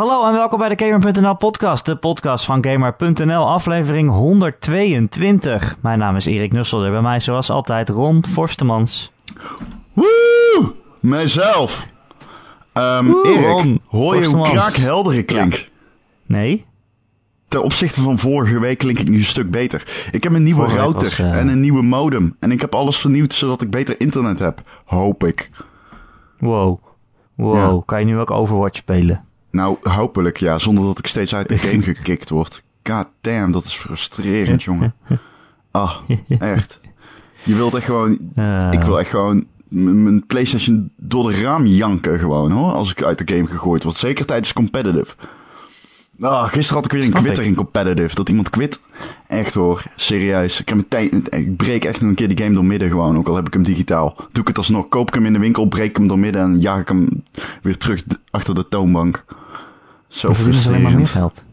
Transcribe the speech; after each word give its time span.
Hallo 0.00 0.26
en 0.26 0.32
welkom 0.32 0.58
bij 0.58 0.76
de 0.76 0.84
Gamer.nl 0.84 1.36
podcast, 1.36 1.86
de 1.86 1.96
podcast 1.96 2.44
van 2.44 2.64
Gamer.nl, 2.64 3.48
aflevering 3.48 4.10
122. 4.10 5.76
Mijn 5.82 5.98
naam 5.98 6.16
is 6.16 6.26
Erik 6.26 6.52
Nusselder, 6.52 6.90
bij 6.90 7.00
mij 7.00 7.20
zoals 7.20 7.50
altijd 7.50 7.88
Ron 7.88 8.24
Forstemans. 8.26 9.12
Woe! 9.92 10.74
Mijzelf. 11.00 11.86
Um, 12.74 13.06
Woe, 13.06 13.28
Erik, 13.28 13.46
Ron 13.46 13.80
hoor 13.86 14.16
je 14.16 14.24
hoe 14.26 14.36
Forstemans. 14.36 14.50
kraakhelder 14.50 15.14
ik 15.14 15.26
klink? 15.26 15.68
Nee? 16.26 16.66
Ten 17.48 17.62
opzichte 17.62 18.00
van 18.00 18.18
vorige 18.18 18.60
week 18.60 18.78
klink 18.78 18.98
ik 18.98 19.08
nu 19.08 19.16
een 19.16 19.24
stuk 19.24 19.50
beter. 19.50 20.08
Ik 20.10 20.22
heb 20.22 20.32
een 20.32 20.42
nieuwe 20.42 20.60
Vorige 20.60 20.78
router 20.78 21.02
was, 21.02 21.18
eh, 21.18 21.38
en 21.38 21.48
een 21.48 21.60
nieuwe 21.60 21.82
modem. 21.82 22.36
En 22.38 22.50
ik 22.50 22.60
heb 22.60 22.74
alles 22.74 22.96
vernieuwd 22.96 23.34
zodat 23.34 23.62
ik 23.62 23.70
beter 23.70 24.00
internet 24.00 24.38
heb. 24.38 24.60
Hoop 24.84 25.24
ik. 25.24 25.50
Wow. 26.38 26.78
Wow, 27.34 27.56
Ja. 27.56 27.82
kan 27.86 27.98
je 27.98 28.06
nu 28.06 28.18
ook 28.18 28.30
Overwatch 28.30 28.76
spelen? 28.76 29.28
Nou, 29.50 29.76
hopelijk 29.82 30.36
ja, 30.38 30.58
zonder 30.58 30.84
dat 30.84 30.98
ik 30.98 31.06
steeds 31.06 31.34
uit 31.34 31.48
de 31.48 31.58
game 31.68 31.82
gekikt 31.82 32.28
word. 32.28 32.62
God 32.82 33.06
damn, 33.20 33.52
dat 33.52 33.64
is 33.64 33.74
frustrerend, 33.74 34.62
jongen. 34.62 34.94
Ah, 35.72 35.96
echt. 36.38 36.80
Je 37.42 37.54
wilt 37.54 37.74
echt 37.74 37.84
gewoon... 37.84 38.18
Eh, 38.34 38.68
Ik 38.72 38.82
wil 38.82 38.98
echt 38.98 39.10
gewoon 39.10 39.46
mijn 39.68 40.26
PlayStation 40.26 40.90
door 40.96 41.30
de 41.30 41.40
raam 41.42 41.66
janken 41.66 42.18
gewoon 42.18 42.50
hoor. 42.50 42.72
Als 42.72 42.90
ik 42.90 43.02
uit 43.02 43.26
de 43.26 43.34
game 43.34 43.46
gegooid 43.46 43.82
word. 43.82 43.96
Zeker 43.96 44.24
tijdens 44.26 44.52
competitive. 44.52 45.14
Ah, 46.20 46.48
gisteren 46.48 46.74
had 46.74 46.84
ik 46.84 46.92
weer 46.92 47.00
een 47.02 47.10
Snap 47.10 47.22
quitter 47.22 47.42
ik. 47.42 47.48
in 47.48 47.54
competitive. 47.54 48.14
Dat 48.14 48.28
iemand 48.28 48.50
quit. 48.50 48.80
Echt 49.26 49.54
hoor. 49.54 49.82
Serieus. 49.96 50.60
Ik, 50.60 50.68
heb 50.68 50.76
meteen, 50.76 51.26
ik 51.30 51.56
breek 51.56 51.84
echt 51.84 52.00
nog 52.00 52.10
een 52.10 52.16
keer 52.16 52.28
die 52.28 52.44
game 52.44 52.54
door 52.54 52.64
midden 52.64 52.90
gewoon. 52.90 53.16
Ook 53.16 53.28
al 53.28 53.34
heb 53.34 53.46
ik 53.46 53.52
hem 53.52 53.62
digitaal. 53.62 54.14
Doe 54.32 54.42
ik 54.42 54.48
het 54.48 54.58
alsnog. 54.58 54.88
Koop 54.88 55.08
ik 55.08 55.14
hem 55.14 55.26
in 55.26 55.32
de 55.32 55.38
winkel. 55.38 55.64
Breek 55.66 55.88
ik 55.88 55.96
hem 55.96 56.08
door 56.08 56.18
midden. 56.18 56.42
En 56.42 56.60
jaag 56.60 56.80
ik 56.80 56.88
hem 56.88 57.24
weer 57.62 57.76
terug 57.76 58.02
achter 58.30 58.54
de 58.54 58.68
toonbank. 58.68 59.24
Zo 60.08 60.32
verdienen 60.32 60.62
ze 60.62 60.68
alleen 60.68 60.82
maar 60.82 60.94
meer 60.94 61.06
geld. 61.06 61.44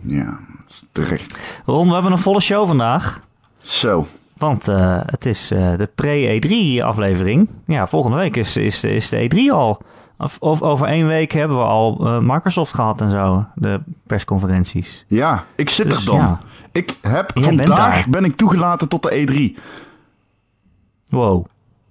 Ja, 0.00 0.24
dat 0.24 0.68
is 0.68 0.84
terecht. 0.92 1.38
Ron, 1.66 1.86
we 1.88 1.92
hebben 1.94 2.12
een 2.12 2.18
volle 2.18 2.40
show 2.40 2.66
vandaag. 2.66 3.20
Zo. 3.58 4.06
Want 4.36 4.68
eh, 4.68 5.00
het 5.06 5.26
is 5.26 5.50
eh, 5.50 5.76
de 5.76 5.88
pre-E3 5.94 6.84
aflevering. 6.84 7.50
Ja, 7.66 7.86
volgende 7.86 8.16
week 8.16 8.36
is, 8.36 8.56
is, 8.56 8.84
is 8.84 9.08
de 9.08 9.30
E3 9.30 9.52
al. 9.52 9.82
Of, 10.20 10.36
of 10.40 10.62
over 10.62 10.86
één 10.86 11.06
week 11.06 11.32
hebben 11.32 11.56
we 11.56 11.62
al 11.62 12.06
eh, 12.06 12.18
Microsoft 12.20 12.74
gehad 12.74 13.00
en 13.00 13.10
zo. 13.10 13.46
De 13.54 13.80
persconferenties. 14.06 15.04
Ja, 15.06 15.44
ik 15.56 15.70
zit 15.70 15.90
Dus 15.90 15.98
er 15.98 16.04
dan. 16.04 16.16
ja. 16.16 16.38
Ik 16.72 16.96
heb 17.02 17.30
Jij 17.34 17.42
vandaag 17.44 18.06
ben 18.06 18.24
ik 18.24 18.36
toegelaten 18.36 18.88
tot 18.88 19.02
de 19.02 19.54
E3. 19.56 19.60
Wow. 21.08 21.46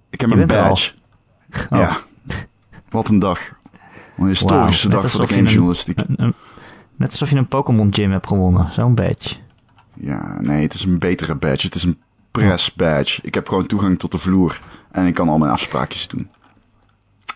Ik 0.09 0.21
heb 0.21 0.30
Je 0.30 0.36
een 0.41 0.47
badge. 0.47 0.91
Oh. 1.69 1.80
Ja. 1.80 1.97
Wat 2.89 3.08
een 3.08 3.19
dag. 3.19 3.39
Een 4.17 4.27
historische 4.27 4.89
dag 4.89 5.11
voor 5.11 5.21
de 5.27 5.33
gamejournalistiek. 5.33 5.99
Een- 6.16 6.33
Net 6.95 7.11
alsof 7.11 7.30
je 7.30 7.36
een 7.36 7.47
Pokémon 7.47 7.93
Gym 7.93 8.11
hebt 8.11 8.27
gewonnen. 8.27 8.71
Zo'n 8.71 8.95
badge. 8.95 9.36
Ja, 9.93 10.41
nee, 10.41 10.61
het 10.61 10.73
is 10.73 10.83
een 10.83 10.99
betere 10.99 11.36
badge. 11.36 11.66
Het 11.66 11.75
is 11.75 11.83
een 11.83 11.97
press 12.31 12.73
badge. 12.73 13.19
Ik 13.23 13.33
heb 13.33 13.47
gewoon 13.47 13.66
toegang 13.66 13.99
tot 13.99 14.11
de 14.11 14.17
vloer. 14.17 14.59
En 14.91 15.05
ik 15.05 15.14
kan 15.14 15.30
al 15.30 15.38
mijn 15.38 15.52
afspraakjes 15.52 16.08
doen. 16.08 16.30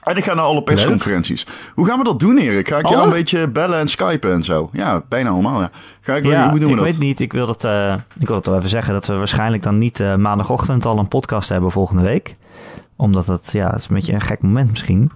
En 0.04 0.18
ik 0.18 0.24
ga 0.24 0.34
naar 0.34 0.46
alle 0.46 0.64
persconferenties. 0.64 1.48
Hoe 1.74 1.86
gaan 1.86 1.98
we 1.98 2.04
dat 2.04 2.20
doen, 2.20 2.38
Erik? 2.38 2.68
Ga 2.68 2.78
ik 2.78 2.88
jou 2.88 3.04
een 3.04 3.10
beetje 3.10 3.48
bellen 3.48 3.80
en 3.80 3.88
skypen 3.88 4.32
en 4.34 4.44
zo? 4.44 4.70
Ja, 4.72 5.02
bijna 5.10 5.30
allemaal, 5.30 5.62
ja. 5.62 5.70
Ga 6.02 6.16
ik, 6.16 6.26
Ja, 6.26 6.50
hoe 6.50 6.60
doen 6.60 6.68
we 6.68 6.74
ik 6.76 6.82
dat? 6.82 6.86
weet 6.86 7.00
niet. 7.00 7.20
Ik 7.20 7.34
wil, 7.34 7.46
dat, 7.46 7.64
eh, 7.64 7.94
ik 8.20 8.28
wil 8.28 8.36
het 8.36 8.46
wel 8.46 8.58
even 8.58 8.70
zeggen 8.70 8.94
dat 8.94 9.06
we 9.08 9.14
waarschijnlijk 9.16 9.64
dan 9.64 9.78
niet 9.78 10.00
eh, 10.00 10.16
maandagochtend 10.16 10.86
al 10.86 10.98
een 11.00 11.08
podcast 11.08 11.50
hebben 11.50 11.72
volgende 11.72 12.04
week. 12.04 12.36
Omdat 12.96 13.26
het, 13.26 13.52
ja, 13.52 13.76
is 13.76 13.88
een 13.88 13.96
beetje 13.96 14.14
een 14.14 14.22
gek 14.22 14.42
moment 14.42 14.70
misschien. 14.72 15.12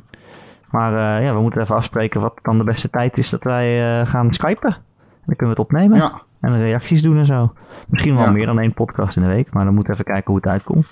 Maar 0.71 0.91
eh, 1.17 1.25
ja, 1.25 1.33
we 1.33 1.41
moeten 1.41 1.61
even 1.61 1.75
afspreken 1.75 2.21
wat 2.21 2.33
dan 2.41 2.57
de 2.57 2.63
beste 2.63 2.89
tijd 2.89 3.17
is 3.17 3.29
dat 3.29 3.43
wij 3.43 4.05
gaan 4.05 4.33
skypen. 4.33 4.69
En 4.69 5.23
dan 5.25 5.35
kunnen 5.35 5.55
we 5.55 5.61
het 5.61 5.71
opnemen. 5.71 5.97
Ja, 5.97 6.11
En 6.41 6.57
reacties 6.59 7.01
doen 7.01 7.17
en 7.17 7.25
zo. 7.25 7.53
Misschien 7.87 8.15
wel 8.15 8.25
Ja. 8.25 8.31
meer 8.31 8.45
dan 8.45 8.59
één 8.59 8.73
podcast 8.73 9.15
in 9.17 9.21
de 9.23 9.27
week. 9.29 9.53
Maar 9.53 9.65
dan 9.65 9.73
moeten 9.73 9.93
we 9.93 9.99
even 9.99 10.13
kijken 10.13 10.31
hoe 10.33 10.41
het 10.41 10.51
uitkomt. 10.51 10.87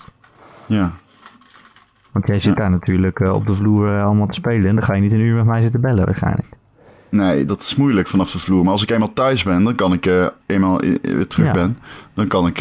ja. 0.66 0.92
Want 2.16 2.28
jij 2.28 2.40
zit 2.40 2.54
Ja. 2.54 2.60
daar 2.60 2.70
natuurlijk 2.70 3.20
eh, 3.20 3.32
op 3.32 3.46
de 3.46 3.54
vloer 3.54 3.96
eh, 3.96 4.04
allemaal 4.04 4.26
te 4.26 4.34
spelen. 4.34 4.68
En 4.68 4.74
dan 4.74 4.84
ga 4.84 4.94
je 4.94 5.00
niet 5.00 5.12
een 5.12 5.20
uur 5.20 5.34
met 5.36 5.44
mij 5.44 5.62
zitten 5.62 5.80
bellen 5.80 6.04
waarschijnlijk. 6.04 6.46
Nee, 7.10 7.44
dat 7.44 7.60
is 7.60 7.74
moeilijk 7.76 8.08
vanaf 8.08 8.30
de 8.30 8.38
vloer. 8.38 8.62
Maar 8.62 8.72
als 8.72 8.82
ik 8.82 8.90
eenmaal 8.90 9.12
thuis 9.12 9.42
ben, 9.42 9.62
dan 9.64 9.74
kan 9.74 9.92
ik 9.92 10.06
eh, 10.06 10.26
eenmaal 10.46 10.80
weer 11.02 11.26
terug 11.26 11.46
Ja. 11.46 11.52
ben. 11.52 11.78
Dan 12.14 12.26
kan 12.26 12.46
ik, 12.46 12.58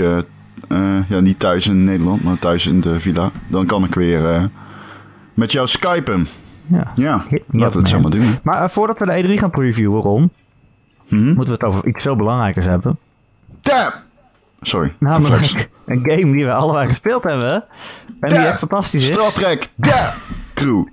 ja, 1.09 1.19
niet 1.19 1.39
thuis 1.39 1.67
in 1.67 1.83
Nederland, 1.83 2.23
maar 2.23 2.39
thuis 2.39 2.67
in 2.67 2.81
de 2.81 2.99
villa. 2.99 3.31
Dan 3.47 3.65
kan 3.65 3.83
ik 3.83 3.95
weer 3.95 4.49
met 5.33 5.51
jou 5.51 5.67
skypen. 5.67 6.27
Ja. 6.67 6.91
Ja, 6.95 7.21
Hit 7.29 7.44
laten 7.51 7.57
we 7.57 7.63
het 7.65 7.75
up, 7.75 7.88
zo 7.88 7.99
man. 7.99 8.01
maar 8.01 8.19
doen. 8.19 8.35
Maar 8.44 8.69
voordat 8.69 8.99
we 8.99 9.05
de 9.05 9.23
E3 9.23 9.39
gaan 9.39 9.49
previewen, 9.49 10.01
Ron, 10.01 10.29
Hm? 11.07 11.25
moeten 11.25 11.45
we 11.45 11.51
het 11.51 11.63
over 11.63 11.88
iets 11.88 12.03
veel 12.03 12.15
belangrijkers 12.15 12.65
hebben. 12.65 12.97
Damn! 13.61 13.91
Sorry. 14.67 14.93
Namelijk 14.99 15.69
een 15.85 16.01
game 16.03 16.31
die 16.31 16.45
we 16.45 16.53
allebei 16.53 16.87
gespeeld 16.87 17.23
hebben. 17.23 17.63
En 18.19 18.29
die 18.29 18.37
echt 18.37 18.59
fantastisch 18.59 19.01
is. 19.01 19.07
Star 19.07 19.31
Trek, 19.31 19.69
damn! 19.75 20.13
Crew. 20.53 20.85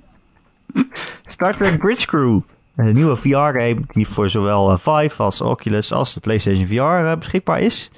Star 1.27 1.57
Trek 1.57 1.79
Bridge 1.79 2.07
Crew. 2.07 2.41
Een 2.77 2.95
nieuwe 2.95 3.17
VR-game 3.17 3.81
die 3.87 4.09
voor 4.09 4.31
zowel 4.31 4.71
eh, 4.71 4.79
Vive 4.79 5.23
als 5.23 5.41
Oculus 5.41 5.93
als 5.93 6.15
de 6.15 6.21
PlayStation 6.21 6.67
VR 6.67 7.07
eh, 7.07 7.17
beschikbaar 7.17 7.61
is. 7.61 7.91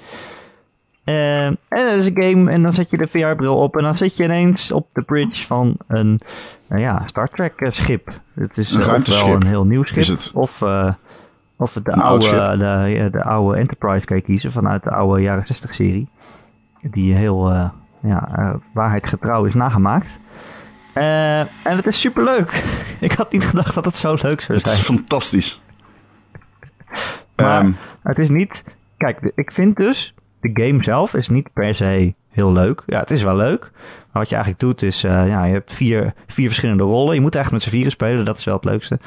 Eh, 1.05 1.45
en 1.45 1.57
dat 1.69 1.93
is 1.93 2.05
een 2.05 2.21
game 2.21 2.51
en 2.51 2.63
dan 2.63 2.73
zet 2.73 2.91
je 2.91 2.97
de 2.97 3.07
VR-bril 3.07 3.57
op 3.57 3.77
en 3.77 3.83
dan 3.83 3.97
zit 3.97 4.17
je 4.17 4.23
ineens 4.23 4.71
op 4.71 4.87
de 4.93 5.01
bridge 5.01 5.45
van 5.45 5.77
een 5.87 6.19
nou 6.69 6.81
ja, 6.81 7.03
Star 7.05 7.29
Trek-schip. 7.29 8.09
Het 8.33 8.57
is 8.57 8.73
Een 8.73 8.81
eh, 8.81 8.93
ofwel 8.93 9.33
een 9.33 9.45
heel 9.45 9.65
nieuw 9.65 9.83
schip 9.83 9.97
is 9.97 10.07
het. 10.07 10.31
of, 10.33 10.61
eh, 10.61 10.93
of 11.57 11.73
de, 11.73 11.81
Een 11.83 12.01
oude, 12.01 12.57
de, 12.57 13.07
de 13.11 13.23
oude 13.23 13.57
Enterprise 13.59 14.05
kan 14.05 14.17
je 14.17 14.23
kiezen 14.23 14.51
vanuit 14.51 14.83
de 14.83 14.89
oude 14.91 15.21
jaren 15.21 15.43
60-serie. 15.43 16.09
Die 16.81 17.13
heel 17.13 17.51
eh, 17.51 17.69
ja, 18.01 18.29
eh, 18.35 18.53
waarheidgetrouw 18.73 19.45
is 19.45 19.53
nagemaakt. 19.53 20.19
Eh, 20.93 21.39
en 21.39 21.47
het 21.63 21.85
is 21.87 21.99
superleuk. 21.99 22.63
Ik 22.99 23.11
had 23.11 23.31
niet 23.31 23.45
gedacht 23.45 23.73
dat 23.75 23.85
het 23.85 23.97
zo 23.97 24.15
leuk 24.21 24.41
zou 24.41 24.57
Het 24.57 24.67
is 24.67 24.73
zijn. 24.85 24.97
fantastisch. 24.97 25.61
Maar 27.35 27.61
Ehm, 27.61 27.71
het 28.03 28.19
is 28.19 28.29
niet... 28.29 28.63
Kijk, 28.97 29.31
ik 29.35 29.51
vind 29.51 29.75
dus... 29.77 30.13
De 30.41 30.49
game 30.63 30.83
zelf 30.83 31.13
is 31.13 31.29
niet 31.29 31.53
per 31.53 31.75
se 31.75 32.13
heel 32.29 32.51
leuk. 32.51 32.83
Ja, 32.85 32.99
het 32.99 33.11
is 33.11 33.23
wel 33.23 33.35
leuk. 33.35 33.71
Maar 33.71 34.21
wat 34.21 34.29
je 34.29 34.35
eigenlijk 34.35 34.63
doet 34.63 34.81
is... 34.81 35.03
eh, 35.03 35.27
ja, 35.27 35.43
je 35.45 35.53
hebt 35.53 35.73
vier, 35.73 36.13
vier 36.27 36.47
verschillende 36.47 36.83
rollen. 36.83 37.15
Je 37.15 37.21
moet 37.21 37.35
echt 37.35 37.51
met 37.51 37.63
z'n 37.63 37.69
vieren 37.69 37.91
spelen. 37.91 38.25
Dat 38.25 38.37
is 38.37 38.43
wel 38.43 38.55
het 38.55 38.63
leukste. 38.65 38.99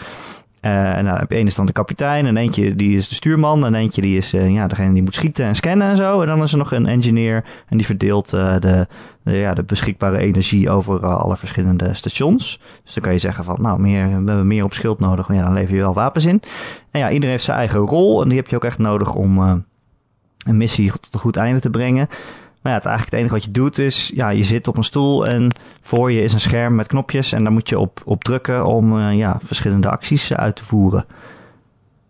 Eh, 0.61 0.97
en 0.97 1.05
dan 1.05 1.17
heb 1.17 1.31
je 1.31 1.37
één 1.37 1.47
is 1.47 1.55
dan 1.55 1.67
de 1.67 1.73
kapitein. 1.73 2.27
En 2.27 2.37
eentje 2.37 2.75
die 2.75 2.97
is 2.97 3.09
de 3.09 3.15
stuurman. 3.15 3.67
En 3.67 3.75
eentje 3.75 4.01
die 4.01 4.17
is 4.17 4.33
eh, 4.33 4.49
ja, 4.49 4.67
degene 4.67 4.93
die 4.93 5.03
moet 5.03 5.15
schieten 5.15 5.45
en 5.45 5.57
scannen 5.57 5.89
en 5.89 5.97
zo. 5.97 6.21
En 6.21 6.27
dan 6.27 6.43
is 6.43 6.53
er 6.53 6.59
nog 6.59 6.73
een 6.73 6.87
engineer. 6.87 7.45
En 7.69 7.77
die 7.77 7.87
verdeelt 7.87 8.33
eh, 8.33 8.55
de, 8.61 8.87
de, 9.23 9.33
ja, 9.33 9.55
de 9.55 9.63
beschikbare 9.63 10.19
energie 10.19 10.71
over 10.71 11.07
alle 11.07 11.37
verschillende 11.37 11.95
stations. 11.95 12.61
Dus 12.85 12.95
dan 12.95 13.03
kan 13.03 13.13
je 13.13 13.19
zeggen 13.19 13.45
van, 13.45 13.57
nou, 13.61 13.81
meer, 13.81 14.07
we 14.07 14.13
hebben 14.13 14.47
meer 14.47 14.65
op 14.65 14.73
schild 14.73 15.01
nodig. 15.01 15.29
Maar 15.29 15.43
dan 15.43 15.53
lever 15.53 15.75
je 15.75 15.81
wel 15.81 15.95
wapens 15.95 16.25
in. 16.25 16.43
En 16.91 17.01
ja, 17.01 17.11
iedereen 17.11 17.31
heeft 17.31 17.45
zijn 17.45 17.59
eigen 17.59 17.81
rol. 17.81 18.23
En 18.23 18.29
die 18.29 18.39
heb 18.39 18.49
je 18.49 18.57
ook 18.57 18.65
echt 18.65 18.79
nodig 18.79 19.15
om 19.15 19.39
een 20.47 20.57
missie 20.57 20.91
tot 20.91 21.15
een 21.15 21.21
goed 21.21 21.37
einde 21.37 21.61
te 21.61 21.71
brengen. 21.71 22.09
Maar 22.69 22.77
ja, 22.77 22.83
het, 22.83 22.93
eigenlijk 22.93 23.17
het 23.17 23.21
enige 23.21 23.35
wat 23.35 23.45
je 23.45 23.61
doet 23.63 23.79
is, 23.79 24.13
ja, 24.15 24.29
je 24.29 24.43
zit 24.43 24.69
op 24.69 24.77
een 24.77 24.85
stoel 24.85 25.27
en 25.27 25.51
voor 25.83 26.13
je 26.13 26.23
is 26.23 26.33
een 26.33 26.41
scherm 26.41 26.75
met 26.75 26.87
knopjes. 26.87 27.33
En 27.33 27.43
daar 27.43 27.53
moet 27.53 27.69
je 27.69 27.79
op, 27.79 28.01
op 28.05 28.25
drukken 28.25 28.65
om 28.65 28.99
eh, 28.99 29.17
ja, 29.17 29.41
verschillende 29.43 29.91
acties 29.91 30.33
uit 30.33 30.57
te 30.57 30.65
voeren. 30.65 31.07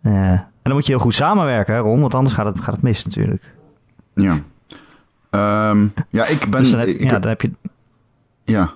Eh, 0.01 0.31
en 0.31 0.49
dan 0.63 0.73
moet 0.73 0.85
je 0.85 0.91
heel 0.91 1.01
goed 1.01 1.15
samenwerken, 1.15 1.73
hè, 1.73 1.79
Ron, 1.79 2.01
want 2.01 2.13
anders 2.13 2.35
gaat 2.35 2.45
het, 2.45 2.59
gaat 2.59 2.73
het 2.73 2.83
mis 2.83 3.05
natuurlijk. 3.05 3.43
ja. 4.13 4.39
Ehm, 5.29 5.87
ja, 6.09 6.25
ik 6.25 6.49
ben... 6.49 6.61
dus 6.61 6.71
dan 6.71 6.79
heb, 6.79 6.89
ik, 6.89 7.03
ja, 7.03 7.19
dan 7.19 7.29
heb 7.29 7.41
je... 7.41 7.51
ja. 8.43 8.73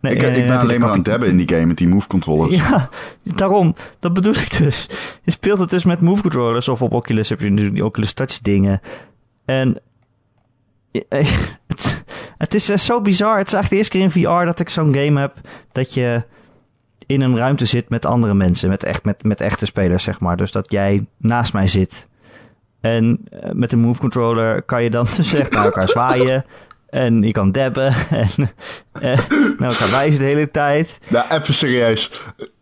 Nee, 0.00 0.14
ik, 0.14 0.22
eh, 0.22 0.36
ik 0.36 0.46
ben 0.46 0.58
alleen 0.58 0.80
maar 0.80 0.90
aan 0.90 0.96
het 0.96 1.04
dabben 1.04 1.28
in 1.28 1.36
die 1.36 1.48
game 1.48 1.66
met 1.66 1.76
die 1.76 1.88
move 1.88 2.06
controllers. 2.08 2.54
Ja, 2.56 2.88
daarom. 3.22 3.74
Dat 3.98 4.12
bedoel 4.12 4.34
ik 4.34 4.56
dus. 4.56 4.88
Je 5.22 5.30
speelt 5.30 5.58
het 5.58 5.70
dus 5.70 5.84
met 5.84 6.00
move 6.00 6.22
controllers 6.22 6.68
of 6.68 6.82
op 6.82 6.92
Oculus 6.92 7.28
heb 7.28 7.40
je 7.40 7.48
natuurlijk 7.48 7.74
die 7.74 7.84
Oculus 7.84 8.12
Touch 8.12 8.38
dingen. 8.40 8.80
En 9.44 9.74
eh, 9.74 9.82
het, 11.66 12.04
het 12.38 12.54
is 12.54 12.68
eh, 12.68 12.76
zo 12.76 13.00
bizar. 13.00 13.38
Het 13.38 13.46
is 13.46 13.52
echt 13.52 13.70
de 13.70 13.76
eerste 13.76 13.90
keer 13.90 14.02
in 14.02 14.10
VR 14.10 14.44
dat 14.44 14.60
ik 14.60 14.68
zo'n 14.68 14.94
game 14.94 15.20
heb 15.20 15.34
dat 15.72 15.94
je 15.94 16.22
in 17.06 17.20
een 17.20 17.36
ruimte 17.36 17.64
zit 17.64 17.88
met 17.88 18.06
andere 18.06 18.34
mensen. 18.34 18.68
Met, 18.68 18.84
echt, 18.84 19.04
met, 19.04 19.24
met 19.24 19.40
echte 19.40 19.66
spelers, 19.66 20.04
zeg 20.04 20.20
maar. 20.20 20.36
Dus 20.36 20.52
dat 20.52 20.70
jij 20.70 21.06
naast 21.16 21.52
mij 21.52 21.66
zit. 21.66 22.06
En 22.80 23.20
eh, 23.30 23.50
met 23.52 23.72
een 23.72 23.78
move 23.78 24.00
controller 24.00 24.62
kan 24.62 24.82
je 24.82 24.90
dan 24.90 25.06
dus 25.16 25.32
echt 25.32 25.52
naar 25.52 25.64
elkaar 25.64 25.88
zwaaien. 25.88 26.44
En 26.90 27.22
je 27.22 27.32
kan 27.32 27.52
dabben. 27.52 27.94
En 28.10 28.50
eh, 28.92 29.18
naar 29.58 29.70
elkaar 29.70 29.90
wijzen 29.90 30.18
de 30.18 30.24
hele 30.24 30.50
tijd. 30.50 30.98
Nou, 31.08 31.26
even 31.30 31.54
serieus. 31.54 32.10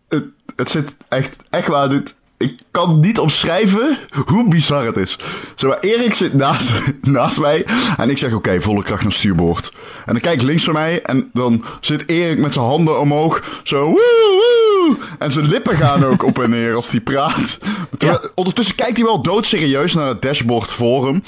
Het, 0.09 0.25
het 0.57 0.71
zit 0.71 0.97
echt, 1.09 1.37
echt 1.51 1.67
waar, 1.67 1.89
dit... 1.89 2.17
ik 2.45 2.59
kan 2.71 3.01
niet 3.01 3.19
omschrijven 3.19 3.99
hoe 4.27 4.49
bizar 4.49 4.85
het 4.87 4.97
is. 4.97 5.19
Zeg 5.55 5.71
maar, 5.71 5.79
Erik 5.81 6.15
zit 6.15 6.35
naast, 6.35 6.73
naast 7.03 7.41
mij 7.41 7.65
en 7.97 8.11
ik 8.11 8.19
zeg 8.19 8.33
oké, 8.33 8.61
volle 8.61 8.83
kracht 8.83 9.03
naar 9.03 9.13
stuurboord. 9.13 9.73
En 10.07 10.13
dan 10.13 10.21
kijk 10.21 10.35
ik 10.41 10.47
links 10.47 10.65
van 10.65 10.73
mij 10.75 11.03
en 11.03 11.31
dan 11.33 11.65
zit 11.81 12.03
Erik 12.07 12.39
met 12.39 12.53
zijn 12.53 12.65
handen 12.67 13.01
omhoog, 13.01 13.61
zo 13.63 13.85
woe, 13.85 13.95
woe. 13.95 14.97
En 15.19 15.31
zijn 15.33 15.47
lippen 15.49 15.77
gaan 15.77 16.05
ook 16.05 16.23
op 16.25 16.39
en 16.43 16.51
neer 16.51 16.75
als 16.75 16.91
hij 16.91 17.01
praat. 17.01 17.59
Terwijl- 17.99 18.31
Ondertussen 18.35 18.75
kijkt 18.75 18.97
hij 18.97 19.05
wel 19.07 19.23
doodserieus 19.23 19.95
naar 19.95 20.09
het 20.09 20.23
dashboard 20.23 20.73
voor 20.73 21.07
hem. 21.07 21.23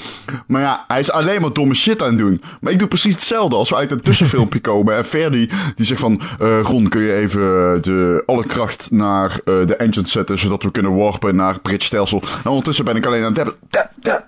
Maar 0.47 0.61
ja, 0.61 0.85
hij 0.87 0.99
is 0.99 1.11
alleen 1.11 1.41
maar 1.41 1.53
domme 1.53 1.73
shit 1.75 2.01
aan 2.01 2.07
het 2.09 2.17
doen. 2.17 2.41
Maar 2.61 2.71
ik 2.73 2.79
doe 2.79 2.87
precies 2.87 3.13
hetzelfde 3.13 3.55
als 3.55 3.69
we 3.69 3.75
uit 3.75 3.91
een 3.91 4.01
tussenfilmpje 4.01 4.59
komen. 4.69 4.95
En 4.95 5.05
Ferdi 5.05 5.49
die 5.75 5.85
zegt 5.85 5.99
van... 5.99 6.21
eh 6.39 6.59
Ron, 6.61 6.89
kun 6.89 7.01
je 7.01 7.13
even 7.13 7.41
de, 7.81 8.23
alle 8.25 8.43
kracht 8.43 8.87
naar 8.91 9.31
eh, 9.31 9.53
de 9.65 9.75
engine 9.75 10.07
zetten... 10.07 10.37
zodat 10.39 10.63
we 10.63 10.71
kunnen 10.71 10.91
naar 11.21 11.53
het 11.53 11.61
bridgestelsel. 11.61 12.21
En 12.43 12.49
ondertussen 12.49 12.85
ben 12.85 12.95
ik 12.95 13.05
alleen 13.05 13.23
aan 13.23 13.33
het 13.33 13.35
dab. 13.35 14.25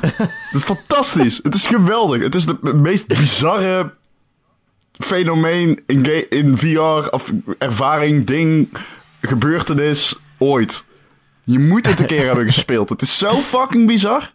Het 0.00 0.52
is 0.52 0.62
fantastisch. 0.62 1.40
Het 1.42 1.54
is 1.54 1.66
geweldig. 1.66 2.22
Het 2.22 2.34
is 2.34 2.46
de 2.46 2.74
meest 2.74 3.06
bizarre 3.06 3.92
fenomeen 4.92 5.82
in, 5.86 6.30
in 6.30 6.58
VR... 6.58 7.08
of 7.10 7.32
ervaring, 7.58 8.24
ding, 8.24 8.68
gebeurtenis 9.20 10.20
ooit. 10.38 10.84
Je 11.44 11.58
moet 11.58 11.86
het 11.86 12.00
een 12.00 12.06
keer 12.06 12.26
hebben 12.26 12.44
gespeeld. 12.44 12.88
Het 12.88 13.02
is 13.02 13.18
zo 13.18 13.34
fucking 13.34 13.86
bizar. 13.86 14.32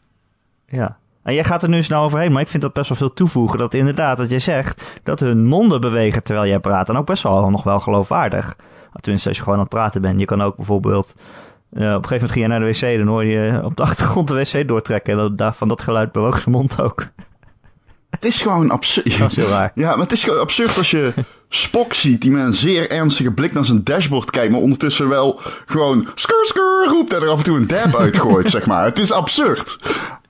Ja. 0.67 0.97
En 1.23 1.33
jij 1.33 1.43
gaat 1.43 1.63
er 1.63 1.69
nu 1.69 1.83
snel 1.83 2.03
overheen, 2.03 2.31
maar 2.31 2.41
ik 2.41 2.47
vind 2.47 2.63
dat 2.63 2.73
best 2.73 2.89
wel 2.89 2.97
veel 2.97 3.13
toevoegen. 3.13 3.59
Dat 3.59 3.73
inderdaad, 3.73 4.17
wat 4.17 4.29
je 4.29 4.39
zegt, 4.39 4.99
dat 5.03 5.19
hun 5.19 5.45
monden 5.45 5.81
bewegen 5.81 6.23
terwijl 6.23 6.47
jij 6.47 6.59
praat. 6.59 6.89
En 6.89 6.97
ook 6.97 7.05
best 7.05 7.23
wel 7.23 7.49
nog 7.49 7.63
wel 7.63 7.79
geloofwaardig. 7.79 8.55
Tenminste, 9.01 9.27
als 9.27 9.37
je 9.37 9.43
gewoon 9.43 9.59
aan 9.59 9.65
het 9.65 9.73
praten 9.73 10.01
bent. 10.01 10.19
Je 10.19 10.25
kan 10.25 10.41
ook 10.41 10.55
bijvoorbeeld... 10.55 11.15
eh, 11.77 11.83
op 11.95 12.03
een 12.03 12.07
gegeven 12.09 12.11
moment 12.13 12.31
ging 12.31 12.45
je 12.45 12.47
naar 12.47 12.59
de 12.59 12.65
wc, 12.65 12.97
dan 12.97 13.07
hoor 13.07 13.25
je 13.25 13.59
op 13.63 13.75
de 13.75 13.81
achtergrond 13.83 14.27
de 14.27 14.33
wc 14.33 14.67
doortrekken. 14.67 15.13
En 15.13 15.19
dat, 15.19 15.37
daar- 15.37 15.53
van 15.55 15.67
dat 15.67 15.81
geluid 15.81 16.11
bewoog 16.11 16.39
zijn 16.39 16.55
mond 16.55 16.81
ook. 16.81 17.07
Het 18.09 18.25
is 18.25 18.41
gewoon 18.41 18.69
absurd. 18.69 19.17
Dat 19.19 19.29
is 19.31 19.35
heel 19.35 19.47
raar. 19.47 19.71
Ja, 19.75 19.89
maar 19.89 19.99
het 19.99 20.11
is 20.11 20.23
gewoon 20.23 20.39
absurd 20.39 20.77
als 20.77 20.91
je 20.91 21.13
Spock 21.49 21.93
ziet 21.93 22.21
die 22.21 22.31
met 22.31 22.45
een 22.45 22.53
zeer 22.53 22.89
ernstige 22.91 23.31
blik 23.31 23.53
naar 23.53 23.65
zijn 23.65 23.83
dashboard 23.83 24.29
kijkt, 24.31 24.51
maar 24.51 24.61
ondertussen 24.61 25.09
wel 25.09 25.39
gewoon 25.65 26.07
skur 26.15 26.45
skur 26.45 26.85
roept 26.87 27.13
en 27.13 27.21
er 27.21 27.29
af 27.29 27.37
en 27.37 27.43
toe 27.43 27.57
een 27.57 27.67
dab 27.67 27.95
uitgooit, 27.95 28.49
zeg 28.57 28.65
maar. 28.65 28.83
Het 28.83 28.99
is 28.99 29.11
absurd. 29.11 29.77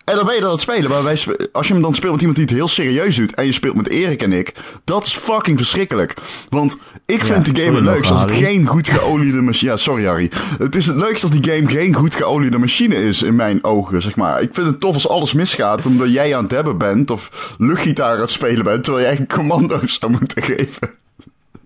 En 0.10 0.16
dan 0.16 0.26
ben 0.26 0.34
je 0.34 0.40
dan 0.40 0.50
aan 0.50 0.56
het 0.56 0.64
spelen. 0.64 0.90
Maar 0.90 1.04
wij, 1.04 1.18
als 1.52 1.68
je 1.68 1.74
hem 1.74 1.82
dan 1.82 1.94
speelt 1.94 2.12
met 2.12 2.22
iemand 2.22 2.38
die 2.38 2.48
het 2.48 2.56
heel 2.56 2.68
serieus 2.68 3.16
doet. 3.16 3.36
En 3.36 3.46
je 3.46 3.52
speelt 3.52 3.76
met 3.76 3.88
Erik 3.88 4.22
en 4.22 4.34
ik. 4.34 4.54
Dat 4.84 5.06
is 5.06 5.16
fucking 5.16 5.58
verschrikkelijk. 5.58 6.14
Want 6.50 6.78
ik 7.06 7.24
vind 7.24 7.46
de 7.46 7.62
game 7.62 7.76
het 7.76 7.84
leukst 7.84 8.12
als 8.12 8.20
het 8.20 8.30
Harry. 8.30 8.46
geen 8.46 8.66
goed 8.66 8.90
geoliede 8.90 9.42
machine... 9.42 9.72
Ja, 9.72 9.78
sorry 9.78 10.06
Harry. 10.06 10.32
Het 10.58 10.76
is 10.76 10.86
het 10.86 10.96
leukst 10.96 11.24
als 11.24 11.32
die 11.32 11.54
game 11.54 11.70
geen 11.70 11.94
goed 11.94 12.16
geoliede 12.16 12.58
machine 12.58 12.96
is 12.96 13.22
in 13.22 13.36
mijn 13.36 13.64
ogen, 13.64 14.02
zeg 14.02 14.16
maar. 14.16 14.42
Ik 14.42 14.50
vind 14.54 14.68
het 14.68 14.80
tof 14.80 14.94
als 14.94 15.08
alles 15.08 15.34
misgaat 15.34 15.86
omdat 15.86 16.12
jij 16.12 16.36
aan 16.36 16.44
het 16.44 16.52
hebben 16.52 16.78
bent. 16.78 17.12
Of 17.12 17.56
luchtgitaar 17.58 18.16
aan 18.16 18.22
het 18.22 18.30
spelen 18.30 18.64
bent. 18.64 18.84
Terwijl 18.84 19.06
jij 19.06 19.26
commando's 19.26 19.98
zou 20.00 20.12
moeten 20.12 20.44
geven. 20.44 20.90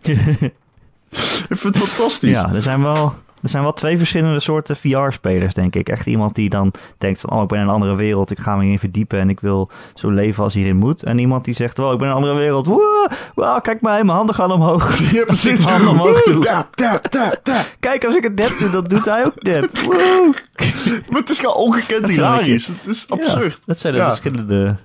ik 1.49 1.57
vind 1.57 1.75
het 1.75 1.77
fantastisch. 1.77 2.29
Ja, 2.29 2.53
er 2.53 2.61
zijn 2.61 2.81
wel, 2.81 3.15
er 3.41 3.49
zijn 3.49 3.63
wel 3.63 3.73
twee 3.73 3.97
verschillende 3.97 4.39
soorten 4.39 4.75
VR-spelers, 4.75 5.53
denk 5.53 5.75
ik. 5.75 5.89
Echt 5.89 6.05
iemand 6.05 6.35
die 6.35 6.49
dan 6.49 6.73
denkt 6.97 7.19
van, 7.19 7.29
oh, 7.31 7.41
ik 7.41 7.47
ben 7.47 7.57
in 7.59 7.63
een 7.67 7.73
andere 7.73 7.95
wereld, 7.95 8.31
ik 8.31 8.39
ga 8.39 8.55
me 8.55 8.61
hierin 8.61 8.79
verdiepen 8.79 9.19
en 9.19 9.29
ik 9.29 9.39
wil 9.39 9.69
zo 9.93 10.09
leven 10.09 10.43
als 10.43 10.53
hierin 10.53 10.75
moet. 10.77 11.03
En 11.03 11.17
iemand 11.17 11.45
die 11.45 11.53
zegt, 11.53 11.77
wow, 11.77 11.91
ik 11.91 11.97
ben 11.97 12.07
in 12.07 12.11
een 12.15 12.19
andere 12.21 12.37
wereld, 12.39 12.67
wow, 13.35 13.61
kijk 13.61 13.81
mij, 13.81 14.03
mijn 14.03 14.17
handen 14.17 14.35
gaan 14.35 14.51
omhoog. 14.51 14.99
Ja, 15.11 15.23
precies. 15.25 15.63
Handen 15.63 15.89
omhoog 15.89 16.25
Woe. 16.25 16.65
Kijk, 17.79 18.05
als 18.05 18.15
ik 18.15 18.23
het 18.23 18.37
dep 18.37 18.55
doe, 18.59 18.69
dan 18.69 18.83
doet 18.83 19.05
hij 19.05 19.25
ook 19.25 19.41
dep. 19.41 19.69
Maar 21.09 21.19
het 21.19 21.29
is 21.29 21.39
gewoon 21.39 21.55
ongekend 21.55 22.01
Dat 22.01 22.09
hilarisch. 22.09 22.67
Het 22.67 22.87
is 22.87 23.05
absurd. 23.09 23.53
Ja, 23.53 23.63
dat 23.65 23.79
zijn 23.79 23.93
de 23.93 23.99
Ja. 23.99 24.07
verschillende 24.07 24.75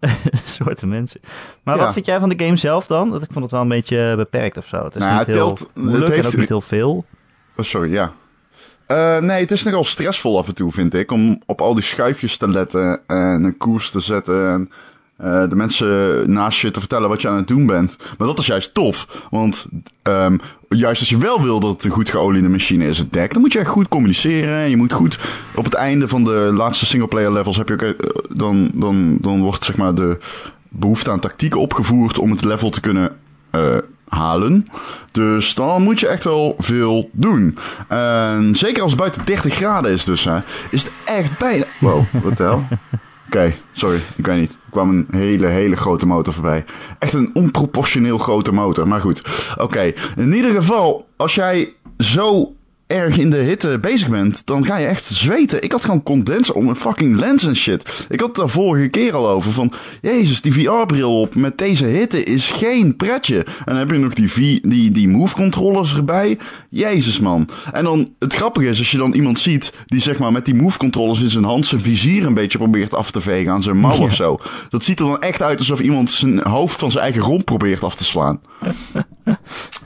soorten 0.44 0.88
mensen. 0.88 1.20
Maar 1.64 1.76
Ja. 1.76 1.82
wat 1.84 1.92
vind 1.92 2.06
jij 2.06 2.20
van 2.20 2.28
de 2.28 2.44
game 2.44 2.56
zelf 2.56 2.86
dan? 2.86 3.10
Want 3.10 3.22
ik 3.22 3.28
vond 3.32 3.42
het 3.44 3.52
wel 3.52 3.60
een 3.62 3.68
beetje 3.68 4.14
beperkt 4.16 4.56
of 4.56 4.66
zo. 4.66 4.84
Het 4.84 4.94
is 4.94 5.02
Nou, 5.02 5.18
niet 5.18 5.26
heel 5.26 5.36
telt- 5.36 5.68
moeilijk 5.74 6.14
het 6.16 6.24
en 6.24 6.30
ook 6.30 6.36
niet 6.36 6.48
heel 6.48 6.60
veel. 6.60 7.04
Oh, 7.56 7.64
sorry, 7.64 7.92
ja. 7.92 8.12
Eh, 8.86 9.18
nee, 9.18 9.40
het 9.40 9.50
is 9.50 9.62
nogal 9.62 9.84
stressvol 9.84 10.38
af 10.38 10.46
en 10.48 10.54
toe, 10.54 10.72
vind 10.72 10.94
ik. 10.94 11.10
Om 11.10 11.42
op 11.46 11.60
al 11.60 11.74
die 11.74 11.82
schuifjes 11.82 12.36
te 12.36 12.48
letten 12.48 13.00
en 13.06 13.44
een 13.44 13.56
koers 13.56 13.90
te 13.90 14.00
zetten. 14.00 14.48
En 14.50 14.70
eh, 15.16 15.48
de 15.48 15.56
mensen 15.56 16.32
naast 16.32 16.60
je 16.60 16.70
te 16.70 16.80
vertellen 16.80 17.08
wat 17.08 17.20
je 17.20 17.28
aan 17.28 17.36
het 17.36 17.48
doen 17.48 17.66
bent. 17.66 17.96
Maar 18.18 18.26
dat 18.26 18.38
is 18.38 18.46
juist 18.46 18.74
tof. 18.74 19.26
Want 19.30 19.66
ehm, 20.02 20.36
juist 20.68 21.00
als 21.00 21.08
je 21.08 21.18
wel 21.18 21.42
wil 21.42 21.60
dat 21.60 21.70
het 21.70 21.84
een 21.84 21.90
goed 21.90 22.10
geoliede 22.10 22.48
machine 22.48 22.86
is, 22.86 22.98
het 22.98 23.12
dek, 23.12 23.32
dan 23.32 23.42
moet 23.42 23.52
je 23.52 23.58
echt 23.58 23.68
goed 23.68 23.88
communiceren. 23.88 24.56
En 24.58 24.70
je 24.70 24.76
moet 24.76 24.92
goed. 24.92 25.18
Op 25.54 25.64
het 25.64 25.74
einde 25.74 26.08
van 26.08 26.24
de 26.24 26.50
laatste 26.54 26.86
singleplayer 26.86 27.32
levels 27.32 27.56
heb 27.56 27.68
je 27.68 27.74
ook. 27.74 27.82
eh, 27.82 27.92
dan, 28.28 28.70
dan, 28.74 29.18
dan 29.20 29.42
wordt 29.42 29.64
zeg 29.64 29.76
maar 29.76 29.94
de 29.94 30.18
behoefte 30.68 31.10
aan 31.10 31.20
tactieken 31.20 31.60
opgevoerd 31.60 32.18
om 32.18 32.30
het 32.30 32.44
level 32.44 32.70
te 32.70 32.80
kunnen 32.80 33.16
halen. 34.08 34.68
Dus 35.12 35.54
dan 35.54 35.82
moet 35.82 36.00
je 36.00 36.08
echt 36.08 36.24
wel 36.24 36.54
veel 36.58 37.10
doen. 37.12 37.58
En 37.88 38.54
zeker 38.54 38.82
als 38.82 38.90
het 38.90 39.00
buiten 39.00 39.24
30 39.24 39.54
graden 39.54 39.92
is 39.92 40.04
dus, 40.04 40.24
hè, 40.24 40.38
is 40.70 40.82
het 40.82 40.92
echt 41.04 41.38
bijna... 41.38 41.64
Wow, 41.78 42.04
wat 42.22 42.36
de 42.36 42.42
hel? 42.42 42.66
Oké, 43.26 43.54
sorry, 43.72 44.00
ik 44.16 44.26
weet 44.26 44.38
niet. 44.40 44.50
Er 44.50 44.70
kwam 44.70 44.88
een 44.90 45.06
hele, 45.10 45.46
hele 45.46 45.76
grote 45.76 46.06
motor 46.06 46.32
voorbij. 46.32 46.64
Echt 46.98 47.12
een 47.12 47.30
onproportioneel 47.34 48.18
grote 48.18 48.52
motor, 48.52 48.88
maar 48.88 49.00
goed. 49.00 49.22
Oké, 49.56 49.92
in 50.16 50.32
ieder 50.32 50.50
geval, 50.50 51.08
als 51.16 51.34
jij 51.34 51.74
zo 51.98 52.55
erg 52.86 53.18
in 53.18 53.30
de 53.30 53.36
hitte 53.36 53.78
bezig 53.80 54.08
bent, 54.08 54.42
dan 54.44 54.64
ga 54.64 54.76
je 54.76 54.86
echt 54.86 55.06
zweten. 55.06 55.62
Ik 55.62 55.72
had 55.72 55.84
gewoon 55.84 56.02
condenser 56.02 56.54
om 56.54 56.68
een 56.68 56.76
fucking 56.76 57.16
lens 57.18 57.44
en 57.44 57.56
shit. 57.56 58.06
Ik 58.08 58.20
had 58.20 58.28
het 58.28 58.36
daar 58.36 58.48
vorige 58.48 58.88
keer 58.88 59.14
al 59.14 59.28
over 59.28 59.50
van, 59.52 59.72
jezus, 60.02 60.40
die 60.40 60.52
VR-bril 60.52 61.20
op 61.20 61.34
met 61.34 61.58
deze 61.58 61.84
hitte 61.86 62.24
is 62.24 62.50
geen 62.50 62.96
pretje. 62.96 63.38
En 63.38 63.44
dan 63.64 63.76
heb 63.76 63.90
je 63.90 63.98
nog 63.98 64.14
die, 64.14 64.30
V- 64.32 64.60
die, 64.62 64.90
die 64.90 65.08
move-controllers 65.08 65.94
erbij. 65.94 66.38
Jezus, 66.70 67.18
man. 67.20 67.48
En 67.72 67.84
dan, 67.84 68.10
het 68.18 68.34
grappige 68.34 68.68
is, 68.68 68.78
als 68.78 68.90
je 68.90 68.98
dan 68.98 69.12
iemand 69.12 69.38
ziet 69.38 69.72
die 69.86 70.00
zeg 70.00 70.18
maar 70.18 70.32
met 70.32 70.44
die 70.44 70.54
move-controllers 70.54 71.22
in 71.22 71.30
zijn 71.30 71.44
hand 71.44 71.66
zijn 71.66 71.80
vizier 71.80 72.26
een 72.26 72.34
beetje 72.34 72.58
probeert 72.58 72.94
af 72.94 73.10
te 73.10 73.20
vegen 73.20 73.52
aan 73.52 73.62
zijn 73.62 73.76
mouw 73.78 73.94
Ja. 73.96 74.02
of 74.02 74.14
zo. 74.14 74.38
Dat 74.70 74.84
ziet 74.84 75.00
er 75.00 75.06
dan 75.06 75.20
echt 75.20 75.42
uit 75.42 75.58
alsof 75.58 75.80
iemand 75.80 76.10
zijn 76.10 76.40
hoofd 76.42 76.78
van 76.78 76.90
zijn 76.90 77.04
eigen 77.04 77.22
romp 77.22 77.44
probeert 77.44 77.84
af 77.84 77.94
te 77.94 78.04
slaan. 78.04 78.40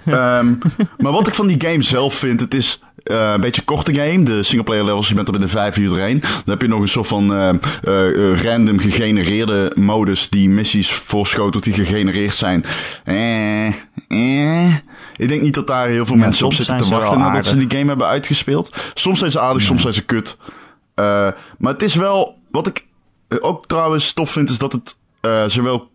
Ehm, 0.04 0.52
maar 0.98 1.12
wat 1.12 1.26
ik 1.26 1.34
van 1.34 1.46
die 1.46 1.60
game 1.60 1.82
zelf 1.82 2.14
vind, 2.14 2.40
het 2.40 2.54
is 2.54 2.82
eh, 3.02 3.32
een 3.32 3.40
beetje 3.40 3.62
korte 3.62 3.94
game. 3.94 4.22
De 4.22 4.42
singleplayer 4.42 4.84
levels, 4.84 5.08
je 5.08 5.14
bent 5.14 5.26
er 5.26 5.32
binnen 5.32 5.50
vijf 5.50 5.76
uur 5.76 5.88
doorheen. 5.88 6.20
Dan 6.20 6.30
heb 6.44 6.62
je 6.62 6.68
nog 6.68 6.80
een 6.80 6.88
soort 6.88 7.06
van 7.06 7.34
eh, 7.34 7.48
eh, 7.48 8.42
random 8.42 8.78
gegenereerde 8.78 9.72
modus 9.74 10.28
die 10.28 10.48
missies 10.48 10.92
voorschotelt 10.92 11.64
die 11.64 11.72
gegenereerd 11.72 12.34
zijn. 12.34 12.64
Eh, 13.04 13.66
eh. 14.08 14.74
Ik 15.16 15.28
denk 15.28 15.42
niet 15.42 15.54
dat 15.54 15.66
daar 15.66 15.88
heel 15.88 16.06
veel 16.06 16.16
Ja, 16.16 16.20
mensen 16.20 16.46
op 16.46 16.52
zitten 16.52 16.76
te 16.76 16.88
wachten 16.88 17.18
nadat 17.18 17.46
ze 17.46 17.58
die 17.58 17.70
game 17.70 17.88
hebben 17.88 18.06
uitgespeeld. 18.06 18.76
Soms 18.94 19.18
zijn 19.18 19.30
ze 19.30 19.40
aardig, 19.40 19.62
soms 19.62 19.82
zijn 19.82 19.94
ze 19.94 20.04
kut. 20.04 20.36
Maar 20.94 21.72
het 21.72 21.82
is 21.82 21.94
wel, 21.94 22.38
wat 22.50 22.66
ik 22.66 22.86
ook 23.40 23.66
trouwens 23.66 24.12
tof 24.12 24.30
vind, 24.30 24.50
is 24.50 24.58
dat 24.58 24.72
het 24.72 24.96
zowel 25.52 25.90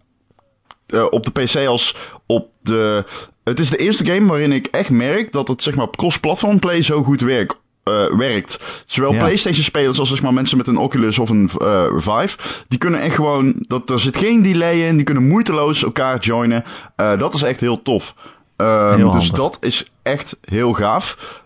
op 1.09 1.25
de 1.25 1.43
PC 1.43 1.67
als 1.67 1.95
op 2.25 2.49
de. 2.61 3.05
Het 3.45 3.59
is 3.59 3.69
de 3.69 3.77
eerste 3.77 4.05
game 4.05 4.27
waarin 4.27 4.51
ik 4.51 4.67
echt 4.67 4.89
merk 4.89 5.31
dat 5.31 5.47
het 5.47 5.63
zeg 5.63 5.75
maar 5.75 5.89
cross-platform 5.89 6.59
play 6.59 6.81
zo 6.81 7.03
goed 7.03 7.21
werkt. 7.21 7.55
eh, 7.83 8.05
werkt. 8.17 8.59
Zowel 8.85 9.11
Ja. 9.13 9.17
PlayStation-spelers 9.19 9.99
als 9.99 10.09
zeg 10.09 10.21
maar, 10.21 10.33
mensen 10.33 10.57
met 10.57 10.67
een 10.67 10.77
Oculus 10.77 11.19
of 11.19 11.29
een 11.29 11.49
eh, 11.61 11.83
Vive. 11.95 12.37
Die 12.67 12.79
kunnen 12.79 13.01
echt 13.01 13.15
gewoon. 13.15 13.55
Dat, 13.67 13.89
er 13.89 13.99
zit 13.99 14.17
geen 14.17 14.41
delay 14.41 14.87
in. 14.87 14.95
Die 14.95 15.03
kunnen 15.05 15.27
moeiteloos 15.27 15.83
elkaar 15.83 16.19
joinen. 16.19 16.63
Eh, 16.95 17.17
dat 17.19 17.33
is 17.33 17.41
echt 17.41 17.59
heel 17.59 17.81
tof. 17.81 18.15
Ehm, 18.57 18.95
Heel 18.95 19.11
dus 19.11 19.31
dat 19.31 19.57
is 19.61 19.91
echt 20.03 20.37
heel 20.41 20.73
gaaf. 20.73 21.41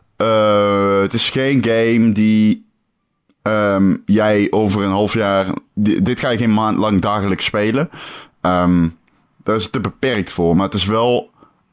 Het 1.01 1.13
is 1.13 1.29
geen 1.29 1.63
game 1.63 2.12
die 2.12 2.65
ehm, 3.41 3.96
jij 4.06 4.48
over 4.50 4.84
een 4.84 4.91
half 4.91 5.13
jaar. 5.13 5.48
di- 5.74 6.01
dit 6.01 6.20
ga 6.20 6.29
je 6.29 6.38
geen 6.38 6.53
maand 6.53 6.77
lang 6.77 7.01
dagelijks 7.01 7.46
spelen. 7.46 7.89
Ehm 8.41 8.88
daar 9.44 9.56
is 9.56 9.63
het 9.63 9.72
te 9.72 9.79
beperkt 9.79 10.32
voor. 10.32 10.56
Maar 10.56 10.65
het 10.65 10.74
is 10.74 10.86
wel 10.86 11.29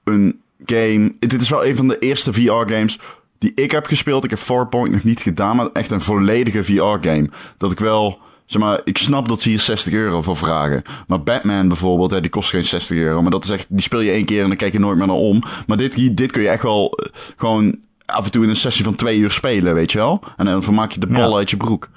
een 0.07 0.41
game. 0.67 1.15
Dit 1.19 1.41
is 1.41 1.49
wel 1.49 1.67
een 1.67 1.77
van 1.77 1.89
de 1.89 1.99
eerste 1.99 2.33
VR-games 2.33 2.99
die 3.39 3.53
ik 3.55 3.71
heb 3.71 3.87
gespeeld. 3.87 4.25
Ik 4.25 4.31
heb 4.31 4.39
Farpoint 4.39 4.93
nog 4.93 5.05
niet 5.05 5.21
gedaan, 5.21 5.57
maar 5.57 5.69
echt 5.73 5.91
een 5.91 6.01
volledige 6.01 6.65
VR-game. 6.65 7.31
Dat 7.57 7.73
ik 7.73 7.79
wel. 7.79 8.19
Zeg 8.47 8.63
maar, 8.63 8.81
ik 8.85 8.99
snap 8.99 9.29
dat 9.29 9.41
ze 9.41 9.49
hier 9.49 9.61
60 9.61 9.93
euro 9.93 10.23
voor 10.23 10.37
vragen. 10.37 10.83
Maar 11.07 11.23
Batman 11.23 11.69
bijvoorbeeld, 11.69 12.11
hè, 12.11 12.21
die 12.21 12.31
kost 12.31 12.51
geen 12.51 12.65
60 12.65 12.97
euro. 12.97 13.23
Maar 13.23 13.31
dat 13.31 13.45
is 13.45 13.51
echt, 13.51 13.67
die 13.69 13.81
speel 13.81 14.01
je 14.01 14.11
één 14.11 14.25
keer 14.25 14.43
en 14.43 14.49
dan 14.49 14.57
kijk 14.57 14.73
je 14.73 14.79
nooit 14.79 14.97
meer 14.99 15.07
naar 15.07 15.17
om. 15.17 15.43
Maar 15.67 15.77
dit, 15.77 16.17
dit 16.17 16.31
kun 16.33 16.43
je 16.43 16.49
echt 16.49 16.63
wel 16.63 16.91
eh, 16.93 17.13
gewoon 17.37 17.79
af 18.05 18.25
en 18.25 18.31
toe 18.31 18.43
in 18.43 18.49
een 18.49 18.57
sessie 18.57 18.85
van 18.85 18.95
twee 18.95 19.19
uur 19.19 19.31
spelen, 19.31 19.75
weet 19.75 19.93
je 19.93 19.99
wel? 19.99 20.23
En 20.37 20.45
dan 20.45 20.63
vermaak 20.63 20.91
je 20.93 21.01
de 21.01 21.07
bal 21.07 21.31
Ja. 21.31 21.37
uit 21.37 21.51
je 21.51 21.57
broek. 21.57 21.89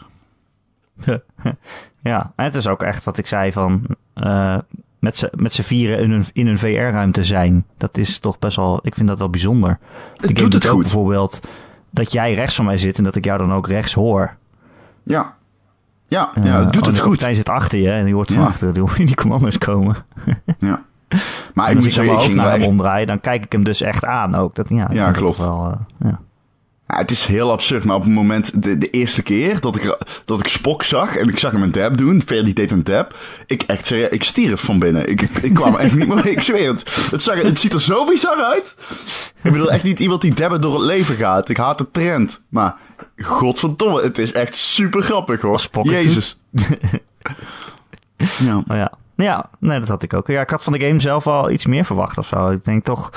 Ja, 2.03 2.33
en 2.35 2.43
het 2.43 2.55
is 2.55 2.67
ook 2.67 2.83
echt 2.83 3.03
wat 3.03 3.17
ik 3.17 3.27
zei 3.27 3.51
van 3.51 3.81
eh, 4.13 4.57
met 4.99 5.53
z'n 5.53 5.61
vieren 5.61 5.99
in 5.99 6.11
een, 6.11 6.25
in 6.33 6.47
een 6.47 6.59
VR-ruimte 6.59 7.23
zijn. 7.23 7.65
Dat 7.77 7.97
is 7.97 8.19
toch 8.19 8.39
best 8.39 8.55
wel, 8.55 8.79
ik 8.81 8.95
vind 8.95 9.07
dat 9.07 9.19
wel 9.19 9.29
bijzonder. 9.29 9.79
De 10.15 10.27
game 10.27 10.39
doet 10.39 10.53
het 10.53 10.65
ook 10.67 10.71
goed. 10.73 10.81
bijvoorbeeld 10.81 11.39
dat 11.89 12.11
jij 12.11 12.33
rechts 12.33 12.55
van 12.55 12.65
mij 12.65 12.77
zit 12.77 12.97
en 12.97 13.03
dat 13.03 13.15
ik 13.15 13.25
jou 13.25 13.37
dan 13.37 13.53
ook 13.53 13.67
rechts 13.67 13.93
hoor. 13.93 14.35
Ja. 15.03 15.37
Ja, 16.07 16.31
Eh, 16.35 16.45
ja 16.45 16.59
het 16.59 16.73
doet 16.73 16.81
oh, 16.81 16.87
het 16.87 16.97
goed. 16.99 17.03
kapitein 17.09 17.35
zit 17.35 17.49
achter 17.49 17.79
je 17.79 17.89
en 17.91 18.05
die 18.05 18.13
hoort 18.13 18.31
van 18.33 18.45
achter 18.45 18.73
die, 18.73 18.83
die 19.05 19.15
commando's 19.15 19.57
komen. 19.57 19.95
Ja. 20.59 20.87
Maar 21.53 21.69
ik 21.69 21.75
als 21.75 21.85
moet 21.85 21.93
ik 21.93 21.97
dan 21.97 22.05
zeggen, 22.05 22.13
ik 22.13 22.19
ging 22.19 22.35
naar 22.35 22.51
hem 22.51 22.59
echt 22.59 22.67
omdraai, 22.67 23.05
dan 23.05 23.19
kijk 23.19 23.43
ik 23.43 23.51
hem 23.51 23.63
dus 23.63 23.81
echt 23.81 24.05
aan 24.05 24.35
ook. 24.35 24.55
Dat, 24.55 24.69
ja, 24.69 24.89
ik 24.89 24.93
Ja, 24.93 25.11
klopt. 25.11 25.37
Wel, 25.37 25.77
eh, 25.99 26.09
ja. 26.09 26.19
Ja, 26.89 26.97
het 26.97 27.11
is 27.11 27.25
heel 27.25 27.51
absurd, 27.51 27.83
maar 27.83 27.95
op 27.95 28.03
het 28.03 28.11
moment, 28.11 28.63
de, 28.63 28.77
de 28.77 28.89
eerste 28.89 29.21
keer 29.21 29.59
dat 29.59 29.75
ik, 29.75 29.97
dat 30.25 30.39
ik 30.39 30.47
Spock 30.47 30.83
zag 30.83 31.17
en 31.17 31.29
ik 31.29 31.39
zag 31.39 31.51
hem 31.51 31.63
een 31.63 31.71
dab 31.71 31.97
doen, 31.97 32.21
Ferdi 32.25 32.53
deed 32.53 32.71
een 32.71 32.83
dab, 32.83 33.15
ik 33.45 33.63
echt 33.63 33.85
serieus, 33.85 34.09
ik 34.09 34.23
stierf 34.23 34.61
van 34.61 34.79
binnen. 34.79 35.09
Ik, 35.09 35.21
ik, 35.21 35.53
kwam 35.53 35.75
echt 35.75 35.95
niet 35.95 36.07
meer, 36.07 36.27
ik 36.27 36.41
zweer 36.41 36.67
het. 36.67 37.09
Het, 37.11 37.21
zag, 37.21 37.41
het 37.41 37.59
ziet 37.59 37.73
er 37.73 37.81
zo 37.81 38.05
bizar 38.05 38.35
uit. 38.35 38.75
Ik 39.41 39.51
bedoel, 39.51 39.71
echt 39.71 39.83
niet 39.83 39.99
iemand 39.99 40.21
die 40.21 40.33
dabben 40.33 40.61
door 40.61 40.73
het 40.73 40.83
leven 40.83 41.15
gaat. 41.15 41.49
Ik 41.49 41.57
haat 41.57 41.77
de 41.77 41.91
trend. 41.91 42.41
Maar, 42.49 42.75
godverdomme, 43.17 44.01
het 44.01 44.17
is 44.17 44.31
echt 44.31 44.55
super 44.55 45.01
grappig 45.01 45.41
hoor. 45.41 45.59
Spock 45.59 45.85
Jezus. 45.85 46.41
ja. 48.17 48.57
Oh 48.67 48.75
ja. 48.75 48.91
Ja, 49.15 49.49
nee, 49.59 49.79
dat 49.79 49.87
had 49.87 50.03
ik 50.03 50.13
ook. 50.13 50.27
Ja, 50.27 50.41
ik 50.41 50.49
had 50.49 50.63
van 50.63 50.73
de 50.73 50.85
game 50.85 50.99
zelf 50.99 51.27
al 51.27 51.51
iets 51.51 51.65
meer 51.65 51.85
verwacht 51.85 52.17
of 52.17 52.27
zo. 52.27 52.49
Ik 52.49 52.65
denk 52.65 52.83
toch... 52.83 53.11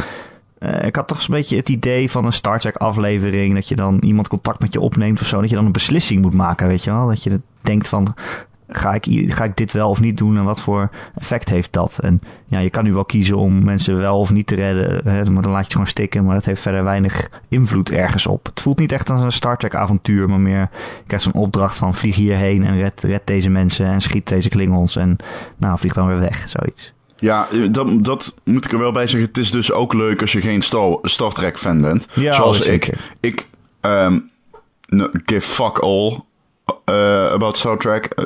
eh, 0.62 0.86
ik 0.86 0.96
had 0.96 1.08
toch 1.08 1.18
een 1.18 1.34
beetje 1.34 1.56
het 1.56 1.68
idee 1.68 2.10
van 2.10 2.24
een 2.24 2.32
Star 2.32 2.58
Trek 2.58 2.76
aflevering... 2.76 3.54
dat 3.54 3.68
je 3.68 3.76
dan 3.76 3.98
iemand 3.98 4.28
contact 4.28 4.60
met 4.60 4.72
je 4.72 4.80
opneemt 4.80 5.20
of 5.20 5.26
zo... 5.26 5.40
dat 5.40 5.50
je 5.50 5.56
dan 5.56 5.64
een 5.64 5.72
beslissing 5.72 6.22
moet 6.22 6.34
maken, 6.34 6.68
weet 6.68 6.84
je 6.84 6.90
wel? 6.90 7.06
Dat 7.06 7.22
je 7.22 7.40
denkt 7.60 7.88
van... 7.88 8.14
Ga 8.68 8.94
ik, 8.94 9.32
ga 9.32 9.44
ik 9.44 9.56
dit 9.56 9.72
wel 9.72 9.88
of 9.88 10.00
niet 10.00 10.16
doen 10.16 10.36
en 10.36 10.44
wat 10.44 10.60
voor 10.60 10.90
effect 11.14 11.48
heeft 11.48 11.72
dat? 11.72 11.98
En 11.98 12.20
ja, 12.46 12.58
je 12.58 12.70
kan 12.70 12.84
nu 12.84 12.92
wel 12.92 13.04
kiezen 13.04 13.36
om 13.36 13.64
mensen 13.64 13.98
wel 13.98 14.18
of 14.18 14.30
niet 14.30 14.46
te 14.46 14.54
redden, 14.54 15.00
hè, 15.04 15.30
maar 15.30 15.42
dan 15.42 15.50
laat 15.50 15.58
je 15.58 15.64
het 15.64 15.72
gewoon 15.72 15.86
stikken. 15.86 16.24
Maar 16.24 16.34
dat 16.34 16.44
heeft 16.44 16.60
verder 16.60 16.84
weinig 16.84 17.28
invloed 17.48 17.90
ergens 17.90 18.26
op. 18.26 18.46
Het 18.46 18.60
voelt 18.60 18.78
niet 18.78 18.92
echt 18.92 19.10
als 19.10 19.22
een 19.22 19.32
Star 19.32 19.56
Trek 19.56 19.74
avontuur, 19.74 20.28
maar 20.28 20.40
meer... 20.40 20.60
Je 20.60 21.06
krijgt 21.06 21.24
zo'n 21.24 21.42
opdracht 21.42 21.76
van 21.76 21.94
vlieg 21.94 22.16
hierheen 22.16 22.64
en 22.66 22.76
red, 22.76 23.02
red 23.02 23.22
deze 23.24 23.50
mensen 23.50 23.86
en 23.86 24.00
schiet 24.00 24.28
deze 24.28 24.48
klingels. 24.48 24.96
En 24.96 25.16
nou, 25.56 25.78
vlieg 25.78 25.92
dan 25.92 26.06
weer 26.06 26.20
weg, 26.20 26.48
zoiets. 26.48 26.92
Ja, 27.22 27.48
dat, 27.70 28.04
dat 28.04 28.34
moet 28.44 28.64
ik 28.64 28.72
er 28.72 28.78
wel 28.78 28.92
bij 28.92 29.06
zeggen. 29.06 29.28
Het 29.28 29.38
is 29.38 29.50
dus 29.50 29.72
ook 29.72 29.92
leuk 29.92 30.20
als 30.20 30.32
je 30.32 30.40
geen 30.40 30.62
Star, 30.62 30.98
Star 31.02 31.32
Trek 31.32 31.58
fan 31.58 31.80
bent. 31.80 32.08
Ja, 32.14 32.32
Zoals 32.32 32.58
ik. 32.58 32.64
zeker. 32.64 33.00
Ik 33.20 33.48
ehm 33.80 34.18
no, 34.86 35.08
give 35.12 35.40
fuck 35.48 35.78
all 35.78 36.20
eh, 36.84 37.26
about 37.32 37.56
Star 37.56 37.76
Trek. 37.78 38.04
Eh, 38.04 38.24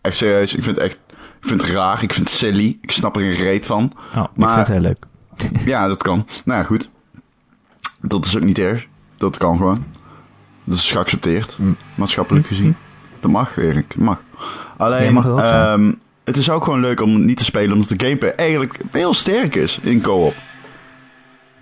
echt 0.00 0.16
serieus, 0.16 0.54
ik 0.54 0.62
vind 0.62 0.76
het 0.76 0.84
echt 0.84 0.98
ik 1.40 1.48
vind 1.48 1.62
het 1.62 1.70
raar. 1.70 2.02
Ik 2.02 2.12
vind 2.12 2.28
het 2.30 2.38
silly. 2.38 2.78
Ik 2.80 2.90
snap 2.90 3.16
er 3.16 3.22
een 3.22 3.30
reet 3.32 3.66
van. 3.66 3.92
Oh, 4.16 4.24
ik 4.24 4.28
Maar- 4.34 4.54
vind 4.54 4.66
het 4.66 4.76
heel 4.76 4.80
leuk. 4.80 5.04
Ja, 5.72 5.88
dat 5.88 6.02
kan. 6.02 6.26
Nou 6.44 6.58
ja, 6.60 6.64
goed. 6.66 6.90
Dat 8.00 8.26
is 8.26 8.36
ook 8.36 8.42
niet 8.42 8.58
erg. 8.58 8.86
Dat 9.16 9.36
kan 9.36 9.56
gewoon. 9.56 9.84
Dat 10.64 10.76
is 10.76 10.90
geaccepteerd. 10.90 11.56
Mm. 11.58 11.76
Maatschappelijk 11.94 12.46
gezien. 12.46 12.76
Dat 13.20 13.30
mag, 13.30 13.56
Erik. 13.56 13.88
Dat 13.88 13.98
mag. 14.04 14.22
Alleen, 14.76 15.04
Ja, 15.04 15.10
mag 15.12 15.42
ehm, 15.42 15.92
het 16.28 16.36
is 16.36 16.50
ook 16.50 16.64
gewoon 16.64 16.80
leuk 16.80 17.00
om 17.00 17.24
niet 17.24 17.36
te 17.36 17.44
spelen, 17.44 17.72
omdat 17.72 17.88
de 17.98 18.04
gameplay 18.04 18.30
eigenlijk 18.30 18.78
heel 18.90 19.14
sterk 19.14 19.54
is 19.54 19.78
in 19.82 20.00
co-op. 20.00 20.34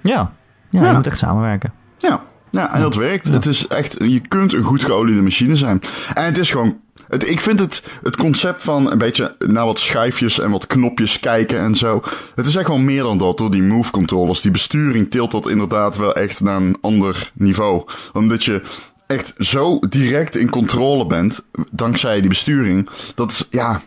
Ja. 0.02 0.32
ja, 0.70 0.80
Ja. 0.80 0.88
je 0.90 0.96
moet 0.96 1.06
echt 1.06 1.18
samenwerken. 1.18 1.72
Ja, 1.98 2.22
ja 2.50 2.74
en 2.74 2.80
dat 2.80 2.94
werkt. 2.94 3.28
Het 3.28 3.46
is 3.46 3.66
echt, 3.66 3.96
je 3.98 4.20
kunt 4.28 4.52
een 4.52 4.62
goed 4.62 4.84
geoliede 4.84 5.22
machine 5.22 5.56
zijn. 5.56 5.80
En 6.14 6.24
het 6.24 6.38
is 6.38 6.50
gewoon, 6.50 6.78
het, 7.08 7.30
ik 7.30 7.40
vind 7.40 7.58
het, 7.60 7.82
het 8.02 8.16
concept 8.16 8.62
van 8.62 8.90
een 8.90 8.98
beetje 8.98 9.36
naar 9.38 9.64
wat 9.64 9.78
schuifjes 9.78 10.40
en 10.40 10.50
wat 10.50 10.66
knopjes 10.66 11.20
kijken 11.20 11.58
en 11.58 11.74
zo. 11.74 12.02
Het 12.34 12.46
is 12.46 12.54
echt 12.56 12.66
gewoon 12.66 12.84
meer 12.84 13.02
dan 13.02 13.18
dat 13.18 13.38
door 13.38 13.50
die 13.50 13.62
move 13.62 13.90
controllers. 13.90 14.40
Die 14.40 14.50
besturing 14.50 15.10
tilt 15.10 15.30
dat 15.30 15.48
inderdaad 15.48 15.96
wel 15.96 16.14
echt 16.14 16.40
naar 16.40 16.56
een 16.60 16.76
ander 16.80 17.30
niveau. 17.34 17.84
Omdat 18.12 18.44
je 18.44 18.62
echt 19.06 19.34
zo 19.38 19.78
direct 19.88 20.36
in 20.36 20.50
controle 20.50 21.06
bent, 21.06 21.44
dankzij 21.70 22.20
die 22.20 22.28
besturing. 22.28 22.88
Dat 23.14 23.30
is, 23.30 23.48
ja, 23.50 23.80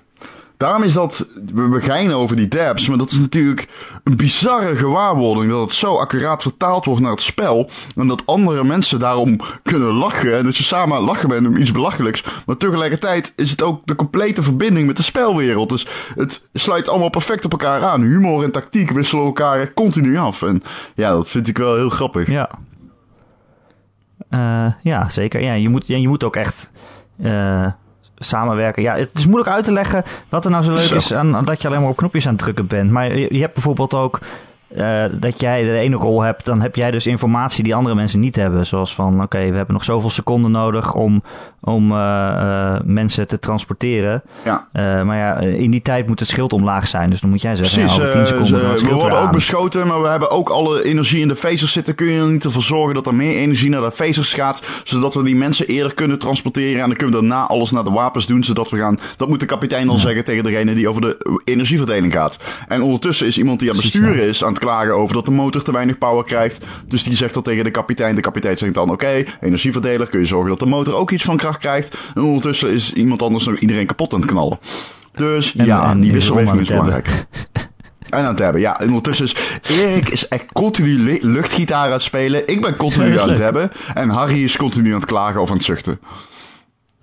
Daarom 0.59 0.83
is 0.83 0.93
dat, 0.93 1.27
we 1.53 1.67
we 1.67 1.81
geinen 1.81 2.15
over 2.15 2.35
die 2.35 2.47
dabs, 2.47 2.87
maar 2.87 2.97
dat 2.97 3.11
is 3.11 3.19
natuurlijk 3.19 3.67
een 4.03 4.15
bizarre 4.15 4.75
gewaarwording 4.75 5.51
dat 5.51 5.61
het 5.61 5.73
zo 5.73 5.95
accuraat 5.95 6.41
vertaald 6.41 6.85
wordt 6.85 7.01
naar 7.01 7.11
het 7.11 7.21
spel. 7.21 7.69
En 7.95 8.07
dat 8.07 8.25
andere 8.25 8.63
mensen 8.63 8.99
daarom 8.99 9.39
kunnen 9.63 9.93
lachen 9.93 10.37
en 10.37 10.43
dat 10.43 10.57
je 10.57 10.63
samen 10.63 11.01
lachen 11.01 11.29
bent 11.29 11.47
om 11.47 11.55
iets 11.55 11.71
belachelijks. 11.71 12.23
Maar 12.45 12.57
tegelijkertijd 12.57 13.33
is 13.35 13.51
het 13.51 13.61
ook 13.61 13.81
de 13.85 13.95
complete 13.95 14.43
verbinding 14.43 14.87
met 14.87 14.97
de 14.97 15.03
spelwereld. 15.03 15.69
Dus 15.69 15.87
het 16.15 16.41
sluit 16.53 16.89
allemaal 16.89 17.09
perfect 17.09 17.45
op 17.45 17.51
elkaar 17.51 17.83
aan. 17.83 18.01
Humor 18.01 18.43
en 18.43 18.51
tactiek 18.51 18.91
wisselen 18.91 19.25
elkaar 19.25 19.73
continu 19.73 20.17
af. 20.17 20.41
En 20.41 20.63
ja, 20.95 21.11
dat 21.11 21.27
vind 21.27 21.47
ik 21.47 21.57
wel 21.57 21.75
heel 21.75 21.89
grappig. 21.89 22.27
Ja. 22.29 22.49
Eh, 24.29 24.73
ja, 24.81 25.09
zeker. 25.09 25.41
Ja, 25.41 25.53
je, 25.53 25.69
moet, 25.69 25.87
je 25.87 26.07
moet 26.07 26.23
ook 26.23 26.35
echt 26.35 26.71
eh, 27.21 27.67
samenwerken. 28.19 28.83
Ja, 28.83 28.95
het 28.95 29.09
is 29.13 29.25
moeilijk 29.25 29.49
uit 29.49 29.63
te 29.63 29.71
leggen 29.71 30.03
wat 30.29 30.45
er 30.45 30.51
nou 30.51 30.63
zo 30.63 30.69
leuk 30.69 30.79
Zo. 30.79 30.95
is 30.95 31.13
aan, 31.13 31.35
aan 31.35 31.45
dat 31.45 31.61
je 31.61 31.67
alleen 31.67 31.81
maar 31.81 31.89
op 31.89 31.97
knopjes 31.97 32.25
aan 32.25 32.33
het 32.33 32.41
drukken 32.41 32.67
bent. 32.67 32.91
Maar 32.91 33.17
je, 33.17 33.33
je 33.33 33.41
hebt 33.41 33.53
bijvoorbeeld 33.53 33.93
ook 33.93 34.19
eh, 34.75 35.03
dat 35.11 35.41
jij 35.41 35.63
de 35.63 35.77
ene 35.77 35.95
rol 35.95 36.21
hebt, 36.21 36.45
dan 36.45 36.61
heb 36.61 36.75
jij 36.75 36.91
dus 36.91 37.07
informatie 37.07 37.63
die 37.63 37.75
andere 37.75 37.95
mensen 37.95 38.19
niet 38.19 38.35
hebben. 38.35 38.65
Zoals 38.65 38.95
van, 38.95 39.23
oké, 39.23 39.49
we 39.49 39.55
hebben 39.55 39.73
nog 39.73 39.83
zoveel 39.83 40.09
seconden 40.09 40.51
nodig 40.51 40.93
om, 40.93 41.23
om 41.61 41.91
eh, 41.91 42.75
eh, 42.75 42.81
mensen 42.83 43.27
te 43.27 43.39
transporteren. 43.39 44.23
Ja. 44.45 44.67
Maar 45.03 45.17
ja, 45.17 45.39
in 45.41 45.71
die 45.71 45.81
tijd 45.81 46.07
moet 46.07 46.19
het 46.19 46.29
schild 46.29 46.53
omlaag 46.53 46.87
zijn. 46.87 47.09
Dus 47.09 47.21
dan 47.21 47.29
moet 47.29 47.41
jij 47.41 47.55
zeggen, 47.55 47.79
Precies, 47.79 47.97
ja, 47.97 48.03
over 48.03 48.13
10 48.13 48.21
eh, 48.21 48.27
seconden 48.27 48.87
we 48.87 48.93
worden 48.93 49.17
ook 49.17 49.25
aan. 49.25 49.31
beschoten, 49.31 49.87
maar 49.87 50.01
we 50.01 50.07
hebben 50.07 50.31
ook 50.31 50.49
alle 50.49 50.83
energie 50.83 51.21
in 51.21 51.27
de 51.27 51.35
phasers 51.35 51.71
zitten. 51.71 51.95
Kun 51.95 52.07
je 52.07 52.19
er 52.19 52.31
niet 52.31 52.43
ervoor 52.43 52.63
zorgen 52.63 52.93
dat 52.93 53.07
er 53.07 53.15
meer 53.15 53.35
energie 53.35 53.69
naar 53.69 53.81
de 53.81 53.91
phasers 53.91 54.33
gaat, 54.33 54.61
zodat 54.83 55.13
we 55.13 55.23
die 55.23 55.35
mensen 55.35 55.67
eerder 55.67 55.93
kunnen 55.93 56.19
transporteren 56.19 56.81
en 56.81 56.87
dan 56.87 56.97
kunnen 56.97 57.15
we 57.15 57.27
daarna 57.27 57.47
alles 57.47 57.71
naar 57.71 57.83
de 57.83 57.91
wapens 57.91 58.25
doen, 58.25 58.43
zodat 58.43 58.69
we 58.69 58.77
gaan... 58.77 58.99
Dat 59.17 59.27
moet 59.27 59.39
de 59.39 59.45
kapitein 59.45 59.87
dan 59.87 59.97
zeggen 59.97 60.23
tegen 60.23 60.43
degene 60.43 60.73
die 60.73 60.89
over 60.89 61.01
de 61.01 61.41
energieverdeling 61.43 62.13
gaat. 62.13 62.39
En 62.67 62.81
ondertussen 62.81 63.27
is 63.27 63.37
iemand 63.37 63.59
die 63.59 63.69
aan 63.69 63.75
het 63.75 63.91
besturen 63.91 64.27
is 64.27 64.43
aan 64.43 64.53
het 64.53 64.58
klagen 64.59 64.95
over 64.95 65.15
dat 65.15 65.25
de 65.25 65.31
motor 65.31 65.63
te 65.63 65.71
weinig 65.71 65.97
power 65.97 66.23
krijgt. 66.23 66.65
Dus 66.87 67.03
die 67.03 67.15
zegt 67.15 67.33
dat 67.33 67.43
tegen 67.43 67.63
de 67.63 67.71
kapitein. 67.71 68.15
De 68.15 68.21
kapitein 68.21 68.57
zegt 68.57 68.73
dan, 68.73 68.91
oké, 68.91 69.23
energieverdeler, 69.41 70.07
kun 70.09 70.19
je 70.19 70.25
zorgen 70.25 70.49
dat 70.49 70.59
de 70.59 70.65
motor 70.65 70.93
ook 70.93 71.11
iets 71.11 71.23
van 71.23 71.37
kracht 71.37 71.59
krijgt. 71.59 71.97
En 72.15 72.21
ondertussen 72.21 72.69
is 72.71 72.93
iemand 72.93 73.21
anders 73.21 73.45
nog 73.45 73.57
iedereen 73.59 73.85
kapot 73.85 74.13
aan 74.13 74.21
het 74.21 74.29
knallen. 74.29 74.59
Dus 75.15 75.55
En- 75.55 75.65
ja, 75.65 75.89
en 75.89 75.99
die 75.99 76.07
is 76.09 76.15
wisselwerking 76.15 76.59
is 76.59 76.67
belangrijk. 76.67 77.25
En 78.09 78.19
aan 78.19 78.25
het 78.25 78.39
hebben, 78.39 78.61
ja. 78.61 78.79
En 78.79 78.87
ondertussen 78.87 79.25
is 79.25 79.35
Erik 79.79 80.09
is 80.09 80.27
echt 80.27 80.51
continu 80.51 81.19
luchtgitaar 81.21 81.85
aan 81.85 81.91
het 81.91 82.01
spelen. 82.01 82.47
Ik 82.47 82.61
ben 82.61 82.75
continu 82.75 83.19
aan 83.19 83.29
het 83.29 83.37
hebben. 83.37 83.71
En 83.93 84.09
Harry 84.09 84.43
is 84.43 84.57
continu 84.57 84.89
aan 84.89 84.99
het 84.99 85.05
klagen 85.05 85.41
of 85.41 85.49
aan 85.49 85.55
het 85.55 85.65
zuchten. 85.65 85.99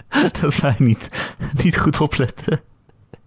dat 0.40 0.56
wij 0.56 0.74
niet, 0.78 1.08
niet 1.62 1.78
goed 1.78 2.00
opletten. 2.00 2.60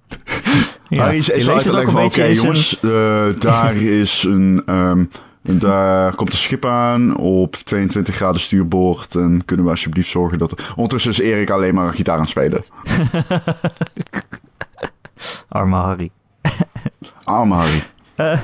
Ja. 0.89 1.03
Harry 1.03 1.17
is, 1.17 1.29
is 1.29 1.45
van, 1.45 2.03
oké 2.03 2.23
jongens, 2.23 2.79
eh, 2.79 3.25
daar 3.39 3.75
is 4.01 4.23
een... 4.23 4.63
ehm, 4.65 5.05
en 5.43 5.59
daar 5.59 6.15
komt 6.15 6.31
een 6.33 6.37
schip 6.39 6.65
aan 6.65 7.17
op 7.17 7.55
22 7.55 8.15
graden 8.15 8.41
stuurboord. 8.41 9.15
En 9.15 9.45
kunnen 9.45 9.65
we 9.65 9.71
alsjeblieft 9.71 10.09
zorgen 10.09 10.37
dat... 10.39 10.61
Ondertussen 10.75 11.11
is 11.11 11.19
Erik 11.19 11.49
alleen 11.49 11.73
maar 11.73 11.93
gitaar 11.93 12.15
aan 12.15 12.21
het 12.21 12.29
spelen. 12.29 12.63
Arme 15.49 15.75
Harry. 15.75 16.11
Arme 17.23 17.53
Harry. 17.55 17.83
Eh, 18.15 18.39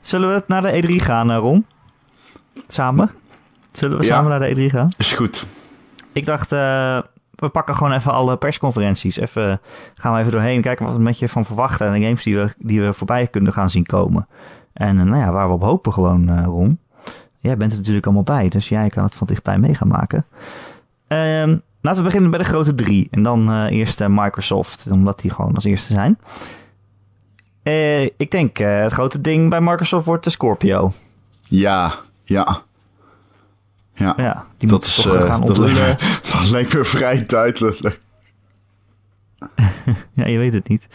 zullen 0.00 0.34
we 0.34 0.42
naar 0.46 0.62
de 0.62 0.82
E3 0.82 1.02
gaan, 1.04 1.30
eh, 1.30 1.36
Ron? 1.36 1.66
Samen? 2.68 3.10
Zullen 3.72 3.98
we 3.98 4.04
Ja. 4.04 4.14
samen 4.14 4.30
naar 4.30 4.54
de 4.54 4.68
E3 4.68 4.70
gaan? 4.70 4.88
Is 4.98 5.12
goed. 5.12 5.46
Ik 6.12 6.26
dacht, 6.26 6.52
we 7.40 7.48
pakken 7.48 7.74
gewoon 7.74 7.92
even 7.92 8.12
alle 8.12 8.36
persconferenties. 8.36 9.16
Even, 9.16 9.60
gaan 9.94 10.12
we 10.12 10.18
even 10.18 10.32
doorheen, 10.32 10.60
kijken 10.60 10.86
wat 10.86 10.94
we 10.94 11.00
met 11.00 11.18
je 11.18 11.28
van 11.28 11.44
verwachten. 11.44 11.86
En 11.86 12.00
de 12.00 12.06
games 12.06 12.22
die 12.22 12.36
we, 12.36 12.54
die 12.58 12.80
we 12.80 12.92
voorbij 12.92 13.26
kunnen 13.26 13.52
gaan 13.52 13.70
zien 13.70 13.86
komen. 13.86 14.26
En 14.72 14.98
eh, 14.98 15.04
nou 15.04 15.18
ja, 15.18 15.32
waar 15.32 15.48
we 15.48 15.54
op 15.54 15.62
hopen 15.62 15.92
gewoon, 15.92 16.28
eh, 16.28 16.44
Ron. 16.44 16.78
Jij 17.38 17.56
bent 17.56 17.72
er 17.72 17.78
natuurlijk 17.78 18.06
allemaal 18.06 18.22
bij, 18.22 18.48
dus 18.48 18.68
jij 18.68 18.88
kan 18.88 19.04
het 19.04 19.14
van 19.14 19.26
dichtbij 19.26 19.58
mee 19.58 19.76
maken. 19.84 20.26
Ehm, 21.06 21.58
laten 21.80 22.00
we 22.00 22.06
beginnen 22.06 22.30
bij 22.30 22.38
de 22.38 22.44
grote 22.44 22.74
drie. 22.74 23.08
En 23.10 23.22
dan 23.22 23.50
eh, 23.50 23.70
eerst 23.70 24.08
Microsoft, 24.08 24.86
omdat 24.90 25.20
die 25.20 25.30
gewoon 25.30 25.54
als 25.54 25.64
eerste 25.64 25.92
zijn. 25.92 26.18
Ik 28.16 28.30
denk, 28.30 28.56
het 28.56 28.92
grote 28.92 29.20
ding 29.20 29.50
bij 29.50 29.60
Microsoft 29.60 30.06
wordt 30.06 30.24
de 30.24 30.30
Scorpio. 30.30 30.90
Ja, 31.42 31.94
ja. 32.24 32.62
Ja, 34.00 34.14
Ja, 34.16 34.44
die 34.56 34.68
dat 34.68 34.84
is... 34.84 34.94
toch 34.94 35.14
eh, 35.14 35.24
gaan 35.24 35.40
dat, 35.40 35.48
onthullen. 35.48 35.74
lijkt, 35.74 36.22
dat 36.32 36.50
lijkt 36.50 36.74
me 36.74 36.84
vrij 36.84 37.24
duidelijk. 37.26 38.00
Ja, 40.12 40.26
je 40.26 40.38
weet 40.38 40.52
het 40.52 40.68
niet. 40.68 40.88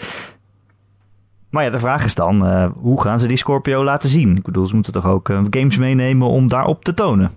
Maar 1.49 1.63
ja, 1.63 1.69
de 1.69 1.79
vraag 1.79 2.05
is 2.05 2.15
dan, 2.15 2.45
eh, 2.45 2.69
hoe 2.75 3.01
gaan 3.01 3.19
ze 3.19 3.27
die 3.27 3.37
Scorpio 3.37 3.83
laten 3.83 4.09
zien? 4.09 4.37
Ik 4.37 4.43
bedoel, 4.43 4.67
ze 4.67 4.73
moeten 4.73 4.93
toch 4.93 5.05
ook 5.05 5.29
eh, 5.29 5.43
games 5.49 5.77
meenemen 5.77 6.27
om 6.27 6.47
daarop 6.47 6.83
te 6.83 6.93
tonen? 6.93 7.31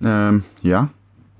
Ehm, 0.00 0.38
ja, 0.60 0.88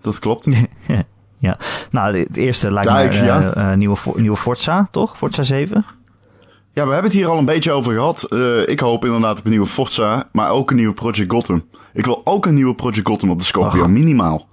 dat 0.00 0.18
klopt. 0.18 0.46
ja, 1.38 1.56
nou, 1.90 2.18
het 2.18 2.36
eerste 2.36 2.72
lijkt 2.72 2.92
me 3.12 3.24
ja. 3.24 3.74
nieuwe, 3.74 3.96
nieuwe 4.16 4.36
Forza, 4.36 4.88
toch? 4.90 5.16
Forza 5.16 5.42
7? 5.42 5.84
Ja, 6.74 6.86
we 6.86 6.92
hebben 6.92 7.10
het 7.10 7.20
hier 7.20 7.28
al 7.28 7.38
een 7.38 7.44
beetje 7.44 7.72
over 7.72 7.92
gehad. 7.92 8.26
Uh, 8.28 8.68
ik 8.68 8.80
hoop 8.80 9.04
inderdaad 9.04 9.38
op 9.38 9.44
een 9.44 9.50
nieuwe 9.50 9.66
Forza, 9.66 10.28
maar 10.32 10.50
ook 10.50 10.70
een 10.70 10.76
nieuwe 10.76 10.94
Project 10.94 11.30
Gotham. 11.30 11.64
Ik 11.92 12.04
wil 12.04 12.20
ook 12.24 12.46
een 12.46 12.54
nieuwe 12.54 12.74
Project 12.74 13.06
Gotham 13.06 13.30
op 13.30 13.38
de 13.38 13.44
Scorpio, 13.44 13.88
minimaal. 13.88 14.46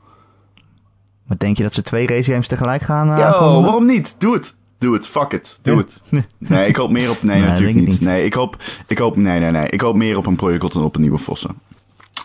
Maar 1.27 1.37
denk 1.37 1.57
je 1.57 1.63
dat 1.63 1.73
ze 1.73 1.81
twee 1.81 2.07
race 2.07 2.29
games 2.29 2.47
tegelijk 2.47 2.81
gaan? 2.81 3.11
Uh, 3.11 3.17
Yo, 3.17 3.61
waarom 3.61 3.85
niet? 3.85 4.15
Doe 4.17 4.33
het. 4.33 4.55
Doe 4.77 4.93
het, 4.93 5.07
fuck 5.07 5.31
it. 5.31 5.59
Doe 5.61 5.77
het. 5.77 6.01
Nee, 6.37 6.67
ik 6.67 6.75
hoop 6.75 6.89
meer 6.89 7.09
op... 7.09 7.23
Nee, 7.23 7.39
nee 7.41 7.49
natuurlijk 7.49 7.77
niet. 7.77 8.01
Nee, 8.01 8.25
ik 8.25 8.33
hoop... 8.33 8.57
Ik 8.87 8.97
hoop... 8.97 9.15
Nee, 9.15 9.39
nee, 9.39 9.51
nee. 9.51 9.69
Ik 9.69 9.81
hoop 9.81 9.95
meer 9.95 10.17
op 10.17 10.25
een 10.25 10.35
Project 10.35 10.61
Gotham 10.61 10.83
op 10.83 10.95
een 10.95 11.01
nieuwe 11.01 11.17
Forza. 11.17 11.49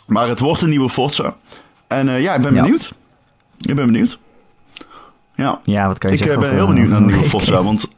Maar 0.06 0.28
het 0.28 0.38
wordt 0.38 0.62
een 0.62 0.68
nieuwe 0.68 0.90
Forza. 0.90 1.36
En 1.86 2.06
uh, 2.06 2.22
ja, 2.22 2.34
ik 2.34 2.42
ben 2.42 2.54
benieuwd. 2.54 2.94
Ik 3.60 3.74
ben 3.74 3.86
benieuwd. 3.86 4.18
Ja. 5.36 5.60
Ja, 5.64 5.86
wat 5.86 5.98
kan 5.98 6.10
je 6.10 6.16
ik 6.16 6.22
zeggen? 6.22 6.42
Ik 6.42 6.48
ben 6.48 6.56
heel 6.56 6.66
benieuwd 6.66 6.88
naar 6.88 7.00
een 7.00 7.06
nieuwe 7.12 7.24
Forza, 7.24 7.62
want 7.62 7.88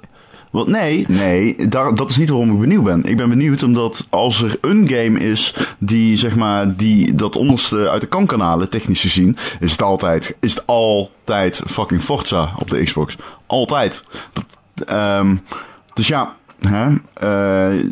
want 0.56 0.68
nee, 0.68 1.04
nee, 1.08 1.68
daar, 1.68 1.94
dat 1.94 2.10
is 2.10 2.16
niet 2.16 2.28
waarom 2.28 2.52
ik 2.52 2.58
benieuwd 2.60 2.84
ben. 2.84 3.04
Ik 3.04 3.16
ben 3.16 3.28
benieuwd 3.28 3.62
omdat 3.62 4.06
als 4.10 4.42
er 4.42 4.58
een 4.60 4.88
game 4.88 5.18
is 5.20 5.54
die, 5.78 6.16
zeg 6.16 6.36
maar, 6.36 6.76
die 6.76 7.14
dat 7.14 7.36
onderste 7.36 7.88
uit 7.90 8.00
de 8.00 8.06
kankanalen 8.06 8.70
technisch 8.70 9.00
gezien, 9.00 9.36
is 9.60 9.72
het 9.72 9.82
altijd, 9.82 10.36
is 10.40 10.54
het 10.54 10.66
altijd 10.66 11.62
fucking 11.66 12.02
Forza 12.02 12.52
op 12.58 12.70
de 12.70 12.82
Xbox. 12.82 13.16
Altijd. 13.46 14.04
Dat, 14.32 14.44
um, 15.20 15.40
dus 15.94 16.06
ja, 16.06 16.36
hè, 16.60 16.88
uh, 17.22 17.84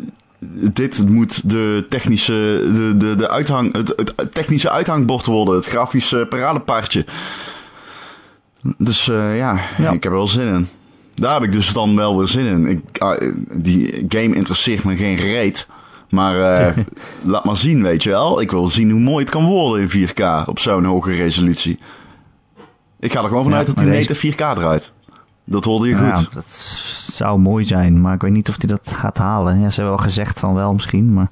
dit 0.49 1.09
moet 1.09 1.49
de 1.49 1.85
technische, 1.89 2.69
de, 2.73 2.97
de, 2.97 3.15
de 3.15 3.29
uithang, 3.29 3.73
het, 3.73 3.93
het 4.15 4.33
technische 4.33 4.71
uithangbord 4.71 5.25
worden. 5.25 5.55
Het 5.55 5.65
grafische 5.65 6.25
paradepaardje. 6.29 7.05
Dus 8.77 9.07
uh, 9.07 9.37
ja, 9.37 9.59
ja, 9.77 9.91
ik 9.91 10.03
heb 10.03 10.05
er 10.05 10.11
wel 10.11 10.27
zin 10.27 10.53
in. 10.53 10.67
Daar 11.15 11.33
heb 11.33 11.43
ik 11.43 11.51
dus 11.51 11.73
dan 11.73 11.95
wel 11.95 12.17
weer 12.17 12.27
zin 12.27 12.45
in. 12.45 12.67
Ik, 12.67 13.03
uh, 13.03 13.33
die 13.51 14.05
game 14.09 14.35
interesseert 14.35 14.83
me 14.83 14.95
geen 14.95 15.15
reet. 15.15 15.67
Maar 16.09 16.61
uh, 16.75 16.83
laat 17.31 17.43
maar 17.43 17.57
zien, 17.57 17.83
weet 17.83 18.03
je 18.03 18.09
wel. 18.09 18.41
Ik 18.41 18.51
wil 18.51 18.67
zien 18.67 18.91
hoe 18.91 18.99
mooi 18.99 19.23
het 19.23 19.33
kan 19.33 19.45
worden 19.45 19.89
in 19.89 20.09
4K 20.09 20.47
op 20.47 20.59
zo'n 20.59 20.85
hoge 20.85 21.11
resolutie. 21.11 21.79
Ik 22.99 23.11
ga 23.11 23.21
er 23.21 23.27
gewoon 23.27 23.43
vanuit 23.43 23.67
ja, 23.67 23.73
dat 23.73 23.83
die 23.83 24.05
deze... 24.05 24.33
4K 24.33 24.39
eruit. 24.39 24.91
Dat 25.43 25.63
hoorde 25.63 25.87
je 25.87 25.95
goed. 25.95 26.33
Dat 26.33 26.49
zou 27.11 27.39
mooi 27.39 27.65
zijn, 27.65 28.01
maar 28.01 28.13
ik 28.13 28.21
weet 28.21 28.31
niet 28.31 28.49
of 28.49 28.55
hij 28.57 28.67
dat 28.67 28.93
gaat 28.93 29.17
halen. 29.17 29.59
Ja, 29.59 29.69
ze 29.69 29.75
hebben 29.75 29.95
wel 29.95 30.05
gezegd 30.05 30.39
van 30.39 30.53
wel 30.53 30.73
misschien, 30.73 31.13
maar... 31.13 31.29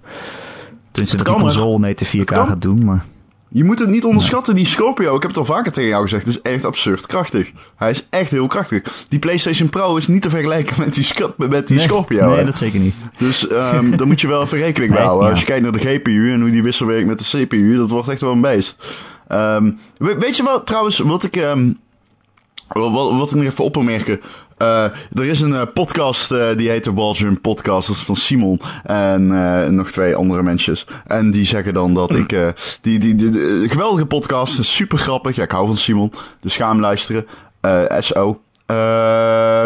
Dat 0.91 1.09
die 1.09 1.23
console 1.23 1.79
native 1.79 2.17
4K 2.17 2.33
gaat 2.33 2.61
doen, 2.61 2.85
maar... 2.85 3.05
Je 3.53 3.63
moet 3.63 3.79
het 3.79 3.89
niet 3.89 4.05
onderschatten, 4.05 4.55
die 4.55 4.67
Scorpio. 4.67 5.15
Ik 5.15 5.21
heb 5.21 5.31
het 5.31 5.39
al 5.39 5.45
vaker 5.45 5.71
tegen 5.71 5.89
jou 5.89 6.03
gezegd. 6.03 6.25
Het 6.25 6.35
is 6.35 6.41
echt 6.41 6.65
absurd 6.65 7.05
krachtig. 7.05 7.51
Hij 7.75 7.89
is 7.89 8.07
echt 8.09 8.31
heel 8.31 8.47
krachtig. 8.47 9.05
Die 9.09 9.19
PlayStation 9.19 9.69
Pro 9.69 9.95
is 9.97 10.07
niet 10.07 10.21
te 10.21 10.29
vergelijken 10.29 10.75
met 10.77 10.93
die, 10.93 11.07
met 11.49 11.67
die 11.67 11.79
Scorpio. 11.79 12.35
Nee, 12.35 12.45
dat 12.45 12.57
zeker 12.57 12.79
niet. 12.79 12.95
Dus 13.17 13.49
um, 13.75 13.97
daar 13.97 14.07
moet 14.07 14.21
je 14.21 14.27
wel 14.27 14.41
even 14.41 14.57
rekening 14.57 14.91
mee 14.91 15.01
houden. 15.01 15.29
Als 15.29 15.39
je 15.39 15.45
kijkt 15.45 15.63
naar 15.63 15.71
de 15.71 15.79
GPU 15.79 16.31
en 16.31 16.41
hoe 16.41 16.51
die 16.51 16.63
wissel 16.63 16.85
werkt 16.85 17.07
met 17.07 17.19
de 17.19 17.45
CPU, 17.45 17.77
dat 17.77 17.89
wordt 17.89 18.07
echt 18.07 18.21
wel 18.21 18.31
een 18.31 18.41
beest. 18.41 18.85
Um, 19.31 19.79
weet 19.97 20.37
je 20.37 20.43
wel, 20.43 20.63
trouwens, 20.63 20.97
wat 20.97 21.23
ik... 21.23 21.35
Um, 21.35 21.79
wat, 22.67 22.91
wat 22.91 23.29
ik 23.29 23.35
nog 23.35 23.45
even 23.45 23.63
opmerken. 23.63 24.21
Uh, 24.63 24.83
er 25.13 25.25
is 25.25 25.41
een 25.41 25.51
uh, 25.51 25.61
podcast 25.73 26.31
uh, 26.31 26.47
die 26.55 26.69
heet 26.69 26.83
de 26.83 26.93
Waljump 26.93 27.41
Podcast. 27.41 27.87
Dat 27.87 27.95
is 27.95 28.01
van 28.01 28.15
Simon 28.15 28.61
en 28.83 29.75
nog 29.75 29.91
twee 29.91 30.15
andere 30.15 30.43
mensen. 30.43 30.77
En 31.07 31.31
die 31.31 31.45
zeggen 31.45 31.73
dan 31.73 31.93
dat 31.93 32.15
ik. 32.15 32.29
die, 32.81 32.99
die, 32.99 33.15
die, 33.15 33.29
die, 33.29 33.69
geweldige 33.69 34.05
podcast. 34.05 34.65
Super 34.65 34.97
grappig. 34.97 35.35
Ja, 35.35 35.43
ik 35.43 35.51
hou 35.51 35.65
van 35.65 35.75
Simon. 35.75 36.11
Dus 36.41 36.55
ga 36.55 36.69
hem 36.69 36.79
luisteren. 36.79 37.25
SO. 37.99 38.41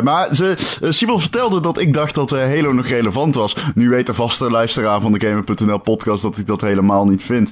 maar 0.03 0.27
ze, 0.31 0.55
Simon 0.81 1.19
vertelde 1.19 1.59
dat 1.59 1.79
ik 1.79 1.93
dacht 1.93 2.15
dat 2.15 2.29
Halo 2.29 2.73
nog 2.73 2.87
relevant 2.87 3.35
was. 3.35 3.55
Nu 3.75 3.89
weet 3.89 4.05
de 4.05 4.13
vaste 4.13 4.51
luisteraar 4.51 5.01
van 5.01 5.11
de 5.11 5.27
Gamer.nl 5.27 5.79
podcast 5.79 6.21
dat 6.21 6.37
ik 6.37 6.47
dat 6.47 6.61
helemaal 6.61 7.05
niet 7.05 7.23
vind. 7.23 7.51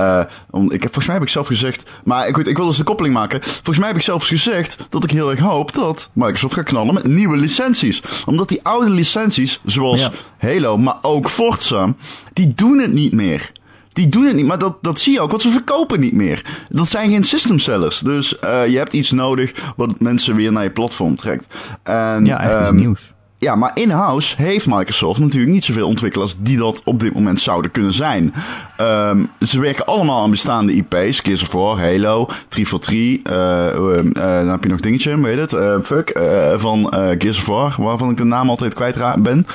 Uh, 0.00 0.20
om, 0.50 0.64
ik 0.64 0.82
heb, 0.82 0.92
volgens 0.92 1.06
mij 1.06 1.14
heb 1.14 1.24
ik 1.24 1.30
zelf 1.30 1.46
gezegd. 1.46 1.90
Maar 2.04 2.34
goed, 2.34 2.46
ik 2.46 2.56
wil 2.56 2.66
dus 2.66 2.76
de 2.76 2.84
koppeling 2.84 3.14
maken. 3.14 3.42
Volgens 3.42 3.78
mij 3.78 3.86
heb 3.86 3.96
ik 3.96 4.02
zelfs 4.02 4.26
gezegd 4.26 4.76
dat 4.90 5.04
ik 5.04 5.10
heel 5.10 5.30
erg 5.30 5.40
hoop 5.40 5.72
dat 5.72 6.10
Microsoft 6.12 6.54
gaat 6.54 6.64
knallen 6.64 6.94
met 6.94 7.06
nieuwe 7.06 7.36
licenties. 7.36 8.02
Omdat 8.26 8.48
die 8.48 8.60
oude 8.62 8.90
licenties, 8.90 9.60
zoals 9.64 10.10
Halo, 10.38 10.78
maar 10.78 10.96
ook 11.02 11.28
Forza, 11.28 11.94
die 12.32 12.52
doen 12.54 12.78
het 12.78 12.92
niet 12.92 13.12
meer. 13.12 13.52
Die 13.92 14.08
doen 14.08 14.24
het 14.24 14.34
niet, 14.34 14.46
maar 14.46 14.58
dat, 14.58 14.76
dat 14.80 14.98
zie 14.98 15.12
je 15.12 15.20
ook, 15.20 15.30
want 15.30 15.42
ze 15.42 15.50
verkopen 15.50 16.00
niet 16.00 16.12
meer. 16.12 16.66
Dat 16.68 16.88
zijn 16.88 17.10
geen 17.10 17.24
system 17.24 17.58
sellers. 17.58 17.98
Dus 17.98 18.36
uh, 18.44 18.66
je 18.66 18.76
hebt 18.78 18.92
iets 18.92 19.10
nodig 19.10 19.72
wat 19.76 20.00
mensen 20.00 20.34
weer 20.34 20.52
naar 20.52 20.62
je 20.62 20.70
platform 20.70 21.16
trekt. 21.16 21.54
En, 21.82 22.24
ja, 22.24 22.40
echt 22.40 22.68
um, 22.68 22.76
nieuws. 22.76 23.13
Ja, 23.44 23.54
maar 23.54 23.70
in-house 23.74 24.42
heeft 24.42 24.66
Microsoft 24.66 25.20
natuurlijk 25.20 25.52
niet 25.52 25.64
zoveel 25.64 25.86
ontwikkelaars 25.86 26.34
die 26.38 26.56
dat 26.56 26.80
op 26.84 27.00
dit 27.00 27.14
moment 27.14 27.40
zouden 27.40 27.70
kunnen 27.70 27.92
zijn. 27.92 28.34
Um, 28.80 29.30
ze 29.40 29.60
werken 29.60 29.86
allemaal 29.86 30.22
aan 30.22 30.30
bestaande 30.30 30.72
IP's. 30.72 31.20
Gears 31.20 31.42
of 31.42 31.52
War, 31.52 31.80
Halo, 31.80 32.28
343. 32.48 32.92
Uh, 32.94 33.96
uh, 33.96 34.04
uh, 34.04 34.38
dan 34.38 34.48
heb 34.48 34.64
je 34.64 34.70
nog 34.70 34.80
dingetje, 34.80 35.20
weet 35.20 35.38
het? 35.38 35.52
Uh, 35.52 35.80
fuck, 35.82 36.18
van 36.56 36.94
Gears 37.18 37.38
of 37.38 37.46
War, 37.46 37.74
waarvan 37.78 38.10
ik 38.10 38.16
de 38.16 38.24
naam 38.24 38.48
altijd 38.48 38.74
kwijt 38.74 39.22
ben. 39.22 39.46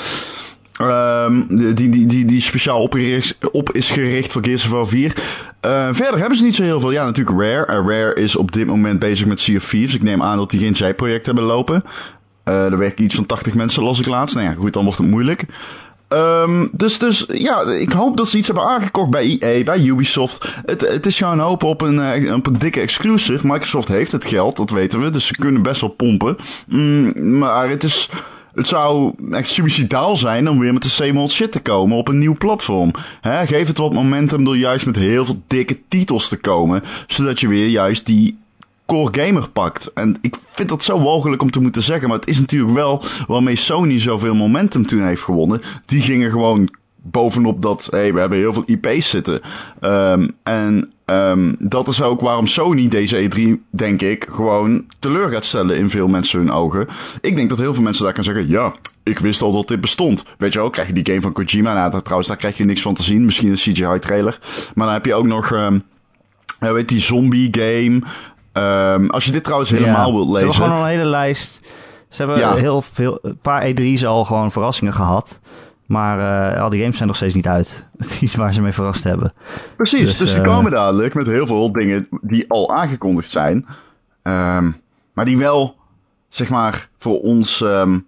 Um, 0.81 1.45
die, 1.49 1.89
die, 1.89 2.05
die, 2.05 2.25
die 2.25 2.41
speciaal 2.41 2.81
op, 2.81 2.97
op 3.51 3.71
is 3.71 3.91
gericht 3.91 4.31
voor 4.31 4.43
Gears 4.43 4.65
of 4.65 4.71
War 4.71 4.87
4. 4.87 5.15
Uh, 5.65 5.87
verder 5.91 6.19
hebben 6.19 6.37
ze 6.37 6.43
niet 6.43 6.55
zo 6.55 6.63
heel 6.63 6.79
veel. 6.79 6.91
Ja, 6.91 7.05
natuurlijk 7.05 7.39
Rare. 7.39 7.65
Rare 7.65 8.13
is 8.13 8.35
op 8.35 8.51
dit 8.51 8.65
moment 8.65 8.99
bezig 8.99 9.25
met 9.27 9.39
Sea 9.39 9.57
of. 9.57 9.73
Ik 9.73 10.03
neem 10.03 10.23
aan 10.23 10.37
dat 10.37 10.51
die 10.51 10.59
geen 10.59 10.75
zijproject 10.75 11.25
hebben 11.25 11.43
lopen. 11.43 11.83
Uh, 12.49 12.65
er 12.65 12.77
werken 12.77 13.03
iets 13.03 13.15
van 13.15 13.25
80 13.25 13.53
mensen, 13.53 13.83
los 13.83 13.99
ik 13.99 14.05
laatst. 14.05 14.35
Nou 14.35 14.47
ja, 14.47 14.53
goed, 14.53 14.73
dan 14.73 14.83
wordt 14.83 14.99
het 14.99 15.07
moeilijk. 15.07 15.45
Um, 16.09 16.69
dus, 16.71 16.99
dus 16.99 17.25
ja, 17.27 17.61
ik 17.61 17.91
hoop 17.91 18.17
dat 18.17 18.27
ze 18.27 18.37
iets 18.37 18.47
hebben 18.47 18.65
aangekocht 18.65 19.09
bij 19.09 19.37
EA, 19.39 19.63
bij 19.63 19.79
Ubisoft. 19.79 20.55
Het, 20.65 20.81
het 20.81 21.05
is 21.05 21.17
gewoon 21.17 21.39
hopen 21.39 21.67
op 21.67 21.81
een, 21.81 22.23
uh, 22.23 22.33
op 22.33 22.47
een 22.47 22.59
dikke 22.59 22.79
exclusive. 22.79 23.47
Microsoft 23.47 23.87
heeft 23.87 24.11
het 24.11 24.25
geld, 24.25 24.57
dat 24.57 24.69
weten 24.69 25.01
we. 25.01 25.09
Dus 25.09 25.27
ze 25.27 25.35
kunnen 25.35 25.61
best 25.61 25.81
wel 25.81 25.89
pompen. 25.89 26.37
Mm, 26.67 27.37
maar 27.37 27.69
het 27.69 27.83
is... 27.83 28.09
Het 28.53 28.67
zou 28.67 29.13
echt 29.31 29.49
suicidaal 29.49 30.17
zijn 30.17 30.49
om 30.49 30.59
weer 30.59 30.73
met 30.73 30.81
de 30.81 30.89
same 30.89 31.19
old 31.19 31.31
shit 31.31 31.51
te 31.51 31.59
komen 31.59 31.97
op 31.97 32.07
een 32.07 32.19
nieuw 32.19 32.35
platform. 32.37 32.91
Geef 33.21 33.67
het 33.67 33.77
wat 33.77 33.93
momentum 33.93 34.43
door 34.43 34.57
juist 34.57 34.85
met 34.85 34.95
heel 34.95 35.25
veel 35.25 35.41
dikke 35.47 35.77
titels 35.87 36.27
te 36.27 36.37
komen. 36.37 36.83
Zodat 37.07 37.39
je 37.39 37.47
weer 37.47 37.67
juist 37.67 38.05
die 38.05 38.38
core 38.89 39.21
gamer 39.21 39.49
pakt. 39.49 39.93
En 39.93 40.17
ik 40.21 40.35
vind 40.51 40.69
dat 40.69 40.83
zo 40.83 40.99
mogelijk 40.99 41.41
om 41.41 41.51
te 41.51 41.61
moeten 41.61 41.81
zeggen. 41.81 42.09
Maar 42.09 42.17
het 42.17 42.27
is 42.27 42.39
natuurlijk 42.39 42.73
wel 42.73 43.03
waarmee 43.27 43.55
Sony 43.55 43.99
zoveel 43.99 44.35
momentum 44.35 44.85
toen 44.85 45.05
heeft 45.05 45.21
gewonnen. 45.21 45.61
Die 45.85 46.01
gingen 46.01 46.31
gewoon 46.31 46.69
bovenop 47.01 47.61
dat, 47.61 47.87
hey, 47.89 48.13
we 48.13 48.19
hebben 48.19 48.37
heel 48.37 48.53
veel 48.53 48.63
IP's 48.65 49.09
zitten. 49.09 49.41
Um, 49.81 50.35
en 50.43 50.93
um, 51.05 51.55
dat 51.59 51.87
is 51.87 52.01
ook 52.01 52.21
waarom 52.21 52.47
Sony 52.47 52.87
deze 52.87 53.29
E3, 53.29 53.41
denk 53.69 54.01
ik, 54.01 54.27
gewoon 54.31 54.85
teleur 54.99 55.29
gaat 55.29 55.45
stellen 55.45 55.77
in 55.77 55.89
veel 55.89 56.07
mensen 56.07 56.39
hun 56.39 56.51
ogen. 56.51 56.87
Ik 57.21 57.35
denk 57.35 57.49
dat 57.49 57.59
heel 57.59 57.73
veel 57.73 57.83
mensen 57.83 58.03
daar 58.03 58.13
kan 58.13 58.23
zeggen, 58.23 58.47
ja, 58.47 58.73
ik 59.03 59.19
wist 59.19 59.41
al 59.41 59.51
dat 59.51 59.67
dit 59.67 59.81
bestond. 59.81 60.25
Weet 60.37 60.53
je 60.53 60.59
wel, 60.59 60.69
krijg 60.69 60.87
je 60.87 60.93
die 60.93 61.05
game 61.05 61.21
van 61.21 61.33
Kojima. 61.33 61.73
Nou, 61.73 62.01
trouwens, 62.01 62.27
daar 62.27 62.37
krijg 62.37 62.57
je 62.57 62.65
niks 62.65 62.81
van 62.81 62.93
te 62.93 63.03
zien. 63.03 63.25
Misschien 63.25 63.49
een 63.49 63.55
CGI-trailer. 63.55 64.39
Maar 64.75 64.85
dan 64.85 64.95
heb 64.95 65.05
je 65.05 65.13
ook 65.13 65.27
nog... 65.27 65.51
Um, 65.51 65.83
weet 66.59 66.87
die 66.87 67.01
zombie 67.01 67.47
game. 67.51 68.01
Um, 68.59 69.09
als 69.09 69.25
je 69.25 69.31
dit 69.31 69.43
trouwens 69.43 69.69
helemaal 69.69 70.07
ja. 70.07 70.13
wilt 70.13 70.29
lezen. 70.29 70.39
Ze 70.39 70.59
hebben 70.59 70.77
gewoon 70.77 70.91
een 70.91 70.97
hele 70.99 71.09
lijst. 71.09 71.59
Ze 72.09 72.23
hebben 72.23 72.39
ja. 72.39 72.55
heel 72.55 72.81
veel, 72.81 73.19
een 73.21 73.37
paar 73.37 73.71
E3's 73.71 74.05
al 74.05 74.25
gewoon 74.25 74.51
verrassingen 74.51 74.93
gehad. 74.93 75.39
Maar 75.85 76.53
uh, 76.53 76.61
al 76.61 76.69
die 76.69 76.79
games 76.79 76.95
zijn 76.95 77.07
nog 77.07 77.17
steeds 77.17 77.33
niet 77.33 77.47
uit. 77.47 77.85
Iets 78.21 78.35
waar 78.35 78.53
ze 78.53 78.61
mee 78.61 78.71
verrast 78.71 79.03
hebben. 79.03 79.33
Precies, 79.75 79.99
dus, 79.99 80.17
dus 80.17 80.33
die 80.33 80.41
uh, 80.41 80.47
komen 80.47 80.71
dadelijk 80.71 81.13
met 81.13 81.27
heel 81.27 81.47
veel 81.47 81.71
dingen 81.71 82.07
die 82.21 82.45
al 82.47 82.75
aangekondigd 82.75 83.29
zijn. 83.29 83.67
Um, 84.23 84.81
maar 85.13 85.25
die 85.25 85.37
wel, 85.37 85.75
zeg 86.29 86.49
maar, 86.49 86.89
voor 86.97 87.21
ons... 87.21 87.61
Um, 87.61 88.07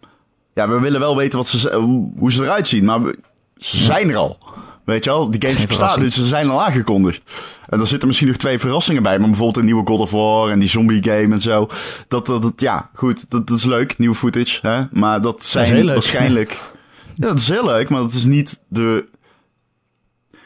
ja, 0.54 0.70
we 0.70 0.80
willen 0.80 1.00
wel 1.00 1.18
weten 1.18 1.38
wat 1.38 1.48
ze, 1.48 1.76
hoe 2.18 2.32
ze 2.32 2.44
eruit 2.44 2.68
zien. 2.68 2.86
Maar 2.86 3.02
we, 3.02 3.20
ze 3.58 3.78
zijn 3.78 4.10
er 4.10 4.16
al. 4.16 4.38
Weet 4.84 5.04
je 5.04 5.10
wel, 5.10 5.32
die 5.32 5.50
games 5.50 5.66
bestaan, 5.66 6.00
dus 6.00 6.16
ze 6.16 6.26
zijn 6.26 6.50
al 6.50 6.64
aangekondigd. 6.64 7.22
En 7.70 7.80
er 7.80 7.88
zitten 7.88 8.08
misschien 8.08 8.28
nog 8.28 8.38
twee 8.38 8.60
verrassingen 8.60 9.04
bij. 9.04 9.20
Maar 9.20 9.28
bijvoorbeeld 9.28 9.58
een 9.58 9.66
nieuwe 9.66 9.86
God 9.86 10.00
of 10.00 10.12
War 10.12 10.50
en 10.50 10.60
die 10.60 10.70
zombie 10.70 11.04
game 11.04 11.34
en 11.34 11.42
zo. 11.42 11.70
Dat, 12.08 12.26
dat, 12.26 12.42
dat 12.42 12.62
ja, 12.62 12.90
goed, 12.94 13.26
dat, 13.30 13.48
dat 13.48 13.58
is 13.58 13.66
leuk, 13.66 13.98
nieuwe 13.98 14.16
footage. 14.16 14.68
Hè? 14.68 14.84
Maar 14.92 15.22
dat 15.22 15.46
zijn 15.46 15.86
dat 15.86 15.94
waarschijnlijk... 15.94 16.58
Ja, 17.16 17.28
dat 17.28 17.38
is 17.38 17.48
heel 17.48 17.66
leuk, 17.66 17.90
maar 17.90 18.02
dat 18.02 18.12
is 18.12 18.26
niet 18.26 18.60
de... 18.68 19.06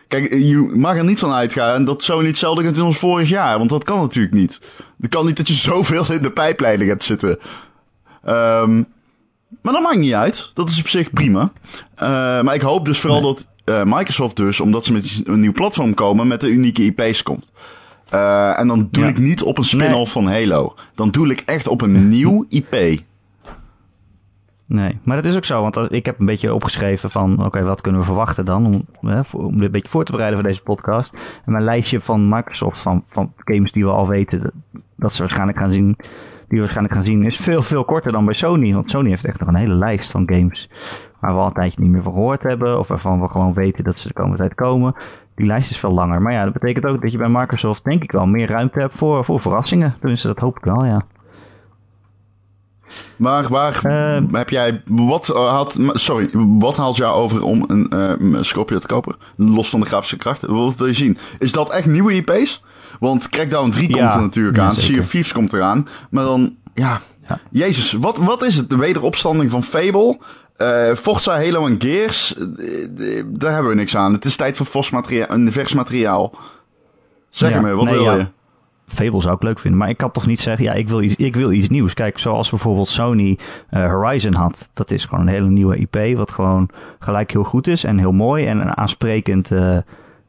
Kijk, 0.08 0.34
je 0.34 0.72
mag 0.74 0.98
er 0.98 1.06
niet 1.06 1.20
van 1.20 1.32
uitgaan 1.32 1.86
dat 1.86 2.04
zo 2.04 2.20
niet 2.20 2.28
hetzelfde 2.28 2.64
gaat 2.64 2.76
doen 2.76 2.86
als 2.86 2.98
vorig 2.98 3.30
jaar. 3.30 3.58
Want 3.58 3.70
dat 3.70 3.84
kan 3.84 4.00
natuurlijk 4.00 4.34
niet. 4.34 4.60
Het 5.02 5.10
kan 5.10 5.26
niet 5.26 5.38
dat 5.38 5.48
je 5.48 5.54
zoveel 5.54 6.12
in 6.12 6.22
de 6.22 6.32
pijpleiding 6.32 6.90
hebt 6.90 7.04
zitten. 7.04 7.40
Um, 8.28 8.88
maar 9.62 9.74
dat 9.74 9.82
maakt 9.82 9.98
niet 9.98 10.14
uit. 10.14 10.52
Dat 10.54 10.70
is 10.70 10.80
op 10.80 10.88
zich 10.88 11.12
prima. 11.12 11.52
Uh, 11.96 12.42
maar 12.42 12.54
ik 12.54 12.62
hoop 12.62 12.86
dus 12.86 13.00
vooral 13.00 13.22
nee. 13.22 13.34
dat 13.34 13.48
uh, 13.66 13.84
Microsoft 13.86 14.36
dus, 14.36 14.60
omdat 14.60 14.86
ze 14.86 14.94
met 14.94 15.22
een 15.24 15.40
nieuw 15.40 15.52
platform 15.52 15.94
komen, 15.94 16.28
met 16.28 16.42
de 16.42 16.50
unieke 16.50 16.84
IP's 16.84 17.24
komt. 17.24 17.52
Uh, 18.14 18.60
en 18.60 18.68
dan 18.68 18.88
doe 18.92 19.04
ja. 19.04 19.10
ik 19.10 19.18
niet 19.18 19.44
op 19.44 19.58
een 19.58 19.64
spin-off 19.64 20.16
nee. 20.16 20.24
van 20.24 20.34
Halo. 20.34 20.76
Dan 20.96 21.10
doe 21.10 21.32
ik 21.32 21.44
echt 21.46 21.68
op 21.68 21.82
een 21.82 22.10
nieuw 22.10 22.46
IP. 22.50 23.04
Nee, 24.68 24.98
maar 25.04 25.16
dat 25.16 25.26
is 25.26 25.36
ook 25.36 25.46
zo, 25.46 25.62
want 25.62 25.78
als- 25.78 25.88
ik 25.88 26.06
heb 26.06 26.20
een 26.20 26.26
beetje 26.26 26.54
opgeschreven 26.54 27.12
van, 27.12 27.46
oké, 27.46 27.64
wat 27.64 27.82
kunnen 27.82 28.02
we 28.02 28.08
verwachten 28.08 28.46
dan, 28.46 28.66
om, 28.66 29.10
hè, 29.10 29.22
om 29.32 29.54
dit 29.54 29.62
een 29.62 29.72
beetje 29.72 29.90
voor 29.90 30.06
te 30.06 30.12
bereiden 30.12 30.40
voor 30.40 30.50
deze 30.50 30.64
podcast. 30.64 31.14
En 31.46 31.52
mijn 31.52 31.64
lijstje 31.64 32.02
van 32.02 32.30
Microsoft, 32.30 32.82
van, 32.82 33.04
van 33.08 33.34
games 33.38 33.72
die 33.72 33.84
we 33.84 33.92
al 33.92 34.08
weten 34.08 34.42
dat, 34.42 34.52
dat 34.96 35.14
ze 35.14 35.20
waarschijnlijk 35.20 35.58
gaan 35.58 35.74
zien, 35.74 35.96
die 36.48 36.58
we 36.58 36.60
waarschijnlijk 36.60 36.96
gaan 36.96 37.06
zien, 37.06 37.24
is 37.24 37.38
veel, 37.38 37.62
veel 37.62 37.86
korter 37.86 38.12
dan 38.12 38.26
bij 38.26 38.34
Sony. 38.34 38.74
Want 38.74 38.90
Sony 38.90 39.10
heeft 39.10 39.26
echt 39.26 39.40
nog 39.40 39.48
een 39.48 39.56
hele 39.56 39.74
lijst 39.74 40.12
van 40.12 40.30
games 40.32 40.70
waar 41.20 41.34
we 41.34 41.40
al 41.40 41.46
een 41.46 41.54
tijdje 41.54 41.82
niet 41.82 41.92
meer 41.92 42.02
van 42.02 42.14
gehoord 42.14 42.44
hebben, 42.44 42.80
of 42.80 42.88
waarvan 42.88 43.22
we 43.22 43.28
gewoon 43.30 43.54
weten 43.54 43.84
dat 43.84 43.98
ze 43.98 44.08
de 44.08 44.14
komende 44.14 44.38
tijd 44.38 44.56
komen. 44.56 44.96
Die 45.36 45.46
lijst 45.46 45.70
is 45.70 45.78
veel 45.78 45.94
langer. 45.94 46.22
Maar 46.22 46.34
ja, 46.34 46.44
dat 46.44 46.54
betekent 46.54 46.86
ook 46.86 47.02
dat 47.02 47.12
je 47.12 47.18
bij 47.18 47.30
Microsoft 47.30 47.84
denk 47.84 48.04
ik 48.04 48.12
wel 48.12 48.26
meer 48.26 48.50
ruimte 48.50 48.80
hebt 48.80 48.96
voor, 48.96 49.26
voor 49.26 49.42
verrassingen. 49.42 49.96
Tenminste, 50.00 50.28
dat 50.28 50.40
hoop 50.40 50.58
ik 50.58 50.64
wel, 50.64 50.86
ja. 50.86 51.06
Maar 53.16 53.48
waar 53.48 53.86
Eh, 53.86 54.24
heb 54.32 54.50
jij, 54.50 54.82
wat 54.86 55.28
had, 55.28 55.80
sorry, 55.94 56.30
wat 56.34 56.78
haalt 56.78 56.96
jou 56.96 57.16
over 57.16 57.44
om 57.44 57.64
een 57.68 58.46
Scorpio 58.46 58.80
te 58.80 58.88
kopen? 58.88 59.16
Los 59.36 59.70
van 59.70 59.80
de 59.80 59.86
grafische 59.86 60.18
krachten. 60.18 60.56
Wat 60.56 60.76
wil 60.76 60.88
je 60.88 60.94
zien? 60.94 61.18
Is 61.40 61.52
dat 61.52 61.72
echt 61.72 61.86
nieuwe 61.86 62.14
IP's? 62.14 62.64
Want 63.00 63.30
Crackdown 63.30 63.70
3 63.70 63.90
Ja, 63.90 64.02
komt 64.02 64.14
er 64.14 64.22
natuurlijk 64.22 64.58
aan. 64.58 64.76
Sea 64.76 65.00
of 65.00 65.08
Thieves 65.08 65.32
komt 65.34 65.54
eraan. 65.54 65.88
Maar 66.10 66.24
dan, 66.24 66.56
ja, 66.74 67.02
jezus, 67.52 67.92
wat, 67.92 68.18
wat 68.18 68.46
is 68.46 68.58
het? 68.58 68.70
De 68.70 68.78
wederopstanding 68.78 69.52
van 69.52 69.64
Fable? 69.64 70.18
Eh, 70.58 70.94
Forza, 70.94 71.36
Halo 71.36 71.68
en 71.68 71.76
Gears? 71.82 72.36
Eh, 72.36 73.18
eh, 73.18 73.26
daar 73.28 73.54
hebben 73.54 73.72
we 73.72 73.78
niks 73.78 73.96
aan. 73.96 74.14
Het 74.14 74.26
is 74.26 74.36
tijd 74.36 74.58
voor 74.58 74.66
vers 74.66 74.90
materiaal, 74.90 75.30
een 75.30 75.52
vers 75.52 75.74
materiaal. 75.74 76.34
Zeg 77.30 77.54
Ja, 77.54 77.62
me, 77.62 77.74
wat 77.74 77.86
nee, 77.86 77.94
wil 77.94 78.04
ja. 78.04 78.16
je? 78.16 78.28
Fable 78.88 79.22
zou 79.22 79.36
ik 79.36 79.44
leuk 79.44 79.60
vinden. 79.60 79.80
Maar 79.80 79.90
ik 79.90 79.98
kan 79.98 80.12
toch 80.12 80.26
niet 80.26 80.42
zeggen, 80.42 80.66
ja, 80.66 80.74
ik 80.74 80.90
wil 80.90 81.02
iets, 81.02 81.16
ik 81.16 81.36
wil 81.36 81.52
iets 81.52 81.70
nieuws. 81.70 81.94
Kijk, 81.94 82.20
zoals 82.20 82.50
bijvoorbeeld 82.50 82.90
Sony 82.90 83.40
Horizon 83.70 84.34
had. 84.34 84.70
Dat 84.74 84.92
is 84.92 85.06
gewoon 85.06 85.28
een 85.28 85.34
hele 85.34 85.50
nieuwe 85.50 85.76
IP. 85.76 86.18
Wat 86.18 86.32
gewoon 86.32 86.70
gelijk 87.00 87.32
heel 87.32 87.44
goed 87.44 87.68
is 87.68 87.84
en 87.84 87.98
heel 87.98 88.12
mooi. 88.12 88.46
En 88.46 88.60
een 88.60 88.78
aansprekend, 88.78 89.52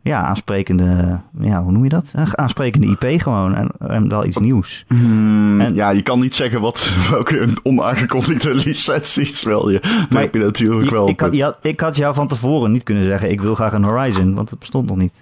ja, 0.06 0.22
aansprekende, 0.22 1.20
ja, 1.40 1.62
hoe 1.62 1.72
noem 1.72 1.82
je 1.82 1.88
dat? 1.88 2.10
Een 2.12 2.38
aansprekende 2.38 2.86
IP 3.00 3.22
gewoon. 3.22 3.54
En, 3.54 3.70
en 3.78 4.08
wel 4.08 4.24
iets 4.24 4.36
nieuws. 4.36 4.84
Hmm, 4.88 5.60
En- 5.60 5.74
ja, 5.74 5.90
je 5.90 6.02
kan 6.02 6.18
niet 6.20 6.34
zeggen 6.34 6.60
wat, 6.60 6.90
welke 7.10 7.48
onaangekondigde 7.62 8.54
licenties 8.54 9.42
wil 9.42 9.68
je. 9.68 10.06
Maar 10.10 10.20
heb 10.22 10.34
je 10.34 10.40
natuurlijk 10.40 10.90
wel. 10.90 11.08
ik, 11.08 11.20
had, 11.20 11.40
had- 11.40 11.56
ik 11.62 11.80
had 11.80 11.96
jou 11.96 12.14
van 12.14 12.28
tevoren 12.28 12.72
niet 12.72 12.82
kunnen 12.82 13.04
zeggen, 13.04 13.30
ik 13.30 13.40
wil 13.40 13.54
graag 13.54 13.72
een 13.72 13.84
Horizon. 13.84 14.34
Want 14.34 14.50
het 14.50 14.58
bestond 14.58 14.86
nog 14.86 14.96
niet. 14.96 15.12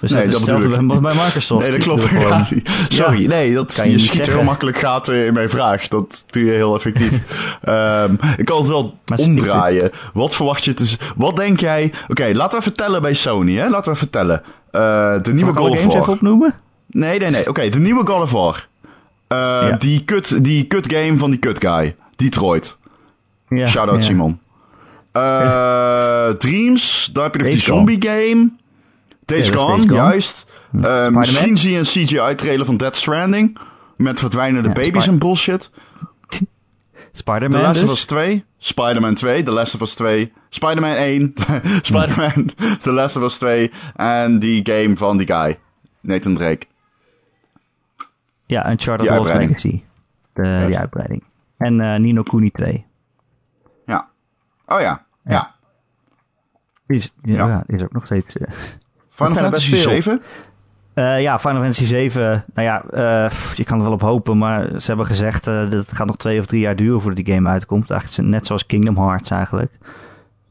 Dus 0.00 0.10
Nee, 0.10 0.28
dat 0.28 0.44
dat 0.44 0.86
bij 0.86 1.00
bij 1.00 1.14
Microsoft. 1.24 1.62
Nee, 1.62 1.70
dat 1.70 1.82
klopt. 1.82 2.08
Ja, 2.10 2.44
Sorry, 2.88 3.20
Ja. 3.22 3.28
nee, 3.28 3.54
dat, 3.54 3.74
Kan 3.74 3.90
je 3.90 3.98
schiet 3.98 4.12
zeggen. 4.12 4.34
heel 4.34 4.42
makkelijk 4.44 4.76
gaten 4.78 5.26
in 5.26 5.32
mijn 5.34 5.48
vraag. 5.48 5.88
Dat 5.88 6.24
doe 6.30 6.44
je 6.44 6.50
heel 6.50 6.74
effectief. 6.74 7.10
Ehm, 7.62 8.14
ik 8.36 8.44
kan 8.44 8.58
het 8.58 8.68
wel 8.68 8.98
Maar 9.06 9.18
omdraaien. 9.18 9.90
Wat 10.12 10.34
verwacht 10.34 10.64
je 10.64 10.74
te 10.74 10.96
Wat 11.16 11.36
denk 11.36 11.60
jij... 11.60 11.92
Oké, 12.08 12.30
laten 12.32 12.58
we 12.58 12.62
vertellen 12.64 13.02
bij 13.02 13.14
Sony, 13.14 13.54
hè. 13.56 13.68
Laten 13.68 13.92
we 13.92 13.98
vertellen. 13.98 14.31
Eh, 14.70 15.22
de 15.22 15.32
nieuwe 15.34 15.50
of 15.50 15.56
games 15.56 15.78
even 15.78 15.88
War. 15.90 16.08
opnoemen? 16.08 16.54
Nee, 16.86 17.18
nee, 17.18 17.30
nee. 17.30 17.48
Oké, 17.48 17.68
de 17.68 17.78
nieuwe 17.78 18.06
God 18.06 18.20
of 18.22 18.30
War. 18.32 18.68
Eh, 19.28 19.38
Ja. 19.38 19.76
die, 19.78 20.04
kut, 20.04 20.44
die 20.44 20.66
kut 20.66 20.92
game 20.92 21.18
van 21.18 21.30
die 21.30 21.38
kut 21.38 21.58
guy. 21.64 21.96
Detroit. 22.16 22.76
Ja, 23.48 23.66
Shout-out 23.66 23.96
ja. 24.00 24.02
Simon. 24.06 24.40
Eh, 25.12 26.28
Dreams, 26.28 27.10
daar 27.12 27.24
heb 27.24 27.32
je 27.34 27.38
nog 27.40 27.48
Days 27.48 27.64
die 27.64 27.74
zombie 27.74 28.02
game. 28.02 28.48
Days 29.24 29.48
Gone, 29.50 29.76
Days 29.86 29.90
juist. 29.98 30.46
Misschien 31.10 31.58
zie 31.58 31.72
je 31.72 31.78
een 31.78 31.84
CGI-trailer 31.84 32.66
van 32.66 32.76
Dead 32.76 32.96
Stranding. 32.96 33.58
Met 33.96 34.18
verdwijnende 34.18 34.70
baby's 34.70 35.06
en 35.06 35.18
bullshit. 35.18 35.70
The 37.12 37.18
Spider-Man 37.18 37.60
Last 37.62 37.80
dus. 37.80 37.84
of 37.84 37.90
Us 37.90 38.04
2. 38.06 38.42
Spider-Man 38.58 39.14
2. 39.14 39.42
The 39.42 39.52
Last 39.52 39.74
of 39.74 39.80
Us 39.82 39.94
2. 39.94 40.32
Spider-Man 40.50 40.96
1. 40.96 41.34
Spider-Man. 41.82 42.50
The 42.82 42.92
Last 42.92 43.16
of 43.16 43.22
Us 43.22 43.38
2. 43.38 43.70
En 43.96 44.38
die 44.38 44.60
game 44.64 44.96
van 44.96 45.16
die 45.16 45.26
guy. 45.26 45.58
Nathan 46.00 46.34
Drake. 46.34 46.66
Ja, 48.46 48.70
Uncharted 48.70 49.06
Lost 49.10 49.18
uitbreiding. 49.18 49.48
Legacy. 49.50 49.82
De, 50.32 50.64
die 50.66 50.78
uitbreiding. 50.78 51.22
En 51.58 51.80
eh, 51.80 51.98
Nino 52.00 52.22
Kuni 52.22 52.50
2. 52.50 52.86
Ja. 53.86 54.08
Oh 54.66 54.80
ja. 54.80 55.04
Ja. 55.24 55.30
Ja. 55.32 55.54
Is, 56.86 57.12
ja, 57.22 57.46
Ja. 57.46 57.64
is 57.66 57.82
ook 57.82 57.92
nog 57.92 58.04
steeds... 58.06 58.36
eh, 58.36 58.52
Final 59.10 59.34
Fantasy 59.42 59.70
veel. 59.70 59.82
7. 59.90 60.22
Eh, 60.94 61.20
ja, 61.20 61.38
Final 61.38 61.60
Fantasy 61.60 61.84
7. 61.84 62.44
Nou 62.54 62.68
ja, 62.68 62.84
eh, 62.84 63.30
je 63.54 63.64
kan 63.64 63.78
er 63.78 63.84
wel 63.84 63.92
op 63.92 64.00
hopen, 64.00 64.38
maar 64.38 64.68
ze 64.80 64.86
hebben 64.86 65.06
gezegd 65.06 65.46
eh, 65.46 65.60
dat 65.60 65.72
het 65.72 65.92
gaat 65.92 66.06
nog 66.06 66.16
twee 66.16 66.38
of 66.38 66.46
drie 66.46 66.60
jaar 66.60 66.76
duren 66.76 67.00
voordat 67.00 67.24
die 67.24 67.34
game 67.34 67.48
uitkomt. 67.48 67.90
Eigenlijk 67.90 68.28
net 68.28 68.46
zoals 68.46 68.66
Kingdom 68.66 68.96
Hearts 68.96 69.30
eigenlijk. 69.30 69.72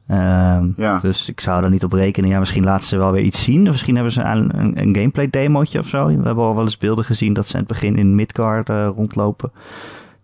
Ehm, 0.08 0.67
Ja. 0.75 0.99
Dus 0.99 1.30
ik 1.30 1.39
zou 1.39 1.63
er 1.63 1.69
niet 1.69 1.84
op 1.84 1.93
rekenen. 1.93 2.30
Ja, 2.30 2.39
misschien 2.39 2.63
laten 2.63 2.88
ze 2.88 2.97
wel 2.97 3.12
weer 3.12 3.23
iets 3.23 3.43
zien. 3.43 3.65
Of 3.65 3.71
misschien 3.71 3.95
hebben 3.95 4.13
ze 4.13 4.21
een, 4.21 4.60
een, 4.60 4.82
een 4.82 4.95
gameplay 4.95 5.30
demootje 5.30 5.80
of 5.80 5.88
zo. 5.88 6.06
We 6.06 6.13
hebben 6.13 6.43
al 6.43 6.56
wel 6.56 6.63
eens 6.63 6.77
beelden 6.77 7.06
gezien 7.06 7.34
dat 7.34 7.47
ze 7.47 7.54
in 7.54 7.60
het 7.60 7.67
begin 7.67 7.95
in 7.95 8.15
Midgard 8.15 8.69
rondlopen. 8.69 9.51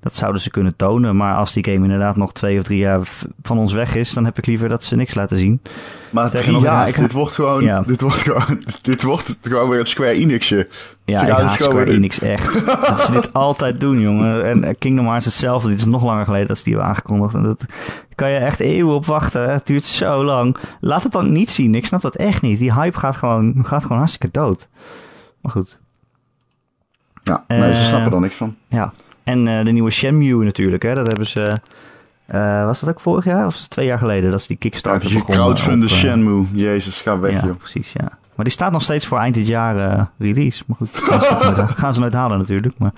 Dat 0.08 0.16
zouden 0.16 0.42
ze 0.42 0.50
kunnen 0.50 0.76
tonen. 0.76 1.16
Maar 1.16 1.36
als 1.36 1.54
die 1.54 1.64
game 1.66 1.84
inderdaad 1.84 2.16
nog 2.16 2.34
twee 2.34 2.58
of 2.58 2.64
drie 2.64 2.78
jaar 2.78 3.00
van 3.42 3.58
ons 3.58 3.74
weg 3.74 3.96
is, 3.96 4.14
dan 4.14 4.26
heb 4.26 4.38
ik 4.38 4.46
liever 4.46 4.70
dat 4.70 4.84
ze 4.84 4.96
niks 4.96 5.16
laten 5.16 5.38
zien. 5.38 5.62
Maar 6.10 6.30
drie 6.30 6.60
jaar, 6.60 6.88
graag- 6.92 6.96
dit 6.96 7.12
wordt 7.12 7.34
gewoon, 7.34 7.64
Ja. 7.64 7.82
dit 7.82 8.02
wordt 8.02 8.18
gewoon, 8.22 8.64
dit 8.82 9.04
wordt 9.04 9.38
gewoon 9.42 9.70
weer 9.70 9.80
het 9.80 9.88
Square 9.88 10.12
Enixje. 10.12 10.68
Ja, 11.06 11.22
ik 11.22 11.30
haat 11.30 11.52
Square 11.54 11.92
Enix 11.92 12.20
echt. 12.20 12.66
dat 12.66 13.02
ze 13.02 13.12
dit 13.12 13.34
altijd 13.34 13.80
doen, 13.80 14.00
jongen. 14.00 14.46
En 14.46 14.64
eh, 14.64 14.74
Kingdom 14.80 15.06
Hearts 15.06 15.26
hetzelfde. 15.26 15.70
Dit 15.70 15.78
is 15.80 15.86
nog 15.86 16.04
langer 16.04 16.26
geleden 16.26 16.48
dat 16.48 16.58
ze 16.58 16.64
die 16.64 16.74
hebben 16.74 16.92
aangekondigd. 16.92 17.34
En 17.34 17.44
dat 17.44 17.66
kan 18.16 18.30
je 18.30 18.38
echt 18.38 18.60
eeuwen 18.60 18.96
op 18.96 19.06
wachten. 19.06 19.52
Het 19.52 19.66
duurt 19.66 19.86
zo 19.86 20.24
lang. 20.24 20.58
Laat 20.82 21.04
het 21.04 21.12
dan 21.12 21.32
niet 21.32 21.50
zien. 21.52 21.76
Ik 21.76 21.86
snap 21.86 22.02
dat 22.02 22.16
echt 22.16 22.42
niet. 22.42 22.60
Die 22.60 22.74
hype 22.74 23.00
gaat 23.00 23.16
gewoon, 23.16 23.56
gaat 23.66 23.82
gewoon 23.82 23.98
hartstikke 23.98 24.30
dood. 24.32 24.68
Maar 25.42 25.52
goed. 25.52 25.80
Ja, 27.24 27.44
nee, 27.48 27.74
ze 27.74 27.80
Eh, 27.80 27.86
snappen 27.86 28.14
er 28.14 28.20
niks 28.20 28.36
van. 28.36 28.56
Ja. 28.68 28.94
En 29.28 29.48
eh, 29.48 29.66
de 29.66 29.72
nieuwe 29.72 29.90
Shenmue 29.90 30.44
natuurlijk. 30.44 30.84
Hè. 30.84 30.94
Dat 30.94 31.08
hebben 31.08 31.26
ze... 31.28 31.54
eh, 32.26 32.66
was 32.66 32.80
dat 32.80 32.90
ook 32.90 33.00
vorig 33.00 33.26
jaar? 33.26 33.46
Of 33.46 33.60
het 33.60 33.70
twee 33.70 33.86
jaar 33.86 33.98
geleden 33.98 34.32
dat 34.32 34.42
ze 34.42 34.48
die 34.48 34.58
Ja, 34.60 34.70
Kickstarter 34.70 35.04
het 35.10 35.14
begonnen? 35.14 35.44
crowdfunden 35.44 35.88
op, 35.90 35.94
eh, 35.94 36.00
Shenmue. 36.00 36.46
Jezus, 36.54 37.02
ga 37.02 37.20
weg, 37.20 37.32
Ja, 37.34 37.46
joh. 37.46 37.58
precies, 37.58 37.92
ja. 37.94 38.10
Maar 38.36 38.46
die 38.46 38.56
staat 38.56 38.72
nog 38.72 38.82
steeds 38.82 39.06
voor 39.08 39.20
eind 39.20 39.36
dit 39.36 39.48
jaar 39.48 40.08
release. 40.20 40.64
Maar 40.68 40.78
goed, 40.78 40.90
gaan 40.94 41.22
ze, 41.22 41.44
nooit, 41.56 41.70
gaan 41.82 41.94
ze 41.94 42.00
nooit 42.00 42.14
halen 42.14 42.38
natuurlijk. 42.38 42.74
Maar 42.78 42.92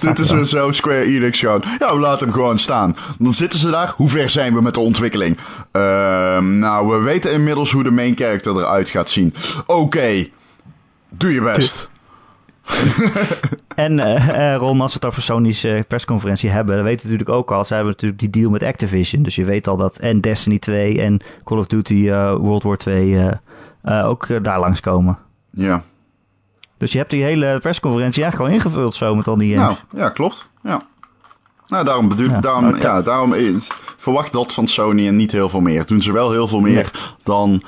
Dit 0.00 0.18
is 0.18 0.30
weer 0.30 0.44
zo 0.44 0.70
Square 0.70 1.02
Enix 1.04 1.38
gewoon. 1.40 1.62
Ja, 1.78 1.94
we 1.94 2.00
laten 2.00 2.24
hem 2.26 2.34
gewoon 2.34 2.58
staan. 2.58 2.96
Dan 3.18 3.32
zitten 3.32 3.58
ze 3.58 3.70
daar. 3.70 3.92
Hoe 3.96 4.08
ver 4.08 4.28
zijn 4.30 4.54
we 4.54 4.62
met 4.62 4.74
de 4.74 4.80
ontwikkeling? 4.80 5.38
Ehm, 5.72 6.58
nou, 6.58 6.88
we 6.88 6.98
weten 7.04 7.32
inmiddels 7.32 7.72
hoe 7.72 7.82
de 7.82 7.90
main 7.90 8.16
character 8.16 8.56
eruit 8.56 8.88
gaat 8.88 9.10
zien. 9.10 9.34
Oké, 9.66 10.26
doe 11.08 11.32
je 11.32 11.42
best. 11.42 11.90
En 13.74 13.98
eh, 13.98 14.56
Ron, 14.56 14.80
als 14.80 14.92
we 14.92 14.98
het 14.98 15.08
over 15.08 15.22
Sony's 15.22 15.64
eh, 15.64 15.80
persconferentie 15.88 16.50
hebben, 16.50 16.74
dan 16.74 16.84
weten 16.84 17.06
we 17.06 17.12
natuurlijk 17.12 17.38
ook 17.38 17.50
al, 17.50 17.64
ze 17.64 17.74
hebben 17.74 17.92
natuurlijk 17.92 18.20
die 18.20 18.30
deal 18.30 18.50
met 18.50 18.62
Activision. 18.62 19.22
Dus 19.22 19.34
je 19.34 19.44
weet 19.44 19.68
al 19.68 19.76
dat 19.76 19.96
en 19.96 20.20
Destiny 20.20 20.58
2 20.58 21.00
en 21.00 21.20
Call 21.44 21.58
of 21.58 21.66
Duty 21.66 22.10
World 22.38 22.62
War 22.62 22.76
2 22.76 23.18
eh, 23.18 23.32
eh, 23.82 24.08
ook 24.08 24.44
daar 24.44 24.60
langskomen. 24.60 25.18
Ja. 25.50 25.82
Dus 26.78 26.92
je 26.92 26.98
hebt 26.98 27.10
die 27.10 27.22
hele 27.22 27.58
persconferentie 27.62 28.22
eigenlijk 28.22 28.52
gewoon 28.52 28.66
ingevuld 28.66 28.94
zo 28.94 29.14
met 29.14 29.26
al 29.26 29.36
die 29.36 29.56
Nou, 29.56 29.76
ja, 29.96 30.08
klopt. 30.08 30.48
Ja. 30.62 30.82
Nou, 31.66 31.84
daarom, 31.84 32.08
bedoel, 32.08 32.28
Ja, 32.28 32.40
daarom, 32.40 32.76
ja, 32.76 33.02
daarom 33.02 33.32
eh, 33.32 33.54
verwacht 33.96 34.32
dat 34.32 34.52
van 34.52 34.66
Sony 34.66 35.06
en 35.06 35.16
niet 35.16 35.32
heel 35.32 35.48
veel 35.48 35.60
meer. 35.60 35.86
Doen 35.86 36.02
ze 36.02 36.12
wel 36.12 36.30
heel 36.30 36.48
veel 36.48 36.60
meer 36.60 37.16
dan, 37.22 37.62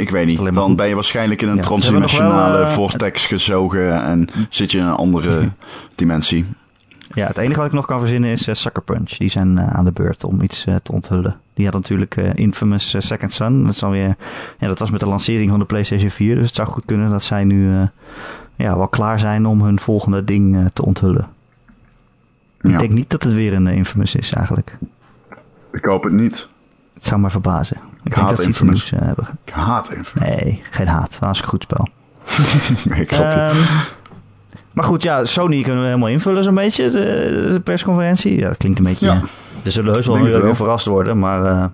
ik 0.00 0.10
weet 0.10 0.26
niet, 0.26 0.54
dan 0.54 0.76
ben 0.76 0.88
je 0.88 0.94
waarschijnlijk 0.94 1.42
in 1.42 1.48
een 1.48 1.54
Ja, 1.54 1.60
wel, 1.60 1.68
transdimensionale 1.68 2.64
eh, 2.64 2.68
vortex 2.68 3.26
gezogen 3.26 4.02
en 4.02 4.28
zit 4.50 4.72
je 4.72 4.78
in 4.78 4.84
een 4.84 4.92
andere 4.92 5.48
dimensie. 5.94 6.46
Ja, 7.14 7.26
het 7.26 7.38
enige 7.38 7.56
wat 7.56 7.66
ik 7.66 7.72
nog 7.72 7.86
kan 7.86 7.98
verzinnen 7.98 8.30
is 8.30 8.46
eh, 8.46 8.54
Sucker 8.54 8.82
Punch. 8.82 9.10
Die 9.10 9.28
zijn 9.28 9.58
eh, 9.58 9.68
aan 9.68 9.84
de 9.84 9.92
beurt 9.92 10.24
om 10.24 10.42
iets 10.42 10.64
te 10.82 10.92
onthullen. 10.92 11.40
Die 11.54 11.64
had 11.64 11.74
natuurlijk 11.74 12.16
Infamous 12.16 12.94
Second 12.98 13.32
Son. 13.32 13.64
Dat, 13.64 13.74
is 13.74 13.82
alweer, 13.82 14.16
ja, 14.58 14.66
dat 14.66 14.78
was 14.78 14.90
met 14.90 15.00
de 15.00 15.06
lancering 15.06 15.50
van 15.50 15.58
de 15.58 15.64
PlayStation 15.64 16.10
4. 16.10 16.34
Dus 16.34 16.46
het 16.46 16.54
zou 16.54 16.68
goed 16.68 16.84
kunnen 16.86 17.10
dat 17.10 17.22
zij 17.22 17.44
nu 17.44 17.70
ja, 18.56 18.76
wel 18.76 18.88
klaar 18.88 19.18
zijn 19.18 19.46
om 19.46 19.62
hun 19.62 19.78
volgende 19.78 20.24
ding 20.24 20.70
te 20.72 20.84
onthullen. 20.84 21.28
Ja. 22.60 22.70
Ik 22.70 22.78
denk 22.78 22.92
niet 22.92 23.10
dat 23.10 23.22
het 23.22 23.34
weer 23.34 23.52
een 23.54 23.66
Infamous 23.66 24.14
is 24.14 24.32
eigenlijk. 24.32 24.78
Ik 25.72 25.84
hoop 25.84 26.02
het 26.02 26.12
niet. 26.12 26.48
Het 26.98 27.06
zou 27.06 27.20
maar 27.20 27.30
verbazen. 27.30 27.76
Ik, 27.76 28.14
denk 28.14 28.16
haat 28.16 28.36
dat 28.36 28.44
ze 28.44 28.50
iets 28.50 28.60
nieuws 28.60 28.92
eh, 28.92 29.00
hebben. 29.00 29.28
Ik 29.44 29.52
haat 29.52 29.90
Infamous. 29.90 30.36
Nee, 30.36 30.62
geen 30.70 30.86
haat. 30.86 31.18
Was 31.20 31.40
een 31.40 31.48
goed 31.48 31.62
spel. 31.62 31.88
Nee, 32.88 33.00
ik 33.00 33.14
grapje. 33.14 33.40
Ehm, 33.40 33.56
maar 34.72 34.84
goed, 34.84 35.02
ja, 35.02 35.24
Sony 35.24 35.62
kunnen 35.62 35.80
we 35.80 35.86
helemaal 35.86 36.08
invullen 36.08 36.44
zo'n 36.44 36.54
beetje, 36.54 36.90
de, 36.90 37.48
de 37.50 37.60
persconferentie. 37.60 38.38
Ja, 38.38 38.48
dat 38.48 38.56
klinkt 38.56 38.78
een 38.78 38.84
beetje... 38.84 39.06
Ja. 39.06 39.12
Ja. 39.12 39.20
Er 39.62 39.70
zullen 39.70 39.92
heus 39.92 40.06
wel 40.06 40.22
weer 40.22 40.56
verrast 40.56 40.86
worden, 40.86 41.18
maar 41.18 41.44
eh, 41.44 41.64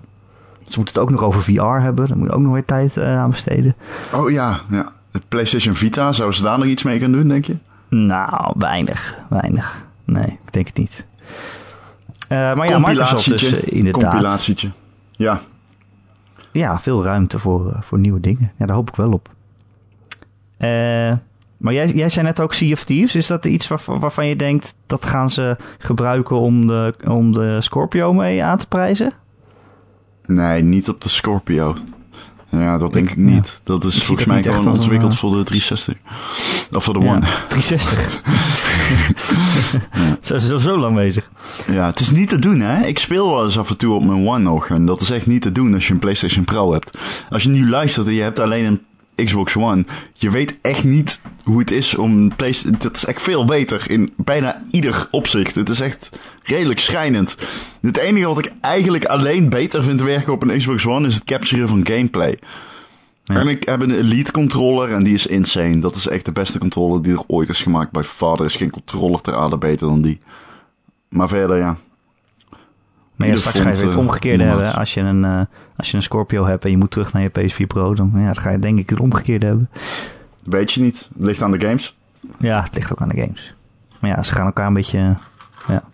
ze 0.68 0.78
moeten 0.78 0.94
het 0.94 0.98
ook 0.98 1.10
nog 1.10 1.22
over 1.22 1.42
VR 1.42 1.62
hebben. 1.62 2.08
Daar 2.08 2.16
moet 2.16 2.26
je 2.26 2.32
ook 2.32 2.40
nog 2.40 2.52
weer 2.52 2.64
tijd 2.64 2.96
eh, 2.96 3.18
aan 3.18 3.30
besteden. 3.30 3.74
Oh 4.12 4.30
ja, 4.30 4.60
ja. 4.70 4.92
De 5.10 5.20
PlayStation 5.28 5.74
Vita, 5.74 6.12
zouden 6.12 6.36
ze 6.36 6.42
daar 6.42 6.58
nog 6.58 6.66
iets 6.66 6.82
mee 6.82 6.98
kunnen 6.98 7.18
doen, 7.18 7.28
denk 7.28 7.44
je? 7.44 7.56
Nou, 7.88 8.54
weinig, 8.58 9.18
weinig. 9.28 9.82
Nee, 10.04 10.26
ik 10.26 10.52
denk 10.52 10.66
het 10.66 10.76
niet. 10.76 11.04
Eh, 12.28 12.54
maar 12.54 12.68
ja, 12.68 12.78
Microsoft 12.78 13.24
dus 13.28 13.52
eh, 13.52 13.76
inderdaad. 13.76 14.10
Compilatietje. 14.10 14.70
Ja, 15.16 15.40
Ja, 16.52 16.80
veel 16.80 17.04
ruimte 17.04 17.38
voor, 17.38 17.72
eh, 17.72 17.82
voor 17.82 17.98
nieuwe 17.98 18.20
dingen. 18.20 18.52
Ja, 18.58 18.66
daar 18.66 18.76
hoop 18.76 18.88
ik 18.88 18.96
wel 18.96 19.12
op. 19.12 19.28
Eh, 20.56 21.12
maar 21.56 21.72
jij, 21.72 21.88
jij 21.92 22.08
zei 22.08 22.26
net 22.26 22.40
ook 22.40 22.54
Sea 22.54 22.72
of 22.72 22.84
Thieves. 22.84 23.14
Is 23.14 23.26
dat 23.26 23.44
iets 23.44 23.68
waarvan, 23.68 23.98
waarvan 24.00 24.26
je 24.26 24.36
denkt... 24.36 24.74
dat 24.86 25.04
gaan 25.04 25.30
ze 25.30 25.56
gebruiken 25.78 26.36
om 26.36 26.66
de, 26.66 26.94
om 27.06 27.32
de 27.32 27.60
Scorpio 27.60 28.12
mee 28.12 28.44
aan 28.44 28.58
te 28.58 28.66
prijzen? 28.66 29.12
nee, 30.26 30.62
niet 30.62 30.88
op 30.88 31.00
de 31.00 31.08
Scorpio. 31.08 31.74
Ja, 32.50 32.78
dat 32.78 32.92
denk 32.92 33.10
ik 33.10 33.16
niet. 33.16 33.60
Dat 33.64 33.84
is 33.84 34.04
volgens 34.04 34.26
mij 34.26 34.42
gewoon 34.42 34.66
een, 34.66 34.72
ontwikkeld 34.72 35.12
eh, 35.12 35.18
voor 35.18 35.30
de 35.36 35.42
360. 35.42 35.96
Of 36.72 36.84
voor 36.84 36.94
de 36.94 37.00
Ja, 37.00 37.12
One. 37.12 37.26
360. 37.48 38.20
Zo 40.20 40.34
is 40.34 40.46
zo, 40.46 40.56
zo 40.56 40.78
lang 40.78 40.94
bezig. 40.94 41.30
Ja, 41.70 41.86
het 41.86 42.00
is 42.00 42.10
niet 42.10 42.28
te 42.28 42.38
doen, 42.38 42.60
hè? 42.60 42.86
Ik 42.86 42.98
speel 42.98 43.30
wel 43.30 43.44
eens 43.44 43.58
af 43.58 43.70
en 43.70 43.76
toe 43.76 43.94
op 43.94 44.04
mijn 44.04 44.28
One 44.28 44.38
nog. 44.38 44.68
En 44.68 44.86
dat 44.86 45.00
is 45.00 45.10
echt 45.10 45.26
niet 45.26 45.42
te 45.42 45.52
doen 45.52 45.74
als 45.74 45.86
je 45.86 45.92
een 45.92 45.98
PlayStation 45.98 46.44
Pro 46.44 46.72
hebt. 46.72 46.98
Als 47.30 47.42
je 47.42 47.48
nu 47.48 47.68
luistert 47.68 48.06
en 48.06 48.12
je 48.12 48.22
hebt 48.22 48.38
alleen 48.38 48.64
een 48.64 49.24
Xbox 49.24 49.56
One. 49.56 49.84
Je 50.12 50.30
weet 50.30 50.56
echt 50.62 50.84
niet 50.84 51.20
hoe 51.44 51.58
het 51.58 51.70
is 51.70 51.94
om 51.94 52.36
PlayStation... 52.36 52.78
Dat 52.80 52.96
is 52.96 53.04
echt 53.04 53.22
veel 53.22 53.44
beter 53.44 53.90
in 53.90 54.12
bijna 54.16 54.62
ieder 54.70 55.08
opzicht. 55.10 55.54
Het 55.54 55.68
is 55.68 55.80
echt 55.80 56.10
redelijk 56.42 56.80
schijnend. 56.80 57.36
Het 57.80 57.96
enige 57.96 58.26
wat 58.26 58.38
ik 58.38 58.52
eigenlijk 58.60 59.04
alleen 59.04 59.48
beter 59.48 59.82
vind 59.82 60.02
werken 60.02 60.32
op 60.32 60.42
een 60.42 60.58
Xbox 60.58 60.86
One... 60.86 61.06
is 61.06 61.14
het 61.14 61.24
capturen 61.24 61.68
van 61.68 61.86
gameplay. 61.86 62.38
Ja. 63.24 63.34
En 63.34 63.48
ik 63.48 63.64
heb 63.64 63.80
een 63.80 63.90
Elite 63.90 64.32
controller 64.32 64.92
en 64.92 65.02
die 65.02 65.14
is 65.14 65.26
insane. 65.26 65.78
Dat 65.78 65.96
is 65.96 66.08
echt 66.08 66.24
de 66.24 66.32
beste 66.32 66.58
controller 66.58 67.02
die 67.02 67.12
er 67.12 67.22
ooit 67.26 67.48
is 67.48 67.62
gemaakt. 67.62 67.90
Bij 67.90 68.02
vader 68.02 68.44
is 68.44 68.56
geen 68.56 68.70
controller 68.70 69.20
ter 69.20 69.36
aarde 69.36 69.58
beter 69.58 69.88
dan 69.88 70.02
die. 70.02 70.20
Maar 71.08 71.28
verder, 71.28 71.56
ja. 71.56 71.76
Maar 73.16 73.28
ja, 73.28 73.36
straks 73.36 73.60
ga 73.60 73.68
je 73.68 73.74
weer 73.74 73.84
het 73.84 73.94
eh, 73.94 73.98
omgekeerde 73.98 74.44
hebben. 74.44 74.74
Als 74.74 74.94
je, 74.94 75.00
een, 75.00 75.24
eh, 75.24 75.40
als 75.76 75.90
je 75.90 75.96
een 75.96 76.02
Scorpio 76.02 76.46
hebt 76.46 76.64
en 76.64 76.70
je 76.70 76.76
moet 76.76 76.90
terug 76.90 77.12
naar 77.12 77.22
je 77.22 77.30
PS4 77.30 77.66
Pro... 77.66 77.94
dan, 77.94 78.12
ja, 78.14 78.24
dan 78.24 78.42
ga 78.42 78.50
je 78.50 78.58
denk 78.58 78.78
ik 78.78 78.90
het 78.90 79.00
omgekeerde 79.00 79.46
hebben. 79.46 79.70
Weet 80.42 80.72
je 80.72 80.80
niet. 80.80 81.08
Het 81.14 81.26
ligt 81.26 81.42
aan 81.42 81.50
de 81.50 81.60
games. 81.60 81.96
Ja, 82.38 82.62
het 82.62 82.74
ligt 82.74 82.92
ook 82.92 83.00
aan 83.00 83.08
de 83.08 83.20
games. 83.20 83.54
Maar 83.98 84.10
ja, 84.10 84.22
ze 84.22 84.34
gaan 84.34 84.46
elkaar 84.46 84.66
een 84.66 84.72
beetje... 84.72 85.16
Ja. 85.68 85.84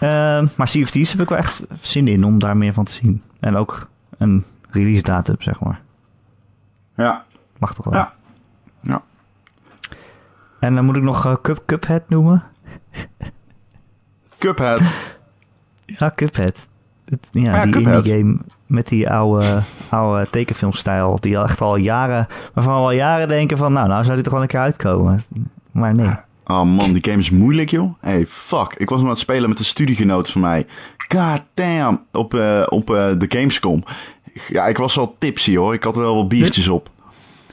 Ehm, 0.00 0.46
maar 0.56 0.66
Thieves 0.66 1.12
heb 1.12 1.20
ik 1.20 1.28
wel 1.28 1.38
echt 1.38 1.62
zin 1.80 2.08
in 2.08 2.24
om 2.24 2.38
daar 2.38 2.56
meer 2.56 2.72
van 2.72 2.84
te 2.84 2.92
zien. 2.92 3.22
En 3.40 3.56
ook 3.56 3.88
een 4.18 4.44
release 4.70 5.02
datum, 5.02 5.36
zeg 5.38 5.60
maar. 5.60 5.80
Ja. 7.00 7.24
Mag 7.58 7.74
toch 7.74 7.84
wel. 7.84 7.94
Ja. 7.94 8.12
Ja. 8.82 9.02
En 10.60 10.74
dan 10.74 10.84
moet 10.84 10.96
ik 10.96 11.02
nog 11.02 11.26
eh, 11.26 11.34
Cup, 11.42 11.62
Cuphead 11.66 12.08
noemen. 12.08 12.42
Cuphead. 14.38 14.92
Ja, 15.86 16.12
Cuphead. 16.14 16.66
Het, 17.04 17.26
ja, 17.32 17.54
Ja, 17.54 17.62
die 17.64 17.72
Cuphead. 17.72 18.06
indie 18.06 18.18
game 18.18 18.38
met 18.66 18.88
die 18.88 19.10
oude, 19.10 19.62
oude 19.88 20.30
tekenfilmstijl. 20.30 21.18
Die 21.20 21.38
al 21.38 21.44
echt 21.44 21.60
al 21.60 21.76
jaren, 21.76 22.26
waarvan 22.54 22.74
we 22.74 22.80
al 22.80 22.90
jaren 22.92 23.28
denken 23.28 23.56
van, 23.56 23.72
nou, 23.72 23.88
nou 23.88 24.02
zou 24.04 24.14
die 24.14 24.24
toch 24.24 24.32
wel 24.32 24.42
een 24.42 24.48
keer 24.48 24.60
uitkomen. 24.60 25.22
Maar 25.70 25.94
nee. 25.94 26.10
Oh 26.44 26.62
man, 26.62 26.92
die 26.92 27.04
game 27.04 27.18
is 27.18 27.30
moeilijk, 27.30 27.70
joh. 27.70 27.94
Hey, 28.00 28.26
fuck. 28.26 28.74
Ik 28.76 28.88
was 28.88 28.98
nog 28.98 29.06
aan 29.06 29.12
het 29.14 29.22
spelen 29.22 29.48
met 29.48 29.58
een 29.58 29.64
studiegenoot 29.64 30.30
van 30.30 30.40
mij. 30.40 30.66
God 31.08 31.42
damn. 31.54 32.04
Op, 32.12 32.34
eh, 32.34 32.62
op 32.68 32.90
eh, 32.90 33.06
de 33.18 33.26
Gamescom. 33.28 33.84
Ja, 34.48 34.66
ik 34.66 34.76
was 34.76 34.94
wel 34.94 35.16
tipsy, 35.18 35.56
hoor. 35.56 35.74
Ik 35.74 35.82
had 35.82 35.96
er 35.96 36.02
wel 36.02 36.16
wat 36.16 36.28
biertjes 36.28 36.68
op. 36.68 36.90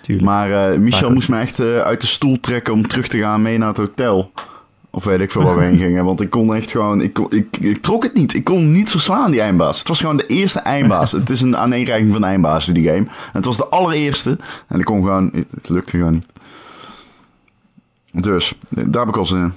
Tuurlijk. 0.02 0.28
Maar 0.28 0.72
eh, 0.72 0.80
Michel 0.80 1.12
moest 1.12 1.30
me 1.30 1.40
echt 1.40 1.60
eh, 1.60 1.80
uit 1.80 2.02
de 2.02 2.08
stoel 2.08 2.40
trekken 2.40 2.74
om 2.74 2.88
terug 2.88 3.08
te 3.08 3.18
gaan 3.18 3.42
mee 3.42 3.58
naar 3.58 3.68
het 3.68 3.78
hotel. 3.78 4.32
Of 4.90 5.04
weet 5.04 5.22
ik 5.22 5.32
veel 5.32 5.44
waar 5.44 5.58
we 5.58 5.64
heen 5.64 5.78
gingen. 5.86 6.06
Want 6.06 6.22
ik 6.22 6.30
kon 6.30 6.56
echt 6.56 6.72
gewoon... 6.72 7.02
Ik, 7.02 7.14
kon- 7.14 7.32
ik, 7.32 7.58
ik 7.58 7.78
trok 7.78 8.04
het 8.04 8.14
niet. 8.14 8.34
Ik 8.34 8.44
kon 8.44 8.72
niet 8.72 8.92
verslaan, 8.92 9.32
die 9.32 9.42
eindbaas. 9.42 9.80
Het 9.80 9.88
was 9.88 10.00
gewoon 10.00 10.18
de 10.18 10.26
eerste 10.26 10.60
eindbaas. 10.60 11.12
het 11.22 11.30
is 11.30 11.42
een 11.42 11.58
aaneenreiking 11.58 12.14
van 12.14 12.24
eindbaas, 12.24 12.66
die 12.66 12.84
game. 12.88 12.98
En 13.08 13.10
het 13.32 13.46
was 13.46 13.58
de 13.58 13.68
allereerste. 13.68 14.38
En 14.68 14.80
ik 14.80 14.86
kon 14.86 15.02
gewoon... 15.02 15.32
Het, 15.34 15.70
lukte 15.70 15.98
gewoon 15.98 16.14
niet. 16.14 16.26
Dus, 18.24 18.54
daar 18.70 19.00
heb 19.06 19.08
ik 19.08 19.18
al 19.18 19.26
zin 19.26 19.38
in. 19.44 19.54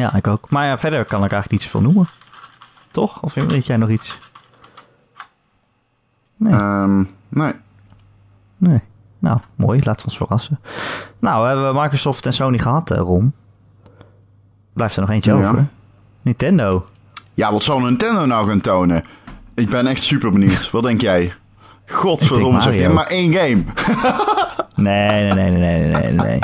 Ja, 0.00 0.14
ik 0.14 0.26
ook. 0.26 0.50
Maar 0.50 0.66
ja, 0.66 0.78
verder 0.78 1.04
kan 1.04 1.24
ik 1.24 1.32
eigenlijk 1.32 1.50
niet 1.50 1.62
zoveel 1.62 1.80
noemen. 1.80 2.08
Toch? 2.90 3.22
Of 3.22 3.34
weet 3.34 3.66
jij 3.66 3.76
nog 3.76 3.88
iets? 3.88 4.18
Nee. 6.44 6.52
Ehm, 6.52 7.04
nee. 7.28 7.52
Nee. 8.56 8.80
Nou, 9.18 9.38
mooi. 9.56 9.78
Laten 9.84 10.00
we 10.00 10.04
ons 10.04 10.16
verrassen. 10.16 10.60
Nou, 11.18 11.42
we 11.42 11.48
hebben 11.48 11.82
Microsoft 11.82 12.26
en 12.26 12.32
Sony 12.32 12.58
gehad, 12.58 12.90
eh, 12.90 12.98
Ron. 12.98 13.32
Blijft 14.72 14.94
er 14.94 15.00
nog 15.00 15.10
eentje 15.10 15.34
Ja. 15.36 15.48
over. 15.48 15.66
Nintendo. 16.22 16.86
Ja, 17.34 17.52
wat 17.52 17.62
zal 17.62 17.80
Nintendo 17.80 18.24
nou 18.26 18.48
gaan 18.48 18.60
tonen? 18.60 19.04
Ik 19.54 19.68
ben 19.70 19.86
echt 19.86 20.02
super 20.02 20.32
benieuwd. 20.32 20.70
Wat 20.72 20.82
denk 20.82 21.00
jij? 21.00 21.32
Godverdomme, 21.86 22.60
zeg 22.60 22.92
maar 22.92 23.06
één 23.06 23.32
game. 23.32 23.62
Nee, 24.76 25.32
nee, 25.32 25.32
nee, 25.32 25.50
nee, 25.50 25.82
nee, 25.92 26.02
nee, 26.02 26.12
nee. 26.12 26.38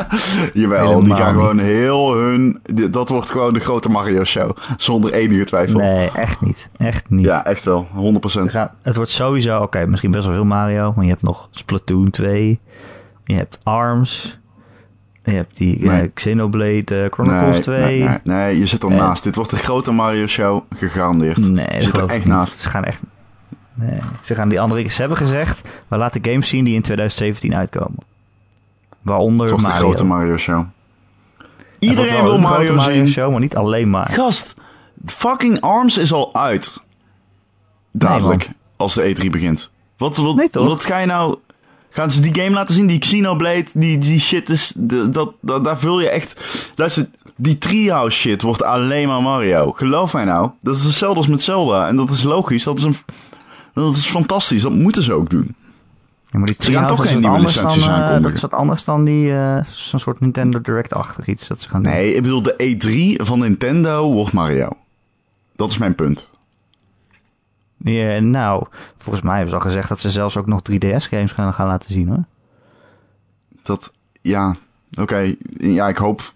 Jawel, 0.55 0.79
Helemaal 0.81 1.05
die 1.05 1.15
gaan 1.15 1.27
niet. 1.37 1.41
gewoon 1.43 1.59
heel 1.59 2.15
hun... 2.17 2.61
Dat 2.91 3.09
wordt 3.09 3.31
gewoon 3.31 3.55
de 3.55 3.61
grote 3.61 3.89
Mario 3.89 4.25
Show. 4.25 4.57
Zonder 4.77 5.13
enige 5.13 5.45
twijfel. 5.45 5.79
Nee, 5.81 6.11
echt 6.15 6.41
niet. 6.41 6.69
Echt 6.79 7.11
niet. 7.11 7.25
Ja, 7.25 7.45
echt 7.45 7.65
wel. 7.65 7.87
100%. 7.87 7.95
Het, 8.21 8.51
gaat- 8.51 8.73
het 8.83 8.97
wordt 8.97 9.11
sowieso, 9.11 9.61
oké, 9.63 9.87
misschien 9.87 10.11
best 10.11 10.25
wel 10.25 10.35
veel 10.35 10.45
Mario, 10.45 10.93
maar 10.97 11.05
je 11.05 11.11
hebt 11.11 11.23
nog 11.23 11.49
Splatoon 11.51 12.11
2. 12.11 12.61
Je 13.25 13.35
hebt 13.35 13.59
ARMS. 13.63 14.39
Je 15.25 15.33
hebt 15.33 15.57
die 15.57 15.91
eh. 15.91 16.09
Xenoblade 16.15 16.85
eh, 17.03 17.11
Chronicles 17.11 17.53
Nee, 17.55 17.61
2. 17.61 17.99
nee, 17.99 18.09
nee, 18.09 18.19
nee, 18.25 18.59
je 18.59 18.67
zit 18.67 18.85
Eh. 18.85 18.91
ernaast. 18.91 19.23
Dit 19.23 19.35
wordt 19.35 19.51
de 19.51 19.57
grote 19.57 19.91
Mario 19.93 20.27
Show, 20.27 20.63
gegarandeerd. 20.77 21.39
Nee, 21.51 21.67
je 21.75 21.83
zit 21.83 21.97
er 21.97 22.09
echt 22.09 22.25
naast. 22.25 22.59
Ze 22.61 22.69
gaan 22.69 22.85
echt... 22.85 23.03
Nee, 23.81 23.99
ze 24.23 24.35
gaan 24.35 24.49
die 24.49 24.61
andere... 24.61 24.89
Ze 24.89 25.01
hebben 25.01 25.19
gezegd, 25.19 25.69
we 25.89 25.97
laten 25.97 26.25
games 26.25 26.49
zien 26.49 26.65
die 26.65 26.75
in 26.75 26.83
2017 26.83 27.55
uitkomen. 27.55 27.99
Waaronder 29.03 29.41
Het 29.47 29.51
wordt 29.51 29.67
de 29.67 29.73
Mario. 29.73 29.89
grote 29.89 30.05
Mario 30.05 30.37
Show. 30.37 30.65
Iedereen 31.79 32.23
wil 32.23 32.39
Mario 32.39 32.79
zien. 32.79 33.09
show, 33.09 33.31
maar 33.31 33.41
niet 33.41 33.57
alleen 33.57 33.91
maar. 33.91 34.11
Gast, 34.13 34.55
fucking 35.07 35.61
ARMS 35.61 35.99
is 35.99 36.13
al 36.13 36.35
uit. 36.35 36.81
Dadelijk, 37.93 38.51
als 38.77 38.95
de 38.95 39.17
E3 39.17 39.31
begint. 39.31 39.71
Wat, 39.97 40.17
wat, 40.17 40.35
Nee, 40.37 40.51
toch? 40.51 40.69
wat 40.69 40.85
ga 40.85 40.99
je 40.99 41.07
nou... 41.07 41.37
Gaan 41.93 42.11
ze 42.11 42.21
die 42.21 42.35
game 42.43 42.51
laten 42.55 42.75
zien? 42.75 42.87
Die 42.87 42.99
Xenoblade, 42.99 43.67
die, 43.75 43.99
die 43.99 44.21
shit 44.21 44.49
is... 44.49 44.73
de- 44.77 45.11
dat, 45.11 45.33
dat, 45.41 45.65
daar 45.65 45.79
vul 45.79 46.01
je 46.01 46.09
echt... 46.09 46.41
Luister, 46.77 47.09
die 47.37 47.59
Treehouse 47.59 48.19
shit 48.19 48.43
wordt 48.43 48.63
alleen 48.63 49.09
maar 49.09 49.23
Mario. 49.23 49.73
Geloof 49.73 50.13
mij 50.13 50.25
nou. 50.25 50.51
Dat 50.61 50.77
is 50.77 50.85
hetzelfde 50.85 51.17
als 51.19 51.27
met 51.27 51.43
Zelda. 51.43 51.89
En 51.89 51.97
dat 51.97 52.11
is 52.11 52.23
logisch. 52.23 52.63
Dat 52.65 52.79
is, 52.79 52.85
een, 52.85 52.97
dat 53.75 53.95
is 53.97 54.07
fantastisch. 54.07 54.63
Dat 54.63 54.73
moeten 54.73 55.03
ze 55.03 55.13
ook 55.13 55.31
doen. 55.31 55.55
Ja, 56.29 56.39
maar 56.39 56.47
die 56.47 56.57
Ze 56.59 56.73
gaan 56.73 56.87
toch 56.87 57.07
geen 57.09 57.21
nieuwe 57.21 57.39
licenties 57.39 57.85
dan, 57.85 57.95
eh, 57.95 58.01
aankondigen. 58.01 58.23
Dat 58.23 58.35
is 58.35 58.41
wat 58.41 58.53
anders 58.53 58.85
dan 58.85 59.05
die... 59.05 59.33
eh, 59.33 59.65
zo'n 59.65 59.99
soort 59.99 60.21
Nintendo 60.21 60.61
Direct-achtig 60.61 61.27
iets 61.27 61.49
dat 61.49 61.61
ze 61.61 61.69
gaan 61.69 61.83
doen. 61.83 61.93
Nee, 61.93 62.15
ik 62.15 62.23
bedoel, 62.23 62.43
de 62.43 62.55
E3 63.19 63.25
van 63.25 63.39
Nintendo 63.39 64.13
wordt 64.13 64.33
Mario. 64.33 64.69
Dat 65.57 65.71
is 65.71 65.79
mijn 65.79 65.95
punt. 65.95 66.29
Ja, 67.77 68.19
nou, 68.19 68.67
volgens 68.99 69.25
mij 69.25 69.35
hebben 69.35 69.51
ze 69.51 69.57
al 69.57 69.67
gezegd 69.69 69.89
dat 69.89 70.01
ze 70.01 70.11
zelfs 70.11 70.37
ook 70.37 70.47
nog 70.47 70.61
3DS-games 70.71 71.33
gaan, 71.33 71.55
gaan 71.55 71.67
laten 71.67 71.93
zien, 71.93 72.09
hoor. 72.09 72.25
Dat, 73.63 73.93
ja, 74.21 74.57
oké. 74.99 75.35
Ja, 75.59 75.89
ik 75.89 75.97
hoop, 75.97 76.33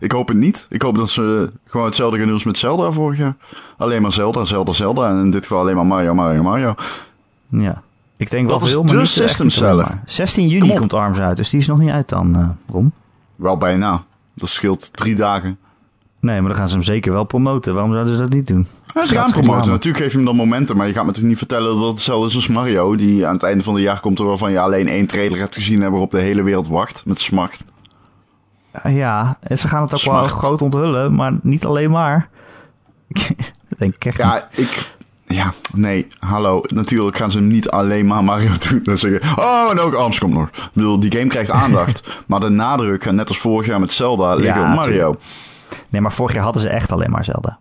ik 0.00 0.12
hoop 0.12 0.28
het 0.28 0.36
niet. 0.36 0.66
Ik 0.70 0.82
hoop 0.82 0.96
dat 0.96 1.10
ze 1.10 1.50
gewoon 1.66 1.86
hetzelfde 1.86 2.16
gaan 2.16 2.24
doen 2.26 2.34
als 2.34 2.44
met 2.44 2.58
Zelda 2.58 2.90
vorig 2.90 3.18
jaar. 3.18 3.36
Alleen 3.76 4.02
maar 4.02 4.12
Zelda, 4.12 4.44
Zelda, 4.44 4.72
Zelda. 4.72 5.08
En 5.08 5.16
in 5.18 5.30
dit 5.30 5.42
geval 5.42 5.60
alleen 5.60 5.76
maar 5.76 5.86
Mario, 5.86 6.14
Mario, 6.14 6.42
Mario. 6.42 6.74
Ja. 7.48 7.82
Ik 8.16 8.30
denk 8.30 8.48
Dat 8.48 8.60
wel 8.60 8.68
veel, 8.68 8.82
maar 8.82 8.94
de 8.94 9.04
system 9.04 9.50
seller. 9.50 9.84
maar. 9.84 10.02
16 10.06 10.48
juni 10.48 10.68
Kom 10.68 10.78
komt 10.78 10.92
ARMS 10.94 11.18
uit, 11.18 11.36
dus 11.36 11.50
die 11.50 11.60
is 11.60 11.66
nog 11.66 11.78
niet 11.78 11.90
uit 11.90 12.08
dan, 12.08 12.56
Ron. 12.68 12.92
Wel 13.36 13.56
bijna. 13.56 14.02
Dat 14.34 14.48
scheelt 14.48 14.92
drie 14.92 15.14
dagen. 15.14 15.58
Nee, 16.20 16.40
maar 16.40 16.48
dan 16.48 16.58
gaan 16.58 16.68
ze 16.68 16.74
hem 16.74 16.82
zeker 16.82 17.12
wel 17.12 17.24
promoten. 17.24 17.72
Waarom 17.74 17.92
zouden 17.92 18.14
ze 18.14 18.20
dat 18.20 18.30
niet 18.32 18.46
doen? 18.46 18.66
Ja, 18.94 19.06
ze 19.06 19.14
gaan 19.14 19.30
promoten. 19.30 19.70
Natuurlijk 19.70 20.02
geef 20.02 20.10
je 20.12 20.16
hem 20.16 20.26
dan 20.26 20.36
momenten, 20.36 20.76
maar 20.76 20.86
je 20.86 20.92
gaat 20.92 21.06
me 21.06 21.12
toch 21.12 21.22
niet 21.22 21.38
vertellen 21.38 21.68
dat 21.74 21.78
het 21.80 21.88
hetzelfde 21.94 22.28
is 22.28 22.34
als 22.34 22.48
Mario, 22.48 22.96
die 22.96 23.26
aan 23.26 23.32
het 23.34 23.42
einde 23.42 23.64
van 23.64 23.74
het 23.74 23.82
jaar 23.82 24.00
komt, 24.00 24.18
waarvan 24.18 24.50
je 24.50 24.60
alleen 24.60 24.88
één 24.88 25.06
trailer 25.06 25.38
hebt 25.38 25.54
gezien 25.54 25.82
en 25.82 25.90
waarop 25.90 26.10
de 26.10 26.20
hele 26.20 26.42
wereld 26.42 26.68
wacht 26.68 27.02
met 27.06 27.20
smacht. 27.20 27.64
Eh, 28.72 28.96
Ja, 28.96 29.38
en 29.40 29.58
ze 29.58 29.68
gaan 29.68 29.82
het 29.82 29.94
ook 29.94 30.12
wel 30.12 30.24
groot 30.24 30.62
onthullen, 30.62 31.14
maar 31.14 31.32
niet 31.42 31.64
alleen 31.64 31.90
maar. 31.90 32.28
denk 33.78 33.94
ik 33.94 34.04
echt 34.04 34.18
niet. 34.18 34.26
Ja, 34.26 34.48
ik. 34.50 34.92
Ja, 35.26 35.52
nee, 35.74 36.06
hallo. 36.18 36.62
Natuurlijk 36.68 37.16
gaan 37.16 37.30
ze 37.30 37.38
hem 37.38 37.46
niet 37.46 37.70
alleen 37.70 38.06
maar 38.06 38.24
Mario 38.24 38.50
doen. 38.68 38.80
Dan 38.82 38.98
zeggen, 38.98 39.38
oh, 39.38 39.68
en 39.70 39.78
ook 39.78 39.94
Arms 39.94 40.18
komt 40.18 40.34
nog. 40.34 40.48
Ik 40.48 40.68
bedoel, 40.72 41.00
die 41.00 41.12
game 41.12 41.26
krijgt 41.26 41.50
aandacht. 41.50 42.02
maar 42.26 42.40
de 42.40 42.48
nadruk 42.48 43.02
gaat 43.02 43.14
net 43.14 43.28
als 43.28 43.38
vorig 43.38 43.66
jaar 43.66 43.80
met 43.80 43.92
Zelda 43.92 44.34
liggen 44.34 44.60
Ja, 44.62 44.68
op 44.70 44.74
Mario. 44.76 45.16
Nee, 45.90 46.00
maar 46.00 46.12
vorig 46.12 46.34
jaar 46.34 46.44
hadden 46.44 46.62
ze 46.62 46.68
echt 46.68 46.92
alleen 46.92 47.10
maar 47.10 47.24
Zelda. 47.24 47.58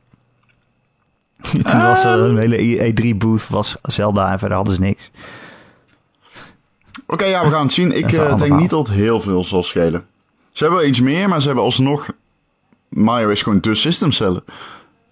Toen 1.70 1.82
was 1.82 2.04
er 2.04 2.20
een 2.20 2.38
hele 2.38 2.94
E3-booth, 2.94 3.48
was 3.48 3.78
Zelda 3.82 4.32
en 4.32 4.40
verder 4.40 4.58
hadden 4.58 4.76
ze 4.76 4.82
niks. 4.82 5.12
Oké, 7.08 7.26
ja, 7.26 7.46
we 7.46 7.52
gaan 7.52 7.64
het 7.64 7.72
zien. 7.72 7.98
Ik 7.98 8.12
eh, 8.12 8.28
denk 8.28 8.40
verhaal. 8.40 8.60
niet 8.60 8.70
dat 8.70 8.90
heel 8.90 9.22
veel 9.22 9.44
zal 9.44 9.64
schelen. 9.64 10.06
Ze 10.52 10.64
hebben 10.64 10.80
wel 10.80 10.90
iets 10.90 11.00
meer, 11.00 11.30
maar 11.30 11.40
ze 11.42 11.48
hebben 11.48 11.66
alsnog... 11.66 12.08
Mario 12.90 13.30
is 13.30 13.42
gewoon 13.42 13.62
de 13.62 13.76
system 13.76 14.12
seller. 14.12 14.44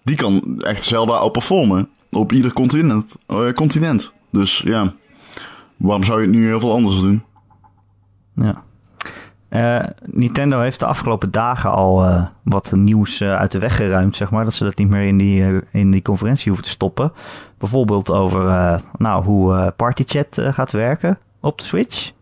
die 0.02 0.16
kan 0.16 0.62
echt 0.62 0.84
Zelda 0.84 1.12
outperformen. 1.12 1.88
Op 2.10 2.32
ieder 2.32 2.52
continent. 2.52 3.16
eh, 3.26 3.52
continent. 3.52 4.12
Dus 4.30 4.58
ja, 4.58 4.94
waarom 5.76 6.04
zou 6.04 6.20
je 6.20 6.26
het 6.26 6.36
nu 6.36 6.46
heel 6.46 6.60
veel 6.60 6.72
anders 6.72 7.00
doen? 7.00 7.22
Ja. 8.34 8.62
Eh, 9.48 9.84
Nintendo 10.04 10.60
heeft 10.60 10.80
de 10.80 10.86
afgelopen 10.86 11.30
dagen 11.30 11.70
al 11.70 12.04
eh, 12.04 12.26
wat 12.42 12.72
nieuws 12.72 13.20
eh, 13.20 13.36
uit 13.36 13.50
de 13.50 13.58
weg 13.58 13.76
geruimd, 13.76 14.16
zeg 14.16 14.30
maar. 14.30 14.44
Dat 14.44 14.54
ze 14.54 14.64
dat 14.64 14.78
niet 14.78 14.88
meer 14.88 15.06
in 15.06 15.18
die, 15.18 15.62
in 15.72 15.90
die 15.90 16.02
conferentie 16.02 16.46
hoeven 16.46 16.64
te 16.64 16.70
stoppen. 16.70 17.12
Bijvoorbeeld 17.58 18.10
over 18.10 18.42
nou, 18.98 19.24
hoe 19.24 19.72
PartyChat 19.76 20.38
gaat 20.40 20.70
werken 20.70 21.18
op 21.40 21.58
de 21.58 21.64
Switch. 21.64 22.12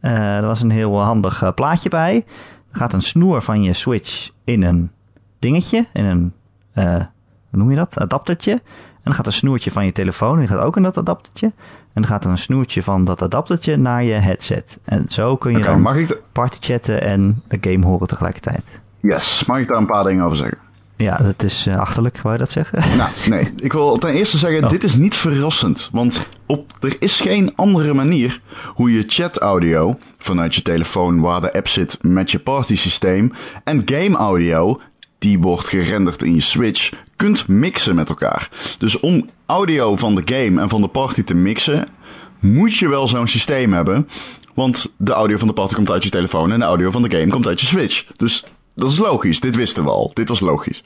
Er 0.00 0.46
was 0.46 0.62
een 0.62 0.70
heel 0.70 1.00
handig 1.00 1.54
plaatje 1.54 1.88
bij. 1.88 2.24
Er 2.72 2.78
gaat 2.78 2.92
een 2.92 3.02
snoer 3.02 3.42
van 3.42 3.62
je 3.62 3.72
Switch 3.72 4.30
in 4.44 4.62
een 4.62 4.90
dingetje, 5.38 5.86
in 5.92 6.04
een, 6.04 6.32
hoe 6.72 7.58
noem 7.58 7.70
je 7.70 7.76
dat, 7.76 7.98
adaptertje. 7.98 8.52
En 8.52 9.02
dan 9.02 9.14
gaat 9.14 9.26
een 9.26 9.32
snoertje 9.32 9.70
van 9.70 9.84
je 9.84 9.92
telefoon, 9.92 10.38
die 10.38 10.48
gaat 10.48 10.58
ook 10.58 10.76
in 10.76 10.82
dat 10.82 10.98
adaptertje. 10.98 11.52
En 11.96 12.02
dan 12.02 12.10
gaat 12.10 12.24
er 12.24 12.30
een 12.30 12.38
snoertje 12.38 12.82
van 12.82 13.04
dat 13.04 13.22
adaptertje 13.22 13.76
naar 13.76 14.04
je 14.04 14.12
headset. 14.12 14.78
En 14.84 15.04
zo 15.08 15.36
kun 15.36 15.50
je 15.50 15.56
Oké, 15.58 15.82
dan 15.82 15.96
ik... 15.96 16.18
partychatten 16.32 17.02
en 17.02 17.42
de 17.48 17.58
game 17.60 17.86
horen 17.86 18.08
tegelijkertijd. 18.08 18.62
Yes, 19.00 19.44
mag 19.44 19.58
ik 19.58 19.68
daar 19.68 19.76
een 19.76 19.86
paar 19.86 20.04
dingen 20.04 20.24
over 20.24 20.36
zeggen? 20.36 20.58
Ja, 20.96 21.16
dat 21.16 21.42
is 21.42 21.66
eh, 21.66 21.78
achterlijk, 21.78 22.20
wou 22.20 22.34
je 22.34 22.40
dat 22.40 22.50
zeggen? 22.50 22.96
Nou, 22.96 23.10
nee. 23.28 23.52
Ik 23.56 23.72
wil 23.72 23.98
ten 23.98 24.10
eerste 24.10 24.38
zeggen, 24.38 24.64
Oh. 24.64 24.70
dit 24.70 24.84
is 24.84 24.94
niet 24.96 25.14
verrassend. 25.14 25.88
Want 25.92 26.26
op, 26.46 26.72
er 26.80 26.96
is 26.98 27.20
geen 27.20 27.52
andere 27.54 27.94
manier 27.94 28.40
hoe 28.74 28.92
je 28.92 29.04
chat-audio 29.06 29.98
vanuit 30.18 30.54
je 30.54 30.62
telefoon 30.62 31.20
waar 31.20 31.40
de 31.40 31.52
app 31.52 31.68
zit 31.68 31.98
met 32.02 32.30
je 32.30 32.38
party-systeem 32.38 33.32
en 33.64 33.82
game-audio, 33.84 34.80
die 35.18 35.38
wordt 35.38 35.68
gerenderd 35.68 36.22
in 36.22 36.34
je 36.34 36.40
Switch, 36.40 36.92
kunt 37.16 37.48
mixen 37.48 37.94
met 37.94 38.08
elkaar. 38.08 38.50
Dus 38.78 39.00
om 39.00 39.28
audio 39.46 39.96
van 39.96 40.14
de 40.14 40.22
game 40.24 40.60
en 40.60 40.68
van 40.68 40.80
de 40.80 40.88
party 40.88 41.22
te 41.22 41.34
mixen, 41.34 41.88
moet 42.40 42.76
je 42.76 42.88
wel 42.88 43.08
zo'n 43.08 43.26
systeem 43.26 43.72
hebben. 43.72 44.08
Want 44.54 44.92
de 44.96 45.12
audio 45.12 45.38
van 45.38 45.48
de 45.48 45.54
party 45.54 45.74
komt 45.74 45.90
uit 45.90 46.04
je 46.04 46.10
telefoon 46.10 46.52
en 46.52 46.58
de 46.58 46.64
audio 46.64 46.90
van 46.90 47.02
de 47.02 47.10
game 47.10 47.30
komt 47.30 47.46
uit 47.46 47.60
je 47.60 47.66
Switch. 47.66 48.06
Dus 48.16 48.44
dat 48.74 48.90
is 48.90 48.98
logisch. 48.98 49.40
Dit 49.40 49.56
wisten 49.56 49.84
we 49.84 49.90
al. 49.90 50.10
Dit 50.14 50.28
was 50.28 50.40
logisch. 50.40 50.82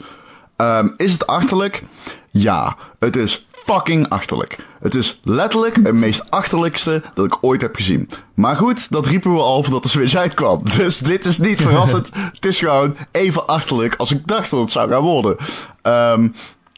Ehm, 0.56 0.88
is 0.96 1.12
het 1.12 1.26
achterlijk? 1.26 1.82
Ja, 2.30 2.76
het 2.98 3.16
is 3.16 3.46
fucking 3.52 4.08
achterlijk. 4.08 4.58
Het 4.80 4.94
is 4.94 5.20
letterlijk 5.24 5.76
het 5.82 5.94
meest 5.94 6.30
achterlijkste 6.30 7.02
dat 7.14 7.24
ik 7.24 7.38
ooit 7.40 7.60
heb 7.60 7.74
gezien. 7.74 8.08
Maar 8.34 8.56
goed, 8.56 8.90
dat 8.90 9.06
riepen 9.06 9.34
we 9.34 9.40
al 9.40 9.62
voordat 9.62 9.82
de 9.82 9.88
Switch 9.88 10.14
uitkwam. 10.14 10.62
Dus 10.76 10.98
dit 10.98 11.24
is 11.24 11.38
niet 11.38 11.62
verrassend. 11.62 12.10
het 12.34 12.46
is 12.46 12.58
gewoon 12.58 12.96
even 13.12 13.46
achterlijk 13.46 13.94
als 13.96 14.10
ik 14.10 14.26
dacht 14.26 14.50
dat 14.50 14.60
het 14.60 14.70
zou 14.70 14.88
gaan 14.88 15.02
worden. 15.02 15.36
Ehm, 15.82 16.28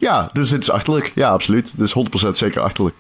ja, 0.03 0.31
dus 0.33 0.49
dit 0.49 0.61
is 0.61 0.71
achterlijk. 0.71 1.13
Ja, 1.15 1.31
absoluut. 1.31 1.73
Dit 1.77 1.87
is 1.87 2.27
100% 2.27 2.31
zeker 2.31 2.61
achterlijk. 2.61 2.97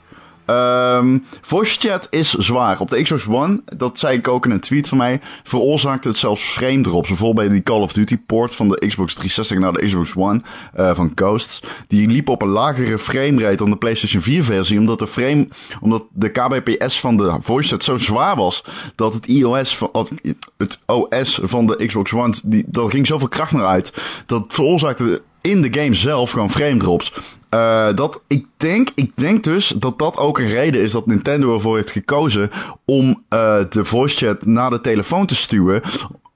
Ehm 0.46 1.18
voice 1.40 1.78
chat 1.78 2.06
is 2.10 2.34
zwaar. 2.34 2.80
Op 2.80 2.90
de 2.90 3.02
Xbox 3.02 3.26
One, 3.26 3.62
dat 3.76 3.98
zei 3.98 4.18
ik 4.18 4.28
ook 4.28 4.44
in 4.44 4.50
een 4.50 4.60
tweet 4.60 4.88
van 4.88 4.98
mij, 4.98 5.20
veroorzaakte 5.42 6.08
het 6.08 6.16
zelfs 6.16 6.42
frame 6.42 6.80
drops. 6.80 7.08
Bijvoorbeeld 7.08 7.46
bij 7.46 7.54
die 7.54 7.64
Call 7.64 7.80
of 7.80 7.92
Duty 7.92 8.18
port 8.26 8.54
van 8.54 8.68
de 8.68 8.86
Xbox 8.86 9.14
360 9.14 9.58
naar 9.58 9.72
de 9.72 9.84
Xbox 9.84 10.12
One 10.16 10.40
eh, 10.74 10.94
van 10.94 11.12
Ghosts. 11.14 11.62
Die 11.88 12.08
liep 12.08 12.28
op 12.28 12.42
een 12.42 12.48
lagere 12.48 12.98
framerate 12.98 13.56
dan 13.56 13.70
de 13.70 13.76
PlayStation 13.76 14.22
4 14.22 14.44
versie, 14.44 14.78
omdat 14.78 14.98
de 14.98 15.06
frame, 15.06 15.48
omdat 15.80 16.04
de 16.12 16.28
kbps 16.28 17.00
van 17.00 17.16
de 17.16 17.36
voice 17.40 17.68
chat 17.68 17.84
zo 17.84 17.96
zwaar 17.96 18.36
was, 18.36 18.64
dat 18.94 19.14
het 19.14 19.26
iOS 19.26 19.76
van, 19.76 19.88
of 19.92 20.10
het 20.56 20.78
OS 20.86 21.40
van 21.42 21.66
de 21.66 21.86
Xbox 21.86 22.12
One, 22.12 22.34
die, 22.44 22.64
daar 22.66 22.90
ging 22.90 23.06
zoveel 23.06 23.28
kracht 23.28 23.52
naar 23.52 23.66
uit. 23.66 23.92
Dat 24.26 24.44
veroorzaakte 24.48 25.22
in 25.42 25.62
de 25.62 25.81
game 25.81 25.94
zelf 25.94 26.31
gewoon 26.31 26.50
frame 26.50 26.76
drops. 26.76 27.12
Eh, 27.48 27.94
dat, 27.94 28.22
ik, 28.26 28.46
denk, 28.57 28.88
ik 28.94 29.12
denk 29.14 29.44
dus 29.44 29.68
dat 29.68 29.98
dat 29.98 30.16
ook 30.16 30.38
een 30.38 30.48
reden 30.48 30.81
is 30.83 30.92
dat 30.92 31.07
Nintendo 31.07 31.55
ervoor 31.55 31.76
heeft 31.76 31.90
gekozen 31.90 32.50
om 32.85 33.22
eh, 33.28 33.59
de 33.70 33.85
voice 33.85 34.16
chat 34.16 34.46
naar 34.46 34.70
de 34.70 34.81
telefoon 34.81 35.26
te 35.26 35.35
stuwen. 35.35 35.83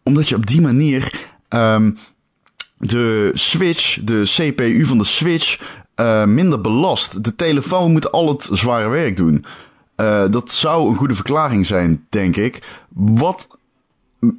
Omdat 0.02 0.28
je 0.28 0.34
op 0.34 0.46
die 0.46 0.60
manier 0.60 1.20
ehm, 1.48 1.90
de 2.78 3.30
Switch, 3.34 3.98
de 4.02 4.22
CPU 4.24 4.86
van 4.86 4.98
de 4.98 5.04
Switch, 5.04 5.60
eh, 5.94 6.24
minder 6.24 6.60
belast. 6.60 7.24
De 7.24 7.34
telefoon 7.34 7.92
moet 7.92 8.12
al 8.12 8.28
het 8.28 8.48
zware 8.52 8.88
werk 8.88 9.16
doen. 9.16 9.44
Dat 10.30 10.50
zou 10.50 10.88
een 10.88 10.96
goede 10.96 11.14
verklaring 11.14 11.66
zijn, 11.66 12.06
denk 12.08 12.36
ik. 12.36 12.62
Wat 12.94 13.48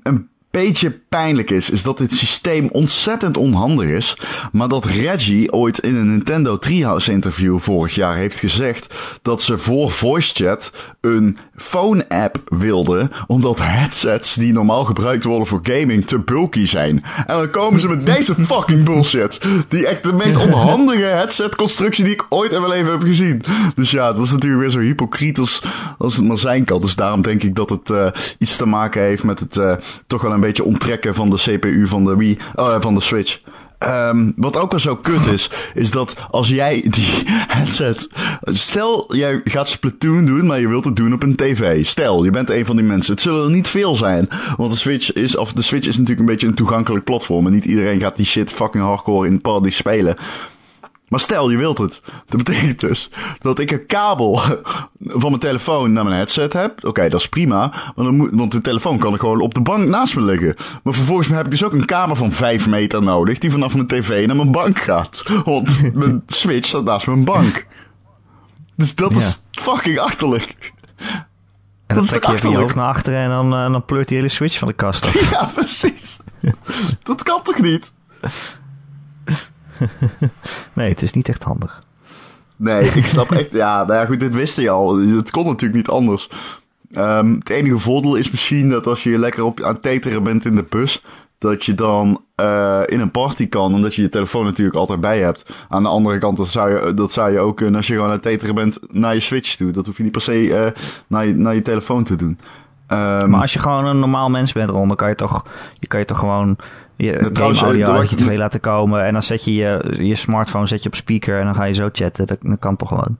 een 0.03 0.30
beetje 0.57 0.99
pijnlijk 1.09 1.49
is, 1.49 1.69
is 1.69 1.83
dat 1.83 1.97
dit 1.97 2.13
systeem 2.13 2.69
ontzettend 2.71 3.37
onhandig 3.37 3.89
is. 3.89 4.17
Maar 4.51 4.67
dat 4.67 4.85
Reggie 4.85 5.53
ooit 5.53 5.79
in 5.79 5.95
een 5.95 6.11
Nintendo 6.11 6.57
Treehouse 6.57 7.11
interview 7.11 7.59
vorig 7.59 7.95
jaar 7.95 8.15
heeft 8.15 8.39
gezegd 8.39 8.95
dat 9.21 9.41
ze 9.41 9.57
voor 9.57 9.91
voice 9.91 10.33
chat 10.33 10.71
een 11.01 11.37
phone 11.55 12.09
app 12.09 12.37
wilden. 12.45 13.11
Omdat 13.27 13.59
headsets 13.59 14.33
die 14.33 14.53
normaal 14.53 14.85
gebruikt 14.85 15.23
worden 15.23 15.47
voor 15.47 15.59
gaming 15.63 16.05
te 16.05 16.19
bulky 16.19 16.65
zijn. 16.65 17.03
En 17.27 17.37
dan 17.37 17.49
komen 17.49 17.79
ze 17.79 17.87
met 17.87 18.05
deze 18.05 18.35
fucking 18.35 18.85
bullshit. 18.85 19.39
Die 19.67 19.87
echt 19.87 20.03
de 20.03 20.13
meest 20.13 20.37
onhandige 20.37 21.03
headset 21.03 21.55
constructie 21.55 22.03
die 22.03 22.13
ik 22.13 22.25
ooit 22.29 22.51
in 22.51 22.59
mijn 22.59 22.71
leven 22.71 22.91
heb 22.91 23.01
gezien. 23.01 23.43
Dus 23.75 23.91
ja, 23.91 24.13
dat 24.13 24.25
is 24.25 24.31
natuurlijk 24.31 24.61
weer 24.61 24.71
zo 24.71 24.79
hypocriet 24.79 25.39
als, 25.39 25.63
het 25.97 26.21
maar 26.21 26.37
zijn 26.37 26.63
kan. 26.63 26.81
Dus 26.81 26.95
daarom 26.95 27.21
denk 27.21 27.43
ik 27.43 27.55
dat 27.55 27.69
het 27.69 27.89
uh, 27.89 28.07
iets 28.37 28.55
te 28.55 28.65
maken 28.65 29.01
heeft 29.01 29.23
met 29.23 29.39
het 29.39 29.55
uh, 29.55 29.73
toch 30.07 30.21
wel 30.21 30.31
een 30.31 30.39
beetje 30.39 30.46
onttrekken 30.55 31.15
van 31.15 31.29
de 31.29 31.38
CPU 31.38 31.88
van 31.88 32.05
de 32.05 32.15
Wii, 32.15 32.38
uh, 32.55 32.75
van 32.79 32.95
de 32.95 33.01
Switch. 33.01 33.39
Um, 33.79 34.33
wat 34.36 34.57
ook 34.57 34.71
wel 34.71 34.79
zo 34.79 34.95
kut 34.95 35.25
is, 35.25 35.51
is 35.73 35.91
dat 35.91 36.15
als 36.31 36.49
jij 36.49 36.86
die 36.89 37.23
headset. 37.57 38.07
Stel, 38.43 39.15
jij 39.15 39.41
gaat 39.43 39.69
Splatoon 39.69 40.25
doen, 40.25 40.45
maar 40.45 40.60
je 40.60 40.67
wilt 40.67 40.86
het 40.86 40.95
doen 40.95 41.13
op 41.13 41.23
een 41.23 41.36
tv. 41.36 41.86
Stel, 41.86 42.23
je 42.23 42.29
bent 42.29 42.49
een 42.49 42.65
van 42.65 42.75
die 42.75 42.86
mensen. 42.86 43.13
Het 43.13 43.21
zullen 43.21 43.43
er 43.43 43.51
niet 43.51 43.67
veel 43.67 43.95
zijn. 43.95 44.29
Want 44.57 44.71
de 44.71 44.77
Switch 44.77 45.13
is, 45.13 45.38
of 45.38 45.53
de 45.53 45.62
Switch 45.62 45.88
is 45.88 45.97
natuurlijk 45.97 46.19
een 46.19 46.33
beetje 46.33 46.47
een 46.47 46.53
toegankelijk 46.53 47.05
platform. 47.05 47.45
En 47.45 47.53
niet 47.53 47.65
iedereen 47.65 47.99
gaat 47.99 48.15
die 48.15 48.25
shit 48.25 48.51
fucking 48.51 48.83
hardcore 48.83 49.27
in 49.27 49.41
party 49.41 49.69
spelen. 49.69 50.15
Maar 51.07 51.19
stel, 51.19 51.49
je 51.49 51.57
wilt 51.57 51.77
het. 51.77 52.01
Dat 52.27 52.43
betekent 52.43 52.79
dus 52.79 53.09
dat 53.39 53.59
ik 53.59 53.71
een 53.71 53.85
kabel 53.85 54.41
van 55.21 55.29
mijn 55.29 55.39
telefoon 55.39 55.91
naar 55.91 56.03
mijn 56.03 56.15
headset 56.15 56.53
heb. 56.53 56.77
Oké, 56.77 56.87
okay, 56.87 57.09
dat 57.09 57.19
is 57.19 57.29
prima. 57.29 57.73
Dan 57.95 58.15
moet, 58.15 58.29
want 58.33 58.51
de 58.51 58.61
telefoon 58.61 58.97
kan 58.97 59.13
er 59.13 59.19
gewoon 59.19 59.41
op 59.41 59.53
de 59.53 59.61
bank 59.61 59.87
naast 59.87 60.15
me 60.15 60.21
liggen. 60.21 60.55
Maar 60.83 60.93
vervolgens 60.93 61.27
heb 61.27 61.45
ik 61.45 61.51
dus 61.51 61.63
ook 61.63 61.73
een 61.73 61.85
kamer 61.85 62.15
van 62.15 62.31
5 62.31 62.67
meter 62.67 63.03
nodig. 63.03 63.37
Die 63.37 63.51
vanaf 63.51 63.73
mijn 63.73 63.87
tv 63.87 64.27
naar 64.27 64.35
mijn 64.35 64.51
bank 64.51 64.79
gaat. 64.79 65.23
Want 65.45 65.79
mijn 65.93 66.23
Switch 66.27 66.67
staat 66.67 66.83
naast 66.83 67.07
mijn 67.07 67.23
bank. 67.23 67.65
Dus 68.75 68.95
dat 68.95 69.11
ja. 69.11 69.17
is 69.17 69.41
fucking 69.51 69.99
achterlijk. 69.99 70.73
En 71.87 71.95
dat, 71.95 72.09
dat 72.09 72.21
trek 72.21 72.39
je 72.39 72.49
je 72.49 72.57
hoofd 72.57 72.75
naar 72.75 72.87
achteren 72.87 73.19
en 73.19 73.29
dan, 73.29 73.53
uh, 73.53 73.71
dan 73.71 73.85
pleurt 73.85 74.07
die 74.07 74.17
hele 74.17 74.29
Switch 74.29 74.57
van 74.57 74.67
de 74.67 74.73
kast 74.73 75.05
af. 75.05 75.29
Ja, 75.31 75.45
precies. 75.45 76.19
dat 77.03 77.23
kan 77.23 77.41
toch 77.43 77.59
niet? 77.59 77.91
nee, 80.73 80.89
het 80.89 81.01
is 81.01 81.11
niet 81.11 81.29
echt 81.29 81.43
handig. 81.43 81.83
Nee, 82.55 82.81
ik 82.83 83.05
snap 83.05 83.31
echt. 83.31 83.51
Ja, 83.51 83.83
nou 83.83 83.99
ja, 83.99 84.05
goed, 84.05 84.19
dit 84.19 84.33
wist 84.33 84.57
je 84.59 84.69
al. 84.69 84.97
Het 84.97 85.31
kon 85.31 85.45
natuurlijk 85.45 85.75
niet 85.75 85.89
anders. 85.89 86.29
Um, 86.91 87.33
het 87.33 87.49
enige 87.49 87.79
voordeel 87.79 88.15
is 88.15 88.31
misschien 88.31 88.69
dat 88.69 88.87
als 88.87 89.03
je 89.03 89.17
lekker 89.17 89.43
op, 89.43 89.61
aan 89.61 89.73
het 89.73 89.81
teteren 89.81 90.23
bent 90.23 90.45
in 90.45 90.55
de 90.55 90.65
bus, 90.69 91.03
dat 91.37 91.65
je 91.65 91.75
dan 91.75 92.21
uh, 92.35 92.81
in 92.85 92.99
een 92.99 93.11
party 93.11 93.49
kan, 93.49 93.73
omdat 93.73 93.95
je 93.95 94.01
je 94.01 94.09
telefoon 94.09 94.45
natuurlijk 94.45 94.77
altijd 94.77 95.01
bij 95.01 95.19
hebt. 95.19 95.53
Aan 95.69 95.83
de 95.83 95.89
andere 95.89 96.17
kant, 96.17 96.37
dat 96.37 96.47
zou 96.47 96.85
je, 96.85 96.93
dat 96.93 97.11
zou 97.11 97.31
je 97.31 97.39
ook 97.39 97.57
kunnen 97.57 97.75
als 97.75 97.87
je 97.87 97.93
gewoon 97.93 98.07
aan 98.07 98.13
het 98.13 98.23
teteren 98.23 98.55
bent 98.55 98.79
naar 98.91 99.13
je 99.13 99.19
Switch 99.19 99.55
toe. 99.55 99.71
Dat 99.71 99.85
hoef 99.85 99.97
je 99.97 100.03
niet 100.03 100.11
per 100.11 100.21
se 100.21 100.43
uh, 100.43 100.65
naar, 101.07 101.25
je, 101.25 101.33
naar 101.33 101.55
je 101.55 101.61
telefoon 101.61 102.03
te 102.03 102.15
doen. 102.15 102.39
Um, 102.87 103.29
maar 103.29 103.41
als 103.41 103.53
je 103.53 103.59
gewoon 103.59 103.85
een 103.85 103.99
normaal 103.99 104.29
mens 104.29 104.51
bent, 104.51 104.69
Ron, 104.69 104.87
dan 104.87 104.97
kan 104.97 105.09
je 105.09 105.15
toch, 105.15 105.43
je 105.79 105.87
kan 105.87 105.99
je 105.99 106.05
toch 106.05 106.19
gewoon 106.19 106.57
je 106.97 107.31
trouwens, 107.31 107.62
audio 107.62 107.88
uh, 107.88 107.99
uit 107.99 108.10
je 108.10 108.15
tv 108.15 108.38
laten 108.38 108.60
komen. 108.60 109.05
En 109.05 109.13
dan 109.13 109.23
zet 109.23 109.43
je 109.43 109.53
je, 109.53 109.93
je 109.99 110.15
smartphone 110.15 110.67
zet 110.67 110.83
je 110.83 110.89
op 110.89 110.95
speaker 110.95 111.39
en 111.39 111.45
dan 111.45 111.55
ga 111.55 111.63
je 111.63 111.73
zo 111.73 111.89
chatten. 111.91 112.27
Dat, 112.27 112.38
dat 112.41 112.60
kan 112.60 112.75
toch 112.75 112.88
gewoon. 112.88 113.17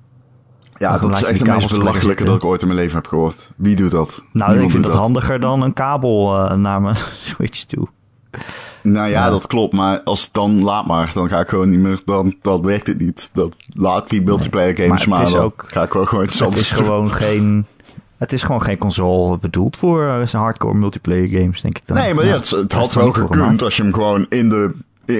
Ja, 0.78 0.98
dat 0.98 1.16
is 1.16 1.24
echt 1.24 1.40
de 1.40 1.52
meest 1.52 1.70
belachelijke 1.70 2.24
dat 2.24 2.36
ik 2.36 2.46
ooit 2.46 2.62
in 2.62 2.68
mijn 2.68 2.80
leven 2.80 2.96
heb 2.96 3.08
gehoord. 3.08 3.52
Wie 3.56 3.76
doet 3.76 3.92
dat? 3.92 4.22
Nou, 4.32 4.50
Niemand 4.50 4.62
ik 4.62 4.72
vind 4.72 4.84
dat, 4.84 4.94
dat 4.94 5.02
handiger 5.02 5.40
dan 5.40 5.62
een 5.62 5.74
kabel 5.74 6.36
uh, 6.36 6.54
naar 6.54 6.82
mijn 6.82 6.96
Switch 7.36 7.64
toe. 7.64 7.88
Nou 8.84 9.10
ja, 9.10 9.24
ja, 9.24 9.30
dat 9.30 9.48
klopt. 9.48 9.74
Maar 9.74 10.02
als 10.02 10.32
dan 10.32 10.64
laat 10.64 10.86
maar, 10.86 11.12
dan 11.14 11.30
ga 11.30 11.40
ik 11.40 11.48
gewoon 11.48 11.70
niet 11.70 11.80
meer. 11.80 12.02
Dan, 12.06 12.36
dan 12.42 12.62
werkt 12.62 12.88
het 12.88 13.00
niet. 13.00 13.30
Dat 13.34 13.56
laat 13.74 14.10
die 14.10 14.22
multiplayer 14.22 14.76
games 14.76 15.00
nee, 15.00 15.10
maar. 15.10 15.22
maar 15.22 15.32
dan 15.32 15.42
ook, 15.42 15.64
ga 15.68 15.84
ik 15.84 15.94
wel 15.94 16.06
gewoon 16.06 16.24
iets 16.24 16.40
Het 16.40 16.58
is 16.58 16.72
gewoon 16.72 17.12
geen. 17.12 17.66
Het 18.18 18.34
is 18.34 18.44
gewoon 18.44 18.62
geen 18.62 18.78
console 18.78 19.38
bedoeld 19.38 19.78
voor 19.78 20.04
uh, 20.04 20.26
zijn 20.26 20.42
hardcore 20.42 20.74
multiplayer 20.74 21.28
games, 21.28 21.62
denk 21.62 21.78
ik 21.78 21.84
dan. 21.86 21.98
Nee, 21.98 22.14
maar 22.14 22.26
ja, 22.26 22.34
het, 22.34 22.50
het 22.50 22.74
had 22.74 22.94
wel 22.94 23.12
gekund 23.12 23.62
als 23.62 23.76
je 23.76 23.84
hem 23.84 23.94
gewoon 23.94 24.26
in 24.30 24.50
de 24.50 24.74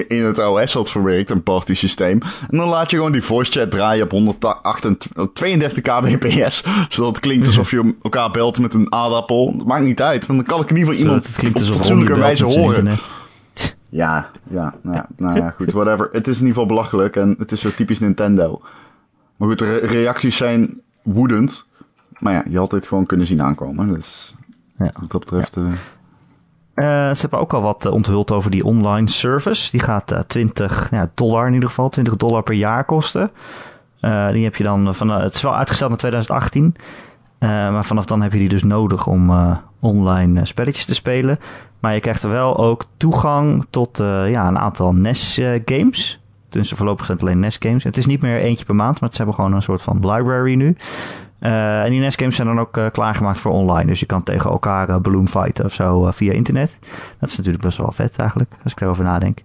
in 0.08 0.24
het 0.24 0.38
OS 0.38 0.72
had 0.72 0.90
verwerkt, 0.90 1.30
een 1.30 1.42
party 1.42 1.74
systeem. 1.74 2.20
En 2.50 2.56
dan 2.58 2.68
laat 2.68 2.90
je 2.90 2.96
gewoon 2.96 3.12
die 3.12 3.22
voice 3.22 3.52
chat 3.52 3.70
draaien 3.70 4.04
op 4.04 4.10
132 4.10 5.82
kbps. 5.82 6.64
Zodat 6.88 7.10
het 7.10 7.20
klinkt 7.20 7.46
alsof 7.46 7.70
je 7.70 7.94
elkaar 8.02 8.30
belt 8.30 8.58
met 8.58 8.74
een 8.74 8.92
aardappel. 8.92 9.56
Dat 9.56 9.66
maakt 9.66 9.84
niet 9.84 10.02
uit, 10.02 10.26
want 10.26 10.38
dan 10.38 10.48
kan 10.48 10.64
ik 10.64 10.70
in 10.70 10.76
ieder 10.76 10.90
geval 10.92 11.06
iemand 11.06 11.26
het 11.26 11.36
klinkt 11.36 11.68
op 11.68 11.74
fatsoenlijke 11.76 12.18
wijze 12.18 12.44
horen. 12.44 12.88
Ja, 13.90 14.30
ja, 14.50 14.74
nou 14.82 14.96
ja, 14.96 15.06
nou 15.16 15.36
ja, 15.36 15.50
goed, 15.56 15.72
whatever. 15.72 16.08
Het 16.12 16.28
is 16.28 16.34
in 16.34 16.46
ieder 16.46 16.48
geval 16.48 16.66
belachelijk 16.66 17.16
en 17.16 17.34
het 17.38 17.52
is 17.52 17.60
zo 17.60 17.70
typisch 17.70 17.98
Nintendo. 17.98 18.60
Maar 19.36 19.48
goed, 19.48 19.58
de 19.58 19.64
re- 19.78 19.86
reacties 19.86 20.36
zijn 20.36 20.80
woedend. 21.02 21.66
Maar 22.18 22.32
ja, 22.32 22.42
je 22.48 22.58
had 22.58 22.70
dit 22.70 22.86
gewoon 22.86 23.06
kunnen 23.06 23.26
zien 23.26 23.42
aankomen. 23.42 23.88
Dus 23.94 24.34
Ja. 24.78 24.90
wat 25.00 25.10
dat 25.10 25.20
betreft... 25.20 25.56
eh, 25.56 25.62
Eh, 26.74 26.84
ze 27.14 27.20
hebben 27.20 27.38
ook 27.38 27.52
al 27.54 27.62
wat 27.62 27.86
eh, 27.86 27.92
onthuld 27.92 28.30
over 28.30 28.50
die 28.50 28.64
online 28.64 29.10
service. 29.10 29.70
Die 29.70 29.80
gaat 29.80 30.12
eh 30.12 30.18
20 30.26 30.88
ja, 30.90 31.10
dollar 31.14 31.46
in 31.46 31.52
ieder 31.54 31.68
geval, 31.68 31.88
20 31.88 32.16
dollar 32.16 32.42
per 32.42 32.54
jaar 32.54 32.84
kosten. 32.84 33.30
Die 34.32 34.44
heb 34.44 34.56
je 34.56 34.64
dan 34.64 34.94
van, 34.94 35.08
het 35.08 35.34
is 35.34 35.42
wel 35.42 35.56
uitgesteld 35.56 35.88
naar 35.90 35.98
2018. 35.98 36.74
Eh, 37.38 37.48
maar 37.48 37.84
vanaf 37.84 38.04
dan 38.04 38.22
heb 38.22 38.32
je 38.32 38.38
die 38.38 38.48
dus 38.48 38.62
nodig 38.62 39.06
om 39.06 39.32
online 39.80 40.44
spelletjes 40.46 40.84
te 40.84 40.94
spelen. 40.94 41.38
Maar 41.80 41.94
je 41.94 42.00
krijgt 42.00 42.22
er 42.22 42.30
wel 42.30 42.56
ook 42.56 42.84
toegang 42.96 43.66
tot 43.70 43.96
ja, 44.26 44.48
een 44.48 44.58
aantal 44.58 44.92
NES-games. 44.94 46.20
Dus 46.48 46.70
voorlopig 46.72 47.06
zijn 47.06 47.18
het 47.18 47.26
alleen 47.26 47.40
NES-games. 47.40 47.84
Het 47.84 47.96
is 47.96 48.06
niet 48.06 48.22
meer 48.22 48.38
eentje 48.40 48.64
per 48.64 48.74
maand, 48.74 49.00
maar 49.00 49.10
ze 49.10 49.16
hebben 49.16 49.34
gewoon 49.34 49.52
een 49.52 49.62
soort 49.62 49.82
van 49.82 50.10
library 50.10 50.54
nu. 50.54 50.76
Eh, 51.38 51.82
en 51.84 51.90
die 51.90 52.00
NES-games 52.00 52.36
zijn 52.36 52.48
dan 52.48 52.60
ook 52.60 52.76
eh, 52.76 52.86
klaargemaakt 52.92 53.40
voor 53.40 53.52
online. 53.52 53.86
Dus 53.86 54.00
je 54.00 54.06
kan 54.06 54.22
tegen 54.22 54.50
elkaar 54.50 54.88
eh, 54.88 54.96
balloon 54.96 55.28
fighten 55.28 55.64
of 55.64 55.72
zo 55.72 56.06
eh, 56.06 56.12
via 56.12 56.32
internet. 56.32 56.78
Dat 57.18 57.28
is 57.28 57.36
natuurlijk 57.36 57.64
best 57.64 57.78
wel 57.78 57.92
vet 57.92 58.16
eigenlijk, 58.18 58.50
als 58.64 58.72
ik 58.72 58.80
erover 58.80 59.04
nadenk. 59.04 59.42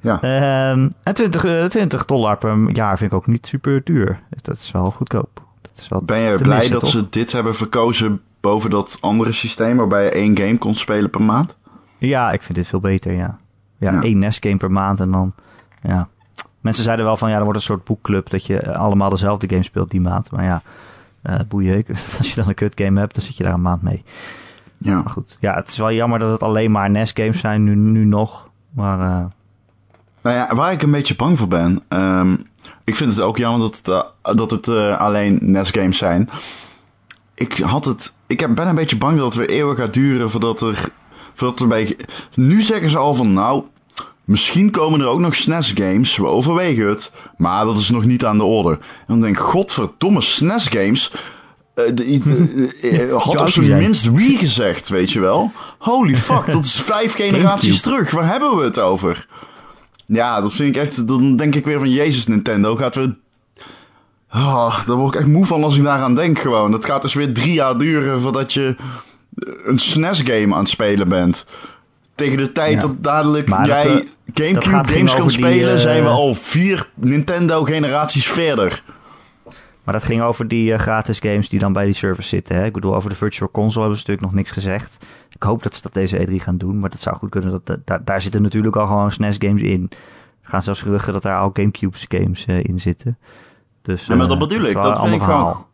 ja, 0.00 0.20
Ehm, 0.20 0.88
en 1.02 1.14
20, 1.14 1.44
eh, 1.44 1.64
20 1.64 2.04
dollar 2.04 2.36
per 2.36 2.70
jaar 2.72 2.98
vind 2.98 3.10
ik 3.12 3.16
ook 3.16 3.26
niet 3.26 3.46
super 3.46 3.80
duur. 3.84 4.20
Dat 4.42 4.56
is 4.56 4.70
wel 4.70 4.90
goedkoop. 4.90 5.42
Dat 5.62 5.72
is 5.76 5.88
wel 5.88 6.02
ben 6.02 6.18
je 6.18 6.34
blij 6.34 6.56
missen, 6.56 6.72
dat 6.72 6.82
toch? 6.82 6.90
ze 6.90 7.06
dit 7.10 7.32
hebben 7.32 7.54
verkozen 7.54 8.20
boven 8.40 8.70
dat 8.70 8.98
andere 9.00 9.32
systeem 9.32 9.76
waarbij 9.76 10.04
je 10.04 10.10
één 10.10 10.36
game 10.38 10.58
kon 10.58 10.74
spelen 10.74 11.10
per 11.10 11.22
maand? 11.22 11.56
Ja, 11.98 12.32
ik 12.32 12.42
vind 12.42 12.58
dit 12.58 12.66
veel 12.66 12.80
beter, 12.80 13.12
ja. 13.12 13.38
Ja, 13.78 13.92
Ja. 13.92 14.02
één 14.02 14.18
NES-game 14.18 14.56
per 14.56 14.70
maand 14.70 15.00
en 15.00 15.10
dan... 15.10 15.32
Ja. 15.82 16.08
Mensen 16.60 16.84
zeiden 16.84 17.04
wel 17.04 17.16
van, 17.16 17.30
ja, 17.30 17.36
er 17.36 17.42
wordt 17.42 17.58
een 17.58 17.64
soort 17.64 17.84
boekclub... 17.84 18.30
dat 18.30 18.46
je 18.46 18.74
allemaal 18.74 19.10
dezelfde 19.10 19.48
game 19.48 19.62
speelt 19.62 19.90
die 19.90 20.00
maand. 20.00 20.30
Maar 20.30 20.44
ja, 20.44 20.62
eh 21.22 21.38
boeien. 21.48 21.84
Als 22.18 22.28
je 22.34 22.40
dan 22.40 22.48
een 22.48 22.54
kut 22.54 22.72
game 22.80 23.00
hebt, 23.00 23.14
dan 23.14 23.22
zit 23.22 23.36
je 23.36 23.42
daar 23.44 23.52
een 23.54 23.62
maand 23.62 23.82
mee. 23.82 24.04
Ja. 24.78 24.94
Maar 24.94 25.10
goed, 25.12 25.36
ja, 25.40 25.54
het 25.54 25.68
is 25.68 25.76
wel 25.78 25.92
jammer 25.92 26.18
dat 26.18 26.30
het 26.30 26.42
alleen 26.42 26.70
maar 26.70 26.90
NES-games 26.90 27.38
zijn 27.40 27.64
nu, 27.64 27.74
nu 27.74 28.04
nog. 28.04 28.48
Maar 28.70 29.00
eh, 29.00 29.24
Nou 30.22 30.36
ja, 30.36 30.54
waar 30.54 30.72
ik 30.72 30.82
een 30.82 30.90
beetje 30.90 31.16
bang 31.16 31.38
voor 31.38 31.48
ben. 31.48 31.82
ehm, 31.88 32.36
ik 32.84 32.96
vind 32.96 33.10
het 33.10 33.20
ook 33.20 33.36
jammer 33.36 33.60
dat 33.60 33.76
het, 33.76 33.88
eh, 33.88 34.34
dat 34.36 34.50
het 34.50 34.68
alleen 34.98 35.38
NES-games 35.42 35.98
zijn. 35.98 36.28
Ik 37.34 37.58
had 37.58 37.84
het. 37.84 38.12
Ik 38.26 38.40
heb- 38.40 38.54
ben 38.54 38.68
een 38.68 38.74
beetje 38.74 38.96
bang 38.98 39.16
dat 39.16 39.24
het 39.26 39.34
weer 39.34 39.48
eeuwig 39.50 39.78
gaat 39.78 39.94
duren 39.94 40.30
voordat 40.30 40.60
er. 40.60 40.88
Voordat 41.34 41.60
er 41.60 41.66
bij, 41.66 41.96
nu 42.34 42.62
zeggen 42.62 42.90
ze 42.90 42.98
al 42.98 43.14
van 43.14 43.32
nou. 43.32 43.64
Misschien 44.30 44.70
komen 44.70 45.00
er 45.00 45.06
ook 45.06 45.20
nog 45.20 45.34
SNES-games. 45.34 46.16
We 46.16 46.26
overwegen 46.26 46.88
het. 46.88 47.10
Maar 47.36 47.64
dat 47.64 47.76
is 47.76 47.90
nog 47.90 48.04
niet 48.04 48.24
aan 48.24 48.38
de 48.38 48.44
orde. 48.44 48.70
En 48.70 49.06
dan 49.06 49.20
denk 49.20 49.36
ik, 49.36 49.42
godverdomme 49.42 50.20
SNES-games. 50.20 51.10
Eh, 51.74 51.86
eh, 51.86 53.00
eh, 53.00 53.22
had 53.22 53.40
op 53.40 53.48
zijn 53.48 53.78
minst 53.78 54.10
Wii 54.10 54.36
gezegd, 54.36 54.88
weet 54.88 55.10
je 55.12 55.20
wel. 55.20 55.52
Holy 55.78 56.16
fuck, 56.16 56.46
dat 56.46 56.64
is 56.64 56.80
vijf 56.94 57.14
generaties 57.14 57.80
terug. 57.80 58.10
Waar 58.10 58.28
hebben 58.30 58.56
we 58.56 58.62
het 58.62 58.78
over? 58.78 59.26
Ja, 60.06 60.40
dat 60.40 60.52
vind 60.52 60.76
ik 60.76 60.82
echt. 60.82 61.08
Dan 61.08 61.36
denk 61.36 61.54
ik 61.54 61.64
weer 61.64 61.78
van 61.78 61.90
Jezus, 61.90 62.26
Nintendo 62.26 62.76
gaat 62.76 62.94
weer. 62.94 63.16
Ah, 64.28 64.86
daar 64.86 64.96
word 64.96 65.14
ik 65.14 65.20
echt 65.20 65.28
moe 65.28 65.46
van 65.46 65.64
als 65.64 65.76
ik 65.76 65.82
daaraan 65.82 66.14
denk 66.14 66.38
gewoon. 66.38 66.72
Het 66.72 66.84
gaat 66.84 67.02
dus 67.02 67.14
weer 67.14 67.32
drie 67.32 67.52
jaar 67.52 67.78
duren 67.78 68.20
voordat 68.20 68.52
je 68.52 68.76
een 69.64 69.78
SNES-game 69.78 70.54
aan 70.54 70.60
het 70.60 70.68
spelen 70.68 71.08
bent. 71.08 71.46
Tegen 72.20 72.36
de 72.36 72.52
tijd 72.52 72.74
Ja. 72.74 72.80
dat 72.80 73.02
dadelijk 73.02 73.50
dat, 73.50 73.66
jij 73.66 73.94
dat 73.94 74.04
Gamecube 74.34 74.92
games 74.92 75.14
kan 75.14 75.26
die, 75.26 75.30
spelen, 75.30 75.72
eh, 75.72 75.78
zijn 75.78 76.02
we 76.02 76.08
al 76.08 76.34
vier 76.34 76.90
Nintendo-generaties 76.94 78.26
verder. 78.28 78.82
Maar 79.84 79.94
dat 79.94 80.04
ging 80.04 80.22
over 80.22 80.48
die 80.48 80.72
eh, 80.72 80.78
gratis 80.78 81.18
games 81.18 81.48
die 81.48 81.60
dan 81.60 81.72
bij 81.72 81.84
die 81.84 81.94
servers 81.94 82.28
zitten. 82.28 82.56
Hè? 82.56 82.64
Ik 82.64 82.72
bedoel, 82.72 82.94
over 82.94 83.10
de 83.10 83.16
Virtual 83.16 83.50
Console 83.50 83.80
hebben 83.80 83.98
ze 84.00 84.04
natuurlijk 84.06 84.26
nog 84.26 84.36
niks 84.42 84.50
gezegd. 84.50 85.06
Ik 85.34 85.42
hoop 85.42 85.62
dat 85.62 85.74
ze 85.74 85.82
dat 85.82 85.94
deze 85.94 86.26
E3 86.28 86.34
gaan 86.34 86.58
doen, 86.58 86.78
maar 86.78 86.90
dat 86.90 87.00
zou 87.00 87.16
goed 87.16 87.30
kunnen. 87.30 87.50
Dat, 87.50 87.66
dat- 87.66 87.86
daar, 87.86 88.04
daar 88.04 88.20
zitten 88.20 88.42
natuurlijk 88.42 88.76
al 88.76 88.86
gewoon 88.86 89.12
SNES 89.12 89.36
games 89.38 89.62
in. 89.62 89.90
Er 90.42 90.48
gaan 90.50 90.62
zelfs 90.62 90.82
geruchten 90.82 91.12
dat 91.12 91.22
daar 91.22 91.38
al 91.38 91.50
Gamecube 91.52 91.96
games 92.08 92.46
eh, 92.46 92.64
in 92.64 92.80
zitten. 92.80 93.18
Dus, 93.82 94.06
Ja, 94.06 94.16
maar 94.16 94.28
dat 94.28 94.38
bedoel 94.38 94.62
ik. 94.62 94.74
Dat 94.74 95.00
vind 95.00 95.14
ik 95.14 95.22
gewoon. 95.22 95.66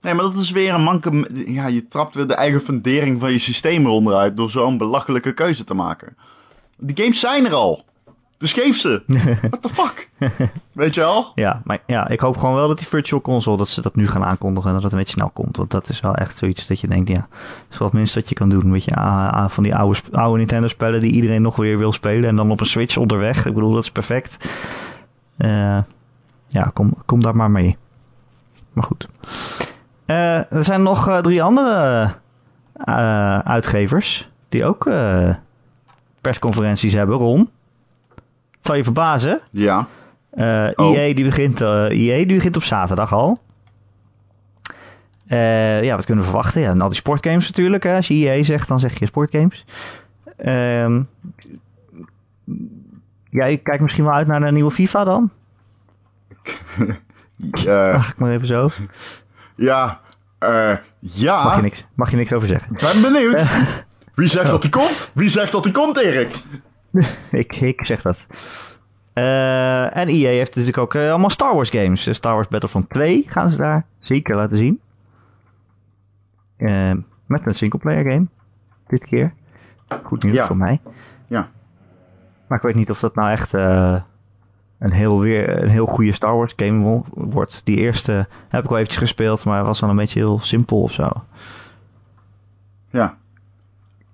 Nee, 0.00 0.14
maar 0.14 0.24
dat 0.24 0.36
is 0.36 0.50
weer 0.50 0.74
een 0.74 0.82
manke. 0.82 1.28
Ja, 1.46 1.66
je 1.66 1.88
trapt 1.88 2.14
weer 2.14 2.26
de 2.26 2.34
eigen 2.34 2.60
fundering 2.60 3.20
van 3.20 3.32
je 3.32 3.38
systeem 3.38 3.84
eronder 3.84 4.14
uit 4.14 4.36
door 4.36 4.50
zo'n 4.50 4.78
belachelijke 4.78 5.32
keuze 5.32 5.64
te 5.64 5.74
maken. 5.74 6.16
Die 6.78 6.96
games 6.96 7.20
zijn 7.20 7.46
er 7.46 7.54
al. 7.54 7.84
Dus 8.38 8.52
geef 8.52 8.78
ze. 8.78 9.02
What 9.50 9.62
the 9.62 9.68
fuck? 9.68 10.08
Weet 10.72 10.94
je 10.94 11.00
wel? 11.00 11.32
Ja, 11.34 11.60
maar 11.64 11.78
ja, 11.86 12.08
ik 12.08 12.20
hoop 12.20 12.36
gewoon 12.36 12.54
wel 12.54 12.68
dat 12.68 12.78
die 12.78 12.86
Virtual 12.86 13.20
Console, 13.20 13.56
dat 13.56 13.68
ze 13.68 13.80
dat 13.80 13.94
nu 13.94 14.08
gaan 14.08 14.24
aankondigen 14.24 14.68
en 14.68 14.74
dat 14.74 14.82
het 14.82 14.92
een 14.92 14.98
beetje 14.98 15.14
snel 15.14 15.30
komt. 15.30 15.56
Want 15.56 15.70
dat 15.70 15.88
is 15.88 16.00
wel 16.00 16.14
echt 16.14 16.36
zoiets 16.36 16.66
dat 16.66 16.80
je 16.80 16.88
denkt, 16.88 17.08
ja, 17.08 17.14
dat 17.14 17.70
is 17.70 17.78
wel 17.78 17.88
het 17.88 17.96
minste 17.96 18.18
wat 18.18 18.28
je 18.28 18.34
kan 18.34 18.48
doen. 18.48 18.72
Weet 18.72 18.84
je, 18.84 18.94
ah, 18.94 19.32
ah, 19.32 19.48
van 19.48 19.62
die 19.62 19.74
oude, 19.74 19.98
oude 20.12 20.38
Nintendo-spellen 20.38 21.00
die 21.00 21.12
iedereen 21.12 21.42
nog 21.42 21.56
weer 21.56 21.78
wil 21.78 21.92
spelen 21.92 22.28
en 22.28 22.36
dan 22.36 22.50
op 22.50 22.60
een 22.60 22.66
Switch 22.66 22.96
onderweg. 22.96 23.46
Ik 23.46 23.54
bedoel, 23.54 23.72
dat 23.72 23.82
is 23.82 23.90
perfect. 23.90 24.50
Eh, 25.36 25.78
ja, 26.48 26.70
kom, 26.72 26.94
kom 27.06 27.22
daar 27.22 27.36
maar 27.36 27.50
mee. 27.50 27.76
Maar 28.72 28.84
goed. 28.84 29.08
Eh, 30.06 30.52
er 30.52 30.64
zijn 30.64 30.82
nog 30.82 31.08
eh, 31.08 31.18
drie 31.18 31.42
andere 31.42 32.12
uitgevers 33.44 34.28
die 34.48 34.64
ook 34.64 34.88
persconferenties 36.24 36.92
hebben, 36.92 37.16
Ron. 37.16 37.50
Het 38.50 38.66
zal 38.72 38.74
je 38.74 38.84
verbazen. 38.84 39.40
Ja. 39.50 39.86
Eh 40.30 40.68
Oh. 40.74 40.96
EA, 40.96 41.14
die 41.14 41.24
begint, 41.24 41.60
eh 41.60 41.68
EA 41.90 42.26
die 42.26 42.34
begint 42.36 42.56
op 42.56 42.62
zaterdag 42.62 43.12
al. 43.12 43.38
Eh, 45.26 45.82
ja, 45.84 45.94
wat 45.96 46.04
kunnen 46.04 46.24
we 46.24 46.30
verwachten? 46.30 46.60
Ja, 46.60 46.70
en 46.70 46.80
al 46.80 46.88
die 46.88 46.96
sportgames 46.96 47.46
natuurlijk. 47.48 47.82
Hè. 47.82 47.94
Als 47.96 48.08
je 48.08 48.14
EA 48.14 48.42
zegt, 48.42 48.68
dan 48.68 48.78
zeg 48.78 48.98
je 48.98 49.06
sportgames. 49.06 49.64
Ehm 50.36 51.02
jij 53.30 53.56
kijkt 53.58 53.82
misschien 53.82 54.04
wel 54.04 54.12
uit 54.14 54.26
naar 54.26 54.42
een 54.42 54.54
nieuwe 54.54 54.70
FIFA 54.70 55.04
dan? 55.04 55.30
Eh, 57.66 57.92
Mag 57.92 58.08
ik 58.10 58.18
maar 58.18 58.30
even 58.30 58.46
zo? 58.46 58.70
ja. 59.56 60.00
eh, 60.38 60.76
ja. 60.98 61.44
Mag 61.44 61.56
je 61.56 61.62
niks, 61.62 61.86
mag 61.94 62.10
je 62.10 62.16
niks 62.16 62.32
over 62.32 62.48
zeggen. 62.48 62.76
Ben 62.80 63.12
benieuwd. 63.12 63.42
Wie 64.14 64.28
zegt 64.28 64.50
dat 64.50 64.62
hij 64.62 64.70
komt? 64.70 65.10
Wie 65.12 65.28
zegt 65.28 65.52
dat 65.52 65.64
hij 65.64 65.72
komt, 65.72 65.96
Erik? 65.98 66.36
ik, 67.30 67.56
ik 67.56 67.84
zeg 67.84 68.02
dat. 68.02 68.16
Eh, 69.12 69.96
en 69.96 70.08
EA 70.08 70.28
heeft 70.30 70.50
natuurlijk 70.50 70.78
ook 70.78 70.94
eh, 70.94 71.08
allemaal 71.10 71.30
Star 71.30 71.54
Wars 71.54 71.70
games. 71.70 72.06
Eh, 72.06 72.14
Star 72.14 72.34
Wars 72.34 72.48
Battlefront 72.48 72.90
2 72.90 73.24
gaan 73.28 73.50
ze 73.50 73.56
daar 73.58 73.84
zeker 73.98 74.36
laten 74.36 74.56
zien. 74.56 74.80
Met 77.26 77.46
een 77.46 77.54
singleplayer 77.54 78.10
game. 78.12 78.26
Dit 78.86 79.04
keer. 79.04 79.32
Goed 80.02 80.22
nieuws 80.22 80.36
Ja. 80.36 80.46
voor 80.46 80.56
mij. 80.56 80.80
Ja. 81.26 81.48
Maar 82.46 82.58
ik 82.58 82.64
weet 82.64 82.74
niet 82.74 82.90
of 82.90 83.00
dat 83.00 83.14
nou 83.14 83.30
echt 83.30 83.52
een, 83.52 84.92
heel 84.92 85.20
weer, 85.20 85.62
een 85.62 85.68
heel 85.68 85.86
goede 85.86 86.12
Star 86.12 86.36
Wars 86.36 86.52
game 86.56 86.82
wo- 86.84 87.04
wordt. 87.10 87.60
Die 87.64 87.76
eerste 87.76 88.26
heb 88.48 88.62
ik 88.62 88.68
wel 88.68 88.78
eventjes 88.78 89.00
gespeeld, 89.02 89.44
maar 89.44 89.64
was 89.64 89.80
wel 89.80 89.90
een 89.90 89.96
beetje 89.96 90.18
heel 90.20 90.40
simpel 90.40 90.82
of 90.82 90.92
zo. 90.92 91.10
Ja. 92.90 93.16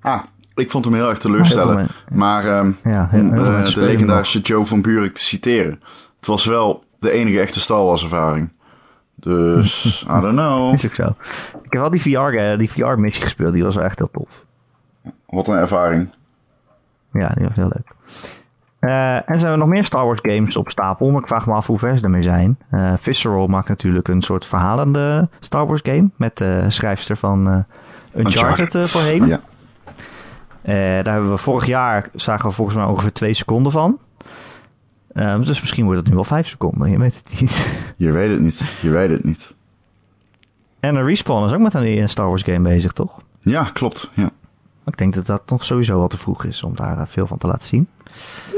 Ah, 0.01 0.23
ik 0.55 0.71
vond 0.71 0.85
hem 0.85 0.95
heel 0.95 1.09
erg 1.09 1.19
teleurstellend. 1.19 1.91
Maar 2.13 2.45
ehm, 2.45 2.71
Ja, 2.85 3.09
heel, 3.11 3.21
om 3.21 3.33
heel 3.33 3.45
eh, 3.45 3.65
de 3.65 3.81
legendarische 3.81 4.41
Joe 4.41 4.65
van 4.65 4.83
Buurik 4.83 5.15
te 5.15 5.25
citeren. 5.25 5.81
Het 6.17 6.27
was 6.27 6.45
wel 6.45 6.85
de 6.99 7.11
enige 7.11 7.41
echte 7.41 7.61
Star 7.61 7.85
Wars 7.85 8.03
ervaring. 8.03 8.51
Dus, 9.15 9.85
I 10.17 10.21
don't 10.21 10.33
know. 10.33 10.75
Is 10.75 10.87
ook 10.87 10.95
zo. 10.95 11.15
Ik 11.63 11.73
heb 11.73 11.81
wel 11.81 11.91
die 11.91 12.01
VR, 12.01 12.19
eh, 12.19 12.59
die 12.59 12.71
VR-missie 12.71 13.25
gespeeld, 13.25 13.53
die 13.53 13.65
was 13.65 13.75
wel 13.75 13.85
echt 13.85 13.99
heel 13.99 14.11
tof. 14.13 14.45
Wat 15.27 15.49
een 15.49 15.57
ervaring. 15.57 16.09
Ja, 17.13 17.29
die 17.29 17.47
was 17.47 17.57
heel 17.57 17.71
leuk. 17.75 17.93
Eh, 18.79 19.31
en 19.31 19.41
zijn 19.41 19.53
er 19.53 19.59
nog 19.59 19.69
meer 19.69 19.85
Star 19.85 20.05
Wars 20.05 20.21
games 20.23 20.57
op 20.57 20.71
stapel, 20.71 21.11
maar 21.11 21.21
ik 21.21 21.27
vraag 21.27 21.47
me 21.47 21.53
af 21.53 21.67
hoe 21.67 21.79
ver 21.79 21.99
ze 21.99 22.05
ermee 22.05 22.23
zijn. 22.23 22.59
Eh 22.71 22.93
Visceral 22.99 23.47
maakt 23.47 23.69
natuurlijk 23.69 24.09
een 24.09 24.23
soort 24.23 24.47
verhalende 24.47 25.29
Star 25.41 25.67
Wars 25.67 25.81
game 25.83 26.11
met 26.17 26.37
de 26.37 26.65
schrijfster 26.69 27.17
van 27.17 27.65
Uncharted 28.17 28.75
eh, 28.75 28.83
voorheen. 28.83 29.27
Ja. 29.27 29.41
Eh, 30.63 30.75
daar 30.75 31.13
hebben 31.13 31.31
we 31.31 31.37
vorig 31.37 31.67
jaar, 31.67 32.11
zagen 32.15 32.49
we 32.49 32.55
volgens 32.55 32.77
mij 32.77 32.87
ongeveer 32.87 33.13
twee 33.13 33.35
seconden 33.35 33.73
van. 33.73 33.99
Ehm, 35.13 35.43
dus 35.43 35.61
misschien 35.61 35.85
wordt 35.85 36.01
het 36.01 36.09
nu 36.09 36.15
wel 36.15 36.25
vijf 36.25 36.49
seconden, 36.49 36.91
je 36.91 36.99
weet 36.99 37.23
het 37.25 37.41
niet. 37.41 37.79
Je 37.97 38.13
weet 38.13 38.31
het 38.31 38.41
niet. 38.41 38.73
Je 38.81 38.91
weet 38.91 39.11
het 39.11 39.25
niet. 39.25 39.55
en 40.81 40.95
een 40.95 41.05
Respawn 41.05 41.45
is 41.45 41.53
ook 41.53 41.61
met 41.61 41.75
een 41.75 42.09
Star 42.09 42.29
Wars 42.29 42.43
game 42.43 42.69
bezig, 42.69 42.93
toch? 42.93 43.21
Ja, 43.41 43.65
klopt. 43.65 44.11
Ja. 44.15 44.31
Ik 44.87 44.97
denk 44.99 45.15
dat 45.15 45.27
dat 45.27 45.43
nog 45.51 45.65
sowieso 45.65 45.99
wel 45.99 46.09
te 46.09 46.17
vroeg 46.17 46.45
is 46.45 46.63
om 46.63 46.77
daar 46.77 46.99
eh, 46.99 47.07
veel 47.07 47.27
van 47.27 47.39
te 47.39 47.47
laten 47.47 47.67
zien. 47.67 47.89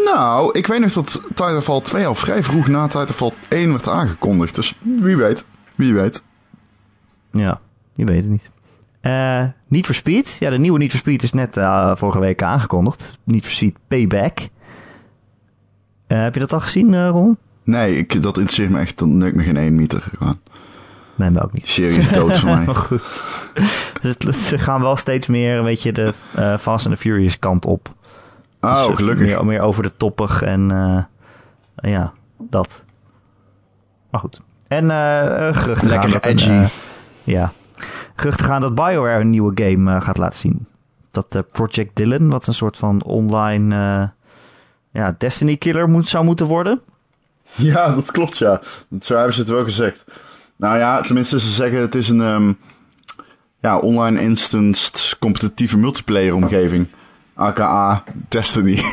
Nou, 0.04 0.58
ik 0.58 0.66
weet 0.66 0.80
nog 0.80 0.92
dat 0.92 1.22
Titanfall 1.28 1.80
2 1.80 2.06
al 2.06 2.14
vrij 2.14 2.42
vroeg 2.42 2.68
na 2.68 2.86
Titanfall 2.86 3.32
1 3.48 3.70
werd 3.70 3.88
aangekondigd. 3.88 4.54
Dus 4.54 4.78
wie 4.80 5.16
weet. 5.16 5.44
Wie 5.74 5.94
weet. 5.94 6.22
Ja, 7.32 7.60
je 7.94 8.04
weet 8.04 8.22
het 8.22 8.30
niet. 8.30 8.50
Eh 9.02 9.44
Need 9.68 9.86
for 9.86 9.94
Speed. 9.94 10.36
Ja, 10.40 10.50
de 10.50 10.58
nieuwe 10.58 10.78
Need 10.78 10.90
for 10.90 10.98
Speed 10.98 11.22
is 11.22 11.32
net 11.32 11.56
eh, 11.56 11.96
vorige 11.96 12.18
week 12.18 12.42
aangekondigd. 12.42 13.18
Need 13.24 13.42
for 13.44 13.52
Speed 13.52 13.76
Payback. 13.88 14.38
Eh, 16.06 16.22
heb 16.22 16.34
je 16.34 16.40
dat 16.40 16.52
al 16.52 16.60
gezien, 16.60 17.08
Ron? 17.08 17.38
Nee, 17.64 17.96
ik, 17.98 18.22
dat 18.22 18.36
interesseert 18.36 18.70
me 18.70 18.78
echt. 18.78 18.98
Dan 18.98 19.18
neukt 19.18 19.36
me 19.36 19.42
geen 19.42 19.56
één 19.56 19.74
meter. 19.74 20.04
Gewoon. 20.18 20.38
Nee, 21.14 21.30
mij 21.30 21.42
ook 21.42 21.52
niet. 21.52 21.68
Serie 21.68 21.98
is 21.98 22.08
dood 22.08 22.38
voor 22.38 22.48
mij. 22.48 22.64
Maar 22.66 22.74
goed. 22.74 23.24
Dus 24.18 24.48
Ze 24.48 24.58
gaan 24.58 24.80
wel 24.80 24.96
steeds 24.96 25.26
meer, 25.26 25.64
weet 25.64 25.82
je, 25.82 25.92
de 25.92 26.12
Fast 26.58 26.86
and 26.86 26.94
the 26.96 27.00
Furious 27.00 27.38
kant 27.38 27.64
op. 27.66 27.84
Dus, 28.60 28.70
Oh, 28.70 28.90
eh, 28.90 28.96
gelukkig. 28.96 29.26
Meer, 29.26 29.44
meer 29.44 29.60
over 29.60 29.82
de 29.82 29.92
toppig 29.96 30.42
en 30.42 30.70
eh, 30.70 31.90
ja, 31.90 32.12
dat. 32.38 32.82
Maar 34.10 34.20
goed. 34.20 34.40
En 34.68 34.90
geruchten 35.54 35.88
Lekker 35.88 36.22
edgy. 36.24 36.66
ja. 37.24 37.52
Geruchten 38.16 38.46
gaan 38.46 38.60
dat 38.60 38.74
BioWare 38.74 39.20
een 39.20 39.30
nieuwe 39.30 39.52
game 39.54 39.94
eh, 39.94 40.02
gaat 40.02 40.18
laten 40.18 40.38
zien. 40.38 40.66
Dat 41.10 41.26
eh, 41.34 41.42
Project 41.52 41.96
Dylan, 41.96 42.30
wat 42.30 42.46
een 42.46 42.54
soort 42.54 42.76
van 42.78 43.02
online 43.02 43.74
eh, 43.74 44.08
ja, 44.92 45.14
Destiny 45.18 45.56
killer 45.56 45.88
moet, 45.88 46.08
zou 46.08 46.24
moeten 46.24 46.46
worden. 46.46 46.80
Ja, 47.54 47.94
dat 47.94 48.10
klopt, 48.10 48.38
ja. 48.38 48.60
Zo 49.00 49.14
hebben 49.14 49.34
ze 49.34 49.40
het 49.40 49.48
wel 49.48 49.64
gezegd. 49.64 50.04
Nou 50.56 50.78
ja, 50.78 51.00
tenminste, 51.00 51.40
ze 51.40 51.50
zeggen 51.50 51.80
het 51.80 51.94
is 51.94 52.08
een 52.08 52.20
ehm, 52.20 52.52
ja, 53.60 53.78
online 53.78 54.20
instanced 54.20 55.16
competitieve 55.18 55.78
multiplayer 55.78 56.34
omgeving. 56.34 56.86
AKA 57.34 58.04
Destiny. 58.28 58.82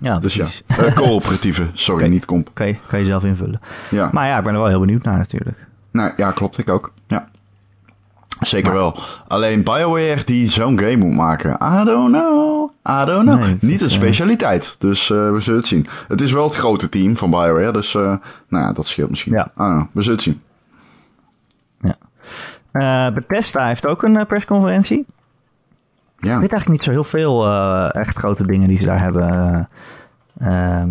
Ja, 0.00 0.18
dus 0.18 0.34
ja, 0.34 0.46
coöperatieve. 0.94 1.66
Sorry, 1.74 2.06
niet 2.06 2.24
comp. 2.24 2.50
Kan, 2.52 2.66
je, 2.66 2.76
kan 2.86 2.98
je 2.98 3.04
zelf 3.04 3.24
invullen. 3.24 3.60
Ja. 3.90 4.08
Maar 4.12 4.26
ja, 4.26 4.38
ik 4.38 4.44
ben 4.44 4.52
er 4.52 4.58
wel 4.58 4.68
heel 4.68 4.80
benieuwd 4.80 5.02
naar 5.02 5.18
natuurlijk. 5.18 5.66
Nou, 5.90 6.12
ja, 6.16 6.30
klopt. 6.30 6.58
Ik 6.58 6.70
ook. 6.70 6.92
Ja. 8.50 8.56
Zeker 8.56 8.72
Maar- 8.72 8.80
wel. 8.80 8.98
Alleen 9.28 9.62
BioWare 9.64 10.24
die 10.24 10.48
zo'n 10.48 10.78
game 10.78 10.96
moet 10.96 11.14
maken. 11.14 11.50
I 11.80 11.84
don't 11.84 12.12
know. 12.12 12.70
I 12.88 13.04
don't 13.04 13.22
know. 13.24 13.40
Nee, 13.40 13.56
Niet 13.60 13.80
een 13.80 13.86
eh, 13.86 13.92
specialiteit. 13.92 14.76
Dus 14.78 15.10
eh, 15.10 15.30
we 15.30 15.40
zullen 15.40 15.58
het 15.60 15.68
zien. 15.68 15.86
Het 16.08 16.20
is 16.20 16.32
wel 16.32 16.44
het 16.44 16.54
grote 16.54 16.88
team 16.88 17.16
van 17.16 17.30
BioWare. 17.30 17.72
Dus 17.72 17.94
eh, 17.94 18.02
nou 18.48 18.64
ja, 18.64 18.72
dat 18.72 18.86
scheelt 18.86 19.10
misschien. 19.10 19.32
Ja. 19.32 19.50
Know. 19.54 19.88
We 19.92 20.02
zullen 20.02 20.18
het 20.18 20.22
zien. 20.22 20.40
Ja. 22.72 23.10
Bethesda 23.12 23.66
heeft 23.66 23.86
ook 23.86 24.02
een 24.02 24.26
persconferentie. 24.26 25.04
Ja. 26.18 26.34
Ik 26.34 26.40
weet 26.40 26.52
eigenlijk 26.52 26.68
niet 26.68 26.82
zo 26.84 26.90
heel 26.90 27.04
veel 27.04 27.48
echt 27.90 28.16
grote 28.16 28.46
dingen 28.46 28.68
die 28.68 28.80
ze 28.80 28.86
daar 28.86 29.00
hebben. 29.00 29.30
eh, 30.38 30.46
ehm, 30.48 30.88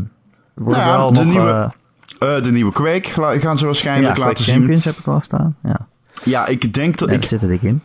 worden 0.53 0.83
Nou 0.83 0.91
ja, 0.91 0.97
wel 0.97 1.13
de 1.13 1.23
nog, 1.23 1.31
nieuwe 1.31 1.71
de 2.19 2.51
nieuwe 2.51 2.71
Quake 2.71 3.09
gaan 3.39 3.57
ze 3.57 3.59
ja, 3.59 3.65
waarschijnlijk 3.65 4.13
Quake 4.13 4.29
laten 4.29 4.43
zien. 4.43 4.55
Champions 4.55 4.83
heb 4.83 4.95
ik 4.97 5.07
al 5.07 5.19
staan. 5.21 5.55
Ja, 5.63 5.87
Ja, 6.23 6.45
ik 6.47 6.73
denk 6.73 6.97
dat 6.97 7.11
ik 7.11 7.23
zit 7.25 7.41
er 7.41 7.47
dik 7.47 7.61
in. 7.61 7.81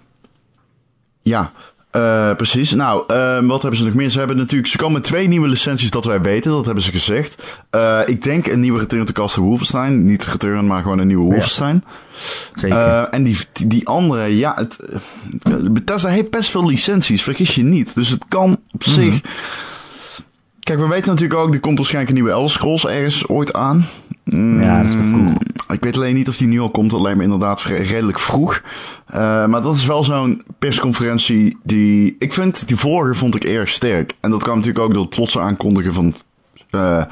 Ja, 1.23 1.53
eh, 1.91 2.35
precies. 2.37 2.75
Nou, 2.75 3.05
ehm, 3.07 3.47
wat 3.47 3.61
hebben 3.63 3.79
ze 3.81 3.85
nog 3.87 3.95
meer? 3.95 4.11
Ze 4.11 4.19
hebben 4.19 4.37
natuurlijk, 4.37 4.69
ze 4.69 4.77
komen 4.77 4.93
met 4.93 5.05
twee 5.05 5.29
nieuwe 5.29 5.49
licenties 5.49 5.91
dat 5.91 6.05
wij 6.05 6.21
weten, 6.21 6.51
dat 6.51 6.65
hebben 6.65 6.83
ze 6.85 6.91
gezegd. 6.91 7.43
Eh, 7.71 8.01
ik 8.07 8.23
denk 8.23 8.47
een 8.47 8.61
nieuwe 8.61 8.79
Return 8.79 9.05
to 9.05 9.13
Castle 9.13 9.43
Wolfenstein. 9.43 10.05
Niet 10.05 10.25
Return, 10.27 10.67
maar 10.67 10.83
gewoon 10.83 10.99
een 10.99 11.07
nieuwe 11.07 11.25
Wolfenstein. 11.25 11.85
Zeker. 12.55 12.79
Eh, 12.79 13.03
en 13.11 13.23
die, 13.23 13.37
die, 13.67 13.89
andere, 13.89 14.37
ja, 14.37 14.55
het, 14.57 14.79
Bethesda 15.73 16.09
heeft 16.09 16.31
best 16.31 16.51
veel 16.51 16.67
licenties, 16.67 17.23
vergis 17.23 17.55
je 17.55 17.63
niet. 17.63 17.95
Dus 17.95 18.09
het 18.09 18.25
kan 18.29 18.53
op 18.73 18.85
Mhm. 18.87 18.91
zich... 18.95 19.21
Kijk, 20.61 20.79
we 20.79 20.89
weten 20.89 21.11
natuurlijk 21.11 21.41
ook, 21.41 21.55
er 21.55 21.61
komt 21.61 21.77
waarschijnlijk 21.77 22.11
een 22.17 22.23
nieuwe 22.23 22.37
Elder 22.37 22.51
Scrolls 22.51 22.87
ergens 22.87 23.29
ooit 23.29 23.53
aan. 23.53 23.87
Mm, 24.25 24.63
Ja, 24.63 24.83
dat 24.83 24.89
is 24.95 25.01
toch 25.01 25.11
cool. 25.11 25.33
Ik 25.73 25.85
weet 25.85 25.97
alleen 25.97 26.15
niet 26.15 26.29
of 26.29 26.37
die 26.37 26.49
nu 26.49 26.61
al 26.61 26.71
komt, 26.71 26.93
lijkt 26.93 27.19
me 27.19 27.25
inderdaad 27.25 27.63
redelijk 27.63 28.19
vroeg. 28.19 28.63
Eh, 29.07 29.47
maar 29.47 29.63
dat 29.63 29.77
is 29.77 29.87
wel 29.87 30.05
zo'n 30.05 30.43
persconferentie 30.59 31.59
die... 31.63 32.17
Ik 32.19 32.33
vind, 32.33 32.69
die 32.69 32.77
vorige 32.77 33.15
vond 33.15 33.35
ik 33.35 33.45
erg 33.45 33.69
sterk. 33.69 34.13
En 34.21 34.31
dat 34.31 34.43
kwam 34.43 34.57
natuurlijk 34.57 34.85
ook 34.85 34.93
door 34.93 35.03
het 35.03 35.15
plotse 35.15 35.41
aankondigen 35.41 35.93
van, 35.93 36.15
eh, 36.71 37.05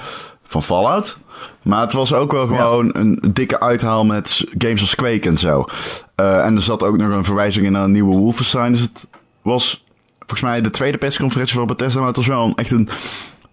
van 0.43 0.63
Fallout. 0.63 1.19
Maar 1.63 1.81
het 1.81 1.93
was 1.93 2.13
ook 2.13 2.33
wel 2.33 2.47
gewoon 2.47 2.91
een 2.93 3.21
dikke 3.33 3.61
uithaal 3.61 4.05
met 4.05 4.45
games 4.59 4.81
als 4.81 4.95
Quake 4.95 5.29
en 5.29 5.39
zo. 5.39 5.65
Eh, 6.15 6.45
en 6.45 6.57
er 6.57 6.63
zat 6.63 6.83
ook 6.83 6.97
nog 6.97 7.13
een 7.13 7.25
verwijzing 7.25 7.67
in 7.67 7.73
naar 7.73 7.85
een 7.85 7.93
nieuwe 7.93 8.17
Wolfenstein. 8.17 8.73
Dus 8.73 8.81
het 8.81 9.09
was 9.43 9.85
volgens 10.19 10.41
mij 10.41 10.61
de 10.61 10.71
tweede 10.71 10.99
persconferentie 10.99 11.55
van 11.55 11.67
Bethesda. 11.67 11.99
Maar 11.99 12.09
het 12.09 12.17
was 12.17 12.27
wel 12.27 12.45
een, 12.45 12.55
echt 12.55 12.71
een... 12.71 12.89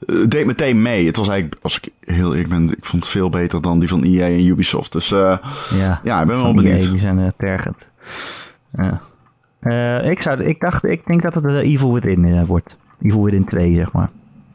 eh, 0.07 0.15
deed 0.27 0.45
meteen 0.45 0.81
mee. 0.81 1.05
Het 1.05 1.15
was 1.15 1.27
eigenlijk, 1.27 1.61
als 1.63 1.77
ik 1.77 1.89
heel 1.99 2.31
eerlijk 2.31 2.49
ben, 2.49 2.71
ik 2.71 2.85
vond 2.85 3.03
het 3.03 3.11
veel 3.11 3.29
beter 3.29 3.61
dan 3.61 3.79
die 3.79 3.89
van 3.89 4.03
EA 4.03 4.25
en 4.25 4.45
Ubisoft. 4.45 4.91
Dus 4.91 5.11
eh, 5.11 5.37
ja, 5.77 6.01
ja, 6.03 6.21
ik 6.21 6.27
ben 6.27 6.41
wel 6.41 6.53
die, 6.53 6.63
benieuwd. 6.63 6.89
Die 6.89 6.99
zijn 6.99 7.19
eh, 7.19 7.27
tergend. 7.37 7.89
Ik, 10.09 10.21
zou, 10.21 10.43
ik 10.43 10.59
dacht, 10.59 10.83
ik 10.83 11.01
denk 11.05 11.21
dat 11.21 11.33
het 11.33 11.43
de 11.43 11.61
Evil 11.61 11.93
Within 11.93 12.45
wordt. 12.45 12.77
Evil 13.01 13.23
Within 13.23 13.45
2, 13.45 13.73
zeg 13.73 13.91
maar. 13.91 14.09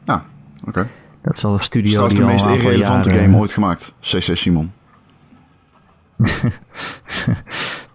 Ja, 0.05 0.25
oké. 0.67 0.87
Dat 1.21 1.37
is 1.37 1.45
al 1.45 1.53
een 1.53 1.59
studio 1.59 2.07
de 2.07 2.13
die 2.13 2.23
al 2.23 2.29
meest 2.29 2.45
een 2.45 2.53
irrelevante 2.53 3.09
jaren- 3.09 3.23
game 3.25 3.37
ooit 3.37 3.53
gemaakt. 3.53 3.93
CC 3.99 4.37
Simon. 4.37 4.71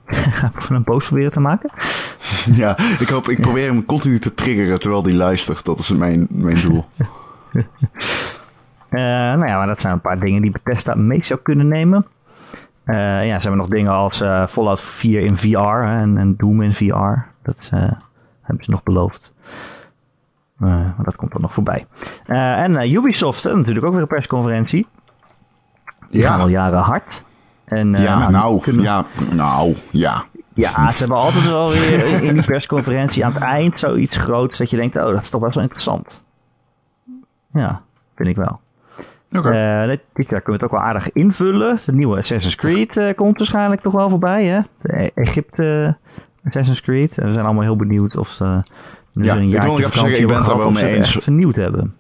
Ga 0.07 0.53
ik 0.55 0.63
hem 0.69 0.85
boos 0.85 1.07
proberen 1.07 1.33
te 1.33 1.41
maken? 1.41 1.71
ja, 2.63 2.79
ik 2.79 3.09
hoop, 3.09 3.29
ik 3.29 3.41
probeer 3.41 3.67
hem 3.67 3.85
continu 3.85 4.19
te 4.19 4.35
triggeren 4.35 4.81
terwijl 4.81 5.03
die 5.03 5.15
luistert. 5.15 5.65
Dat 5.65 5.79
is 5.79 5.89
mijn, 5.89 6.27
mijn 6.31 6.61
doel. 6.61 6.85
Eh, 8.89 9.03
nou 9.03 9.47
ja, 9.47 9.57
maar 9.57 9.67
dat 9.67 9.81
zijn 9.81 9.93
een 9.93 10.01
paar 10.01 10.19
dingen 10.19 10.43
die 10.43 10.51
Bethesda 10.51 10.95
mee 10.95 11.25
zou 11.25 11.41
kunnen 11.41 11.69
nemen. 11.69 12.07
Eh, 12.85 12.97
ja, 13.27 13.35
ze 13.37 13.41
hebben 13.41 13.57
nog 13.57 13.69
dingen 13.69 13.93
als 13.93 14.21
eh, 14.21 14.47
Fallout 14.47 14.81
4 14.81 15.21
in 15.21 15.37
VR 15.37 15.59
hè, 15.59 16.01
en, 16.01 16.19
en 16.19 16.35
Doom 16.37 16.63
in 16.63 16.73
VR. 16.75 17.17
Dat 17.43 17.71
hebben 18.43 18.65
ze 18.65 18.71
nog 18.71 18.83
beloofd. 18.83 19.33
Maar 20.57 20.95
dat 21.05 21.17
komt 21.17 21.35
er 21.35 21.41
nog 21.41 21.53
voorbij. 21.53 21.87
En 22.27 22.93
Ubisoft, 22.93 23.45
natuurlijk 23.45 23.87
ook 23.87 23.93
weer 23.93 24.03
een 24.03 24.07
persconferentie. 24.09 24.87
Die 26.11 26.23
gaan 26.23 26.41
al 26.41 26.49
jaren 26.49 26.79
hard. 26.81 27.25
En, 27.65 27.91
ja, 27.91 28.31
nou, 28.31 28.61
kunnen- 28.61 28.83
ja, 28.83 29.05
nou, 29.33 29.77
ja. 29.91 30.25
Ja, 30.55 30.91
ze 30.93 30.99
hebben 30.99 31.17
altijd 31.17 31.45
wel 31.47 31.69
weer 31.71 32.07
in- 32.07 32.23
in 32.23 32.35
die 32.35 32.45
persconferentie 32.45 33.25
aan 33.25 33.33
het 33.33 33.43
eind 33.43 33.79
zoiets 33.79 34.17
groots 34.17 34.59
dat 34.59 34.71
je 34.71 34.77
denkt, 34.77 34.97
oh, 34.97 35.03
dat 35.13 35.23
is 35.23 35.31
toch 35.31 35.41
best 35.41 35.55
wel 35.55 35.63
interessant. 35.63 36.25
Ja, 37.57 37.83
vind 38.17 38.29
ik 38.29 38.37
wel. 38.37 38.61
Oké. 39.37 39.51
Eh, 39.51 39.87
dit, 39.89 40.03
dit 40.13 40.29
jaar 40.29 40.41
kunnen 40.41 40.61
we 40.61 40.65
het 40.67 40.75
ook 40.75 40.81
wel 40.81 40.81
aardig 40.89 41.13
invullen. 41.13 41.79
De 41.87 41.93
nieuwe 41.93 42.19
Assassin's 42.19 42.55
Creed 42.57 42.97
eh, 42.97 43.15
komt 43.15 43.39
waarschijnlijk 43.39 43.81
toch 43.83 43.93
wel 43.93 44.09
voorbij, 44.09 44.45
hè? 44.45 44.61
De 44.83 45.03
E- 45.03 45.11
Egypte 45.15 45.97
Assassin's 46.45 46.81
Creed. 46.81 47.19
En 47.19 47.27
we 47.27 47.33
zijn 47.33 47.45
allemaal 47.45 47.63
heel 47.63 47.77
benieuwd 47.77 48.17
of 48.17 48.29
ze 48.29 48.63
nu 49.13 49.25
Ja, 49.25 49.37
een 49.37 49.43
ik 49.43 49.51
wil 49.51 49.53
jaartje 49.53 49.69
nog 49.69 49.79
even 49.79 49.91
vakantie 49.93 50.01
zeggen, 50.01 50.21
ik 50.21 50.27
ben 50.27 50.37
het 50.37 50.47
hebben 50.47 50.67
er 50.67 50.73
wel 50.73 50.83
mee 50.83 50.95
eens. 50.97 51.17
vernieuwd 51.21 51.55
hebben. 51.57 51.95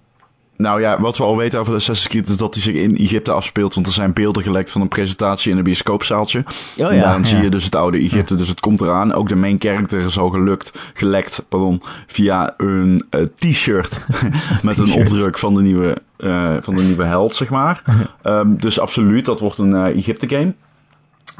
Nou 0.56 0.80
ja, 0.80 1.00
wat 1.00 1.16
we 1.16 1.24
al 1.24 1.36
weten 1.36 1.60
over 1.60 1.74
Assassin's 1.74 2.08
Creed 2.08 2.28
is 2.28 2.36
dat 2.36 2.54
hij 2.54 2.62
zich 2.62 2.74
in 2.74 2.96
Egypte 2.96 3.32
afspeelt. 3.32 3.74
Want 3.74 3.86
er 3.86 3.92
zijn 3.92 4.12
beelden 4.12 4.42
gelekt 4.42 4.70
van 4.70 4.80
een 4.80 4.88
presentatie 4.88 5.50
in 5.50 5.58
een 5.58 5.64
bioscoopzaaltje. 5.64 6.44
Oh 6.78 6.86
en 6.86 6.96
ja, 6.96 7.02
daarin 7.02 7.24
zie 7.24 7.42
je 7.42 7.48
dus 7.48 7.64
het 7.64 7.74
oude 7.74 7.98
Egypte, 7.98 8.34
dus 8.34 8.48
het 8.48 8.60
komt 8.60 8.80
eraan. 8.80 9.12
Ook 9.12 9.28
de 9.28 9.36
main 9.36 9.56
character 9.58 10.00
is 10.00 10.18
al 10.18 10.30
gelukt, 10.30 10.72
gelekt 10.94 11.44
pardon, 11.48 11.82
via 12.06 12.54
een 12.56 13.04
eh, 13.10 13.20
t-shirt 13.38 14.06
met 14.62 14.78
een 14.78 14.92
opdruk 14.92 15.38
van 15.38 15.54
de 15.54 15.62
nieuwe, 15.62 15.96
eh, 16.16 16.54
van 16.60 16.76
de 16.76 16.82
nieuwe 16.82 17.04
held, 17.04 17.34
zeg 17.34 17.50
maar. 17.50 17.82
Ehm, 18.22 18.56
dus 18.56 18.80
absoluut, 18.80 19.24
dat 19.24 19.40
wordt 19.40 19.58
een 19.58 19.74
eh, 19.74 19.96
Egypte 19.96 20.28
game. 20.28 20.54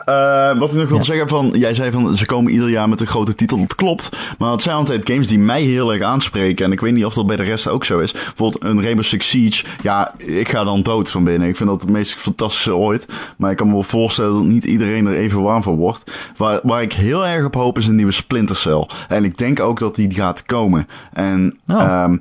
Eh, 0.05 0.59
wat 0.59 0.70
ik 0.72 0.76
nog 0.78 0.88
wil 0.88 0.97
Ja. 0.97 1.03
zeggen 1.03 1.28
van, 1.28 1.51
jij 1.55 1.74
zei 1.74 1.90
van 1.90 2.16
ze 2.16 2.26
komen 2.26 2.53
ieder 2.53 2.68
jaar 2.68 2.88
met 2.88 3.01
een 3.01 3.07
grote 3.07 3.34
titel, 3.34 3.59
dat 3.59 3.74
klopt. 3.74 4.09
Maar 4.38 4.51
het 4.51 4.62
zijn 4.62 4.76
altijd 4.76 5.11
games 5.11 5.26
die 5.26 5.38
mij 5.38 5.62
heel 5.62 5.92
erg 5.92 6.03
aanspreken. 6.03 6.64
En 6.64 6.72
ik 6.72 6.80
weet 6.80 6.92
niet 6.92 7.05
of 7.05 7.14
dat 7.14 7.26
bij 7.26 7.36
de 7.36 7.42
rest 7.42 7.68
ook 7.68 7.84
zo 7.84 7.99
is. 7.99 8.12
Bijvoorbeeld 8.12 8.64
een 8.64 8.82
Rainbow 8.82 9.05
Six 9.05 9.28
Siege. 9.28 9.64
Ja, 9.82 10.14
ik 10.16 10.49
ga 10.49 10.64
dan 10.64 10.82
dood 10.82 11.11
van 11.11 11.24
binnen. 11.24 11.49
Ik 11.49 11.57
vind 11.57 11.68
dat 11.68 11.80
het 11.80 11.90
meest 11.90 12.14
fantastische 12.14 12.74
ooit. 12.74 13.07
Maar 13.36 13.51
ik 13.51 13.57
kan 13.57 13.66
me 13.66 13.72
wel 13.72 13.82
voorstellen 13.82 14.34
dat 14.34 14.44
niet 14.44 14.64
iedereen 14.64 15.07
er 15.07 15.14
even 15.16 15.42
warm 15.42 15.62
van 15.62 15.74
wordt. 15.76 16.12
Waar, 16.36 16.61
waar 16.62 16.82
ik 16.82 16.92
heel 16.92 17.26
erg 17.26 17.44
op 17.44 17.55
hoop 17.55 17.78
is 17.78 17.86
een 17.86 17.94
nieuwe 17.94 18.12
Splinter 18.12 18.57
Cell. 18.57 18.88
En 19.09 19.24
ik 19.24 19.38
denk 19.38 19.61
ook 19.61 19.78
dat 19.78 19.94
die 19.94 20.14
gaat 20.14 20.42
komen. 20.42 20.88
En 21.12 21.59
Oh. 21.66 21.80
ehm, 21.80 22.16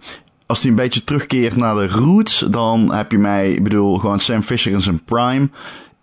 als 0.46 0.62
die 0.62 0.70
een 0.70 0.76
beetje 0.76 1.04
terugkeert 1.04 1.56
naar 1.56 1.76
de 1.76 1.88
roots, 1.88 2.46
dan 2.50 2.94
heb 2.94 3.12
je 3.12 3.18
mij, 3.18 3.52
ik 3.52 3.64
bedoel, 3.64 3.98
gewoon 3.98 4.20
Sam 4.20 4.42
Fisher 4.42 4.72
in 4.72 4.82
zijn 4.82 5.04
prime. 5.04 5.50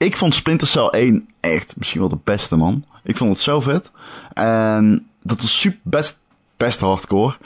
Ik 0.05 0.17
vond 0.17 0.35
Splinter 0.35 0.67
Cell 0.69 0.87
1 0.87 1.29
echt 1.41 1.75
misschien 1.77 2.01
wel 2.01 2.09
de 2.09 2.19
beste, 2.25 2.57
man. 2.57 2.85
Ik 3.05 3.17
vond 3.17 3.31
het 3.31 3.41
zo 3.41 3.61
vet. 3.61 3.91
En 4.33 5.07
dat 5.23 5.41
was 5.41 5.61
super 5.61 5.79
best, 5.83 6.19
best 6.57 6.81
hardcore. 6.81 7.37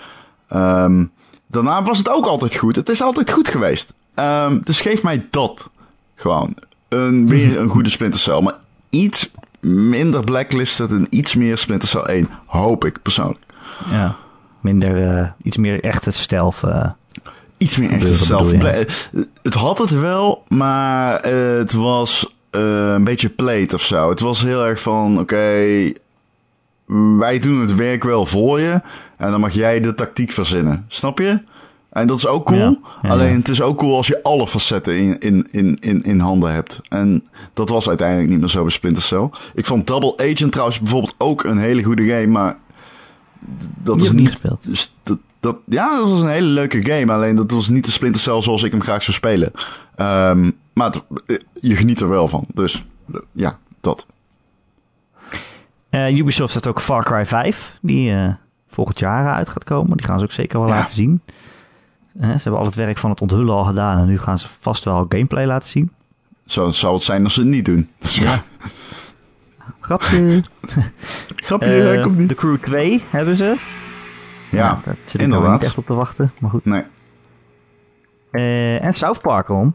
Ehm, 0.49 1.05
daarna 1.47 1.83
was 1.83 1.99
het 1.99 2.09
ook 2.09 2.27
altijd 2.27 2.57
goed. 2.57 2.77
Het 2.77 2.89
is 2.89 3.03
altijd 3.03 3.31
goed 3.33 3.49
geweest. 3.49 3.93
Ehm, 4.15 4.59
dus 4.65 4.81
geef 4.81 5.03
mij 5.03 5.27
dat. 5.31 5.71
Gewoon. 6.15 6.55
Een, 6.89 7.27
weer 7.29 7.59
een 7.61 7.69
goede 7.69 7.91
Splinter 7.91 8.21
Cell. 8.21 8.41
Maar 8.41 8.55
iets 8.91 9.31
minder 9.61 10.25
blacklisted 10.25 10.91
en 10.91 11.07
iets 11.11 11.35
meer 11.35 11.59
Splinter 11.59 11.89
Cell 11.89 12.03
1. 12.03 12.29
Hoop 12.47 12.85
ik 12.85 13.03
persoonlijk. 13.03 13.45
Ja, 13.91 14.17
minder, 14.61 15.17
eh, 15.19 15.29
iets 15.43 15.57
meer 15.57 15.85
echte 15.85 16.11
stealth. 16.11 16.63
eh. 16.65 16.91
Iets 17.59 17.77
meer 17.77 17.91
echt 17.91 18.01
Bedoel- 18.01 18.15
zelf. 18.17 18.51
bedoel 18.51 18.69
je? 18.69 18.87
Het 19.43 19.55
had 19.55 19.79
het 19.79 19.91
wel, 19.91 20.45
maar 20.49 21.17
eh, 21.21 21.59
het 21.59 21.73
was 21.73 22.35
eh, 22.57 22.93
een 22.93 23.05
beetje 23.05 23.29
played 23.29 23.75
of 23.75 23.83
zo. 23.83 24.11
Het 24.11 24.21
was 24.21 24.43
heel 24.43 24.67
erg 24.67 24.81
van, 24.81 25.19
oké, 25.19 25.65
wij 27.19 27.39
doen 27.39 27.61
het 27.61 27.75
werk 27.75 28.05
wel 28.05 28.27
voor 28.27 28.61
je. 28.61 28.81
En 29.17 29.31
dan 29.31 29.41
mag 29.41 29.53
jij 29.53 29.81
de 29.81 29.95
tactiek 29.95 30.31
verzinnen. 30.31 30.85
Snap 30.89 31.19
je? 31.19 31.41
En 31.97 32.07
dat 32.07 32.17
is 32.17 32.27
ook 32.27 32.45
cool. 32.45 32.59
Ja, 32.59 32.79
ja, 33.03 33.09
Alleen 33.09 33.37
het 33.37 33.49
is 33.49 33.63
ook 33.63 33.79
cool 33.79 33.97
als 33.97 34.07
je 34.07 34.23
alle 34.23 34.47
facetten 34.47 34.97
in, 34.97 35.19
in, 35.21 35.49
in, 35.51 35.77
in, 35.81 36.03
in 36.03 36.19
handen 36.19 36.53
hebt. 36.53 36.81
En 36.89 37.25
dat 37.53 37.69
was 37.69 37.89
uiteindelijk 37.89 38.29
niet 38.31 38.41
meer 38.41 38.49
zo 38.49 38.63
bij 38.63 38.71
Splinter 38.71 39.03
Cell. 39.03 39.31
Ik 39.55 39.67
vond 39.67 39.87
Double 39.87 40.17
Agent 40.17 40.53
trouwens 40.53 40.81
bijvoorbeeld 40.81 41.15
ook 41.19 41.45
een 41.45 41.59
hele 41.59 41.83
goede 41.83 42.07
game. 42.07 42.27
Maar 42.27 42.57
dat 43.83 44.03
is 44.03 44.13
niet... 44.13 44.29
gespeeld. 44.29 44.65
Dus 44.65 44.95
dat, 45.03 45.19
dat, 45.41 45.57
ja, 45.67 45.97
dat 45.97 46.09
was 46.09 46.21
een 46.21 46.29
hele 46.29 46.47
leuke 46.47 46.87
game. 46.87 47.13
Alleen 47.13 47.37
dat 47.37 47.51
was 47.51 47.69
niet 47.69 47.85
de 47.85 47.91
Splinter 47.91 48.21
Cell 48.21 48.43
zoals 48.43 48.63
ik 48.63 48.71
hem 48.71 48.83
graag 48.83 49.03
zou 49.03 49.17
spelen. 49.17 49.53
Ehm, 49.95 50.51
maar 50.77 50.87
het- 50.87 51.03
eh, 51.27 51.37
je 51.61 51.77
geniet 51.77 52.01
er 52.01 52.09
wel 52.09 52.29
van. 52.29 52.45
Dus 52.55 52.87
eh, 53.13 53.21
ja, 53.33 53.59
dat. 53.81 54.07
Eh, 55.91 56.17
Ubisoft 56.17 56.53
heeft 56.53 56.67
ook 56.67 56.81
Far 56.81 57.05
Cry 57.05 57.27
5, 57.27 57.79
die 57.81 58.15
volgend 58.69 58.99
jaar 58.99 59.35
uit 59.35 59.49
gaat 59.49 59.65
komen. 59.65 59.97
Die 59.97 60.07
gaan 60.07 60.19
ze 60.19 60.25
ook 60.25 60.33
zeker 60.33 60.59
wel 60.61 60.69
Ja. 60.69 60.75
laten 60.75 60.95
zien. 60.95 61.21
Ze 62.21 62.27
hebben 62.27 62.59
al 62.61 62.65
het 62.67 62.75
werk 62.75 62.99
van 62.99 63.11
het 63.11 63.21
onthullen 63.21 63.55
al 63.55 63.65
gedaan 63.65 63.99
en 63.99 64.07
nu 64.07 64.19
gaan 64.19 64.39
ze 64.39 64.47
vast 64.61 64.85
wel 64.85 65.07
gameplay 65.09 65.47
laten 65.47 65.69
zien. 65.69 65.91
Zo 66.47 66.71
zou 66.71 66.95
het 66.95 67.03
zijn 67.03 67.25
als 67.25 67.35
ze 67.35 67.41
het 67.41 67.49
niet 67.49 67.65
doen. 67.65 67.89
Ja. 68.01 68.43
Grapje. 69.81 70.43
Grapje, 71.47 72.01
komt 72.03 72.19
niet. 72.19 72.29
The 72.29 72.35
Crew 72.35 72.57
2 72.57 73.03
hebben 73.11 73.37
ze. 73.37 73.57
Ja, 74.51 74.67
Nou, 74.73 74.79
daar 74.85 74.97
zit 75.03 75.15
ik 75.15 75.21
nou 75.21 75.33
inderdaad. 75.33 75.53
niet 75.61 75.69
echt 75.69 75.79
op 75.79 75.87
te 75.87 75.95
wachten, 75.95 76.33
maar 76.39 76.51
goed. 76.51 76.65
Nee. 76.65 76.83
En 78.81 78.95
South 78.95 79.21
Park, 79.21 79.47
Ron. 79.49 79.75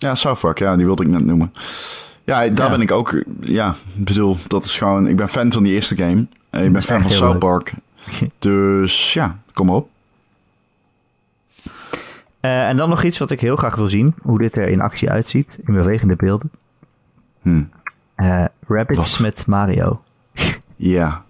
Ja, 0.00 0.14
South 0.14 0.40
Park, 0.40 0.58
ja, 0.58 0.76
die 0.76 0.84
wilde 0.86 1.02
ik 1.02 1.08
net 1.08 1.24
noemen. 1.24 1.52
Ja, 2.24 2.48
daar 2.48 2.64
Ja. 2.66 2.70
ben 2.70 2.80
ik 2.80 2.90
ook, 2.90 3.22
ja, 3.40 3.74
ik 3.98 4.04
bedoel, 4.04 4.36
dat 4.46 4.64
is 4.64 4.78
gewoon, 4.78 5.06
ik 5.06 5.16
ben 5.16 5.28
fan 5.28 5.52
van 5.52 5.62
die 5.62 5.72
eerste 5.74 5.96
game. 5.96 6.26
En 6.50 6.64
ik 6.64 6.72
ben 6.72 6.82
fan 6.82 7.00
van 7.02 7.10
South. 7.10 7.38
Park. 7.38 7.74
Dus 8.38 9.12
ja, 9.12 9.38
kom 9.52 9.66
maar 9.66 9.74
op. 9.76 9.88
Eh, 12.40 12.68
en 12.68 12.76
dan 12.76 12.88
nog 12.88 13.02
iets 13.04 13.18
wat 13.18 13.30
ik 13.30 13.40
heel 13.40 13.56
graag 13.56 13.74
wil 13.74 13.88
zien. 13.88 14.14
Hoe 14.22 14.38
dit 14.38 14.56
er 14.56 14.68
in 14.68 14.80
actie 14.80 15.10
uitziet. 15.10 15.58
In 15.66 15.74
bewegende 15.74 16.16
beelden. 16.16 16.50
Hm. 17.42 17.62
Eh 18.14 18.44
Rabbids 18.68 19.10
Wat? 19.10 19.20
met 19.20 19.46
Mario. 19.46 20.00
Ja, 20.76 21.22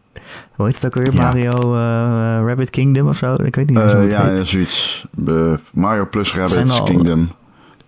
Hoe 0.55 0.67
heet 0.67 0.75
het 0.75 0.85
ook 0.85 0.95
weer? 1.05 1.15
Ja. 1.15 1.23
Mario 1.23 1.75
eh, 1.75 2.47
Rabbit 2.49 2.71
Kingdom 2.71 3.09
of 3.09 3.17
zo? 3.17 3.35
Ik 3.35 3.55
weet 3.57 3.69
niet 3.69 3.79
Eh, 3.79 3.91
hoe 3.91 4.01
het 4.01 4.11
ja, 4.11 4.25
heet. 4.25 4.37
ja, 4.39 4.45
zoiets. 4.45 5.07
Eh, 5.27 5.53
Mario 5.73 6.07
plus 6.07 6.39
al- 6.39 6.83
Kingdom. 6.83 7.31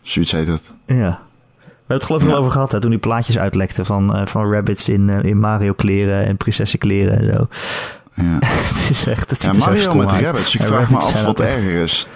Zoiets 0.02 0.32
heet 0.32 0.46
het. 0.46 0.70
Ja. 0.86 0.94
We 0.94 1.64
hebben 1.88 1.96
het 1.96 2.02
geloof 2.04 2.20
ik 2.20 2.26
Ja. 2.26 2.32
wel 2.32 2.40
over 2.40 2.52
gehad, 2.52 2.72
hè, 2.72 2.80
toen 2.80 2.90
die 2.90 2.98
plaatjes 2.98 3.38
uitlekten 3.38 3.86
van, 3.86 4.14
eh, 4.16 4.26
van 4.26 4.52
rabbits 4.52 4.88
in, 4.88 5.08
eh, 5.10 5.22
in 5.22 5.38
Mario 5.40 5.72
kleren 5.72 6.26
en 6.26 6.36
prinsessenkleren 6.36 7.18
en 7.18 7.24
zo. 7.34 7.48
Ja, 8.14 8.38
het 8.78 8.90
is 8.90 9.06
echt, 9.06 9.30
het 9.30 9.42
ja 9.42 9.52
Mario 9.52 9.80
stom 9.80 9.96
met 9.96 10.10
uit. 10.10 10.22
Rabbids. 10.24 10.54
Ik 10.54 10.60
En 10.60 10.66
vraag 10.66 10.90
me 10.90 10.94
rabbits 10.96 11.14
af 11.14 11.24
wat 11.24 11.40
echt- 11.40 11.54
erger 11.56 11.82
is. 11.82 12.06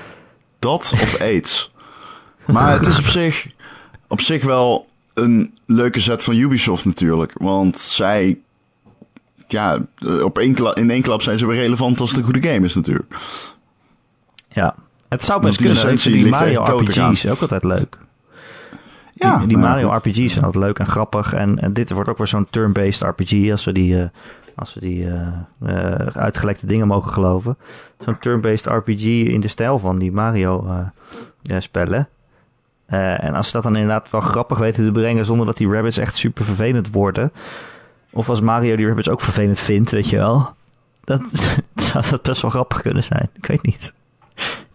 Dat 0.59 0.91
of 1.03 1.21
AIDS? 1.21 1.71
Maar 2.47 2.73
het 2.73 2.87
is 2.87 2.99
op 2.99 3.05
zich, 3.05 3.47
op 4.09 4.21
zich 4.21 4.45
wel 4.45 4.89
een 5.15 5.55
leuke 5.67 6.01
zet 6.01 6.23
van 6.25 6.35
Ubisoft 6.37 6.85
natuurlijk. 6.85 7.33
Want 7.35 7.79
zij, 7.79 8.39
ja, 9.49 9.79
eh, 9.99 10.23
op 10.23 10.39
één 10.39 10.75
in 10.75 10.91
één 10.91 11.03
klap 11.03 11.23
zijn 11.23 11.39
ze 11.39 11.47
weer 11.47 11.57
relevant 11.57 12.01
als 12.01 12.09
het 12.11 12.19
een 12.19 12.25
goede 12.25 12.49
game 12.49 12.65
is 12.65 12.75
natuurlijk. 12.75 13.15
Ja. 14.49 14.75
Het 15.09 15.25
zou 15.25 15.41
best 15.41 15.59
die 15.59 15.67
kunnen. 15.67 15.85
Licentie 15.85 16.13
die 16.13 16.23
ligt 16.23 16.39
Mario 16.39 16.63
RPG's 16.63 17.27
ook 17.27 17.41
altijd 17.41 17.65
leuk. 17.65 17.99
Ja, 19.13 19.39
die 19.39 19.47
die 19.47 19.57
Mario 19.57 19.91
goed. 19.91 20.07
RPG's 20.07 20.33
zijn 20.33 20.45
altijd 20.45 20.65
leuk 20.65 20.79
en 20.79 20.87
grappig. 20.87 21.33
En, 21.33 21.59
en 21.59 21.73
dit 21.73 21.91
wordt 21.91 22.09
ook 22.09 22.19
weer 22.19 22.27
zo'n 22.27 22.47
turn-based 22.51 23.03
RPG 23.03 23.51
als 23.51 23.65
we 23.65 23.73
die, 23.73 24.01
eh, 24.01 24.09
als 24.55 24.75
we 24.75 24.81
die 24.81 25.07
eh, 25.07 25.27
eh, 25.63 26.07
uitgelekte 26.17 26.67
dingen 26.67 26.87
mogen 26.87 27.13
geloven. 27.13 27.57
Zo'n 27.99 28.19
turn-based 28.19 28.67
RPG 28.67 29.05
in 29.05 29.41
de 29.41 29.49
stijl 29.49 29.79
van 29.79 29.97
die 29.97 30.13
Mario 30.13 30.85
spellen. 31.59 32.09
Eh, 32.87 33.25
en 33.25 33.35
als 33.35 33.47
ze 33.47 33.53
dat 33.53 33.63
dan 33.63 33.77
inderdaad 33.77 34.11
wel 34.11 34.21
grappig 34.21 34.59
weten 34.59 34.85
te 34.85 34.91
brengen 34.91 35.25
zonder 35.25 35.47
dat 35.47 35.57
die 35.57 35.69
rabbits 35.69 35.97
echt 35.97 36.17
super 36.17 36.45
vervelend 36.45 36.91
worden. 36.91 37.33
Of 38.11 38.29
als 38.29 38.41
Mario 38.41 38.77
die 38.77 38.87
rabbits 38.87 39.09
ook 39.09 39.21
vervelend 39.21 39.59
vindt, 39.59 39.91
weet 39.91 40.09
je 40.09 40.17
wel. 40.17 40.55
Dat 41.05 41.21
zou 41.75 42.05
dat 42.11 42.23
best 42.23 42.43
wel 42.43 42.51
grappig 42.51 42.83
kunnen 42.83 43.03
zijn. 43.03 43.29
Ik 43.33 43.47
weet 43.47 43.63
niet. 43.63 43.93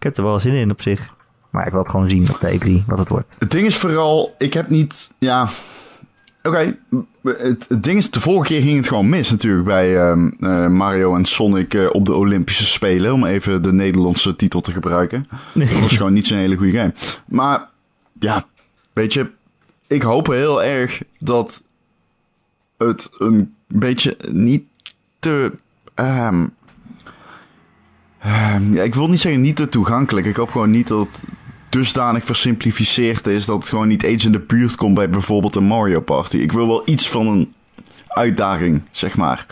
Ik 0.02 0.08
heb 0.08 0.16
er 0.16 0.24
wel 0.24 0.38
zin 0.38 0.54
in 0.54 0.70
op 0.70 0.82
zich. 0.82 1.14
Maar 1.50 1.66
ik 1.66 1.72
wil 1.72 1.80
het 1.82 1.90
gewoon 1.90 2.10
zien 2.10 2.30
op 2.30 2.40
de 2.40 2.80
E3 2.82 2.86
wat 2.86 2.98
het 2.98 3.08
wordt. 3.08 3.36
Het 3.38 3.50
ding 3.50 3.66
is 3.66 3.76
vooral, 3.76 4.34
ik 4.38 4.54
heb 4.54 4.68
niet, 4.68 5.10
ja... 5.18 5.48
Oké, 6.42 6.76
het, 7.22 7.66
het 7.68 7.82
ding 7.82 7.98
is, 7.98 8.10
de 8.10 8.20
vorige 8.20 8.52
keer 8.52 8.62
ging 8.62 8.76
het 8.76 8.88
gewoon 8.88 9.08
mis 9.08 9.30
natuurlijk 9.30 9.64
bij 9.64 10.00
ehm, 10.00 10.30
eh, 10.40 10.66
Mario 10.66 11.16
en 11.16 11.24
Sonic 11.24 11.74
eh, 11.74 11.88
op 11.92 12.06
de 12.06 12.14
Olympische 12.14 12.66
Spelen. 12.66 13.12
Om 13.12 13.24
even 13.24 13.62
de 13.62 13.72
Nederlandse 13.72 14.36
titel 14.36 14.60
te 14.60 14.72
gebruiken. 14.72 15.28
Dat 15.54 15.80
was 15.80 15.96
gewoon 15.96 16.12
niet 16.12 16.26
zo'n 16.26 16.38
hele 16.38 16.56
goede 16.56 16.78
game. 16.78 16.94
Maar 17.26 17.68
ja, 18.20 18.44
weet 18.92 19.12
je, 19.12 19.30
ik 19.86 20.02
hoop 20.02 20.26
heel 20.26 20.62
erg 20.62 21.02
dat 21.18 21.62
het 22.78 23.10
een 23.18 23.54
beetje 23.66 24.16
niet 24.30 24.64
te. 25.18 25.52
ehm, 25.94 26.46
ja, 28.72 28.82
ik 28.82 28.94
wil 28.94 29.08
niet 29.08 29.20
zeggen 29.20 29.40
niet 29.40 29.56
te 29.56 29.68
toegankelijk. 29.68 30.26
Ik 30.26 30.36
hoop 30.36 30.50
gewoon 30.50 30.70
niet 30.70 30.88
dat 30.88 30.98
het 31.12 31.22
dusdanig 31.68 32.24
versimplificeerd 32.24 33.26
is 33.26 33.46
dat 33.46 33.56
het 33.58 33.68
gewoon 33.68 33.88
niet 33.88 34.02
eens 34.02 34.24
in 34.24 34.32
de 34.32 34.40
buurt 34.40 34.76
komt 34.76 34.94
bij 34.94 35.10
bijvoorbeeld 35.10 35.56
een 35.56 35.64
Mario 35.64 36.00
Party. 36.00 36.36
Ik 36.36 36.52
wil 36.52 36.66
wel 36.66 36.82
iets 36.84 37.08
van 37.08 37.26
een 37.26 37.52
uitdaging, 38.08 38.82
zeg 38.90 39.16
maar. 39.16 39.46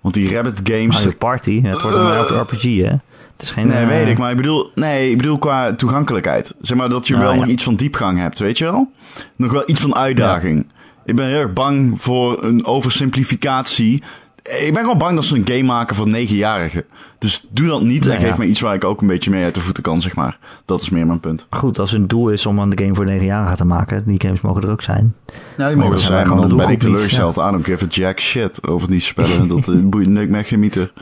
Want 0.00 0.14
die 0.14 0.34
Rabbit 0.34 0.60
Games. 0.64 0.96
Mario 0.96 1.12
Party, 1.18 1.62
het 1.62 1.82
wordt 1.82 1.96
een 1.96 2.02
Mario 2.02 2.40
RPG, 2.40 2.62
hè? 2.62 2.96
Het 3.32 3.46
is 3.46 3.50
geen... 3.50 3.66
Nee, 3.66 3.82
eh, 3.82 3.88
weet 3.88 4.06
ik. 4.08 4.18
Maar 4.18 4.30
ik 4.30 4.36
bedoel, 4.36 4.70
nee, 4.74 5.10
ik 5.10 5.16
bedoel 5.16 5.38
qua 5.38 5.74
toegankelijkheid. 5.74 6.54
Zeg 6.60 6.76
maar 6.76 6.88
dat 6.88 7.06
je 7.06 7.14
Ah, 7.14 7.20
wel 7.20 7.32
ja. 7.32 7.38
nog 7.38 7.46
iets 7.48 7.62
van 7.62 7.74
diepgang 7.74 8.18
hebt, 8.18 8.38
weet 8.38 8.58
je 8.58 8.64
wel? 8.64 8.92
Nog 9.36 9.52
wel 9.52 9.62
iets 9.66 9.80
van 9.80 9.94
uitdaging. 9.96 10.66
Ik 11.04 11.16
ben 11.16 11.26
heel 11.26 11.40
erg 11.40 11.52
bang 11.52 12.02
voor 12.02 12.44
een 12.44 12.64
oversimplificatie. 12.64 14.02
Ik 14.48 14.72
ben 14.72 14.82
gewoon 14.82 14.98
bang 14.98 15.14
dat 15.14 15.24
ze 15.24 15.36
een 15.36 15.46
game 15.46 15.62
maken 15.62 15.96
voor 15.96 16.08
negenjarigen. 16.08 16.84
Dus 17.18 17.46
doe 17.50 17.66
dat 17.66 17.82
niet 17.82 18.06
en 18.06 18.20
geef 18.20 18.28
ja. 18.28 18.36
me 18.38 18.46
iets 18.46 18.60
waar 18.60 18.74
ik 18.74 18.84
ook 18.84 19.00
een 19.00 19.06
beetje 19.06 19.30
mee 19.30 19.44
uit 19.44 19.54
de 19.54 19.60
voeten 19.60 19.82
kan, 19.82 20.00
zeg 20.00 20.14
maar. 20.14 20.38
Dat 20.64 20.82
is 20.82 20.90
meer 20.90 21.06
mijn 21.06 21.20
punt. 21.20 21.46
Goed, 21.50 21.78
als 21.78 21.90
hun 21.90 22.06
doel 22.06 22.30
is 22.30 22.46
om 22.46 22.58
een 22.58 22.78
game 22.78 22.94
voor 22.94 23.06
9-jarigen 23.06 23.56
te 23.56 23.64
maken, 23.64 24.02
die 24.06 24.20
games 24.20 24.40
mogen 24.40 24.62
er 24.62 24.70
ook 24.70 24.82
zijn. 24.82 25.14
Ja, 25.56 25.68
die 25.68 25.76
mogen 25.76 25.94
er 25.94 26.00
zijn 26.00 26.28
maar 26.28 26.48
dan 26.48 26.56
ben 26.56 26.68
ik 26.68 26.78
teleurgesteld. 26.78 27.36
I 27.36 27.40
don't 27.40 27.64
give 27.64 27.84
a 27.84 27.88
jack 27.90 28.20
shit 28.20 28.66
over 28.66 28.90
die 28.90 29.00
spellen. 29.00 29.48
dat 29.54 29.68
eh, 29.68 29.74
boeit 29.82 30.08
me 30.08 30.44
geen 30.44 30.58
meter. 30.58 30.92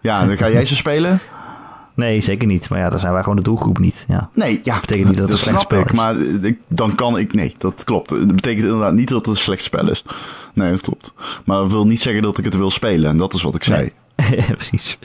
Ja, 0.00 0.26
dan 0.26 0.36
ga 0.36 0.50
jij 0.50 0.64
ze 0.64 0.76
spelen? 0.76 1.20
Nee, 1.94 2.20
zeker 2.20 2.46
niet. 2.46 2.68
Maar 2.68 2.78
ja, 2.78 2.88
dan 2.88 2.98
zijn 2.98 3.12
wij 3.12 3.22
gewoon 3.22 3.36
de 3.36 3.42
doelgroep 3.42 3.78
niet. 3.78 4.04
Ja. 4.08 4.30
Nee, 4.32 4.60
ja. 4.62 4.80
betekent 4.80 5.08
niet 5.08 5.16
dat 5.16 5.28
het 5.28 5.38
een 5.38 5.44
slecht 5.44 5.60
spel 5.60 5.80
ik, 5.80 5.86
is. 5.90 5.92
maar 5.92 6.16
ik, 6.20 6.58
dan 6.68 6.94
kan 6.94 7.18
ik... 7.18 7.34
Nee, 7.34 7.54
dat 7.58 7.84
klopt. 7.84 8.08
Dat 8.08 8.34
betekent 8.34 8.64
inderdaad 8.64 8.92
niet 8.94 9.08
dat 9.08 9.18
het 9.18 9.26
een 9.26 9.36
slecht 9.36 9.62
spel 9.62 9.90
is. 9.90 10.04
Nee, 10.52 10.70
dat 10.70 10.80
klopt. 10.80 11.12
Maar 11.44 11.58
dat 11.58 11.70
wil 11.70 11.86
niet 11.86 12.00
zeggen 12.00 12.22
dat 12.22 12.38
ik 12.38 12.44
het 12.44 12.56
wil 12.56 12.70
spelen. 12.70 13.10
En 13.10 13.16
dat 13.16 13.34
is 13.34 13.42
wat 13.42 13.54
ik 13.54 13.64
zei. 13.64 13.92
Nee. 14.16 14.42
Precies. 14.56 14.98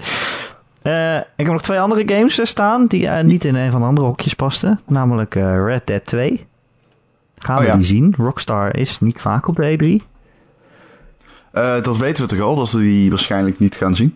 Eh, 0.82 1.16
ik 1.18 1.24
heb 1.36 1.48
nog 1.48 1.62
twee 1.62 1.80
andere 1.80 2.16
games 2.16 2.40
eh, 2.40 2.46
staan 2.46 2.86
die 2.86 3.08
eh, 3.08 3.24
niet 3.24 3.46
in 3.46 3.56
een 3.56 3.72
van 3.72 3.82
de 3.82 3.88
andere 3.88 4.08
hokjes 4.08 4.34
pasten. 4.34 4.80
Namelijk 4.88 5.36
eh, 5.36 5.64
Red 5.66 5.88
Dead 5.88 6.06
2. 6.06 6.48
Gaan 7.38 7.56
Oh 7.56 7.62
we 7.62 7.68
ja. 7.68 7.76
die 7.76 7.86
zien. 7.86 8.14
Rockstar 8.18 8.76
is 8.76 9.00
niet 9.00 9.22
vaak 9.22 9.48
op 9.48 9.56
de 9.56 10.00
E3. 10.02 10.06
Eh, 11.52 11.82
dat 11.82 11.98
weten 11.98 12.24
we 12.24 12.30
toch 12.36 12.46
al, 12.46 12.56
dat 12.56 12.72
we 12.72 12.80
die 12.80 13.10
waarschijnlijk 13.10 13.60
niet 13.60 13.76
gaan 13.76 13.96
zien? 13.96 14.16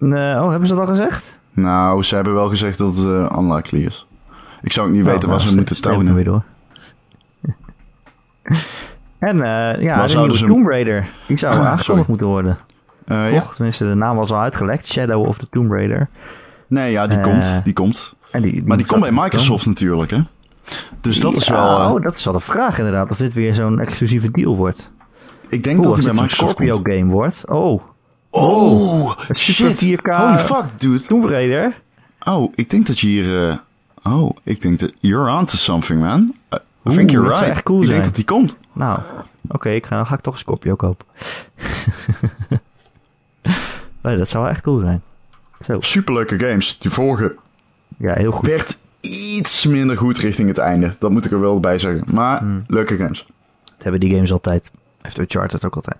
Eh, 0.00 0.08
oh, 0.08 0.50
hebben 0.50 0.68
ze 0.68 0.74
dat 0.74 0.82
al 0.86 0.94
gezegd? 0.94 1.37
Nou, 1.60 2.02
ze 2.02 2.14
hebben 2.14 2.34
wel 2.34 2.48
gezegd 2.48 2.78
dat 2.78 2.96
het 2.96 3.06
eh, 3.06 3.36
unlikely 3.38 3.84
is. 3.84 4.06
Ik 4.62 4.72
zou 4.72 4.86
ook 4.88 4.92
niet 4.92 5.04
weten 5.04 5.20
Oh, 5.22 5.28
waar 5.28 5.38
nou, 5.38 5.48
ze 5.50 5.56
moeten 5.56 5.80
tonen. 5.80 6.14
weer 6.14 6.24
door. 6.24 6.42
en 9.18 9.42
eh, 9.42 9.82
ja, 9.82 9.96
Waar 9.98 10.08
de 10.08 10.16
nieuwe 10.16 10.36
ze- 10.36 10.46
Tomb 10.46 10.66
Raider. 10.68 11.08
Die 11.26 11.38
zou 11.38 11.52
Ah, 11.52 11.66
aangekondigd 11.66 12.08
moeten 12.08 12.26
worden. 12.26 12.58
Eh, 13.06 13.32
ja. 13.32 13.44
Tenminste, 13.54 13.84
de 13.88 13.94
naam 13.94 14.16
was 14.16 14.32
al 14.32 14.40
uitgelekt. 14.40 14.86
Shadow 14.86 15.26
of 15.26 15.38
the 15.38 15.46
Tomb 15.50 15.72
Raider. 15.72 16.08
Nee, 16.66 16.90
ja, 16.90 17.06
die 17.06 17.20
komt. 17.20 17.60
Die 17.64 17.72
komt. 17.72 18.14
En 18.30 18.42
die, 18.42 18.62
Maar 18.66 18.76
die 18.76 18.86
komt 18.86 19.00
bij 19.00 19.12
Microsoft 19.12 19.66
natuurlijk, 19.66 20.10
hè? 20.10 20.20
Dus 21.00 21.20
dat 21.20 21.32
is 21.36 21.48
wel... 21.48 21.92
Oh, 21.94 22.02
dat 22.02 22.14
is 22.14 22.24
wel 22.24 22.32
de 22.34 22.40
vraag 22.40 22.78
inderdaad. 22.78 23.10
Of 23.10 23.16
dit 23.16 23.32
weer 23.32 23.54
zo'n 23.54 23.80
exclusieve 23.80 24.30
deal 24.30 24.56
wordt. 24.56 24.90
ik 25.48 25.64
denk 25.64 25.76
Oeh, 25.78 25.86
dat 25.86 25.94
die 25.96 26.04
bij 26.04 26.12
Microsoft 26.12 26.50
Scorpio 26.50 26.74
komt. 26.74 26.88
game 26.94 27.12
wordt. 27.12 27.44
Oh, 27.48 27.82
Oh, 28.30 29.18
Het 29.26 29.38
shit. 29.38 29.84
4K. 29.84 30.02
Holy 30.16 30.38
fuck, 30.38 30.64
dude. 30.80 31.00
Tomb 31.00 31.24
Raider. 31.24 31.80
Oh, 32.24 32.52
ik 32.54 32.70
denk 32.70 32.86
dat 32.86 32.98
je 32.98 33.06
hier... 33.06 33.48
eh, 33.48 33.56
oh, 34.12 34.36
ik 34.42 34.62
denk 34.62 34.78
dat... 34.78 34.92
You're 35.00 35.30
onto 35.38 35.56
something, 35.56 36.00
man. 36.00 36.34
I 36.54 36.58
Oeh, 36.84 36.96
think 36.96 37.10
you're 37.10 37.28
right. 37.28 37.48
echt 37.48 37.62
cool 37.62 37.78
ik 37.78 37.84
zijn. 37.84 37.94
denk 37.94 38.06
dat 38.06 38.16
die 38.16 38.24
komt. 38.24 38.56
Nou, 38.72 38.98
oké, 39.48 39.68
ik 39.70 39.86
ga, 39.86 39.96
dan 39.96 40.06
ga 40.06 40.14
ik 40.14 40.20
toch 40.20 40.32
een 40.34 40.38
Scorpio 40.40 40.74
kopen. 40.76 41.06
nee, 44.02 44.16
dat 44.16 44.28
zou 44.28 44.42
wel 44.44 44.52
echt 44.52 44.62
cool 44.62 44.78
zijn. 44.78 45.02
Zo, 45.60 45.80
Superleuke 45.80 46.38
games. 46.38 46.78
Die 46.78 46.90
vorige 46.90 47.36
ja, 47.98 48.14
heel 48.14 48.30
goed. 48.32 48.48
werd 48.48 48.78
iets 49.00 49.66
minder 49.66 49.96
goed 49.96 50.18
richting 50.18 50.48
het 50.48 50.58
einde. 50.58 50.94
Dat 50.98 51.10
moet 51.10 51.24
ik 51.24 51.32
er 51.32 51.40
wel 51.40 51.60
bij 51.60 51.78
zeggen. 51.78 52.02
Maar 52.06 52.38
Hmm. 52.38 52.64
leuke 52.66 52.96
games. 52.96 53.26
Dat 53.64 53.82
hebben 53.82 54.00
die 54.00 54.14
games 54.14 54.32
altijd. 54.32 54.70
Heeft 55.00 55.18
Uncharted 55.18 55.64
ook 55.64 55.74
altijd. 55.76 55.98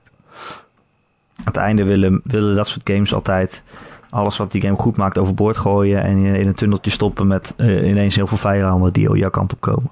Het 1.45 1.57
einde 1.57 1.85
willen, 1.85 2.21
willen 2.25 2.55
dat 2.57 2.69
soort 2.69 2.91
games 2.91 3.15
altijd 3.15 3.63
alles 4.11 4.37
wat 4.37 4.53
die 4.53 4.63
game 4.63 4.77
goed 4.77 4.97
maakt 4.97 5.19
overboord 5.19 5.57
gooien 5.57 6.03
en 6.03 6.25
in, 6.25 6.47
een 6.47 6.55
tunneltje 6.55 6.91
stoppen 6.91 7.27
met 7.27 7.55
eh, 7.57 7.89
ineens 7.89 8.17
heel 8.17 8.27
veel 8.27 8.37
vijanden 8.37 8.93
die 8.93 9.17
jouw 9.17 9.31
kant 9.31 9.53
op 9.53 9.61
komen. 9.61 9.91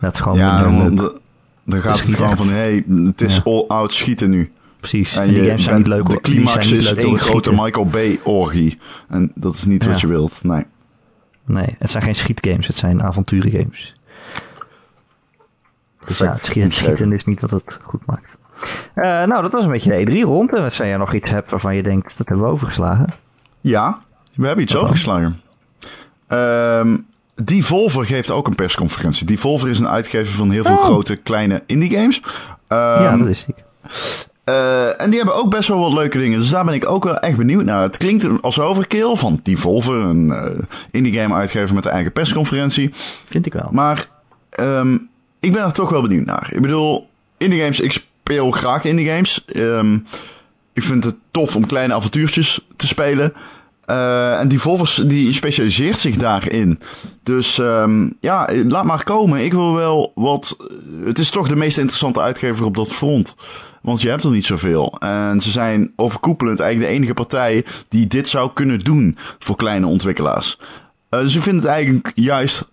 Dat 0.00 0.14
is 0.14 0.20
gewoon 0.20 0.38
Ja, 0.38 0.62
dan, 0.62 0.94
dan- 1.64 1.80
gaat 1.82 2.00
het 2.00 2.14
gewoon 2.14 2.30
echt. 2.30 2.38
van, 2.38 2.48
hé, 2.48 2.82
het 3.06 3.20
is 3.20 3.36
Ja. 3.36 3.42
all-out 3.44 3.92
schieten 3.92 4.30
nu. 4.30 4.52
Precies. 4.80 5.16
En 5.16 5.22
En 5.22 5.34
die 5.34 5.44
games 5.44 5.62
zijn 5.64 5.76
niet 5.76 5.86
leuk. 5.86 6.08
De 6.08 6.20
climax 6.20 6.72
is 6.72 6.94
één 6.94 7.10
het 7.10 7.20
grote 7.20 7.24
schieten. 7.48 7.64
Michael 7.64 7.86
Bay-orgie. 7.86 8.78
En 9.08 9.32
dat 9.34 9.54
is 9.54 9.64
niet 9.64 9.86
wat 9.86 10.00
je 10.00 10.06
wilt, 10.06 10.40
nee. 10.42 10.64
Nee, 11.44 11.76
het 11.78 11.90
zijn 11.90 12.02
geen 12.02 12.14
schietgames, 12.14 12.66
het 12.66 12.76
zijn 12.76 13.02
avonturengames. 13.02 13.94
Dus 16.06 16.18
ja, 16.18 16.32
het, 16.32 16.44
schiet, 16.44 16.62
het 16.62 16.74
schieten 16.74 17.12
is 17.12 17.24
niet 17.24 17.40
wat 17.40 17.50
het 17.50 17.78
goed 17.82 18.06
maakt. 18.06 18.38
Eh, 18.94 19.04
nou, 19.04 19.42
dat 19.42 19.52
was 19.52 19.64
een 19.64 19.70
beetje 19.70 20.04
de 20.04 20.10
E3-rond. 20.10 20.52
En 20.54 20.62
als 20.64 20.76
jij 20.76 20.96
nog 20.96 21.14
iets 21.14 21.30
hebt 21.30 21.50
waarvan 21.50 21.74
je 21.76 21.82
denkt, 21.82 22.18
dat 22.18 22.28
hebben 22.28 22.46
we 22.46 22.52
overgeslagen. 22.52 23.06
Ja, 23.60 23.98
we 24.34 24.46
hebben 24.46 24.64
iets 24.64 24.72
Wat 24.72 24.82
overgeslagen. 24.82 25.40
Ehm 26.26 26.96
Devolver 27.44 28.04
geeft 28.04 28.30
ook 28.30 28.46
een 28.46 28.54
persconferentie. 28.54 29.26
Devolver 29.26 29.68
is 29.68 29.78
een 29.78 29.88
uitgever 29.88 30.34
van 30.34 30.50
heel 30.50 30.64
veel 30.64 30.76
Oh. 30.76 30.84
grote, 30.84 31.16
kleine 31.16 31.62
indie 31.66 31.90
games. 31.96 32.20
ja, 32.68 33.04
Ehm 33.06 33.18
dat 33.18 33.26
is 33.28 33.44
die. 33.44 33.54
Eh, 34.44 35.00
en 35.00 35.10
die 35.10 35.18
hebben 35.18 35.36
ook 35.36 35.50
best 35.50 35.68
wel 35.68 35.78
wat 35.78 35.92
leuke 35.92 36.18
dingen. 36.18 36.38
Dus 36.40 36.50
daar 36.50 36.64
ben 36.64 36.74
ik 36.74 36.88
ook 36.88 37.04
wel 37.04 37.18
echt 37.18 37.36
benieuwd 37.36 37.64
naar. 37.64 37.82
Het 37.82 37.96
klinkt 37.96 38.42
als 38.42 38.60
overkill 38.60 39.16
van 39.16 39.40
Devolver, 39.42 39.94
een 39.96 40.30
eh, 40.30 40.44
indie 40.90 41.12
game 41.20 41.34
uitgever 41.34 41.74
met 41.74 41.84
een 41.84 41.90
eigen 41.90 42.12
persconferentie. 42.12 42.90
Vind 43.26 43.46
ik 43.46 43.52
wel. 43.52 43.68
Maar 43.70 44.08
ehm, 44.50 44.96
ik 45.40 45.52
ben 45.52 45.64
er 45.64 45.72
toch 45.72 45.90
wel 45.90 46.02
benieuwd 46.02 46.26
naar. 46.26 46.50
Ik 46.52 46.60
bedoel, 46.60 47.08
indie 47.36 47.60
games, 47.60 47.80
ik 47.80 48.04
speel 48.22 48.50
graag 48.50 48.84
indie 48.84 49.08
games. 49.08 49.44
Ehm, 49.44 49.94
ik 50.72 50.82
vind 50.82 51.04
het 51.04 51.16
tof 51.30 51.56
om 51.56 51.66
kleine 51.66 51.94
avontuurtjes 51.94 52.60
te 52.76 52.86
spelen. 52.86 53.32
Eh, 53.84 54.38
en 54.38 54.48
Devolver 54.48 55.08
die 55.08 55.32
specialiseert 55.32 55.98
zich 55.98 56.16
daarin. 56.16 56.80
Dus 57.22 57.58
ehm, 57.58 58.10
ja, 58.20 58.48
laat 58.66 58.84
maar 58.84 59.04
komen. 59.04 59.44
Ik 59.44 59.52
wil 59.52 59.74
wel 59.74 60.12
wat... 60.14 60.56
Het 61.04 61.18
is 61.18 61.30
toch 61.30 61.48
de 61.48 61.56
meest 61.56 61.78
interessante 61.78 62.20
uitgever 62.20 62.64
op 62.64 62.74
dat 62.74 62.88
front. 62.88 63.34
Want 63.82 64.00
je 64.00 64.08
hebt 64.08 64.24
er 64.24 64.30
niet 64.30 64.44
zoveel. 64.44 64.96
En 64.98 65.40
ze 65.40 65.50
zijn 65.50 65.92
overkoepelend 65.96 66.60
eigenlijk 66.60 66.90
de 66.90 66.96
enige 66.96 67.14
partij 67.14 67.64
die 67.88 68.06
dit 68.06 68.28
zou 68.28 68.50
kunnen 68.54 68.78
doen 68.78 69.16
voor 69.38 69.56
kleine 69.56 69.86
ontwikkelaars. 69.86 70.58
Eh, 71.08 71.20
dus 71.20 71.34
ik 71.34 71.42
vind 71.42 71.56
het 71.56 71.70
eigenlijk 71.70 72.12
juist 72.14 72.68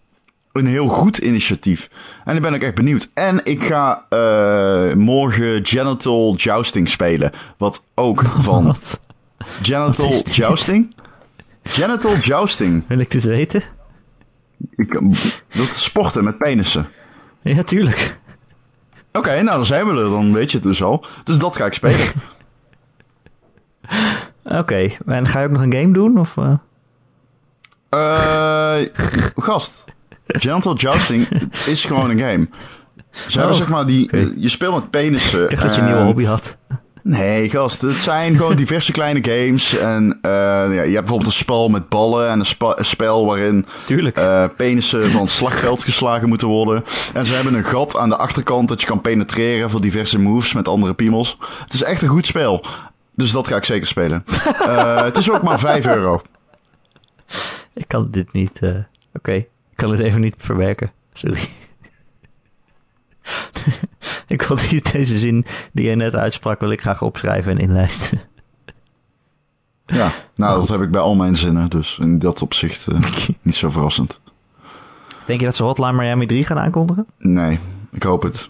een 0.60 0.68
heel 0.68 0.88
goed 0.88 1.18
initiatief. 1.18 1.90
En 2.26 2.36
ik 2.36 2.42
ben 2.42 2.54
ook 2.54 2.62
echt 2.62 2.76
benieuwd. 2.76 3.10
En 3.14 3.40
ik 3.44 3.64
ga 3.64 4.06
eh, 4.10 4.94
morgen 4.94 5.66
Genital 5.66 6.36
Jousting 6.36 6.90
spelen. 6.90 7.32
Wat 7.58 7.84
ook 7.96 8.24
van 8.38 8.66
Wat? 8.66 9.00
Genital 9.62 10.10
Wat? 10.10 10.36
Jousting? 10.36 10.96
Genital 11.64 12.16
Jousting. 12.16 12.84
Wil 12.88 13.00
ik 13.00 13.12
dit 13.12 13.24
weten? 13.24 13.64
Ik, 14.76 15.00
dat 15.50 15.76
sporten 15.76 16.24
met 16.24 16.38
penissen. 16.38 16.90
Ja, 17.42 17.64
tuurlijk. 17.64 18.18
Oké, 19.12 19.34
nou 19.42 19.58
dan 19.58 19.66
zijn 19.66 19.86
we 19.86 19.92
er. 19.92 20.10
Dan 20.10 20.34
weet 20.34 20.52
je 20.52 20.58
het 20.58 20.66
dus 20.66 20.84
al. 20.84 21.06
Dus 21.24 21.38
dat 21.38 21.56
ga 21.56 21.66
ik 21.66 21.74
spelen. 21.74 22.08
Oké, 24.44 24.90
en 25.06 25.28
ga 25.28 25.40
je 25.40 25.46
ook 25.46 25.52
nog 25.52 25.62
een 25.62 25.74
game 25.74 25.92
doen? 25.92 26.20
Of, 26.20 26.38
eh? 26.38 26.54
Eh, 27.90 28.90
gast. 29.36 29.86
Genital 30.28 30.76
Jousting 30.76 31.28
is 31.66 31.86
gewoon 31.86 32.10
een 32.10 32.20
game. 32.20 32.48
Ze 33.12 33.38
hebben 33.40 33.50
Oh, 33.56 33.62
zeg 33.62 33.68
maar 33.70 33.86
die... 33.86 34.10
Je 34.42 34.50
speelt 34.50 34.74
met 34.76 34.90
penissen. 34.90 35.44
Ik 35.44 35.50
dacht 35.50 35.62
dat 35.62 35.76
je 35.76 35.82
een 35.82 35.88
en- 35.88 35.94
nieuwe 35.94 36.08
hobby 36.08 36.26
had. 36.26 36.58
Nee, 37.04 37.50
gast. 37.50 37.82
Het 37.82 37.96
zijn 37.96 38.36
gewoon 38.36 38.56
diverse 38.56 38.92
kleine 38.92 39.20
games. 39.24 39.78
En 39.78 40.20
eh, 40.22 40.32
ja, 40.32 40.70
je 40.70 40.78
hebt 40.80 40.92
bijvoorbeeld 40.94 41.26
een 41.26 41.32
spel 41.38 41.70
met 41.70 41.90
ballen 41.90 42.30
en 42.30 42.40
een, 42.40 42.86
spel 42.86 43.26
waarin 43.26 43.66
eh 44.14 44.44
penissen 44.58 45.12
van 45.12 45.28
slagveld 45.28 45.84
geslagen 45.84 46.28
moeten 46.30 46.48
worden. 46.48 46.84
En 47.14 47.26
ze 47.26 47.34
hebben 47.34 47.54
een 47.54 47.64
gat 47.64 47.96
aan 47.98 48.10
de 48.10 48.18
achterkant 48.18 48.68
dat 48.68 48.82
je 48.82 48.88
kan 48.88 49.02
penetreren 49.02 49.70
voor 49.70 49.82
diverse 49.82 50.20
moves 50.20 50.54
met 50.54 50.68
andere 50.68 50.94
piemels. 50.94 51.38
Het 51.64 51.74
is 51.74 51.84
echt 51.84 52.02
een 52.02 52.08
goed 52.10 52.26
spel. 52.26 52.66
Dus 53.16 53.32
dat 53.32 53.48
ga 53.48 53.56
ik 53.56 53.66
zeker 53.66 53.88
spelen. 53.88 54.24
Eh, 54.60 55.02
het 55.04 55.18
is 55.18 55.32
ook 55.32 55.44
maar 55.44 55.60
5 55.60 55.86
euro. 55.86 56.22
Ik 57.74 57.88
kan 57.88 58.08
dit 58.12 58.34
niet. 58.34 58.60
Oké, 59.14 59.46
kan 59.78 59.92
het 59.92 60.00
even 60.00 60.22
niet 60.22 60.36
verwerken. 60.38 60.92
Sorry. 61.14 61.50
ik 64.28 64.42
wil 64.42 64.58
deze 64.92 65.18
zin 65.18 65.46
die 65.72 65.86
jij 65.86 65.96
net 65.96 66.16
uitsprak, 66.16 66.60
wil 66.60 66.72
ik 66.72 66.82
graag 66.82 67.02
opschrijven 67.02 67.52
en 67.52 67.58
inlijsten. 67.58 68.22
Ja, 69.86 70.12
nou 70.36 70.60
dat 70.60 70.70
heb 70.70 70.82
ik 70.82 70.92
bij 70.92 71.02
al 71.02 71.16
mijn 71.16 71.36
zinnen. 71.36 71.70
Dus 71.70 71.98
in 72.02 72.20
dat 72.20 72.42
opzicht 72.42 72.88
eh, 72.88 73.00
niet 73.42 73.56
zo 73.56 73.70
verrassend. 73.70 74.20
Denk 75.26 75.40
je 75.40 75.46
dat 75.46 75.56
ze 75.56 75.64
Hotline 75.64 75.94
Miami 75.94 76.26
3 76.26 76.46
gaan 76.46 76.60
aankondigen? 76.60 77.06
Nee, 77.18 77.60
ik 77.92 78.04
hoop 78.04 78.22
het. 78.22 78.50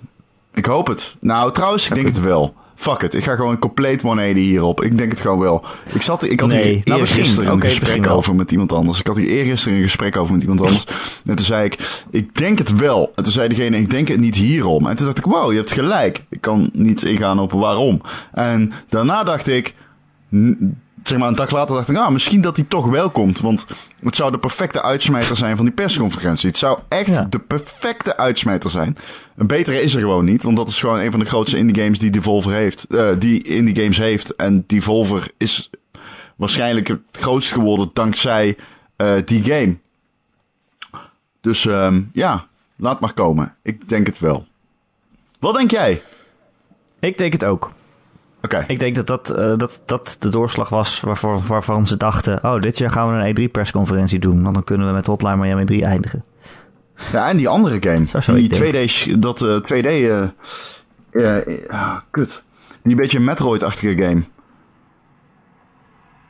Ik 0.54 0.66
hoop 0.66 0.88
het. 0.88 1.18
Nou, 1.20 1.52
trouwens, 1.52 1.90
ik 1.90 1.96
denk 1.96 2.08
het 2.08 2.20
wel. 2.20 2.56
Fuck 2.80 3.02
it, 3.02 3.14
ik 3.14 3.24
ga 3.24 3.36
gewoon 3.36 3.60
compleet 3.60 4.02
180 4.02 4.44
hierop. 4.44 4.84
Ik 4.84 4.98
denk 4.98 5.12
het 5.12 5.22
gewoon 5.22 5.40
wel. 5.40 5.66
Ik, 5.94 6.02
zat, 6.02 6.24
ik 6.24 6.40
had 6.40 6.50
Nee, 6.50 6.74
hier 6.74 6.82
nou, 6.86 7.00
eergisteren 7.00 7.52
een 7.52 7.62
gesprek 7.62 8.08
over 8.08 8.36
met 8.36 8.52
iemand 8.52 8.74
anders. 8.74 9.00
Ik 9.00 9.08
had 9.08 9.16
hier 9.16 9.28
eergisteren 9.28 9.78
een 9.78 9.84
gesprek 9.84 10.18
over 10.18 10.34
met 10.34 10.42
iemand 10.42 10.62
anders. 10.62 10.84
en 11.26 11.36
toen 11.36 11.46
zei 11.46 11.66
ik, 11.66 12.04
ik 12.10 12.36
denk 12.36 12.58
het 12.58 12.76
wel. 12.76 13.12
En 13.16 13.24
toen 13.24 13.34
zei 13.34 13.48
degene, 13.48 13.78
ik 13.78 13.90
denk 13.90 14.08
het 14.08 14.20
niet 14.20 14.36
hierom. 14.36 14.88
En 14.88 14.96
toen 14.96 15.06
dacht 15.06 15.18
ik, 15.18 15.26
wow, 15.26 15.52
je 15.52 15.58
hebt 15.58 15.72
gelijk. 15.72 16.24
Ik 16.30 16.42
kan 16.42 16.70
niet 16.74 17.04
ingaan 17.04 17.40
op 17.40 17.52
waarom. 17.52 18.02
En 18.32 18.74
daarna 18.90 19.24
dacht 19.24 19.48
ik, 19.48 19.74
zeg 21.04 21.18
maar 21.18 21.28
een 21.28 21.36
dag 21.36 21.52
later 21.52 21.76
dacht 21.76 21.90
ik, 21.90 21.98
ah, 21.98 22.10
misschien 22.10 22.42
dat 22.42 22.56
die 22.56 22.68
toch 22.68 22.86
wel 22.86 23.10
komt. 23.10 23.40
Want 23.40 23.66
het 24.04 24.16
zou 24.16 24.32
de 24.32 24.40
perfecte 24.40 24.82
uitsmijter 24.82 25.38
zijn 25.38 25.56
van 25.56 25.66
die 25.66 25.74
persconferentie. 25.74 26.48
Het 26.50 26.58
zou 26.58 26.80
echt 26.88 27.08
Ja. 27.08 27.24
de 27.30 27.40
perfecte 27.40 28.18
uitsmijter 28.18 28.70
zijn. 28.70 28.98
Een 29.36 29.48
betere 29.48 29.82
is 29.82 29.94
er 29.94 30.00
gewoon 30.00 30.26
niet, 30.26 30.44
want 30.44 30.58
dat 30.58 30.68
is 30.68 30.80
gewoon 30.80 31.00
een 31.00 31.12
van 31.12 31.20
de 31.20 31.26
grootste 31.26 31.58
indie 31.58 31.84
games 31.84 32.00
die 32.00 32.10
Devolver 32.12 32.52
heeft. 32.52 32.84
eh, 32.90 33.10
die 33.20 33.44
indie 33.44 33.76
games 33.76 33.98
heeft. 33.98 34.36
En 34.36 34.64
Devolver 34.68 35.32
is 35.38 35.70
waarschijnlijk 36.36 36.88
het 36.88 37.00
grootst 37.12 37.52
geworden 37.52 37.90
dankzij 37.94 38.58
eh, 38.96 39.16
die 39.26 39.44
game. 39.44 39.78
Dus 41.42 41.66
ehm, 41.66 42.02
ja, 42.14 42.48
laat 42.76 43.00
maar 43.00 43.14
komen. 43.14 43.56
Ik 43.64 43.90
denk 43.90 44.08
het 44.08 44.20
wel. 44.20 44.46
Wat 45.40 45.56
denk 45.56 45.72
jij? 45.72 46.02
Ik 47.00 47.18
denk 47.18 47.34
het 47.34 47.44
ook. 47.44 47.72
Ik 48.68 48.80
denk 48.80 48.96
dat 48.96 49.08
dat, 49.08 49.30
eh, 49.30 49.58
dat, 49.58 49.82
dat 49.86 50.16
de 50.20 50.30
doorslag 50.30 50.70
was 50.70 51.00
waarvoor, 51.00 51.42
waarvan 51.48 51.88
ze 51.88 51.98
dachten... 51.98 52.44
oh, 52.44 52.62
dit 52.62 52.78
jaar 52.78 52.92
gaan 52.92 53.18
we 53.18 53.24
een 53.24 53.50
E3-persconferentie 53.50 54.20
doen... 54.20 54.44
want 54.44 54.54
dan 54.54 54.64
kunnen 54.64 54.88
we 54.88 54.94
met 54.94 55.06
Hotline 55.06 55.36
Miami 55.36 55.66
3 55.66 55.86
eindigen. 55.86 56.24
Ja, 57.12 57.30
en 57.30 57.38
die 57.38 57.48
andere 57.48 57.78
game. 57.80 58.06
Zo 58.22 58.34
die 58.34 58.50
ik 58.50 58.74
2D, 58.74 58.90
sch- 58.90 59.16
dat 59.20 59.42
eh, 59.42 59.58
2D, 59.58 59.86
eh 59.86 60.24
eh, 61.12 61.70
ah, 61.70 61.96
kut. 62.12 62.44
Die 62.84 62.96
beetje 62.96 63.20
Metroid-achtige 63.20 63.96
game. 63.96 64.24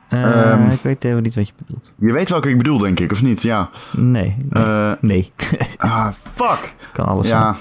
Ehm. 0.10 0.72
ik 0.72 0.82
weet 0.82 1.04
even 1.04 1.24
niet 1.24 1.36
wat 1.36 1.48
je 1.48 1.54
bedoelt. 1.58 1.92
Je 1.96 2.14
weet 2.14 2.30
welke 2.30 2.50
ik 2.50 2.58
bedoel, 2.58 2.78
denk 2.78 3.00
ik, 3.00 3.12
of 3.12 3.22
niet? 3.22 3.42
Ja. 3.42 3.70
Nee, 3.92 4.36
nee. 4.50 4.64
Eh, 4.64 4.92
nee. 5.02 5.32
ah, 5.78 6.08
fuck. 6.36 6.74
kan 6.94 7.06
alles 7.06 7.28
zijn. 7.28 7.56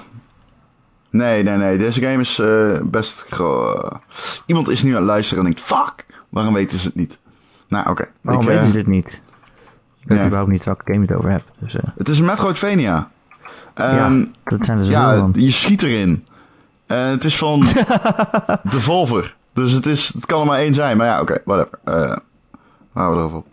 Nee, 1.17 1.43
nee, 1.43 1.57
nee. 1.57 1.79
Deze 1.79 2.01
game 2.01 2.21
is 2.21 2.39
eh, 2.39 2.81
best... 2.83 3.27
gro- 3.31 4.01
Iemand 4.47 4.69
is 4.69 4.83
nu 4.83 4.91
aan 4.91 4.97
het 4.97 5.05
luisteren 5.07 5.45
en 5.45 5.51
denkt... 5.53 5.67
Fuck! 5.69 6.07
Waarom 6.29 6.55
weten 6.55 6.79
ze 6.79 6.87
het 6.87 6.95
niet? 6.97 7.19
Nou, 7.69 7.91
oké. 7.91 8.09
Waarom 8.21 8.43
Ik, 8.43 8.49
weten 8.49 8.63
eh, 8.65 8.69
ze 8.71 8.75
dit 8.77 8.87
niet? 8.87 9.23
Ik 10.01 10.09
weet 10.09 10.19
ja. 10.19 10.25
überhaupt 10.25 10.51
niet 10.53 10.65
welke 10.65 10.83
game 10.85 11.01
je 11.01 11.07
het 11.07 11.17
over 11.17 11.31
hebt. 11.31 11.45
Dus, 11.59 11.77
eh, 11.77 11.83
Het 11.97 12.09
is 12.09 12.19
een 12.19 12.25
Metroidvania. 12.25 13.11
ja, 13.75 14.05
Ehm, 14.07 14.25
dat 14.45 14.65
zijn 14.65 14.85
zoveel 14.85 15.01
Ja, 15.01 15.19
van. 15.19 15.33
je 15.37 15.51
schiet 15.51 15.83
erin. 15.83 16.27
En 16.87 16.99
het 17.07 17.25
is 17.25 17.37
van 17.39 17.65
Devolver. 18.73 19.37
Dus 19.53 19.73
het, 19.73 19.87
is, 19.87 20.09
het 20.15 20.27
kan 20.27 20.41
er 20.41 20.47
maar 20.47 20.59
één 20.59 20.75
zijn. 20.75 20.97
Maar 20.97 21.07
ja, 21.07 21.21
oké, 21.21 21.39
whatever. 21.45 21.79
Eh 21.85 22.17
houden 22.93 23.17
we 23.17 23.29
erover 23.29 23.37
op. 23.39 23.47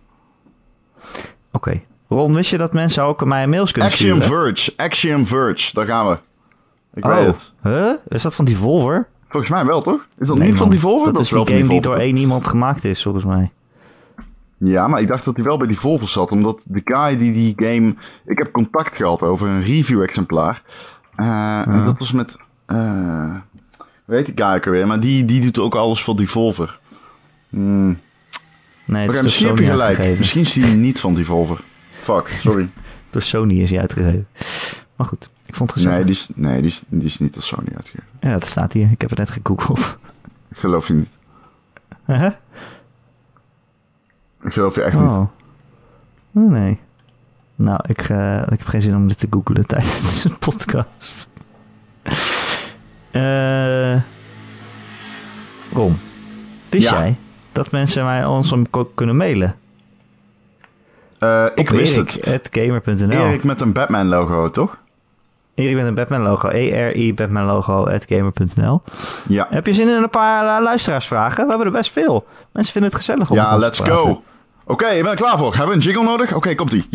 Oké. 1.52 1.82
Ron, 2.10 2.34
wist 2.34 2.50
je 2.50 2.58
dat 2.58 2.74
mensen 2.74 3.04
ook 3.04 3.26
mij 3.26 3.48
mails 3.48 3.72
kunnen 3.72 3.92
Axiom 3.92 4.22
sturen? 4.22 4.38
Verge. 4.56 4.74
Axiom 4.78 5.28
Verge. 5.28 5.74
Daar 5.74 5.86
gaan 5.86 6.08
we. 6.10 6.18
Ik 6.94 7.04
weet 7.04 7.20
Oh, 7.20 7.26
het. 7.26 7.54
huh? 7.64 7.92
Is 8.08 8.22
dat 8.22 8.36
van 8.36 8.46
Devolver? 8.46 9.08
Volgens 9.30 9.52
mij 9.52 9.66
wel, 9.66 9.82
toch? 9.82 10.08
Is 10.18 10.28
dat 10.28 10.38
Nee, 10.38 10.48
niet 10.48 10.58
van. 10.58 10.70
Devolver? 10.70 11.14
Dat, 11.14 11.22
is 11.22 11.32
wel 11.32 11.46
die 11.46 11.56
game 11.58 11.68
die 11.70 11.82
door 11.82 11.96
één 11.98 12.16
iemand 12.18 12.48
gemaakt 12.48 12.84
is, 12.84 13.04
volgens 13.04 13.26
mij. 13.26 13.52
Ja, 14.58 14.88
maar 14.88 15.02
ik 15.02 15.08
dacht 15.08 15.26
dat 15.26 15.36
hij 15.36 15.44
wel 15.46 15.58
bij 15.58 15.68
Devolver 15.68 16.08
zat. 16.10 16.32
Omdat 16.32 16.62
de 16.66 16.82
guy 16.84 17.18
die 17.18 17.34
die 17.34 17.54
game... 17.68 17.96
Ik 18.26 18.38
heb 18.38 18.52
contact 18.52 18.96
gehad 18.96 19.22
over 19.22 19.48
een 19.48 19.62
review-exemplaar. 19.62 20.62
Eh, 21.16 21.68
en 21.68 21.86
dat 21.86 22.00
was 22.00 22.12
met... 22.12 22.38
eh 22.66 23.36
weet 24.06 24.28
ik 24.28 24.40
eigenlijk 24.40 24.66
weer. 24.78 24.88
Maar 24.88 25.00
die, 25.00 25.26
die 25.26 25.42
doet 25.42 25.60
ook 25.60 25.76
alles 25.76 26.04
voor 26.04 26.16
Devolver. 26.16 26.80
Hmm. 27.50 28.00
Nee, 28.86 29.08
het 29.08 29.10
Oké, 29.10 29.10
is 29.10 29.14
door 29.16 29.24
misschien 29.24 29.48
heb 29.48 29.58
je 29.58 29.66
gelijk. 29.66 30.18
Misschien 30.18 30.42
is 30.42 30.54
die 30.54 30.66
niet 30.66 31.00
van 31.00 31.16
Devolver. 31.16 31.60
Fuck, 32.02 32.28
sorry. 32.28 32.70
Door 33.10 33.22
Sony 33.22 33.62
is 33.62 33.70
hij 33.70 33.80
uitgegeven. 33.80 34.28
Maar 34.96 35.08
goed, 35.08 35.30
ik 35.46 35.56
vond 35.56 35.70
het 35.74 35.80
gezellig. 35.80 35.98
Nee, 35.98 36.06
die 36.06 36.16
is, 36.16 36.30
nee 36.36 36.62
die, 36.62 36.72
is, 36.72 36.82
die 36.88 37.04
is 37.06 37.20
niet 37.20 37.36
als 37.36 37.48
Sony 37.48 37.68
uitgegeven. 37.76 38.08
Ja, 38.20 38.32
dat 38.34 38.46
staat 38.46 38.74
hier. 38.74 38.92
Ik 38.92 39.02
heb 39.02 39.10
het 39.10 39.20
net 39.20 39.30
gegoogeld. 39.30 39.98
Ik 40.50 40.58
geloof 40.58 40.88
je 40.88 40.94
niet. 40.94 41.10
Huh? 42.06 42.32
Ik 44.44 44.54
geloof 44.54 44.76
je 44.76 44.82
echt 44.82 45.00
niet. 45.00 45.10
Oh. 45.10 45.28
Oh, 46.34 46.52
nee. 46.52 46.80
Nou, 47.56 47.80
ik, 47.88 48.02
eh, 48.02 48.42
ik 48.42 48.58
heb 48.60 48.68
geen 48.68 48.82
zin 48.82 48.96
om 48.96 49.08
dit 49.08 49.20
te 49.20 49.28
googlen 49.30 49.66
tijdens 49.74 50.24
een 50.24 50.38
podcast. 50.38 51.30
Eh 53.12 54.02
Ron, 55.72 55.98
wist 56.70 56.84
Ja. 56.84 56.98
jij 57.00 57.18
dat 57.52 57.72
mensen 57.72 58.04
mij 58.04 58.26
ons 58.26 58.52
om 58.52 58.66
kunnen 58.96 59.18
mailen? 59.18 59.56
Eh, 61.20 61.46
ik 61.56 61.70
wist 61.70 61.96
het. 61.96 62.16
Erik.gamer.nl 62.16 63.12
Erik 63.12 63.44
met 63.44 63.62
een 63.62 63.74
Batman 63.74 64.08
logo, 64.08 64.50
toch? 64.50 64.82
Erik 65.56 65.76
met 65.76 65.86
een 65.86 65.94
Batman 65.94 66.22
logo. 66.22 66.50
E-R-I 66.50 67.14
Batman 67.14 67.46
logo 67.46 67.86
at 67.86 68.06
gamer.nl. 68.08 68.82
Ja. 69.28 69.48
Heb 69.50 69.66
je 69.66 69.74
zin 69.74 69.90
in 69.90 70.04
een 70.04 70.10
paar 70.10 70.58
eh, 70.58 70.64
luisteraarsvragen? 70.64 71.44
We 71.44 71.50
hebben 71.50 71.68
er 71.68 71.74
best 71.74 71.92
veel. 71.92 72.26
Mensen 72.52 72.74
vinden 72.74 72.92
het 72.92 73.00
gezellig 73.00 73.30
om 73.30 73.36
Ja, 73.36 73.58
let's 73.58 73.80
go. 73.80 74.24
Oké, 74.66 74.88
je 74.88 75.04
bent 75.04 75.20
er 75.20 75.26
klaar 75.26 75.38
voor. 75.38 75.56
Hebben 75.56 75.68
we 75.68 75.74
een 75.74 75.80
jingle 75.80 76.04
nodig? 76.04 76.36
Oké, 76.36 76.56
komt-ie. 76.56 76.88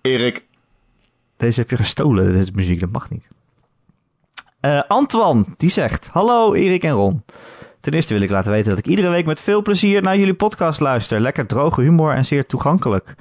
Erik. 0.00 0.44
Deze 1.36 1.60
heb 1.60 1.70
je 1.70 1.76
gestolen. 1.76 2.32
Dit 2.32 2.42
is 2.42 2.50
muziek, 2.50 2.80
dat 2.80 2.90
mag 2.92 3.10
niet. 3.10 3.28
Eh 4.60 4.82
Antoine, 4.88 5.44
die 5.56 5.70
zegt... 5.70 6.08
Hallo 6.12 6.54
Erik 6.54 6.82
en 6.82 6.92
Ron. 6.92 7.22
Ten 7.80 7.92
eerste 7.92 8.14
wil 8.14 8.22
ik 8.22 8.30
laten 8.30 8.50
weten 8.50 8.70
dat 8.70 8.78
ik 8.78 8.86
iedere 8.86 9.08
week 9.08 9.26
met 9.26 9.40
veel 9.40 9.62
plezier 9.62 10.02
naar 10.02 10.18
jullie 10.18 10.34
podcast 10.34 10.80
luister. 10.80 11.20
Lekker 11.20 11.46
droge 11.46 11.80
humor 11.80 12.14
en 12.14 12.24
zeer 12.24 12.46
toegankelijk. 12.46 13.14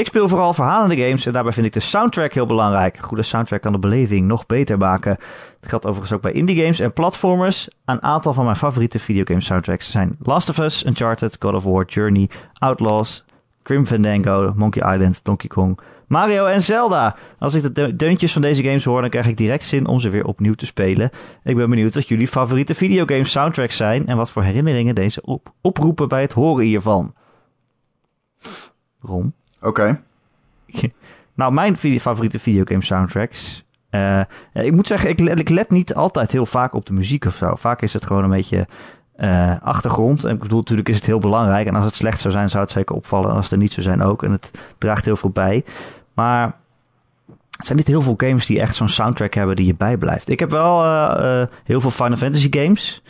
Ik 0.00 0.06
speel 0.06 0.28
vooral 0.28 0.54
verhalende 0.54 0.96
games 0.96 1.26
en 1.26 1.32
daarbij 1.32 1.52
vind 1.52 1.66
ik 1.66 1.72
de 1.72 1.80
soundtrack 1.80 2.32
heel 2.32 2.46
belangrijk. 2.46 2.96
Een 2.96 3.02
goede 3.02 3.22
soundtrack 3.22 3.60
kan 3.62 3.72
de 3.72 3.78
beleving 3.78 4.26
nog 4.26 4.46
beter 4.46 4.78
maken. 4.78 5.16
Dat 5.60 5.70
geldt 5.70 5.84
overigens 5.86 6.12
ook 6.12 6.22
bij 6.22 6.32
indie 6.32 6.60
games 6.60 6.78
en 6.80 6.92
platformers. 6.92 7.68
Een 7.84 8.02
aantal 8.02 8.32
van 8.32 8.44
mijn 8.44 8.56
favoriete 8.56 8.98
videogame 8.98 9.40
soundtracks 9.40 9.90
zijn 9.90 10.16
Last 10.22 10.48
of 10.48 10.58
Us, 10.58 10.86
Uncharted, 10.86 11.36
God 11.38 11.54
of 11.54 11.64
War, 11.64 11.84
Journey, 11.84 12.28
Outlaws, 12.58 13.24
Grim 13.62 13.86
Fandango, 13.86 14.52
Monkey 14.56 14.94
Island, 14.94 15.20
Donkey 15.24 15.48
Kong, 15.48 15.80
Mario 16.06 16.46
en 16.46 16.62
Zelda. 16.62 17.16
Als 17.38 17.54
ik 17.54 17.62
de 17.62 17.72
de- 17.72 17.96
deuntjes 17.96 18.32
van 18.32 18.42
deze 18.42 18.62
games 18.62 18.84
hoor, 18.84 19.00
dan 19.00 19.10
krijg 19.10 19.26
ik 19.26 19.36
direct 19.36 19.64
zin 19.64 19.86
om 19.86 20.00
ze 20.00 20.08
weer 20.08 20.24
opnieuw 20.24 20.54
te 20.54 20.66
spelen. 20.66 21.10
Ik 21.44 21.56
ben 21.56 21.70
benieuwd 21.70 21.94
wat 21.94 22.08
jullie 22.08 22.28
favoriete 22.28 22.74
videogame 22.74 23.24
soundtracks 23.24 23.76
zijn 23.76 24.06
en 24.06 24.16
wat 24.16 24.30
voor 24.30 24.42
herinneringen 24.42 24.94
deze 24.94 25.22
op 25.22 25.52
oproepen 25.60 26.08
bij 26.08 26.20
het 26.20 26.32
horen 26.32 26.64
hiervan. 26.64 27.14
Ron? 29.00 29.34
Oké. 29.60 30.00
Nou, 31.34 31.52
mijn 31.52 31.76
favoriete 31.76 32.38
videogame 32.38 32.84
soundtracks. 32.84 33.64
eh, 33.90 34.20
ik 34.52 34.72
moet 34.72 34.86
zeggen, 34.86 35.10
ik 35.10 35.20
ik 35.20 35.48
let 35.48 35.70
niet 35.70 35.94
altijd 35.94 36.32
heel 36.32 36.46
vaak 36.46 36.74
op 36.74 36.86
de 36.86 36.92
muziek 36.92 37.24
of 37.24 37.34
zo. 37.34 37.54
Vaak 37.54 37.82
is 37.82 37.92
het 37.92 38.06
gewoon 38.06 38.24
een 38.24 38.30
beetje 38.30 38.66
eh, 39.16 39.60
achtergrond. 39.62 40.24
En 40.24 40.34
ik 40.34 40.38
bedoel, 40.40 40.58
natuurlijk 40.58 40.88
is 40.88 40.96
het 40.96 41.06
heel 41.06 41.18
belangrijk. 41.18 41.66
En 41.66 41.74
als 41.74 41.84
het 41.84 41.94
slecht 41.94 42.20
zou 42.20 42.32
zijn, 42.32 42.48
zou 42.48 42.62
het 42.62 42.72
zeker 42.72 42.94
opvallen. 42.94 43.30
En 43.30 43.34
als 43.36 43.44
het 43.44 43.52
er 43.52 43.58
niet 43.58 43.72
zou 43.72 43.82
zijn 43.82 44.02
ook. 44.02 44.22
En 44.22 44.30
het 44.30 44.50
draagt 44.78 45.04
heel 45.04 45.16
veel 45.16 45.30
bij. 45.30 45.64
Maar 46.14 46.54
het 47.56 47.66
zijn 47.66 47.78
niet 47.78 47.86
heel 47.86 48.02
veel 48.02 48.14
games 48.16 48.46
die 48.46 48.60
echt 48.60 48.74
zo'n 48.74 48.88
soundtrack 48.88 49.34
hebben 49.34 49.56
die 49.56 49.66
je 49.66 49.74
bijblijft. 49.74 50.28
Ik 50.28 50.40
heb 50.40 50.50
wel 50.50 50.84
eh, 50.84 51.46
heel 51.64 51.80
veel 51.80 51.90
Final 51.90 52.16
Fantasy 52.16 52.48
games. 52.50 53.02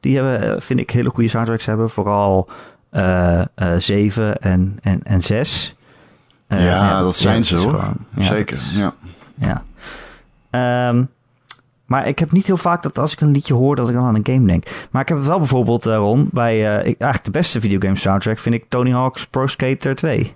Die 0.00 0.18
hebben, 0.18 0.62
vind 0.62 0.80
ik, 0.80 0.90
hele 0.90 1.10
goede 1.10 1.28
soundtracks 1.28 1.66
hebben. 1.66 1.90
Vooral 1.90 2.48
eh, 2.90 3.40
eh, 3.40 3.46
7 3.78 4.38
en, 4.40 4.78
en, 4.82 5.02
en 5.02 5.22
6. 5.22 5.76
Eh, 6.48 6.64
ja, 6.64 7.00
dat 7.00 7.16
zijn 7.16 7.44
ze 7.44 7.56
hoor. 7.56 7.68
gewoon- 7.70 7.96
ja, 8.16 8.22
Zeker. 8.22 8.56
is- 8.56 8.76
Ja. 8.76 8.94
ja. 9.34 9.62
Ehm, 10.50 11.02
maar 11.86 12.08
ik 12.08 12.18
heb 12.18 12.32
niet 12.32 12.46
heel 12.46 12.56
vaak 12.56 12.82
dat 12.82 12.98
als 12.98 13.12
ik 13.12 13.20
een 13.20 13.30
liedje 13.30 13.54
hoor, 13.54 13.76
dat 13.76 13.88
ik 13.88 13.94
dan 13.94 14.04
aan 14.04 14.14
een 14.14 14.26
game 14.32 14.46
denk. 14.46 14.64
Maar 14.90 15.02
ik 15.02 15.08
heb 15.08 15.18
het 15.18 15.26
wel 15.26 15.38
bijvoorbeeld, 15.38 15.84
Ron, 15.84 16.28
bij 16.32 16.54
eh, 16.66 16.78
ik, 16.78 16.84
eigenlijk 16.84 17.24
de 17.24 17.30
beste 17.30 17.60
videogame 17.60 17.96
soundtrack 17.96 18.38
vind 18.38 18.54
ik 18.54 18.64
Tony 18.68 18.90
Hawk's 18.92 19.26
Pro 19.26 19.46
Skater 19.46 19.94
2. 19.94 20.34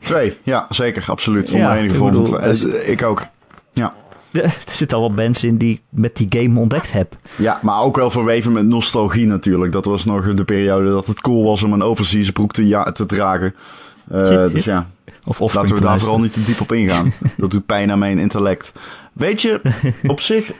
Twee. 0.00 0.38
Ja, 0.42 0.66
zeker. 0.68 1.04
Absoluut. 1.06 1.48
Zonder 1.48 1.72
enige 1.72 1.94
vorm 1.94 2.36
Eh, 2.36 2.88
Ik 2.90 3.02
ook. 3.02 3.26
Ja. 3.72 3.94
Er 4.32 4.56
zitten 4.66 4.96
al 4.98 5.02
wat 5.02 5.14
bands 5.14 5.44
in 5.44 5.56
die 5.56 5.72
ik 5.74 5.80
met 5.88 6.16
die 6.16 6.26
game 6.42 6.60
ontdekt 6.60 6.92
heb. 6.92 7.16
Ja, 7.36 7.58
maar 7.62 7.80
ook 7.80 7.96
wel 7.96 8.10
verweven 8.10 8.52
met 8.52 8.66
nostalgie 8.66 9.26
natuurlijk. 9.26 9.72
Dat 9.72 9.84
was 9.84 10.04
nog 10.04 10.34
de 10.34 10.44
periode 10.44 10.90
dat 10.90 11.06
het 11.06 11.20
cool 11.20 11.44
was 11.44 11.62
om 11.62 11.72
een 11.72 11.82
overseas 11.82 12.30
broek 12.30 12.52
te, 12.52 12.66
ja, 12.68 12.82
te 12.92 13.06
dragen. 13.06 13.54
Eh, 14.10 14.48
dus 14.52 14.64
ja, 14.64 14.86
Of, 15.24 15.40
of 15.40 15.54
laten 15.54 15.74
we 15.74 15.80
daar 15.80 15.98
vooral 15.98 16.20
niet 16.20 16.32
te 16.32 16.44
diep 16.44 16.60
op 16.60 16.72
ingaan. 16.72 17.12
dat 17.36 17.50
doet 17.50 17.66
pijn 17.66 17.90
aan 17.90 17.98
mijn 17.98 18.18
intellect. 18.18 18.72
Weet 19.12 19.42
je, 19.42 19.60
op 20.02 20.20
zich, 20.30 20.52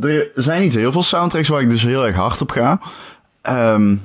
er 0.00 0.30
zijn 0.34 0.60
niet 0.60 0.74
heel 0.74 0.92
veel 0.92 1.02
soundtracks 1.02 1.48
waar 1.48 1.60
ik 1.60 1.70
dus 1.70 1.82
heel 1.82 2.06
erg 2.06 2.16
hard 2.16 2.40
op 2.40 2.50
ga. 2.50 2.80
Ehm, 3.42 3.96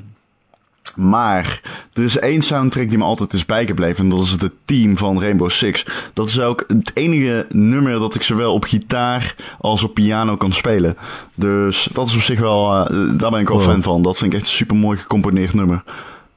maar 0.95 1.61
er 1.93 2.03
is 2.03 2.17
één 2.19 2.41
soundtrack 2.41 2.89
die 2.89 2.97
me 2.97 3.03
altijd 3.03 3.33
is 3.33 3.45
bijgebleven. 3.45 4.03
En 4.03 4.09
dat 4.09 4.19
is 4.25 4.37
de 4.37 4.51
team 4.65 4.97
van 4.97 5.21
Rainbow 5.21 5.49
Six. 5.49 5.85
Dat 6.13 6.29
is 6.29 6.39
ook 6.39 6.63
het 6.67 6.91
enige 6.93 7.45
nummer 7.49 7.99
dat 7.99 8.15
ik 8.15 8.23
zowel 8.23 8.53
op 8.53 8.63
gitaar 8.63 9.35
als 9.59 9.83
op 9.83 9.93
piano 9.93 10.35
kan 10.37 10.53
spelen. 10.53 10.97
Dus 11.35 11.87
dat 11.93 12.07
is 12.07 12.15
op 12.15 12.21
zich 12.21 12.39
wel, 12.39 12.71
eh, 12.87 12.95
daar 13.17 13.31
ben 13.31 13.39
ik 13.39 13.47
wel 13.47 13.57
Wow. 13.57 13.69
fan 13.69 13.81
van. 13.83 14.01
Dat 14.01 14.17
vind 14.17 14.33
ik 14.33 14.39
echt 14.39 14.47
een 14.47 14.55
super 14.55 14.75
mooi 14.75 14.97
gecomponeerd 14.97 15.53
nummer. 15.53 15.83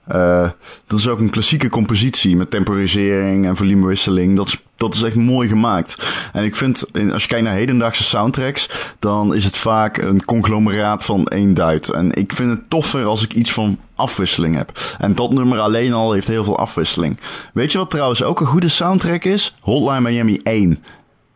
Eh, 0.08 0.48
dat 0.86 0.98
is 0.98 1.08
ook 1.08 1.18
een 1.18 1.30
klassieke 1.30 1.68
compositie 1.68 2.36
met 2.36 2.50
temporisering 2.50 3.46
en 3.46 3.56
volumewisseling. 3.56 4.36
Dat 4.36 4.46
is, 4.48 4.58
dat 4.76 4.94
is 4.94 5.02
echt 5.02 5.14
mooi 5.16 5.48
gemaakt. 5.48 5.96
En 6.32 6.44
ik 6.44 6.56
vind, 6.56 6.84
in- 6.92 7.12
als 7.12 7.22
je 7.22 7.28
kijkt 7.28 7.44
naar 7.44 7.54
hedendaagse 7.54 8.02
soundtracks, 8.04 8.68
dan 8.98 9.34
is 9.34 9.44
het 9.44 9.56
vaak 9.56 9.96
een 9.98 10.24
conglomeraat 10.24 11.04
van 11.04 11.26
één 11.26 11.54
duit. 11.54 11.90
En 11.90 12.12
ik 12.14 12.32
vind 12.32 12.50
het 12.50 12.70
toffer 12.70 13.04
als 13.04 13.22
ik 13.24 13.32
iets 13.34 13.52
van 13.52 13.78
afwisseling 13.94 14.56
heb. 14.56 14.80
En 14.98 15.14
dat 15.14 15.32
nummer 15.32 15.58
alleen 15.58 15.92
al 15.92 16.12
heeft 16.12 16.26
heel 16.26 16.44
veel 16.44 16.58
afwisseling. 16.58 17.18
Weet 17.52 17.72
je 17.72 17.78
wat 17.78 17.90
trouwens 17.90 18.22
ook 18.22 18.40
een 18.40 18.46
goede 18.46 18.68
soundtrack 18.68 19.24
is? 19.24 19.54
Hotline 19.60 20.00
Miami 20.00 20.40
1. 20.42 20.82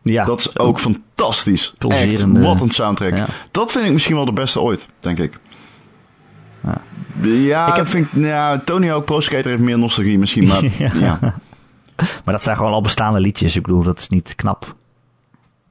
Ja, 0.01 0.25
Dat 0.25 0.39
is 0.39 0.59
ook 0.59 0.79
fantastisch. 0.79 1.73
Echt, 2.11 2.21
wat 2.43 2.61
een 2.61 2.69
soundtrack. 2.69 3.15
Ja. 3.17 3.27
Dat 3.51 3.71
vind 3.71 3.85
ik 3.85 3.91
misschien 3.91 4.15
wel 4.15 4.25
de 4.25 4.33
beste 4.33 4.61
ooit, 4.61 4.87
denk 4.99 5.19
ik. 5.19 5.39
Ja. 7.21 7.67
Ik 7.67 7.75
heb- 7.75 7.87
vind, 7.87 8.07
ja, 8.13 8.57
Tony 8.65 8.87
Hawk 8.89 9.05
Pro 9.05 9.19
Skater 9.19 9.45
heeft 9.49 9.61
meer 9.61 9.79
nostalgie 9.79 10.17
misschien, 10.19 10.47
maar 10.47 10.63
Ja. 10.77 10.91
ja. 10.93 11.19
Maar 12.25 12.33
dat 12.33 12.43
zijn 12.43 12.57
gewoon 12.57 12.71
al 12.73 12.81
bestaande 12.81 13.19
liedjes. 13.19 13.55
Ik 13.55 13.61
bedoel, 13.61 13.83
dat 13.83 13.97
is 13.99 14.09
niet 14.09 14.35
knap 14.35 14.75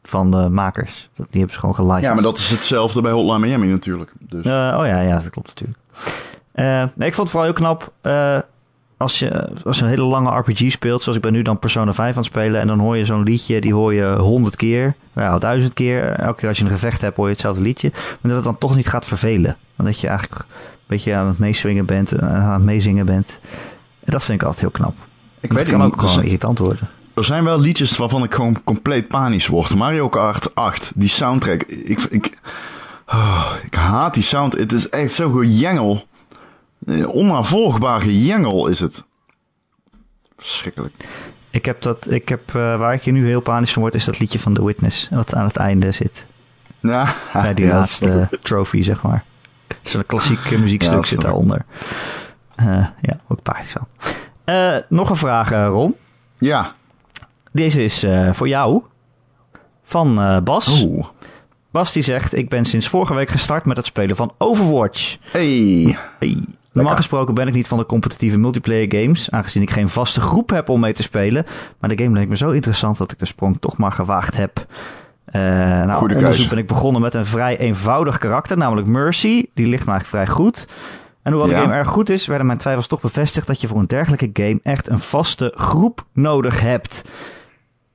van 0.03 0.31
de 0.31 0.49
makers. 0.49 1.09
Dat- 1.15 1.27
Die 1.31 1.37
hebben 1.39 1.53
ze 1.55 1.61
gewoon 1.61 1.75
gelicensed. 1.75 2.09
Ja, 2.09 2.15
maar 2.15 2.23
dat 2.23 2.39
is 2.39 2.51
hetzelfde 2.51 3.01
bij 3.01 3.13
Hotline 3.13 3.39
Miami 3.39 3.67
natuurlijk. 3.67 4.13
Dus. 4.19 4.45
Eh, 4.45 4.51
oh 4.81 4.87
ja, 4.87 5.01
ja, 5.01 5.15
dat 5.19 5.31
klopt 5.31 5.49
natuurlijk. 5.49 5.79
Eh, 6.53 6.65
nee, 6.95 7.09
ik 7.09 7.15
vond 7.15 7.17
het 7.17 7.31
vooral 7.31 7.43
heel 7.45 7.53
knap. 7.53 7.93
eh, 8.01 8.39
als, 8.97 9.19
je, 9.19 9.49
als 9.65 9.79
je 9.79 9.83
een 9.85 9.89
hele 9.91 10.03
lange 10.03 10.39
RPG 10.39 10.71
speelt, 10.71 11.03
zoals 11.03 11.17
ik 11.17 11.23
ben 11.25 11.33
nu 11.33 11.43
dan 11.43 11.59
Persona 11.59 11.93
5 11.93 12.11
aan 12.11 12.17
het 12.17 12.25
spelen. 12.25 12.61
En 12.61 12.67
dan 12.67 12.79
hoor 12.79 12.97
je 12.97 13.05
zo'n 13.05 13.23
liedje, 13.23 13.61
die 13.61 13.75
hoor 13.75 13.95
je 13.95 14.15
honderd 14.17 14.57
keer. 14.57 14.95
Ja, 15.15 15.39
duizend 15.39 15.73
keer. 15.73 16.05
Elke 16.11 16.39
keer 16.39 16.49
als 16.49 16.59
je 16.59 16.65
een 16.65 16.71
gevecht 16.71 17.01
hebt, 17.01 17.17
hoor 17.17 17.27
je 17.27 17.33
hetzelfde 17.33 17.63
liedje. 17.63 17.91
Maar 17.93 18.19
dat 18.21 18.35
het 18.35 18.45
dan 18.45 18.59
toch 18.59 18.77
niet 18.77 18.89
gaat 18.89 19.05
vervelen. 19.05 19.57
Dan 19.77 19.87
dat 19.87 20.01
je 20.01 20.09
eigenlijk 20.09 20.45
beetje 20.93 21.15
aan 21.15 21.27
het 21.27 21.39
meeswingen 21.39 21.85
bent. 21.85 22.13
En 22.13 22.29
aan 22.29 22.53
het 22.53 22.63
meezingen 22.63 23.07
bent. 23.07 23.39
En 24.05 24.13
dat 24.13 24.23
vind 24.23 24.41
ik 24.41 24.47
altijd 24.47 24.63
heel 24.63 24.71
knap. 24.71 24.95
ik 25.41 25.53
weet 25.53 25.69
kan 25.69 25.81
het 25.81 25.93
ook 25.93 25.95
niet. 25.95 26.03
Er 26.05 26.09
gewoon 26.09 26.25
irritant 26.25 26.59
worden. 26.59 26.89
er 27.15 27.25
zijn 27.25 27.45
wel 27.45 27.61
liedjes 27.61 27.97
waarvan 27.97 28.25
ik 28.25 28.35
gewoon 28.35 28.61
compleet 28.65 29.09
panisch 29.09 29.47
word. 29.47 29.75
Mario 29.75 30.09
Kart 30.09 30.55
8, 30.55 30.93
die 30.95 31.09
soundtrack. 31.09 31.63
Ik, 31.63 32.01
ik, 32.01 32.39
oh, 33.07 33.53
ik 33.65 33.75
haat 33.75 34.15
die 34.15 34.23
sound. 34.23 34.53
Het 34.53 34.73
is 34.73 34.89
echt 34.89 35.13
zo 35.13 35.31
gejengel. 35.31 36.07
Eh, 36.87 37.09
Onnavolgbaar 37.09 38.01
gejengel 38.01 38.67
is 38.67 38.81
het. 38.81 39.05
Verschrikkelijk. 40.39 40.95
Ik 41.51 41.65
heb 41.65 41.83
dat, 41.83 42.11
ik 42.11 42.29
heb, 42.29 42.49
eh, 42.49 42.55
waar 42.55 42.95
ik 42.95 43.03
hier 43.03 43.13
nu 43.13 43.27
heel 43.27 43.41
panisch 43.41 43.73
van 43.73 43.83
word, 43.83 43.95
is 43.95 44.05
dat 44.05 44.19
liedje 44.19 44.39
van 44.39 44.55
The 44.55 44.65
Witness. 44.65 45.09
Wat 45.11 45.35
aan 45.35 45.45
het 45.45 45.57
einde 45.57 45.91
zit. 45.91 46.25
Ja, 46.81 47.15
Bij 47.33 47.55
die 47.55 47.67
ja, 47.71 47.73
laatste 47.75 48.29
trophy, 48.43 48.83
zeg 48.83 49.03
maar. 49.03 49.25
Zo'n 49.83 50.07
klassiek 50.07 50.51
eh, 50.51 50.59
muziekstuk 50.59 50.95
Ja, 50.95 51.03
zit 51.03 51.21
daaronder. 51.21 51.65
Eh, 52.55 52.87
ja, 53.01 53.21
ook 53.29 53.43
panisch 53.43 53.73
van. 53.73 53.87
Eh, 54.45 54.77
nog 54.89 55.11
een 55.11 55.17
vraag, 55.17 55.51
Ron. 55.51 55.95
Ja. 56.39 56.75
Deze 57.53 57.85
is 57.85 58.07
voor 58.33 58.49
jou. 58.49 58.83
Van 59.83 60.41
Bas. 60.45 60.83
Oeh. 60.83 61.07
Bas 61.71 61.93
die 61.93 62.03
zegt, 62.03 62.37
ik 62.37 62.49
ben 62.49 62.65
sinds 62.65 62.89
vorige 62.89 63.15
week 63.15 63.31
gestart 63.31 63.65
met 63.65 63.77
het 63.77 63.87
spelen 63.87 64.17
van 64.17 64.33
Overwatch. 64.39 65.17
Hey. 65.31 65.97
Hey. 66.19 66.45
Normaal 66.73 66.97
gesproken 66.97 67.35
ben 67.35 67.49
ik 67.49 67.55
niet 67.55 67.69
van 67.69 67.79
de 67.79 67.87
competitieve 67.87 68.39
multiplayer 68.39 69.03
games, 69.03 69.31
aangezien 69.31 69.63
ik 69.63 69.71
geen 69.71 69.89
vaste 69.89 70.21
groep 70.21 70.51
heb 70.51 70.69
om 70.69 70.81
mee 70.81 70.93
te 70.93 71.03
spelen. 71.03 71.47
Maar 71.79 71.97
de 71.97 72.03
game 72.03 72.19
leek 72.19 72.29
me 72.29 72.37
zo 72.37 72.51
interessant 72.51 72.99
dat 72.99 73.13
ik 73.13 73.19
de 73.19 73.27
sprong 73.27 73.57
toch 73.61 73.77
maar 73.77 73.93
gewaagd 73.93 74.37
heb. 74.37 74.67
Eh 75.33 75.41
nou, 75.41 75.91
Goede 75.93 76.15
onderzoek 76.15 76.21
keuze. 76.21 76.49
ben 76.49 76.59
ik 76.59 76.67
begonnen 76.67 77.01
met 77.03 77.15
een 77.15 77.27
vrij 77.27 77.59
eenvoudig 77.59 78.19
karakter, 78.19 78.57
namelijk 78.57 78.87
Mercy. 78.87 79.45
Die 79.55 79.67
ligt 79.67 79.87
me 79.87 79.91
eigenlijk 79.93 80.07
vrij 80.25 80.27
goed. 80.37 80.67
En 81.23 81.33
hoewel 81.33 81.49
de 81.51 81.55
Ja. 81.57 81.61
game 81.61 81.75
erg 81.75 81.89
goed 81.89 82.11
is, 82.11 82.27
werden 82.27 82.47
mijn 82.47 82.59
twijfels 82.59 82.87
toch 82.87 83.01
bevestigd 83.01 83.47
dat 83.47 83.61
je 83.61 83.67
voor 83.69 83.79
een 83.79 83.87
dergelijke 83.87 84.31
game 84.33 84.61
echt 84.63 84.89
een 84.89 84.99
vaste 84.99 85.53
groep 85.57 86.05
nodig 86.13 86.61
hebt. 86.61 87.05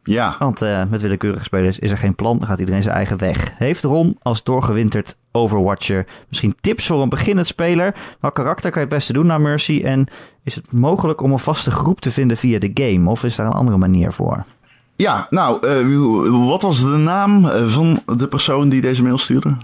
Ja. 0.03 0.35
Want 0.39 0.61
uh, 0.61 0.83
met 0.89 1.01
willekeurige 1.01 1.43
spelers 1.43 1.79
is 1.79 1.91
er 1.91 1.97
geen 1.97 2.15
plan, 2.15 2.37
dan 2.37 2.47
gaat 2.47 2.59
iedereen 2.59 2.83
zijn 2.83 2.95
eigen 2.95 3.17
weg. 3.17 3.51
Heeft 3.57 3.83
Ron 3.83 4.17
als 4.21 4.43
doorgewinterd 4.43 5.17
Overwatcher 5.31 6.05
misschien 6.29 6.55
tips 6.61 6.87
voor 6.87 7.01
een 7.01 7.09
beginnend 7.09 7.47
speler? 7.47 7.95
Welk 8.19 8.35
karakter 8.35 8.71
kan 8.71 8.81
je 8.81 8.87
het 8.87 8.95
beste 8.97 9.13
doen 9.13 9.25
naar 9.25 9.41
Mercy? 9.41 9.81
En 9.83 10.07
is 10.43 10.55
het 10.55 10.71
mogelijk 10.71 11.21
om 11.21 11.31
een 11.31 11.39
vaste 11.39 11.71
groep 11.71 11.99
te 12.01 12.11
vinden 12.11 12.37
via 12.37 12.59
de 12.59 12.71
game? 12.73 13.09
Of 13.09 13.23
is 13.23 13.35
daar 13.35 13.45
een 13.45 13.51
andere 13.51 13.77
manier 13.77 14.11
voor? 14.11 14.45
Ja, 14.97 15.27
nou, 15.29 15.67
uh, 15.67 16.47
wat 16.47 16.61
was 16.61 16.81
de 16.81 16.87
naam 16.87 17.47
van 17.69 18.01
de 18.17 18.27
persoon 18.27 18.69
die 18.69 18.81
deze 18.81 19.03
mail 19.03 19.17
stuurde? 19.17 19.57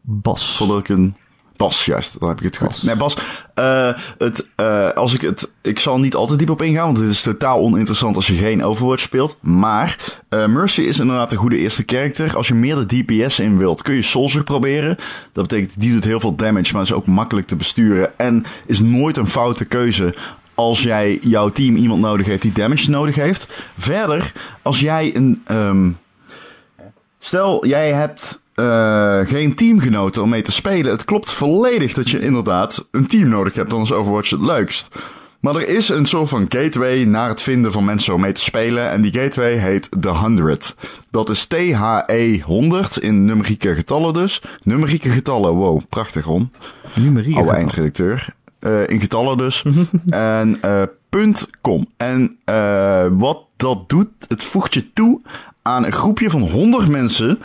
Bas. 0.00 0.56
Voordat 0.56 0.78
ik 0.78 0.88
een 0.88 1.14
Bas, 1.60 1.84
juist, 1.84 2.20
dan 2.20 2.28
heb 2.28 2.38
ik 2.38 2.44
het 2.44 2.56
goed. 2.56 2.68
Bas. 2.68 2.82
Nee, 2.82 2.96
Bas, 2.96 3.16
uh, 3.58 3.92
het, 4.18 4.48
uh, 4.56 4.90
als 4.90 5.14
ik 5.14 5.20
het, 5.20 5.50
ik 5.62 5.78
zal 5.78 5.98
niet 5.98 6.14
altijd 6.14 6.38
diep 6.38 6.50
op 6.50 6.62
ingaan, 6.62 6.86
want 6.86 6.98
het 6.98 7.08
is 7.08 7.22
totaal 7.22 7.58
oninteressant 7.58 8.16
als 8.16 8.26
je 8.26 8.34
geen 8.34 8.64
Overwatch 8.64 9.02
speelt. 9.02 9.36
Maar 9.40 10.14
uh, 10.30 10.46
Mercy 10.46 10.80
is 10.80 11.00
inderdaad 11.00 11.32
een 11.32 11.38
goede 11.38 11.58
eerste 11.58 11.82
character. 11.86 12.36
Als 12.36 12.48
je 12.48 12.54
meer 12.54 12.86
de 12.86 12.86
DPS 12.86 13.38
in 13.38 13.58
wilt, 13.58 13.82
kun 13.82 13.94
je 13.94 14.02
Soldier 14.02 14.44
proberen. 14.44 14.96
Dat 15.32 15.48
betekent, 15.48 15.80
die 15.80 15.92
doet 15.92 16.04
heel 16.04 16.20
veel 16.20 16.34
damage, 16.34 16.72
maar 16.72 16.82
is 16.82 16.92
ook 16.92 17.06
makkelijk 17.06 17.46
te 17.46 17.56
besturen. 17.56 18.18
En 18.18 18.44
is 18.66 18.80
nooit 18.80 19.16
een 19.16 19.26
foute 19.26 19.64
keuze 19.64 20.14
als 20.60 20.82
jij 20.82 21.18
jouw 21.22 21.48
team 21.48 21.76
iemand 21.76 22.00
nodig 22.00 22.26
heeft 22.26 22.42
die 22.42 22.52
damage 22.52 22.90
nodig 22.90 23.14
heeft. 23.14 23.48
Verder, 23.78 24.32
als 24.62 24.80
jij 24.80 25.16
een, 25.16 25.42
um, 25.50 25.98
stel 27.18 27.66
jij 27.66 27.92
hebt 27.92 28.42
uh, 28.54 29.20
geen 29.26 29.54
teamgenoten 29.54 30.22
om 30.22 30.28
mee 30.28 30.42
te 30.42 30.52
spelen. 30.52 30.92
Het 30.92 31.04
klopt 31.04 31.32
volledig 31.32 31.92
dat 31.92 32.10
je 32.10 32.20
inderdaad 32.20 32.88
een 32.90 33.06
team 33.06 33.28
nodig 33.28 33.54
hebt, 33.54 33.70
dan 33.70 33.82
is 33.82 33.92
Overwatch 33.92 34.30
het 34.30 34.40
leukst. 34.40 34.88
Maar 35.40 35.54
er 35.54 35.68
is 35.68 35.88
een 35.88 36.06
soort 36.06 36.28
van 36.28 36.46
gateway 36.48 37.04
naar 37.04 37.28
het 37.28 37.40
vinden 37.40 37.72
van 37.72 37.84
mensen 37.84 38.14
om 38.14 38.20
mee 38.20 38.32
te 38.32 38.40
spelen. 38.40 38.90
En 38.90 39.00
die 39.00 39.12
gateway 39.12 39.52
heet 39.52 39.88
The 40.00 40.08
100. 40.08 40.74
Dat 41.10 41.30
is 41.30 41.46
THE 41.46 42.40
100 42.44 42.98
in 42.98 43.24
numerieke 43.24 43.74
getallen 43.74 44.14
dus. 44.14 44.42
Numerieke 44.62 45.10
getallen, 45.10 45.52
wow, 45.52 45.80
prachtig 45.88 46.24
Ron. 46.24 46.52
Numerieke 46.94 47.38
Oude 47.38 47.52
eindredacteur. 47.52 48.34
Uh, 48.60 48.88
in 48.88 49.00
getallen 49.00 49.38
dus. 49.38 49.64
en 50.10 50.60
uh, 50.64 50.82
.com. 51.60 51.86
En 51.96 52.38
wat 53.18 53.44
dat 53.56 53.84
doet, 53.88 54.08
het 54.28 54.44
voegt 54.44 54.74
je 54.74 54.92
toe 54.92 55.20
aan 55.62 55.84
een 55.84 55.92
groepje 55.92 56.30
van 56.30 56.40
100 56.40 56.88
mensen 56.88 57.38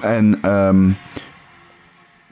en 0.00 0.38
um, 0.44 0.96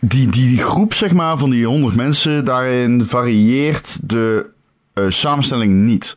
die, 0.00 0.28
die 0.28 0.58
groep, 0.58 0.94
zeg 0.94 1.12
maar, 1.12 1.38
van 1.38 1.50
die 1.50 1.66
honderd 1.66 1.96
mensen, 1.96 2.44
daarin 2.44 3.04
varieert 3.04 3.98
de 4.08 4.46
samenstelling 5.08 5.72
niet. 5.72 6.16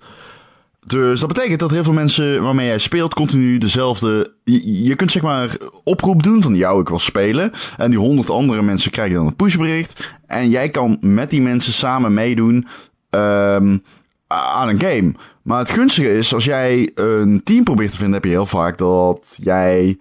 Dus 0.90 1.20
dat 1.20 1.28
betekent 1.28 1.60
dat 1.60 1.72
heel 1.72 1.84
veel 1.84 1.94
mensen 1.94 2.44
waarmee 2.44 2.68
jij 2.68 2.78
speelt 2.78 3.14
continu 3.14 3.58
dezelfde. 3.58 4.34
Je, 4.44 4.84
je, 4.84 4.96
kunt 4.96 5.12
zeg 5.12 5.22
maar 5.22 5.58
oproep 5.84 6.24
doen 6.24 6.42
van 6.42 6.56
jou, 6.56 6.82
ik 6.82 6.88
wil 6.90 7.00
spelen. 7.00 7.52
En 7.78 7.90
die 7.90 8.00
honderd 8.00 8.30
andere 8.30 8.62
mensen 8.62 8.92
krijgen 8.92 9.16
dan 9.16 9.26
een 9.26 9.36
pushbericht. 9.36 10.14
En 10.28 10.50
jij 10.50 10.70
kan 10.70 10.98
met 11.02 11.30
die 11.30 11.42
mensen 11.42 11.74
samen 11.74 12.14
meedoen 12.14 12.68
um, 13.10 13.84
aan 14.28 14.70
een 14.70 14.80
game. 14.80 15.12
Maar 15.42 15.60
het 15.60 15.72
gunstige 15.72 16.18
is, 16.18 16.34
als 16.34 16.46
jij 16.46 16.92
een 16.96 17.42
team 17.44 17.64
probeert 17.64 17.92
te 17.92 17.98
vinden, 17.98 18.14
heb 18.14 18.24
je 18.24 18.30
heel 18.30 18.46
vaak 18.46 18.78
dat 18.78 19.38
jij 19.42 19.98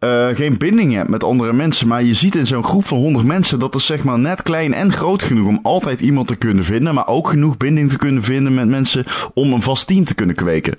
uh, 0.00 0.28
geen 0.28 0.58
binding 0.58 0.94
hebt 0.94 1.08
met 1.08 1.24
andere 1.24 1.52
mensen. 1.52 1.88
Maar 1.88 2.02
je 2.02 2.14
ziet 2.14 2.34
in 2.34 2.46
zo'n 2.46 2.64
groep 2.64 2.86
van 2.86 2.98
100 2.98 3.24
mensen 3.26 3.58
dat 3.58 3.74
is 3.74 3.86
zeg 3.86 4.04
maar 4.04 4.18
net 4.18 4.42
klein 4.42 4.74
en 4.74 4.92
groot 4.92 5.22
genoeg 5.22 5.48
om 5.48 5.60
altijd 5.62 6.00
iemand 6.00 6.28
te 6.28 6.36
kunnen 6.36 6.64
vinden. 6.64 6.94
Maar 6.94 7.06
ook 7.06 7.28
genoeg 7.28 7.56
binding 7.56 7.90
te 7.90 7.96
kunnen 7.96 8.22
vinden 8.22 8.54
met 8.54 8.68
mensen 8.68 9.04
om 9.34 9.52
een 9.52 9.62
vast 9.62 9.86
team 9.86 10.04
te 10.04 10.14
kunnen 10.14 10.36
kweken. 10.36 10.76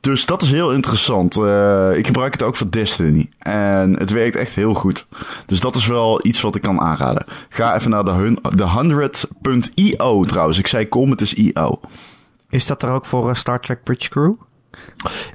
Dus 0.00 0.26
dat 0.26 0.42
is 0.42 0.50
heel 0.50 0.72
interessant. 0.72 1.36
Uh, 1.36 1.96
ik 1.96 2.06
gebruik 2.06 2.32
het 2.32 2.42
ook 2.42 2.56
voor 2.56 2.70
Destiny. 2.70 3.28
En 3.38 3.98
het 3.98 4.10
werkt 4.10 4.36
echt 4.36 4.54
heel 4.54 4.74
goed. 4.74 5.06
Dus 5.46 5.60
dat 5.60 5.76
is 5.76 5.86
wel 5.86 6.26
iets 6.26 6.40
wat 6.40 6.56
ik 6.56 6.62
kan 6.62 6.80
aanraden. 6.80 7.26
Ga 7.48 7.74
even 7.74 7.90
naar 7.90 8.04
de, 8.04 8.38
de 8.56 9.18
100.io 9.78 10.24
trouwens. 10.24 10.58
Ik 10.58 10.66
zei 10.66 10.88
kom, 10.88 11.10
het 11.10 11.20
is 11.20 11.34
IO. 11.34 11.80
Is 12.48 12.66
dat 12.66 12.82
er 12.82 12.90
ook 12.90 13.06
voor 13.06 13.28
uh, 13.28 13.34
Star 13.34 13.60
Trek 13.60 13.82
Bridge 13.82 14.08
Crew? 14.08 14.32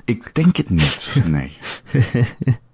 Ik 0.06 0.36
denk 0.36 0.56
het 0.56 0.70
niet, 0.70 1.24
nee. 1.26 1.58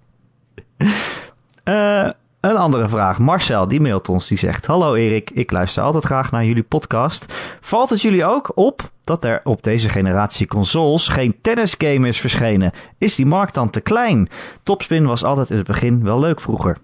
uh, 0.77 2.09
een 2.39 2.57
andere 2.57 2.87
vraag. 2.87 3.19
Marcel, 3.19 3.67
die 3.67 3.81
mailt 3.81 4.09
ons, 4.09 4.27
die 4.27 4.37
zegt... 4.37 4.65
Hallo 4.65 4.93
Erik, 4.93 5.29
ik 5.29 5.51
luister 5.51 5.83
altijd 5.83 6.03
graag 6.03 6.31
naar 6.31 6.45
jullie 6.45 6.63
podcast. 6.63 7.33
Valt 7.61 7.89
het 7.89 8.01
jullie 8.01 8.25
ook 8.25 8.51
op 8.55 8.91
dat 9.03 9.25
er 9.25 9.41
op 9.43 9.63
deze 9.63 9.89
generatie 9.89 10.47
consoles 10.47 11.07
geen 11.07 11.35
tennisgame 11.41 12.07
is 12.07 12.19
verschenen? 12.19 12.71
Is 12.97 13.15
die 13.15 13.25
markt 13.25 13.53
dan 13.53 13.69
te 13.69 13.81
klein? 13.81 14.29
Topspin 14.63 15.05
was 15.05 15.23
altijd 15.23 15.49
in 15.49 15.57
het 15.57 15.67
begin 15.67 16.03
wel 16.03 16.19
leuk 16.19 16.41
vroeger. 16.41 16.77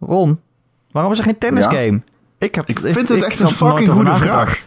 Ron, 0.00 0.40
waarom 0.90 1.12
is 1.12 1.18
er 1.18 1.24
geen 1.24 1.38
tennisgame? 1.38 1.92
Ja. 1.92 2.02
Ik, 2.38 2.54
heb, 2.54 2.68
ik 2.68 2.78
vind 2.78 3.08
het 3.08 3.22
echt 3.22 3.40
een 3.40 3.48
fucking 3.48 3.88
goede 3.88 4.16
vraag. 4.16 4.66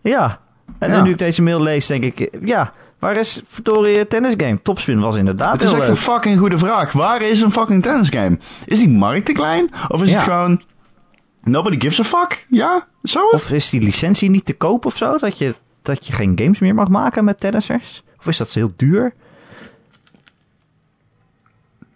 Ja, 0.00 0.40
en 0.78 0.90
ja. 0.90 1.02
nu 1.02 1.10
ik 1.10 1.18
deze 1.18 1.42
mail 1.42 1.62
lees, 1.62 1.86
denk 1.86 2.04
ik, 2.04 2.38
ja, 2.44 2.72
waar 2.98 3.16
is 3.16 3.42
verdorie 3.46 4.06
tennisgame? 4.06 4.62
Topspin 4.62 5.00
was 5.00 5.16
inderdaad 5.16 5.52
Het 5.52 5.62
is 5.62 5.70
echt 5.70 5.80
leuk. 5.80 5.88
een 5.88 5.96
fucking 5.96 6.38
goede 6.38 6.58
vraag. 6.58 6.92
Waar 6.92 7.22
is 7.22 7.40
een 7.40 7.52
fucking 7.52 7.82
tennisgame? 7.82 8.38
Is 8.66 8.78
die 8.78 8.88
markt 8.88 9.24
te 9.26 9.32
klein? 9.32 9.70
Of 9.88 10.02
is 10.02 10.08
Ja. 10.10 10.14
het 10.14 10.24
gewoon... 10.24 10.62
Nobody 11.42 11.80
gives 11.80 12.00
a 12.00 12.04
fuck? 12.04 12.46
Ja? 12.48 12.86
Zo 13.02 13.24
het? 13.24 13.34
Of 13.34 13.50
is 13.50 13.70
die 13.70 13.80
licentie 13.82 14.30
niet 14.30 14.44
te 14.44 14.52
koop 14.52 14.84
of 14.86 14.96
zo? 14.96 15.16
Dat 15.16 15.38
je, 15.38 15.54
dat 15.82 16.06
je 16.06 16.12
geen 16.12 16.32
games 16.38 16.58
meer 16.58 16.74
mag 16.74 16.88
maken 16.88 17.24
met 17.24 17.40
tennissers? 17.40 18.02
Of 18.18 18.26
is 18.26 18.36
dat 18.36 18.52
heel 18.52 18.72
duur? 18.76 19.14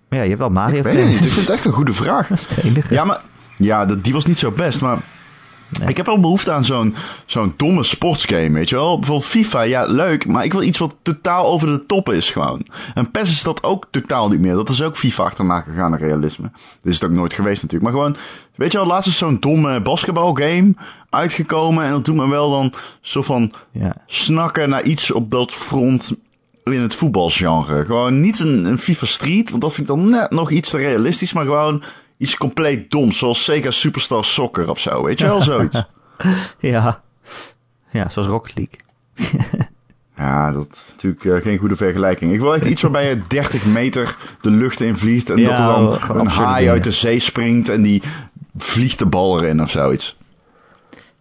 Maar 0.09 0.19
ja, 0.19 0.23
je 0.23 0.29
hebt 0.29 0.41
wel 0.41 0.51
Mario 0.51 0.77
Ik 0.79 0.83
weet 0.83 0.97
het 0.97 1.07
niet. 1.07 1.15
Ik 1.25 1.31
vind 1.31 1.41
het 1.41 1.51
echt 1.51 1.65
een 1.65 1.73
goede 1.73 1.93
vraag. 1.93 2.29
Dat 2.29 2.39
is 2.39 2.47
het 2.49 2.65
enige. 2.65 2.95
Ja, 2.95 3.05
maar... 3.05 3.21
Ja, 3.57 3.87
dat- 3.87 4.05
die 4.05 4.13
was 4.13 4.27
niet 4.27 4.39
zo 4.39 4.51
best, 4.51 4.81
maar... 4.81 4.99
Ik 5.87 5.97
heb 5.97 6.07
wel 6.07 6.21
behoefte 6.21 6.51
aan 6.53 6.65
zo'n 6.65 6.95
zo'n 7.27 7.55
domme 7.57 7.83
sportsgame, 7.83 8.51
weet 8.51 8.69
je 8.69 8.75
wel? 8.77 8.99
Bijvoorbeeld 8.99 9.29
FIFA, 9.31 9.63
ja, 9.63 9.87
leuk, 9.87 10.27
maar 10.27 10.45
ik 10.45 10.53
wil 10.53 10.63
iets 10.63 10.79
wat 10.79 10.97
totaal 11.03 11.47
over 11.47 11.67
de 11.69 11.87
top 11.87 12.13
is 12.13 12.31
gewoon. 12.31 12.67
En 12.95 13.11
PES 13.11 13.31
is 13.31 13.43
dat 13.43 13.63
ook 13.63 13.87
totaal 13.91 14.29
niet 14.29 14.41
meer. 14.41 14.55
Dat 14.55 14.69
is 14.69 14.83
ook 14.83 14.97
FIFA 14.97 15.23
achterna 15.25 15.61
gegaan, 15.61 15.97
realisme. 15.97 16.51
Dit 16.83 16.93
is 16.93 16.95
het 17.01 17.05
ook 17.05 17.17
nooit 17.17 17.33
geweest 17.33 17.63
natuurlijk. 17.63 17.93
Maar 17.93 18.01
gewoon, 18.03 18.17
weet 18.55 18.73
je 18.73 18.79
wel, 18.79 18.87
laatst 18.87 19.09
is 19.09 19.19
zo'n 19.19 19.41
domme 19.41 19.81
basketbalgame 19.81 20.75
uitgekomen. 21.11 21.85
En 21.85 21.91
dat 21.91 22.05
doet 22.05 22.17
me 22.17 22.29
wel 22.29 22.51
dan 22.51 22.73
zo 23.01 23.23
van 23.23 23.53
Ja. 23.73 23.97
snakken 24.07 24.69
naar 24.69 24.83
iets 24.83 25.11
op 25.13 25.31
dat 25.31 25.53
front 25.53 26.13
in 26.65 26.81
het 26.81 26.95
voetbalgenre. 26.95 27.85
Gewoon 27.85 28.21
niet 28.21 28.39
een, 28.41 28.65
een 28.65 28.79
FIFA 28.79 29.07
Street, 29.07 29.51
want 29.51 29.63
dat 29.63 29.73
vind 29.75 29.89
ik 29.91 29.97
dan 29.97 30.11
net 30.11 30.31
nog 30.31 30.51
iets 30.51 30.71
te 30.71 30.77
realistisch, 30.77 31.33
maar 31.33 31.45
gewoon 31.45 31.83
iets 32.23 32.37
compleet 32.37 32.91
doms, 32.91 33.19
zoals 33.19 33.45
Sega 33.45 33.71
Superstar 33.71 34.25
Soccer 34.25 34.71
of 34.71 34.79
zo, 34.79 35.03
weet 35.03 35.19
je 35.19 35.25
wel, 35.25 35.43
zoiets. 35.43 35.83
Ja. 36.59 37.03
ja, 37.91 38.09
zoals 38.09 38.29
Rocket 38.29 38.55
League. 38.55 38.79
Ja, 40.17 40.53
dat 40.53 40.69
is 40.73 40.85
natuurlijk 40.93 41.25
eh, 41.25 41.43
geen 41.43 41.59
goede 41.59 41.77
vergelijking. 41.77 42.33
Ik 42.33 42.41
wil 42.41 42.55
echt 42.55 42.67
iets 42.67 42.83
waarbij 42.83 43.09
je 43.09 43.23
30 43.27 43.67
meter 43.67 44.17
de 44.41 44.51
lucht 44.51 44.81
in 44.81 44.97
vliegt 44.97 45.31
en 45.31 45.37
Ja, 45.37 45.49
dat 45.49 46.01
er 46.01 46.07
dan 46.07 46.21
een 46.21 46.27
haai 46.27 46.69
uit 46.69 46.85
de 46.85 46.91
zee 46.91 47.19
springt 47.19 47.69
en 47.69 47.83
die 47.83 48.03
vliegt 48.57 48.99
de 48.99 49.07
bal 49.07 49.41
erin 49.41 49.63
of 49.63 49.71
zoiets. 49.71 50.17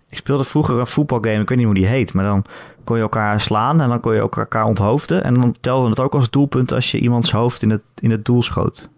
Ik 0.10 0.18
speelde 0.18 0.44
vroeger 0.44 0.80
een 0.80 0.88
voetbalgame, 0.88 1.42
ik 1.42 1.50
weet 1.50 1.58
niet 1.58 1.66
hoe 1.66 1.76
die 1.76 1.86
heet, 1.86 2.14
maar 2.14 2.26
dan 2.26 2.46
kon 2.84 2.96
je 2.96 3.02
elkaar 3.02 3.42
slaan 3.42 3.82
en 3.82 3.90
dan 3.90 4.00
kon 4.00 4.14
je 4.14 4.22
ook 4.22 4.38
elkaar 4.38 4.66
onthoofden. 4.66 5.24
En 5.24 5.34
dan 5.34 5.56
telde 5.62 5.90
het 5.90 6.00
ook 6.00 6.14
als 6.14 6.30
doelpunt 6.30 6.72
als 6.74 6.92
je 6.92 7.00
iemands 7.00 7.32
hoofd 7.32 7.62
in 7.62 7.70
het, 7.70 7.84
in 8.00 8.12
het 8.12 8.26
doel 8.26 8.44
schoot. 8.44 8.90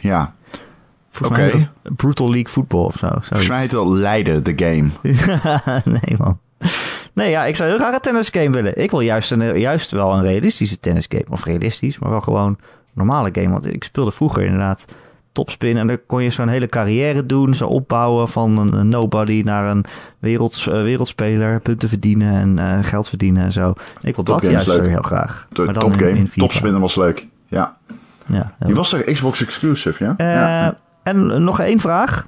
Ja, 0.00 0.34
Volgens 1.16 1.38
mij 1.52 1.68
Brutal 1.96 2.26
League 2.30 2.48
Football 2.52 2.84
of 2.84 2.96
zo. 2.96 3.08
volgens 3.08 3.48
mij 3.48 3.58
heet 3.60 3.70
het 3.70 3.80
al 3.80 3.92
Leiden, 3.94 4.44
de 4.44 4.52
game. 4.56 4.88
nee, 6.00 6.16
man. 6.18 6.38
Nee, 7.12 7.30
ja, 7.30 7.44
ik 7.44 7.56
zou 7.56 7.68
heel 7.68 7.78
graag 7.78 7.94
een 7.94 8.00
tennisgame 8.00 8.50
willen. 8.50 8.82
Ik 8.82 8.90
wil 8.90 9.00
juist, 9.00 9.30
een, 9.30 9.58
juist 9.58 9.90
wel 9.90 10.12
een 10.12 10.22
realistische 10.22 10.80
tennisgame. 10.80 11.24
Of 11.30 11.44
realistisch, 11.44 11.98
maar 11.98 12.10
wel 12.10 12.20
gewoon 12.20 12.46
een 12.46 12.58
normale 12.92 13.28
game. 13.32 13.48
Want 13.48 13.66
ik 13.74 13.84
speelde 13.84 14.10
vroeger 14.10 14.42
inderdaad 14.44 14.84
topspin. 15.32 15.76
En 15.76 15.86
dan 15.86 15.98
kon 16.06 16.22
je 16.22 16.30
zo'n 16.30 16.48
hele 16.48 16.66
carrière 16.66 17.26
doen. 17.26 17.54
Zo 17.54 17.66
opbouwen 17.66 18.28
van 18.28 18.58
een, 18.58 18.72
een 18.72 18.88
nobody 18.88 19.42
naar 19.44 19.70
een 19.70 19.84
werelds, 20.18 20.68
eh, 20.68 20.82
wereldspeler. 20.82 21.60
Punten 21.60 21.88
verdienen 21.88 22.34
en 22.34 22.58
eh, 22.58 22.84
geld 22.84 23.08
verdienen 23.08 23.44
en 23.44 23.52
zo. 23.52 23.72
Ik 24.00 24.14
wil 24.14 24.24
dat 24.24 24.42
juist 24.42 24.66
leuk. 24.66 24.86
heel 24.88 25.02
graag. 25.02 25.46
De 25.52 25.62
Maar 25.64 25.74
dan 25.74 25.84
in- 25.84 25.90
topgame, 25.90 26.18
in 26.18 26.28
FIFA. 26.28 26.40
topspinnen 26.40 26.80
was 26.80 26.96
leuk. 26.96 27.26
Ja. 27.48 27.76
Ja, 28.28 28.54
Die 28.58 28.74
was 28.74 28.90
toch 28.90 29.04
Xbox 29.04 29.42
exclusive, 29.44 30.04
ja? 30.04 30.14
Eh, 30.16 30.26
ja. 30.32 30.76
En 31.06 31.44
nog 31.44 31.60
één 31.60 31.80
vraag 31.80 32.26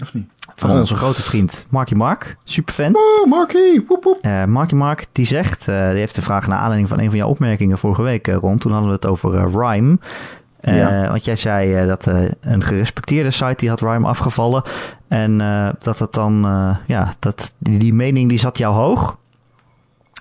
Of 0.00 0.14
niet? 0.14 0.28
van 0.54 0.70
Oh. 0.70 0.76
onze 0.78 0.96
grote 0.96 1.22
vriend 1.22 1.66
Marky 1.68 1.94
Mark. 1.94 2.36
Superfan. 2.44 2.96
Oh, 2.96 3.26
Marky! 3.30 3.84
Woep, 3.88 4.04
woep. 4.04 4.18
Eh 4.22 4.44
Marky 4.44 4.74
Mark 4.74 5.06
die 5.12 5.24
zegt, 5.26 5.68
eh, 5.68 5.88
die 5.88 5.98
heeft 5.98 6.14
de 6.14 6.22
vraag 6.22 6.46
naar 6.46 6.58
aanleiding 6.58 6.88
van 6.88 6.98
een 6.98 7.08
van 7.08 7.16
jouw 7.18 7.28
opmerkingen 7.28 7.78
vorige 7.78 8.02
week, 8.02 8.28
eh, 8.28 8.34
Ron. 8.36 8.58
Toen 8.58 8.72
hadden 8.72 8.88
we 8.90 8.94
het 8.96 9.06
over 9.06 9.34
eh, 9.34 9.44
Rhyme. 9.54 9.98
Eh, 10.60 10.76
Ja. 10.78 11.08
Want 11.08 11.24
jij 11.24 11.36
zei 11.36 11.74
eh, 11.74 11.86
dat 11.86 12.06
eh, 12.06 12.22
een 12.40 12.62
gerespecteerde 12.62 13.30
site 13.30 13.54
die 13.56 13.68
had 13.68 13.80
Rhyme 13.80 14.06
afgevallen. 14.06 14.62
En 15.08 15.40
eh, 15.40 15.68
dat 15.78 15.98
het 15.98 16.12
dan, 16.12 16.44
eh, 16.44 16.76
ja, 16.86 17.12
dat, 17.18 17.54
die, 17.58 17.78
die 17.78 17.94
mening 17.94 18.28
die 18.28 18.38
zat 18.38 18.58
jou 18.58 18.74
hoog. 18.74 19.16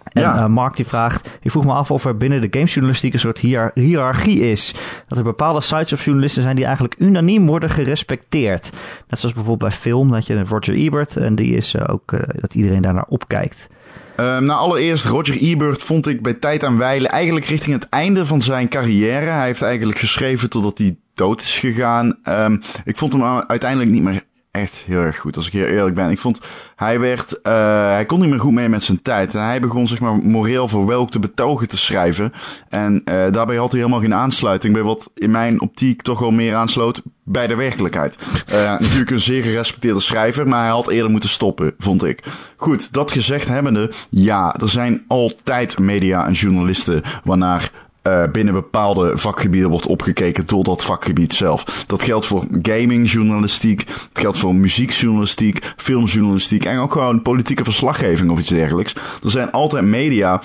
En 0.05 0.21
Ja. 0.21 0.35
eh, 0.37 0.45
Mark 0.45 0.75
die 0.75 0.87
vraagt, 0.87 1.37
ik 1.41 1.51
vroeg 1.51 1.65
me 1.65 1.73
af 1.73 1.91
of 1.91 2.05
er 2.05 2.17
binnen 2.17 2.41
de 2.41 2.47
gamejournalistiek 2.51 3.13
een 3.13 3.19
soort 3.19 3.39
hiërarchie 3.73 4.51
is. 4.51 4.73
Dat 5.07 5.17
er 5.17 5.23
bepaalde 5.23 5.61
sites 5.61 5.93
of 5.93 6.05
journalisten 6.05 6.41
zijn 6.41 6.55
die 6.55 6.65
eigenlijk 6.65 6.95
unaniem 6.97 7.45
worden 7.47 7.69
gerespecteerd. 7.69 8.69
Net 9.07 9.19
zoals 9.19 9.35
bijvoorbeeld 9.35 9.69
bij 9.69 9.79
film, 9.79 10.11
dat 10.11 10.27
je 10.27 10.43
Roger 10.43 10.73
Ebert 10.75 11.17
en 11.17 11.35
die 11.35 11.55
is 11.55 11.73
eh, 11.75 11.83
ook 11.93 12.11
eh, 12.13 12.19
dat 12.39 12.53
iedereen 12.53 12.81
daarnaar 12.81 13.05
opkijkt. 13.07 13.67
Ehm, 14.15 14.45
nou, 14.45 14.59
allereerst, 14.59 15.05
Roger 15.05 15.37
Ebert 15.37 15.81
vond 15.81 16.07
ik 16.07 16.21
bij 16.21 16.33
Tijd 16.33 16.63
aan 16.63 16.77
Weilen 16.77 17.09
eigenlijk 17.11 17.45
richting 17.45 17.75
het 17.75 17.89
einde 17.89 18.25
van 18.25 18.41
zijn 18.41 18.67
carrière. 18.69 19.25
Hij 19.29 19.45
heeft 19.45 19.61
eigenlijk 19.61 19.97
geschreven 19.99 20.49
totdat 20.49 20.77
hij 20.77 20.95
dood 21.13 21.41
is 21.41 21.59
gegaan. 21.59 22.17
Ehm, 22.23 22.57
ik 22.85 22.97
vond 22.97 23.13
hem 23.13 23.23
uiteindelijk 23.47 23.91
niet 23.91 24.03
meer 24.03 24.23
echt 24.55 24.83
heel 24.85 24.99
erg 24.99 25.17
goed, 25.17 25.35
als 25.35 25.47
ik 25.47 25.53
heel 25.53 25.65
eerlijk 25.65 25.95
ben. 25.95 26.09
Ik 26.09 26.19
vond, 26.19 26.39
hij 26.75 26.99
werd, 26.99 27.41
eh, 27.41 27.53
hij 27.91 28.05
kon 28.05 28.19
niet 28.19 28.29
meer 28.29 28.39
goed 28.39 28.53
mee 28.53 28.69
met 28.69 28.83
zijn 28.83 29.01
tijd. 29.01 29.35
En 29.35 29.43
hij 29.43 29.59
begon, 29.59 29.87
zeg 29.87 29.99
maar, 29.99 30.15
moreel 30.15 30.67
verwelkte 30.67 31.19
betogen 31.19 31.67
te 31.67 31.77
schrijven. 31.77 32.33
En 32.69 33.01
eh, 33.05 33.31
daarbij 33.31 33.55
had 33.55 33.71
hij 33.71 33.79
helemaal 33.79 34.01
geen 34.01 34.13
aansluiting 34.13 34.73
bij 34.73 34.83
wat 34.83 35.11
in 35.13 35.31
mijn 35.31 35.61
optiek 35.61 36.01
toch 36.01 36.19
wel 36.19 36.31
meer 36.31 36.55
aansloot 36.55 37.01
bij 37.23 37.47
de 37.47 37.55
werkelijkheid. 37.55 38.17
Eh, 38.47 38.79
natuurlijk 38.79 39.11
een 39.11 39.19
zeer 39.19 39.43
gerespecteerde 39.43 39.99
schrijver, 39.99 40.47
maar 40.47 40.61
hij 40.61 40.69
had 40.69 40.87
eerder 40.87 41.11
moeten 41.11 41.29
stoppen, 41.29 41.73
vond 41.77 42.03
ik. 42.03 42.23
Goed, 42.55 42.93
dat 42.93 43.11
gezegd 43.11 43.47
hebbende, 43.47 43.91
ja, 44.09 44.55
er 44.61 44.69
zijn 44.69 45.03
altijd 45.07 45.79
media 45.79 46.25
en 46.25 46.33
journalisten 46.33 47.03
waarnaar 47.23 47.71
eh, 48.05 48.23
binnen 48.31 48.53
bepaalde 48.53 49.17
vakgebieden 49.17 49.69
wordt 49.69 49.85
opgekeken 49.85 50.45
door 50.45 50.63
dat 50.63 50.83
vakgebied 50.83 51.33
zelf. 51.33 51.83
Dat 51.87 52.03
geldt 52.03 52.25
voor 52.25 52.45
gamingjournalistiek, 52.61 53.87
dat 53.87 54.21
geldt 54.21 54.37
voor 54.37 54.55
muziekjournalistiek, 54.55 55.73
filmjournalistiek 55.77 56.65
en 56.65 56.79
ook 56.79 56.91
gewoon 56.91 57.21
politieke 57.21 57.63
verslaggeving 57.63 58.31
of 58.31 58.39
iets 58.39 58.49
dergelijks. 58.49 58.93
Er 59.23 59.31
zijn 59.31 59.51
altijd 59.51 59.85
media 59.85 60.41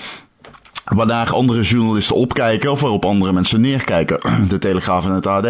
waarnaar 0.85 1.33
andere 1.33 1.61
journalisten 1.61 2.15
opkijken 2.15 2.71
of 2.71 2.81
waarop 2.81 3.05
andere 3.05 3.31
mensen 3.33 3.61
neerkijken. 3.61 4.19
De 4.49 4.59
Telegraaf 4.59 5.05
en 5.05 5.13
het 5.13 5.27
AD. 5.27 5.47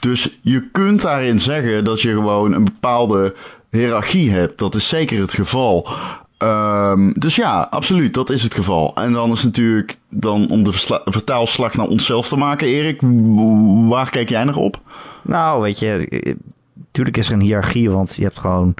Dus 0.00 0.38
je 0.42 0.70
kunt 0.70 1.02
daarin 1.02 1.40
zeggen 1.40 1.84
dat 1.84 2.00
je 2.00 2.10
gewoon 2.10 2.52
een 2.52 2.64
bepaalde 2.64 3.34
hiërarchie 3.70 4.30
hebt. 4.30 4.58
Dat 4.58 4.74
is 4.74 4.88
zeker 4.88 5.20
het 5.20 5.32
geval. 5.32 5.88
Um, 6.38 7.12
dus 7.12 7.36
ja, 7.36 7.66
absoluut, 7.70 8.14
dat 8.14 8.30
is 8.30 8.42
het 8.42 8.54
geval. 8.54 8.94
En 8.94 9.12
dan 9.12 9.32
is 9.32 9.44
natuurlijk, 9.44 9.96
dan 10.10 10.50
om 10.50 10.64
de 10.64 10.72
vertaalslag 11.04 11.74
naar 11.74 11.86
onszelf 11.86 12.28
te 12.28 12.36
maken, 12.36 12.66
Erik, 12.66 13.00
waar 13.88 14.10
kijk 14.10 14.28
jij 14.28 14.44
nog 14.44 14.56
op? 14.56 14.80
Nou, 15.22 15.62
weet 15.62 15.78
je, 15.78 16.36
natuurlijk 16.74 17.16
is 17.16 17.28
er 17.28 17.34
een 17.34 17.40
hiërarchie, 17.40 17.90
want 17.90 18.16
je 18.16 18.22
hebt 18.22 18.38
gewoon, 18.38 18.74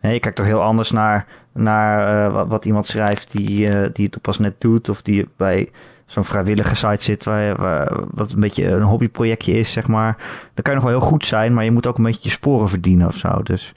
je 0.00 0.20
kijkt 0.20 0.36
toch 0.36 0.46
heel 0.46 0.62
anders 0.62 0.90
naar, 0.90 1.26
naar 1.52 2.32
wat, 2.32 2.48
wat, 2.48 2.64
iemand 2.64 2.86
schrijft 2.86 3.32
die, 3.32 3.68
uh, 3.68 3.86
die 3.92 4.08
het 4.10 4.20
pas 4.20 4.38
net 4.38 4.60
doet, 4.60 4.88
of 4.88 5.02
die 5.02 5.28
bij 5.36 5.68
zo'n 6.06 6.24
vrijwillige 6.24 6.74
site 6.74 7.02
zit, 7.02 7.24
waar, 7.24 7.56
waar, 7.56 8.00
wat 8.10 8.32
een 8.32 8.40
beetje 8.40 8.68
een 8.68 8.82
hobbyprojectje 8.82 9.52
is, 9.52 9.72
zeg 9.72 9.86
maar. 9.86 10.16
Dan 10.54 10.62
kan 10.62 10.74
je 10.74 10.80
nog 10.80 10.90
wel 10.90 10.98
heel 10.98 11.08
goed 11.08 11.26
zijn, 11.26 11.54
maar 11.54 11.64
je 11.64 11.70
moet 11.70 11.86
ook 11.86 11.96
een 11.98 12.04
beetje 12.04 12.20
je 12.22 12.30
sporen 12.30 12.68
verdienen 12.68 13.06
of 13.06 13.16
zo. 13.16 13.42
Dus 13.42 13.74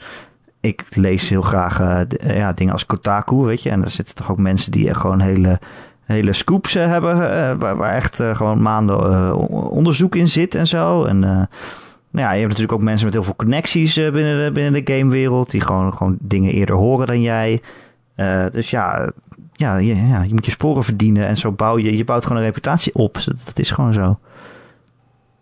ik 0.66 0.86
lees 0.90 1.30
heel 1.30 1.42
graag 1.42 1.80
uh, 1.82 2.02
ja, 2.38 2.54
dingen 2.54 2.74
als 2.74 2.86
Kotaku, 2.86 3.36
weet 3.36 3.64
je. 3.64 3.70
En 3.70 3.80
daar 3.80 3.90
zitten 3.90 4.16
toch 4.16 4.32
ook 4.32 4.38
mensen 4.38 4.72
die 4.72 4.94
gewoon 4.94 5.20
hele, 5.20 5.60
hele 6.04 6.34
scoops 6.34 6.74
hebben, 6.74 7.16
uh, 7.16 7.22
waar, 7.60 7.76
waar, 7.76 7.96
echt 7.96 8.16
gewoon 8.34 8.62
maanden 8.62 9.36
onderzoek 9.70 10.16
in 10.16 10.28
zit 10.28 10.56
en 10.56 10.68
zo. 10.68 11.04
En 11.04 11.20
nou 11.20 12.28
ja, 12.28 12.32
je 12.32 12.40
hebt 12.40 12.52
natuurlijk 12.52 12.78
ook 12.78 12.82
mensen 12.82 13.06
met 13.06 13.14
heel 13.14 13.24
veel 13.24 13.36
connecties 13.36 13.94
binnen, 13.94 14.44
de, 14.44 14.52
binnen 14.52 14.86
de 14.86 14.94
gamewereld, 14.94 15.52
die 15.52 15.62
gewoon, 15.62 15.94
gewoon 15.94 16.18
dingen 16.20 16.52
eerder 16.52 16.76
horen 16.76 17.08
dan 17.08 17.22
jij. 17.22 17.62
dus 18.52 18.70
ja, 18.70 19.12
ja, 19.54 19.78
je, 19.78 19.96
ja, 19.96 20.24
je 20.24 20.34
moet 20.34 20.46
je 20.46 20.52
sporen 20.52 20.84
verdienen 20.84 21.28
en 21.28 21.38
zo 21.38 21.52
bouw 21.52 21.78
je, 21.78 21.98
je 21.98 22.06
bouwt 22.06 22.24
gewoon 22.24 22.38
een 22.38 22.48
reputatie 22.48 22.94
op. 22.94 23.14
Dat, 23.26 23.36
dat 23.44 23.60
is 23.60 23.72
gewoon 23.72 23.94
zo. 23.94 24.20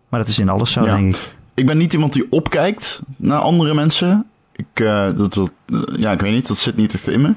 Maar 0.09 0.19
dat 0.19 0.29
is 0.29 0.39
in 0.39 0.49
alles 0.49 0.71
zo, 0.71 0.85
ja. 0.85 0.95
denk 0.95 1.15
ik. 1.15 1.33
Ik 1.53 1.65
ben 1.65 1.77
niet 1.77 1.93
iemand 1.93 2.13
die 2.13 2.27
opkijkt 2.29 3.01
naar 3.17 3.39
andere 3.39 3.73
mensen. 3.73 4.25
Ik, 4.55 4.79
uh, 4.79 5.09
dat, 5.17 5.33
dat, 5.33 5.51
ja, 5.95 6.11
ik 6.11 6.21
weet 6.21 6.33
niet, 6.33 6.47
dat 6.47 6.57
zit 6.57 6.75
niet 6.75 6.93
echt 6.93 7.07
in 7.07 7.21
me. 7.21 7.33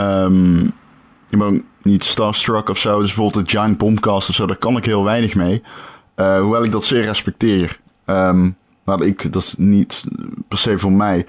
Um, 0.00 0.64
ik 1.28 1.38
ben 1.38 1.46
ook 1.46 1.62
niet 1.82 2.04
starstruck 2.04 2.68
of 2.68 2.78
zo. 2.78 2.98
Dus 2.98 3.14
bijvoorbeeld 3.14 3.44
de 3.44 3.50
Giant 3.50 3.78
Bombcast 3.78 4.28
of 4.28 4.34
zo, 4.34 4.46
daar 4.46 4.56
kan 4.56 4.76
ik 4.76 4.84
heel 4.84 5.04
weinig 5.04 5.34
mee. 5.34 5.62
Uh, 6.16 6.40
hoewel 6.40 6.64
ik 6.64 6.72
dat 6.72 6.84
zeer 6.84 7.02
respecteer. 7.02 7.80
Um, 8.06 8.56
maar 8.84 9.00
ik, 9.00 9.32
dat 9.32 9.42
is 9.42 9.54
niet 9.58 10.04
per 10.48 10.58
se 10.58 10.78
voor 10.78 10.92
mij. 10.92 11.26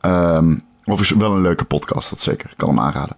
Um, 0.00 0.62
of 0.84 1.00
is 1.00 1.10
wel 1.10 1.32
een 1.32 1.40
leuke 1.40 1.64
podcast, 1.64 2.10
dat 2.10 2.20
zeker. 2.20 2.50
Ik 2.50 2.56
kan 2.56 2.68
hem 2.68 2.80
aanraden. 2.80 3.16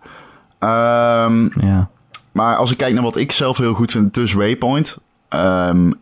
ja. 1.61 1.89
Maar 2.33 2.57
als 2.57 2.71
ik 2.71 2.77
kijk 2.77 2.95
naar 2.95 3.03
wat 3.03 3.17
ik 3.17 3.33
zelf 3.33 3.57
heel 3.57 3.75
goed 3.75 3.93
vind, 3.93 4.15
dus 4.15 4.33
Waypoint. 4.33 4.99
Um, 5.29 5.87
uh, 5.87 5.95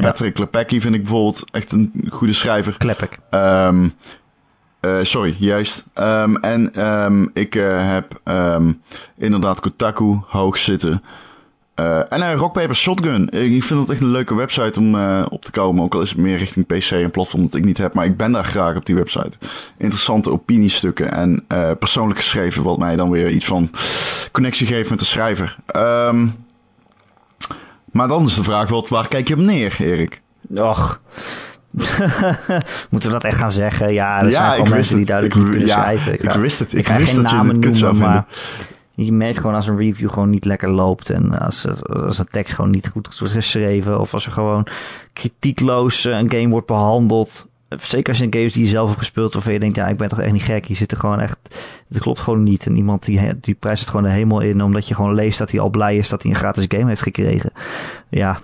Patrick 0.00 0.36
ja. 0.36 0.42
Lepecki 0.42 0.80
vind 0.80 0.94
ik 0.94 1.02
bijvoorbeeld 1.02 1.50
echt 1.50 1.72
een 1.72 1.92
goede 2.10 2.32
schrijver. 2.32 2.76
Klepek. 2.76 3.18
Um, 3.30 3.92
uh, 4.80 4.98
sorry, 5.02 5.36
juist. 5.38 5.84
Um, 5.94 6.36
en 6.36 6.86
um, 6.86 7.30
ik 7.34 7.54
uh, 7.54 7.92
heb 7.92 8.20
um, 8.24 8.82
inderdaad 9.16 9.60
Kotaku 9.60 10.18
hoog 10.26 10.58
zitten. 10.58 11.02
Uh, 11.80 12.12
en 12.12 12.20
uh, 12.20 12.34
Rock 12.34 12.52
Paper 12.52 12.76
Shotgun. 12.76 13.28
Ik 13.28 13.64
vind 13.64 13.80
dat 13.80 13.90
echt 13.90 14.00
een 14.00 14.10
leuke 14.10 14.34
website 14.34 14.78
om 14.78 14.94
op 15.24 15.44
te 15.44 15.50
komen. 15.50 15.84
Ook 15.84 15.94
al 15.94 16.00
is 16.00 16.08
het 16.08 16.18
meer 16.18 16.36
richting 16.36 16.66
PC 16.66 16.90
en 16.90 17.10
platform 17.10 17.42
dat 17.44 17.54
ik 17.54 17.64
niet 17.64 17.78
heb. 17.78 17.94
Maar 17.94 18.04
ik 18.04 18.16
ben 18.16 18.32
daar 18.32 18.44
graag 18.44 18.76
op 18.76 18.86
die 18.86 18.94
website. 18.94 19.38
Interessante 19.76 20.30
opiniestukken 20.30 21.12
en 21.12 21.44
persoonlijk 21.78 22.18
geschreven. 22.18 22.62
Wat 22.62 22.78
mij 22.78 22.96
dan 22.96 23.10
weer 23.10 23.30
iets 23.30 23.44
van 23.44 23.70
connectie 24.32 24.66
geeft 24.66 24.90
met 24.90 24.98
de 24.98 25.04
schrijver. 25.04 25.56
Maar 27.92 28.08
dan 28.08 28.24
is 28.24 28.34
de 28.34 28.44
vraag, 28.44 28.68
wat, 28.68 28.88
waar 28.88 29.08
kijk 29.08 29.28
je 29.28 29.34
op 29.34 29.40
neer, 29.40 29.76
Erik? 29.78 30.22
Och. 30.54 31.00
Moeten 32.90 33.08
we 33.08 33.14
dat 33.14 33.24
echt 33.24 33.38
gaan 33.38 33.50
zeggen? 33.50 33.92
Ja, 33.92 34.18
er 34.18 34.24
ja, 34.24 34.30
zijn 34.30 34.50
gewoon 34.52 34.70
mensen 34.70 34.96
die 34.96 35.04
duidelijk 35.06 35.36
ik, 35.36 35.42
niet 35.42 35.50
kunnen 35.50 35.68
ja, 35.68 35.80
schrijven. 35.80 36.12
Ik, 36.12 36.22
ik 36.22 36.32
wist 36.32 36.58
het. 36.58 36.74
Ik, 36.74 36.88
wist 36.88 37.12
geen 37.12 37.22
dat 37.22 37.30
je 37.30 37.42
dit 37.42 37.58
kut 37.58 37.76
zou 37.76 37.92
noemen, 37.92 38.26
vinden. 38.94 39.06
je 39.06 39.12
merkt 39.12 39.38
gewoon 39.38 39.54
als 39.54 39.66
een 39.66 39.76
review 39.76 40.10
gewoon 40.10 40.30
niet 40.30 40.44
lekker 40.44 40.70
loopt. 40.70 41.10
En 41.10 41.38
als, 41.38 41.66
als 41.88 42.18
een 42.18 42.28
tekst 42.30 42.54
gewoon 42.54 42.70
niet 42.70 42.88
goed 42.88 43.18
wordt 43.18 43.34
geschreven. 43.34 44.00
Of 44.00 44.14
als 44.14 44.26
er 44.26 44.32
gewoon 44.32 44.66
kritiekloos 45.12 46.04
een 46.04 46.30
game 46.30 46.48
wordt 46.48 46.66
behandeld. 46.66 47.48
Zeker 47.68 48.08
als 48.08 48.18
je 48.18 48.24
een 48.24 48.34
games 48.34 48.52
die 48.52 48.62
je 48.62 48.68
zelf 48.68 48.86
hebt 48.86 48.98
gespeeld. 48.98 49.32
Waarvan 49.32 49.52
je 49.52 49.60
denkt, 49.60 49.76
ja, 49.76 49.86
ik 49.86 49.96
ben 49.96 50.08
toch 50.08 50.20
echt 50.20 50.32
niet 50.32 50.42
gek. 50.42 50.64
Je 50.64 50.74
zit 50.74 50.90
er 50.90 50.98
gewoon 50.98 51.20
echt... 51.20 51.38
Het 51.88 51.98
klopt 51.98 52.20
gewoon 52.20 52.42
niet. 52.42 52.66
En 52.66 52.76
iemand 52.76 53.04
die, 53.04 53.40
die 53.40 53.54
prijst 53.54 53.80
het 53.80 53.90
gewoon 53.90 54.04
de 54.04 54.10
hemel 54.10 54.40
in. 54.40 54.62
Omdat 54.62 54.88
je 54.88 54.94
gewoon 54.94 55.14
leest 55.14 55.38
dat 55.38 55.50
hij 55.50 55.60
al 55.60 55.70
blij 55.70 55.96
is 55.96 56.08
dat 56.08 56.22
hij 56.22 56.30
een 56.30 56.36
gratis 56.36 56.64
game 56.68 56.88
heeft 56.88 57.02
gekregen. 57.02 57.52
Ja. 58.08 58.38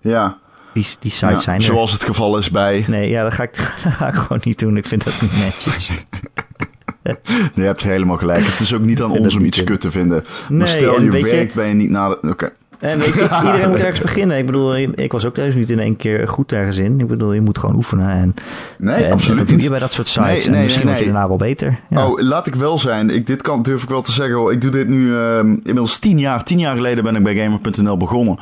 Ja. 0.00 0.38
Die, 0.72 0.86
die 1.00 1.10
sites 1.10 1.20
ja, 1.20 1.38
zijn 1.40 1.56
er. 1.56 1.62
Zoals 1.62 1.92
het 1.92 2.04
geval 2.04 2.38
is 2.38 2.50
bij... 2.50 2.84
Nee, 2.88 3.08
ja, 3.08 3.22
dat 3.22 3.32
ga, 3.32 3.42
ik, 3.42 3.56
dat 3.84 3.92
ga 3.92 4.08
ik 4.08 4.14
gewoon 4.14 4.40
niet 4.44 4.58
doen. 4.58 4.76
Ik 4.76 4.86
vind 4.86 5.04
dat 5.04 5.20
niet 5.20 5.36
netjes. 5.36 5.90
je 7.54 7.62
hebt 7.62 7.82
helemaal 7.82 8.16
gelijk. 8.16 8.44
Het 8.44 8.60
is 8.60 8.74
ook 8.74 8.84
niet 8.84 9.02
aan 9.02 9.10
ons 9.10 9.34
om 9.34 9.44
iets 9.44 9.64
kut 9.64 9.80
te 9.80 9.90
vinden. 9.90 10.24
Nee, 10.48 10.58
maar 10.58 10.68
stel 10.68 11.00
je 11.00 11.10
weet 11.10 11.24
je- 11.24 11.30
werkt 11.30 11.54
bij 11.54 11.68
je 11.68 11.74
niet 11.74 11.90
na 11.90 12.08
de... 12.08 12.18
Oké. 12.28 12.52
En 12.80 12.98
weet 12.98 13.14
je, 13.14 13.22
iedereen 13.44 13.68
moet 13.68 13.78
ergens 13.78 14.00
beginnen. 14.00 14.38
Ik 14.38 14.46
bedoel, 14.46 14.76
ik 14.76 15.12
was 15.12 15.26
ook 15.26 15.34
thuis 15.34 15.54
niet 15.54 15.70
in 15.70 15.78
één 15.78 15.96
keer 15.96 16.28
goed 16.28 16.52
ergens 16.52 16.76
in. 16.76 17.00
Ik 17.00 17.06
bedoel, 17.06 17.32
je 17.32 17.40
moet 17.40 17.58
gewoon 17.58 17.76
oefenen. 17.76 18.08
En, 18.08 18.34
Nee, 18.78 19.04
en 19.04 19.12
absoluut 19.12 19.38
dat 19.38 19.46
doe 19.46 19.54
niet. 19.56 19.64
je 19.64 19.70
bij 19.70 19.78
dat 19.78 19.92
soort 19.92 20.08
sites. 20.08 20.26
Nee, 20.28 20.42
en 20.44 20.50
nee, 20.50 20.64
misschien 20.64 20.86
word 20.86 20.98
je 20.98 21.04
daarna 21.04 21.28
wel 21.28 21.36
beter. 21.36 21.78
Ja. 21.90 22.06
Oh, 22.08 22.20
laat 22.20 22.46
ik 22.46 22.54
wel 22.54 22.78
zijn. 22.78 23.10
Ik, 23.10 23.26
dit 23.26 23.42
kan, 23.42 23.62
durf 23.62 23.82
ik 23.82 23.88
wel 23.88 24.02
te 24.02 24.12
zeggen. 24.12 24.34
hoor. 24.34 24.52
Ik 24.52 24.60
doe 24.60 24.70
dit 24.70 24.88
nu 24.88 25.16
ehm, 25.16 25.46
inmiddels 25.48 25.98
tien 25.98 26.18
jaar. 26.18 26.44
Tien 26.44 26.58
jaar 26.58 26.74
geleden 26.76 27.04
ben 27.04 27.16
ik 27.16 27.22
bij 27.22 27.34
Gamer.nl 27.36 27.96
begonnen. 27.96 28.38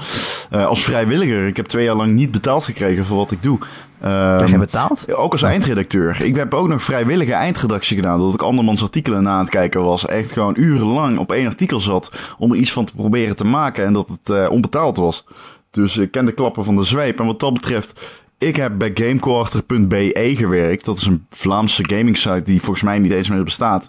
Eh, 0.51 0.66
als 0.66 0.85
vrijwilliger. 0.85 1.47
Ik 1.47 1.56
heb 1.56 1.66
twee 1.66 1.85
jaar 1.85 1.94
lang 1.97 2.12
niet 2.12 2.31
betaald 2.31 2.65
gekregen 2.65 3.05
voor 3.05 3.16
wat 3.16 3.31
ik 3.31 3.43
doe. 3.43 3.59
Ehm, 4.00 4.36
Krijg 4.36 4.50
je 4.50 4.58
betaald? 4.58 5.04
Ja, 5.06 5.14
Ook 5.14 5.32
als 5.32 5.42
eindredacteur. 5.42 6.24
Ik 6.24 6.36
heb 6.36 6.54
ook 6.54 6.68
nog 6.68 6.82
vrijwillige 6.82 7.32
eindredactie 7.32 7.96
gedaan. 7.96 8.18
Dat 8.20 8.34
ik 8.34 8.42
andermans 8.42 8.82
artikelen 8.82 9.22
na 9.22 9.30
aan 9.30 9.38
het 9.38 9.48
kijken 9.50 9.82
was. 9.82 10.06
Echt 10.06 10.32
gewoon 10.32 10.54
urenlang 10.56 11.18
op 11.18 11.32
één 11.32 11.46
artikel 11.46 11.80
zat. 11.80 12.10
Om 12.38 12.50
er 12.50 12.56
iets 12.56 12.72
van 12.72 12.84
te 12.84 12.94
proberen 12.94 13.36
te 13.36 13.44
maken. 13.44 13.84
En 13.84 13.92
dat 13.92 14.08
het 14.08 14.30
eh, 14.30 14.50
onbetaald 14.50 14.96
was. 14.96 15.24
Dus 15.70 15.96
ik 15.96 16.10
ken 16.10 16.24
de 16.24 16.32
klappen 16.32 16.64
van 16.64 16.76
de 16.76 16.84
zweep. 16.84 17.18
En 17.20 17.26
wat 17.26 17.40
dat 17.40 17.52
betreft. 17.52 18.00
Ik 18.38 18.56
heb 18.56 18.78
bij 18.78 18.90
gamequarter.be 18.94 20.34
gewerkt. 20.36 20.84
Dat 20.84 20.96
is 20.96 21.06
een 21.06 21.26
Vlaamse 21.30 21.82
gaming 21.86 22.16
site 22.16 22.42
die 22.44 22.60
volgens 22.60 22.82
mij 22.82 22.98
niet 22.98 23.10
eens 23.10 23.28
meer 23.28 23.44
bestaat. 23.44 23.88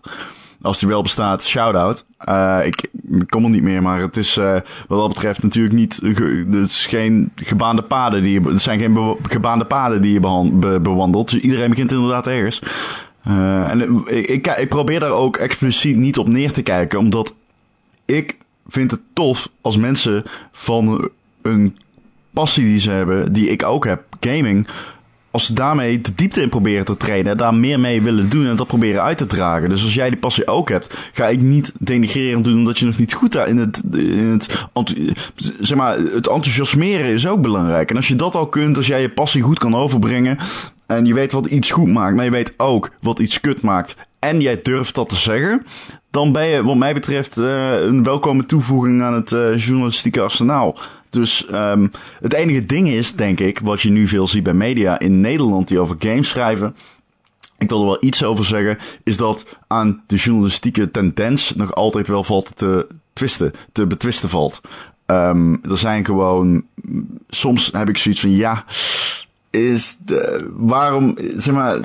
Als 0.62 0.80
die 0.80 0.88
wel 0.88 1.02
bestaat, 1.02 1.44
shout-out. 1.44 2.06
Eh, 2.18 2.60
ik, 2.64 2.90
kom 3.28 3.44
er 3.44 3.50
niet 3.50 3.64
meer, 3.64 3.82
maar 3.82 4.02
het 4.02 4.18
is 4.18 4.38
eh, 4.38 4.54
wat 4.88 5.00
dat 5.00 5.08
betreft 5.08 5.44
natuurlijk 5.44 5.76
niet... 5.76 6.00
Het 6.52 6.70
is 6.70 6.86
geen 6.86 7.32
gebaande 7.36 7.82
paden 7.82 8.22
die 8.22 8.42
je... 8.42 8.50
Het 8.50 8.62
zijn 8.62 8.80
geen 8.80 9.18
gebaande 9.24 9.66
paden 9.66 10.02
die 10.02 10.14
je 10.14 10.20
bewandelt. 10.82 11.30
Dus 11.30 11.40
iedereen 11.40 11.70
begint 11.70 11.92
inderdaad 11.92 12.28
ergens. 12.28 12.62
Eh, 13.24 13.70
en 13.70 14.06
ik, 14.06 14.28
ik, 14.28 14.48
ik 14.48 14.70
probeer 14.70 15.00
daar 15.00 15.12
ook 15.12 15.38
expliciet 15.38 15.98
niet 15.98 16.18
op 16.18 16.28
neer 16.28 16.52
te 16.52 16.62
kijken, 16.62 17.00
omdat 17.00 17.34
ik 18.06 18.38
vind 18.68 18.92
het 18.92 19.02
tof 19.14 19.50
als 19.62 19.78
mensen 19.78 20.24
van 20.52 21.10
een 21.42 21.78
passie 22.34 22.64
die 22.64 22.80
ze 22.80 22.90
hebben, 22.90 23.34
die 23.34 23.50
ik 23.50 23.64
ook 23.64 23.86
heb, 23.86 24.04
gaming, 24.20 24.68
als 25.32 25.46
ze 25.46 25.54
daarmee 25.54 26.02
de 26.02 26.16
diepte 26.16 26.42
in 26.42 26.50
proberen 26.50 26.86
te 26.86 26.98
trainen, 26.98 27.38
daar 27.38 27.54
meer 27.54 27.80
mee 27.80 28.02
willen 28.02 28.30
doen 28.30 28.48
en 28.48 28.56
dat 28.56 28.68
proberen 28.68 29.04
uit 29.04 29.18
te 29.18 29.26
dragen. 29.26 29.70
Dus 29.70 29.84
als 29.84 29.94
jij 29.94 30.10
die 30.10 30.20
passie 30.20 30.48
ook 30.48 30.70
hebt, 30.70 30.98
ga 31.14 31.28
ik 31.28 31.42
niet 31.42 31.72
denigrerend 31.80 32.44
doen 32.44 32.58
omdat 32.58 32.80
je 32.80 32.86
nog 32.86 32.98
niet 32.98 33.14
goed 33.14 33.36
in 33.36 33.58
het, 33.58 33.82
in 33.94 34.28
het, 34.28 34.68
zeg 35.60 35.78
maar, 35.78 35.98
het 35.98 36.28
enthousiasmeren 36.28 37.14
is 37.14 37.28
ook 37.28 37.42
belangrijk. 37.42 37.90
En 37.90 37.96
als 37.96 38.08
je 38.08 38.16
dat 38.16 38.36
al 38.36 38.48
kunt, 38.48 38.78
als 38.78 38.88
jij 38.88 39.02
je 39.02 39.10
passie 39.10 39.42
goed 39.42 39.60
kan 39.60 39.76
overbrengen 39.76 40.38
en 40.86 41.06
je 41.06 41.14
weet 41.14 41.32
wat 41.32 41.46
iets 41.46 41.72
goed 41.72 41.92
maakt, 41.92 42.16
maar 42.16 42.26
je 42.26 42.32
weet 42.32 42.54
ook 42.58 42.92
wat 43.02 43.20
iets 43.20 43.40
kut 43.40 43.62
maakt 43.62 43.96
en 44.20 44.42
jij 44.42 44.60
durft 44.64 44.96
dat 44.96 45.10
te 45.10 45.16
zeggen, 45.16 45.66
dan 46.12 46.32
ben 46.32 46.46
je 46.46 46.64
wat 46.64 46.76
mij 46.76 46.94
betreft 46.94 47.38
uh, 47.38 47.82
een 47.82 48.04
welkome 48.04 48.46
toevoeging 48.46 49.02
aan 49.02 49.14
het 49.14 49.32
uh, 49.32 49.58
journalistieke 49.58 50.22
arsenaal. 50.22 50.78
Dus 51.10 51.48
um, 51.52 51.92
het 52.22 52.34
enige 52.34 52.66
ding 52.66 52.90
is, 52.90 53.16
denk 53.16 53.40
ik, 53.40 53.60
wat 53.60 53.82
je 53.82 53.90
nu 53.90 54.08
veel 54.08 54.28
ziet 54.28 54.44
bij 54.44 54.54
media 54.54 55.00
in 55.00 55.22
Nederland 55.22 55.68
die 55.68 55.80
over 55.80 55.96
games 56.00 56.30
schrijven. 56.30 56.76
Ik 57.58 57.70
wil 57.70 57.80
er 57.80 57.86
wel 57.86 57.98
iets 58.00 58.24
over 58.24 58.46
zeggen, 58.46 58.78
is 59.04 59.18
dat 59.18 59.46
aan 59.68 60.04
de 60.08 60.16
journalistieke 60.16 60.92
tendens 60.92 61.56
nog 61.56 61.76
altijd 61.76 62.08
wel 62.08 62.24
valt 62.24 62.52
te 62.56 62.88
twisten, 63.14 63.54
te 63.72 63.86
betwisten 63.86 64.30
valt. 64.30 64.62
Um, 65.06 65.60
er 65.70 65.78
zijn 65.78 66.06
gewoon, 66.06 66.64
soms 67.30 67.70
heb 67.72 67.90
ik 67.90 67.98
zoiets 67.98 68.22
van, 68.22 68.36
ja, 68.36 68.66
is 69.50 69.98
de, 70.06 70.50
waarom, 70.54 71.18
zeg 71.36 71.54
maar, 71.54 71.80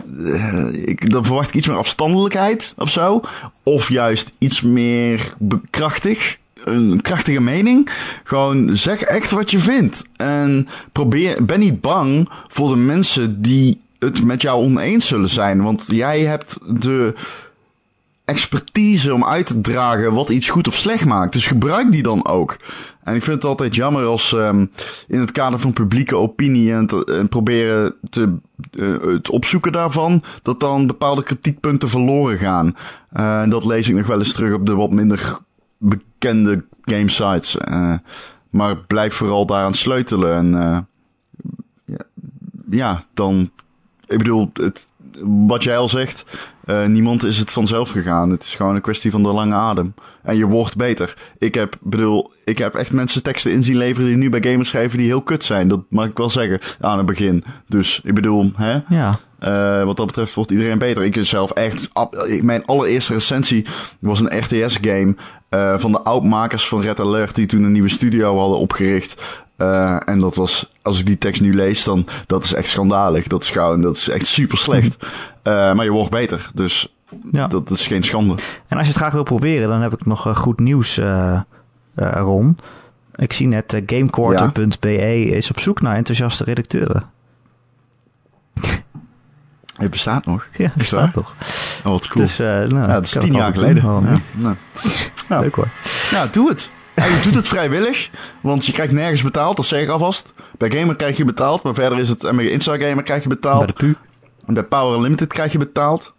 ik, 0.73 1.11
dan 1.11 1.25
verwacht 1.25 1.49
ik 1.49 1.55
iets 1.55 1.67
meer 1.67 1.77
afstandelijkheid 1.77 2.75
of 2.77 2.91
zo. 2.91 3.21
Of 3.63 3.89
juist 3.89 4.33
iets 4.39 4.61
meer 4.61 5.35
krachtig 5.71 6.39
een 6.65 7.01
krachtige 7.03 7.41
mening. 7.41 7.91
Gewoon 8.25 8.77
zeg 8.77 9.01
echt 9.01 9.31
wat 9.31 9.51
je 9.51 9.59
vindt. 9.59 10.05
En 10.17 10.69
probeer, 10.93 11.45
ben 11.45 11.61
niet 11.61 11.81
bang 11.81 12.29
voor 12.49 12.69
de 12.69 12.77
mensen 12.77 13.43
die 13.43 13.81
het 13.99 14.25
met 14.25 14.43
jou 14.43 14.65
oneens 14.65 15.07
zullen 15.07 15.31
zijn. 15.31 15.63
Want 15.63 15.85
jij 15.87 16.21
hebt 16.21 16.59
de 16.83 17.15
expertise 18.25 19.15
om 19.15 19.25
uit 19.25 19.47
te 19.47 19.61
dragen 19.61 20.13
wat 20.13 20.29
iets 20.29 20.49
goed 20.49 20.69
of 20.69 20.75
slecht 20.75 21.05
maakt. 21.05 21.33
Dus 21.33 21.47
gebruik 21.47 21.93
die 21.93 22.03
dan 22.03 22.27
ook. 22.27 22.57
En 23.03 23.15
ik 23.15 23.23
vind 23.23 23.37
het 23.37 23.45
altijd 23.45 23.75
jammer 23.75 24.05
als 24.05 24.33
um, 24.33 24.71
in 25.09 25.21
het 25.21 25.33
kader 25.33 25.59
van 25.59 25.73
publieke 25.73 26.17
opinie 26.17 26.73
en, 26.73 26.89
en 27.07 27.29
proberen 27.29 27.95
te, 28.11 28.35
uh, 28.73 29.01
het 29.01 29.31
opzoeken 29.31 29.73
daarvan, 29.73 30.23
dat 30.43 30.61
dan 30.61 30.87
bepaalde 30.87 31.23
kritiekpunten 31.23 31.89
verloren 31.89 32.39
gaan. 32.39 32.77
Uh, 33.17 33.49
dat 33.49 33.65
lees 33.65 33.89
ik 33.89 33.95
nog 33.95 34.07
wel 34.07 34.19
eens 34.19 34.33
terug 34.33 34.55
op 34.55 34.67
de 34.67 34.75
wat 34.75 34.91
minder 34.91 35.39
bekende 35.85 36.65
game 36.83 37.09
sites. 37.09 37.57
Uh, 37.71 37.95
maar 38.51 38.77
blijf 38.77 39.15
vooral 39.15 39.47
daaraan 39.47 39.75
sleutelen. 39.75 40.35
En 40.35 40.53
uh, 40.55 40.79
ja, 42.71 43.03
dan. 43.15 43.51
Ik 44.07 44.19
bedoel, 44.19 44.51
het, 44.53 44.87
wat 45.23 45.63
jij 45.63 45.77
al 45.77 45.89
zegt. 45.89 46.25
Uh, 46.67 46.87
niemand 46.87 47.25
is 47.25 47.39
het 47.39 47.51
vanzelf 47.51 47.91
gegaan. 47.91 48.31
Het 48.31 48.43
is 48.43 48.55
gewoon 48.55 48.75
een 48.75 48.81
kwestie 48.81 49.11
van 49.11 49.23
de 49.23 49.29
lange 49.29 49.55
adem. 49.55 49.95
En 50.23 50.37
je 50.37 50.47
wordt 50.47 50.77
beter. 50.77 51.17
Ik 51.39 51.55
heb, 51.55 51.77
bedoel, 51.81 52.33
ik 52.45 52.59
heb 52.59 52.75
echt 52.75 52.93
mensen 52.93 53.23
teksten 53.23 53.53
in 53.53 53.65
zien 53.65 53.77
leveren 53.77 54.09
die 54.09 54.17
nu 54.17 54.31
bij 54.31 54.43
gamers 54.51 54.69
schrijven 54.69 54.99
die 54.99 55.07
heel 55.07 55.23
kut 55.23 55.45
zijn. 55.45 55.69
Dat 55.69 55.81
mag 55.89 56.07
ik 56.07 56.17
wel 56.17 56.31
zeggen 56.31 56.61
aan 56.81 56.97
het 56.97 57.07
begin. 57.07 57.45
Dus 57.69 58.01
ik 58.05 58.15
bedoel, 58.15 58.53
hè? 58.57 58.79
Ja. 58.89 59.19
Uh, 59.41 59.85
wat 59.85 59.97
dat 59.97 60.07
betreft 60.07 60.35
wordt 60.35 60.51
iedereen 60.51 60.79
beter. 60.79 61.05
Ik 61.05 61.17
zelf 61.21 61.51
echt. 61.51 61.91
Mijn 62.43 62.65
allereerste 62.65 63.13
recensie 63.13 63.67
was 63.99 64.21
een 64.21 64.39
RTS-game. 64.39 65.15
Uh, 65.55 65.79
van 65.79 65.93
de 65.93 66.01
oudmakers 66.01 66.69
van 66.69 66.81
Red 66.81 67.01
Alert. 67.01 67.35
Die 67.35 67.47
toen 67.47 67.63
een 67.63 67.73
nieuwe 67.73 67.89
studio 67.89 68.39
hadden 68.39 68.59
opgericht. 68.59 69.23
Uh, 69.59 70.09
en 70.09 70.19
dat 70.19 70.35
was, 70.35 70.73
als 70.83 71.01
ik 71.01 71.07
die 71.07 71.19
tekst 71.19 71.43
nu 71.43 71.55
lees, 71.55 71.85
dan 71.85 72.07
dat 72.27 72.45
is 72.45 72.55
echt 72.55 72.69
schandalig. 72.69 73.27
Dat 73.27 73.43
is 73.43 73.51
gewoon, 73.51 73.81
dat 73.81 73.97
is 73.97 74.09
echt 74.09 74.27
super 74.27 74.59
slecht. 74.59 74.97
maar 75.43 75.85
je 75.85 75.91
wordt 75.91 76.11
beter. 76.11 76.51
Dus 76.55 76.95
ja. 77.33 77.47
dat, 77.47 77.69
dat, 77.69 77.79
is 77.79 77.87
geen 77.87 78.03
schande. 78.03 78.35
En 78.69 78.77
als 78.77 78.87
je 78.87 78.93
het 78.93 79.01
graag 79.01 79.13
wil 79.13 79.23
proberen, 79.23 79.69
dan 79.69 79.83
heb 79.83 79.93
ik 79.93 80.07
nog 80.07 80.39
goed 80.39 80.61
nieuws, 80.61 81.01
Ron. 81.95 82.59
Ik 83.15 83.33
zie 83.33 83.47
net 83.47 83.83
gamequarter.be 83.87 85.25
is 85.25 85.51
op 85.51 85.61
zoek 85.61 85.81
naar 85.81 85.97
enthousiaste 85.97 86.45
redacteuren. 86.45 87.05
Het 89.85 89.93
bestaat 89.93 90.27
nog. 90.27 90.47
Ja, 90.57 90.65
het 90.65 90.75
bestaat 90.75 91.15
nog. 91.15 91.35
Oh, 91.85 91.93
wat 91.93 92.09
cool. 92.09 92.25
Dus, 92.25 92.41
uh, 92.41 92.47
nou, 92.47 92.75
ja, 92.75 92.87
dat 92.87 93.05
is 93.05 93.11
tien 93.11 93.33
jaar 93.33 93.53
geleden. 93.53 93.83
Ja, 93.85 94.19
nou. 94.33 94.57
Leuk 95.43 95.55
hoor. 95.55 95.69
Ja, 96.11 96.27
doe 96.27 96.49
het. 96.49 96.71
En 96.95 97.11
je 97.11 97.21
doet 97.23 97.35
het 97.35 97.49
vrijwillig, 97.49 98.11
want 98.41 98.67
je 98.67 98.73
krijgt 98.73 98.93
nergens 98.93 99.23
betaald, 99.23 99.57
dat 99.57 99.67
zeg 99.67 99.83
ik 99.83 99.89
alvast. 99.89 100.33
Bij 100.59 100.71
Gamer 100.71 100.97
krijg 100.97 101.17
je 101.17 101.25
betaald, 101.25 101.63
maar 101.63 101.75
verder 101.75 101.99
is 101.99 102.09
het... 102.09 102.25
En 102.25 102.37
bij 102.37 102.49
Instagamer 102.49 103.03
krijg 103.03 103.23
je 103.23 103.29
betaald. 103.29 103.59
Bij 103.59 103.67
de 103.67 103.95
PU. 103.95 103.95
En 104.47 104.55
bij 104.55 104.63
Power 104.63 104.97
Unlimited 104.97 105.33
krijg 105.33 105.53
je 105.53 105.59
betaald. 105.59 106.15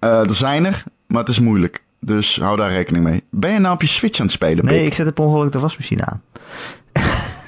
Uh, 0.00 0.28
er 0.28 0.34
zijn 0.34 0.66
er, 0.66 0.84
maar 1.06 1.20
het 1.20 1.28
is 1.28 1.38
moeilijk. 1.38 1.84
Dus 2.00 2.38
hou 2.40 2.56
daar 2.56 2.70
rekening 2.70 3.04
mee. 3.04 3.24
Ben 3.30 3.52
je 3.52 3.58
nou 3.58 3.74
op 3.74 3.82
je 3.82 3.88
Switch 3.88 4.18
aan 4.18 4.24
het 4.24 4.34
spelen, 4.34 4.64
Nee, 4.64 4.86
ik 4.86 4.94
zet 4.94 5.06
op 5.06 5.18
ongeluk 5.18 5.52
de 5.52 5.58
wasmachine 5.58 6.04
aan. 6.04 6.22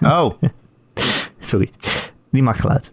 Oh. 0.02 0.42
Sorry. 1.40 1.70
Die 2.30 2.42
maakt 2.42 2.60
geluid. 2.60 2.92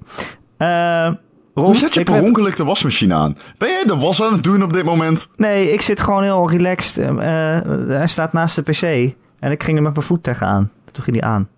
Uh, 0.57 1.11
Ron, 1.56 1.65
Hoe 1.65 1.76
zet 1.76 1.94
je 1.94 2.03
per 2.03 2.22
ongeluk 2.22 2.56
de 2.56 2.64
wasmachine 2.64 3.14
aan? 3.14 3.38
Ben 3.57 3.69
jij 3.69 3.84
de 3.84 3.98
was 3.98 4.22
aan 4.22 4.34
het 4.34 4.44
doen 4.44 4.64
op 4.64 4.73
dit 4.73 4.84
moment? 4.84 5.30
Nee, 5.36 5.72
ik 5.72 5.82
zit 5.82 6.02
gewoon 6.02 6.23
heel 6.23 6.49
relaxed. 6.49 6.98
Uh, 6.98 7.18
hij 7.88 8.07
staat 8.07 8.34
naast 8.34 8.56
de 8.56 8.61
pc. 8.61 9.15
En 9.40 9.52
ik 9.52 9.64
ging 9.64 9.77
er 9.77 9.84
met 9.84 9.94
mijn 9.94 10.06
voet 10.06 10.23
tegenaan. 10.23 10.72
Toen 10.91 11.03
ging 11.03 11.19
hij 11.19 11.30
aan. 11.30 11.49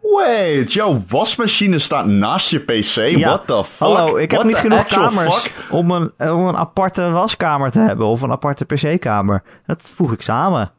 Wait, 0.00 0.72
jouw 0.72 1.04
wasmachine 1.08 1.78
staat 1.78 2.06
naast 2.06 2.50
je 2.50 2.58
pc? 2.58 3.20
What 3.20 3.46
the 3.46 3.64
fuck? 3.64 3.88
Hallo, 3.88 4.16
ik 4.16 4.30
heb 4.30 4.40
What 4.40 4.44
niet 4.44 4.56
genoeg 4.56 4.84
kamers 4.84 5.50
om 5.70 5.90
een, 5.90 6.12
om 6.18 6.46
een 6.46 6.56
aparte 6.56 7.10
waskamer 7.10 7.70
te 7.70 7.80
hebben. 7.80 8.06
Of 8.06 8.22
een 8.22 8.30
aparte 8.30 8.64
pc-kamer. 8.64 9.42
Dat 9.66 9.92
voeg 9.94 10.12
ik 10.12 10.22
samen. 10.22 10.72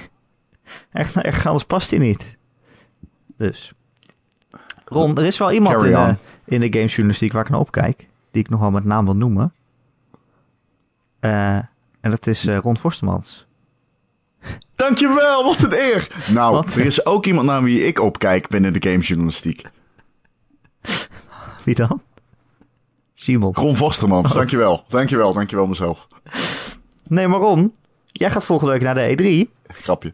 echt, 0.92 1.16
echt, 1.16 1.46
anders 1.46 1.64
past 1.64 1.90
hij 1.90 1.98
niet. 1.98 2.36
Dus... 3.36 3.72
Ron, 4.90 5.16
er 5.16 5.26
is 5.26 5.38
wel 5.38 5.52
iemand 5.52 5.84
in 5.84 5.92
de, 5.92 6.16
in 6.44 6.60
de 6.60 6.72
gamejournalistiek 6.72 7.32
waar 7.32 7.44
ik 7.44 7.50
naar 7.50 7.60
opkijk. 7.60 8.08
Die 8.30 8.42
ik 8.42 8.50
nogal 8.50 8.70
met 8.70 8.84
naam 8.84 9.04
wil 9.04 9.16
noemen. 9.16 9.52
Uh, 11.20 11.56
en 12.00 12.10
dat 12.10 12.26
is 12.26 12.46
uh, 12.46 12.58
Ron 12.58 12.76
Forstemans. 12.76 13.46
Dankjewel, 14.74 15.44
wat 15.44 15.62
een 15.62 15.72
eer. 15.72 16.08
Nou, 16.32 16.54
wat? 16.54 16.74
er 16.74 16.86
is 16.86 17.06
ook 17.06 17.26
iemand 17.26 17.46
naar 17.46 17.62
wie 17.62 17.86
ik 17.86 18.00
opkijk 18.00 18.48
binnen 18.48 18.72
de 18.72 18.88
gamejournalistiek. 18.88 19.68
Wie 21.64 21.74
dan? 21.74 22.02
Simon. 23.14 23.54
Ron 23.54 23.76
Vostermans, 23.76 24.30
oh. 24.30 24.36
dankjewel. 24.36 24.84
Dankjewel, 24.88 25.32
dankjewel 25.32 25.66
mezelf. 25.66 26.06
Nee, 27.08 27.28
maar 27.28 27.40
Ron, 27.40 27.74
jij 28.06 28.30
gaat 28.30 28.44
volgende 28.44 28.72
week 28.72 28.82
naar 28.82 28.94
de 28.94 29.46
E3. 29.46 29.60
Grapje. 29.66 30.12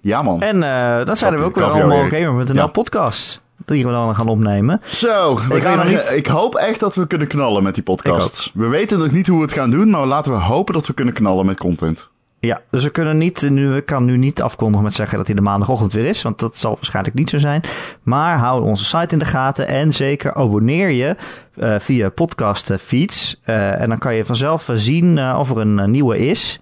Ja, 0.00 0.22
man. 0.22 0.42
En 0.42 0.56
uh, 0.56 1.04
dan 1.04 1.16
zijn 1.16 1.36
we 1.36 1.42
ook 1.42 1.54
weer 1.54 1.64
allemaal 1.64 2.08
Gamer 2.08 2.32
met 2.32 2.48
een 2.48 2.54
ja. 2.54 2.66
podcast 2.66 3.40
die 3.64 3.86
we 3.86 3.92
dan 3.92 4.14
gaan 4.14 4.28
opnemen. 4.28 4.80
Zo, 4.84 5.40
ik, 5.50 5.62
gaan 5.62 5.88
niet... 5.88 6.12
ik 6.14 6.26
hoop 6.26 6.54
echt 6.54 6.80
dat 6.80 6.94
we 6.94 7.06
kunnen 7.06 7.28
knallen 7.28 7.62
met 7.62 7.74
die 7.74 7.82
podcast. 7.82 8.50
We 8.54 8.66
weten 8.66 8.98
nog 8.98 9.10
niet 9.10 9.26
hoe 9.26 9.36
we 9.38 9.44
het 9.44 9.52
gaan 9.52 9.70
doen, 9.70 9.90
maar 9.90 10.06
laten 10.06 10.32
we 10.32 10.38
hopen 10.38 10.74
dat 10.74 10.86
we 10.86 10.92
kunnen 10.92 11.14
knallen 11.14 11.46
met 11.46 11.58
content. 11.58 12.08
Ja, 12.40 12.60
dus 12.70 12.84
we 12.84 12.90
kunnen 12.90 13.18
niet, 13.18 13.50
nu, 13.50 13.68
we 13.68 13.80
kan 13.80 14.04
nu 14.04 14.16
niet 14.16 14.42
afkondigen 14.42 14.84
met 14.84 14.94
zeggen 14.94 15.18
dat 15.18 15.26
hij 15.26 15.36
de 15.36 15.42
maandagochtend 15.42 15.92
weer 15.92 16.06
is, 16.06 16.22
want 16.22 16.38
dat 16.38 16.56
zal 16.56 16.74
waarschijnlijk 16.74 17.14
niet 17.14 17.30
zo 17.30 17.38
zijn. 17.38 17.62
Maar 18.02 18.38
hou 18.38 18.62
onze 18.62 18.84
site 18.84 19.12
in 19.12 19.18
de 19.18 19.24
gaten 19.24 19.68
en 19.68 19.92
zeker 19.92 20.34
abonneer 20.34 20.90
je 20.90 21.16
uh, 21.54 21.78
via 21.78 22.08
podcast 22.08 22.72
feeds. 22.80 23.40
Uh, 23.46 23.80
en 23.80 23.88
dan 23.88 23.98
kan 23.98 24.14
je 24.14 24.24
vanzelf 24.24 24.70
zien 24.74 25.16
uh, 25.16 25.36
of 25.38 25.50
er 25.50 25.58
een 25.58 25.90
nieuwe 25.90 26.18
is. 26.18 26.60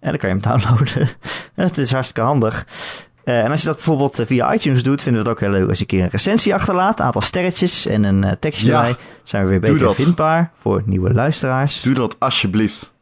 En 0.00 0.10
dan 0.10 0.18
kan 0.18 0.28
je 0.28 0.34
hem 0.40 0.60
downloaden. 0.60 1.08
Het 1.54 1.78
is 1.78 1.92
hartstikke 1.92 2.28
handig. 2.28 2.66
Uh, 3.26 3.44
en 3.44 3.50
als 3.50 3.60
je 3.60 3.66
dat 3.66 3.76
bijvoorbeeld 3.76 4.18
eh, 4.18 4.26
via 4.26 4.54
iTunes 4.54 4.82
doet, 4.82 5.02
vinden 5.02 5.22
we 5.22 5.28
het 5.28 5.36
ook 5.36 5.44
heel 5.44 5.58
leuk 5.58 5.68
als 5.68 5.78
je 5.78 5.82
een 5.82 5.88
keer 5.88 6.02
een 6.02 6.10
recensie 6.10 6.54
achterlaat. 6.54 6.98
Een 6.98 7.04
aantal 7.04 7.20
sterretjes 7.20 7.86
en 7.86 8.04
een 8.04 8.22
uh, 8.22 8.30
tekstje 8.40 8.68
ja, 8.68 8.76
erbij. 8.76 8.96
Zijn 9.22 9.42
we 9.42 9.48
weer 9.48 9.60
beter 9.60 9.94
vindbaar 9.94 10.52
voor 10.58 10.82
nieuwe 10.84 11.12
luisteraars. 11.12 11.80
Doe 11.80 11.94
dat 11.94 12.16
alsjeblieft. 12.18 12.92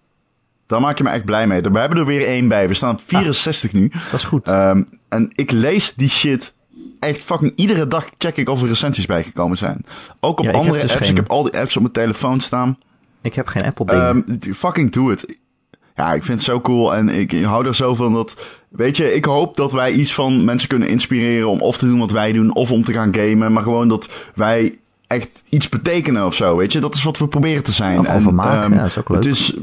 Daar 0.66 0.80
maak 0.80 0.98
je 0.98 1.05
me 1.05 1.10
echt 1.10 1.24
blij 1.24 1.46
mee. 1.46 1.60
We 1.60 1.78
hebben 1.78 1.98
er 1.98 2.06
weer 2.06 2.26
één 2.26 2.48
bij. 2.48 2.68
We 2.68 2.74
staan 2.74 2.92
op 2.92 3.01
64 3.06 3.70
ah, 3.70 3.76
nu. 3.76 3.88
Dat 3.88 4.20
is 4.20 4.24
goed. 4.24 4.48
Um, 4.48 4.88
en 5.09 5.30
ik 5.34 5.51
lees 5.51 5.92
die 5.96 6.09
shit 6.09 6.55
echt 7.01 7.18
fucking 7.18 7.52
iedere 7.56 7.86
dag 7.86 8.09
check 8.18 8.36
ik 8.36 8.48
of 8.48 8.62
er 8.62 8.68
recensies 8.68 9.06
bijgekomen 9.06 9.56
zijn. 9.56 9.84
Ook 10.20 10.38
op 10.38 10.44
ja, 10.44 10.52
andere 10.52 10.80
dus 10.80 10.92
apps. 10.92 11.02
Geen... 11.02 11.10
Ik 11.10 11.16
heb 11.16 11.30
al 11.30 11.42
die 11.42 11.59
apps 11.59 11.76
op 11.76 11.82
mijn 11.82 11.94
telefoon 11.94 12.40
staan. 12.40 12.78
Ik 13.22 13.34
heb 13.34 13.46
geen 13.46 13.64
Apple 13.64 13.86
dingen. 13.86 14.24
Um, 14.28 14.55
fucking 14.55 14.92
doe 14.92 15.10
het. 15.10 15.26
Ja, 15.94 16.12
ik 16.12 16.24
vind 16.24 16.38
het 16.38 16.48
zo 16.48 16.60
cool 16.60 16.94
en 16.94 17.08
ik 17.08 17.44
hou 17.44 17.66
er 17.66 17.74
zo 17.74 17.94
van 17.94 18.12
dat... 18.12 18.36
Weet 18.68 18.96
je, 18.96 19.14
ik 19.14 19.24
hoop 19.24 19.56
dat 19.56 19.72
wij 19.72 19.92
iets 19.92 20.14
van 20.14 20.44
mensen 20.44 20.68
kunnen 20.68 20.88
inspireren 20.88 21.48
om 21.48 21.60
of 21.60 21.76
te 21.78 21.86
doen 21.86 21.98
wat 21.98 22.10
wij 22.10 22.32
doen 22.32 22.54
of 22.54 22.70
om 22.70 22.84
te 22.84 22.92
gaan 22.92 23.14
gamen. 23.14 23.52
Maar 23.52 23.62
gewoon 23.62 23.88
dat 23.88 24.08
wij 24.34 24.78
echt 25.06 25.44
iets 25.48 25.68
betekenen 25.68 26.26
of 26.26 26.34
zo, 26.34 26.56
weet 26.56 26.72
je. 26.72 26.80
Dat 26.80 26.94
is 26.94 27.02
wat 27.02 27.18
we 27.18 27.28
proberen 27.28 27.62
te 27.62 27.72
zijn. 27.72 27.98
Of 27.98 28.06
en, 28.06 28.34
maken, 28.34 28.64
um, 28.64 28.74
ja, 28.74 28.84
is 28.84 28.98
ook 28.98 29.08
leuk. 29.08 29.24
Het 29.24 29.26
is, 29.26 29.56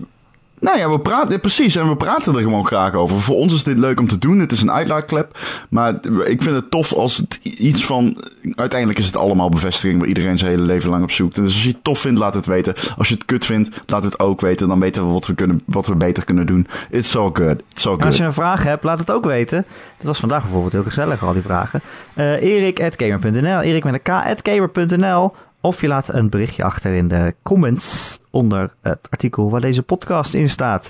Nou 0.61 0.77
ja, 0.77 0.89
we 0.89 0.99
praten, 0.99 1.39
precies. 1.39 1.75
En 1.75 1.88
we 1.88 1.95
praten 1.95 2.35
er 2.35 2.41
gewoon 2.41 2.65
graag 2.65 2.93
over. 2.93 3.19
Voor 3.19 3.35
ons 3.35 3.53
is 3.53 3.63
dit 3.63 3.77
leuk 3.77 3.99
om 3.99 4.07
te 4.07 4.17
doen. 4.17 4.39
Het 4.39 4.51
is 4.51 4.61
een 4.61 4.71
uitlaatklep. 4.71 5.39
Maar 5.69 5.93
ik 6.25 6.41
vind 6.41 6.55
het 6.55 6.71
tof 6.71 6.93
als 6.93 7.17
het 7.17 7.39
iets 7.43 7.85
van. 7.85 8.23
Uiteindelijk 8.55 8.99
is 8.99 9.05
het 9.05 9.17
allemaal 9.17 9.49
bevestiging 9.49 9.99
waar 9.99 10.07
iedereen 10.07 10.38
zijn 10.38 10.51
hele 10.51 10.63
leven 10.63 10.89
lang 10.89 11.03
op 11.03 11.11
zoekt. 11.11 11.35
Dus 11.35 11.43
als 11.45 11.63
je 11.63 11.69
het 11.69 11.83
tof 11.83 11.99
vindt, 11.99 12.19
laat 12.19 12.33
het 12.33 12.45
weten. 12.45 12.73
Als 12.97 13.07
je 13.07 13.13
het 13.13 13.25
kut 13.25 13.45
vindt, 13.45 13.81
laat 13.85 14.03
het 14.03 14.19
ook 14.19 14.41
weten. 14.41 14.67
Dan 14.67 14.79
weten 14.79 15.05
we 15.07 15.11
wat 15.13 15.27
we, 15.27 15.33
kunnen, 15.33 15.61
wat 15.65 15.88
we 15.88 15.95
beter 15.95 16.25
kunnen 16.25 16.45
doen. 16.45 16.67
It's 16.89 17.15
all 17.15 17.29
good. 17.33 17.61
It's 17.73 17.85
all 17.85 17.93
En 17.93 17.97
als 17.97 18.05
good. 18.05 18.17
je 18.17 18.23
een 18.23 18.33
vraag 18.33 18.63
hebt, 18.63 18.83
laat 18.83 18.99
het 18.99 19.11
ook 19.11 19.25
weten. 19.25 19.65
Dat 19.97 20.07
was 20.07 20.19
vandaag 20.19 20.41
bijvoorbeeld 20.41 20.73
heel 20.73 20.83
gezellig, 20.83 21.23
al 21.23 21.33
die 21.33 21.41
vragen. 21.41 21.81
Eh 22.13 22.41
Erik.gamer.nl, 22.41 23.61
Erik 23.61 23.83
met 23.83 23.93
een 23.93 24.35
k.gamer.nl. 24.35 25.33
Of 25.61 25.81
je 25.81 25.88
laat 25.88 26.13
een 26.13 26.29
berichtje 26.29 26.63
achter 26.63 26.93
in 26.93 27.07
de 27.07 27.35
comments 27.43 28.19
onder 28.29 28.73
het 28.81 29.07
artikel 29.09 29.49
waar 29.49 29.61
deze 29.61 29.83
podcast 29.83 30.33
in 30.33 30.49
staat. 30.49 30.89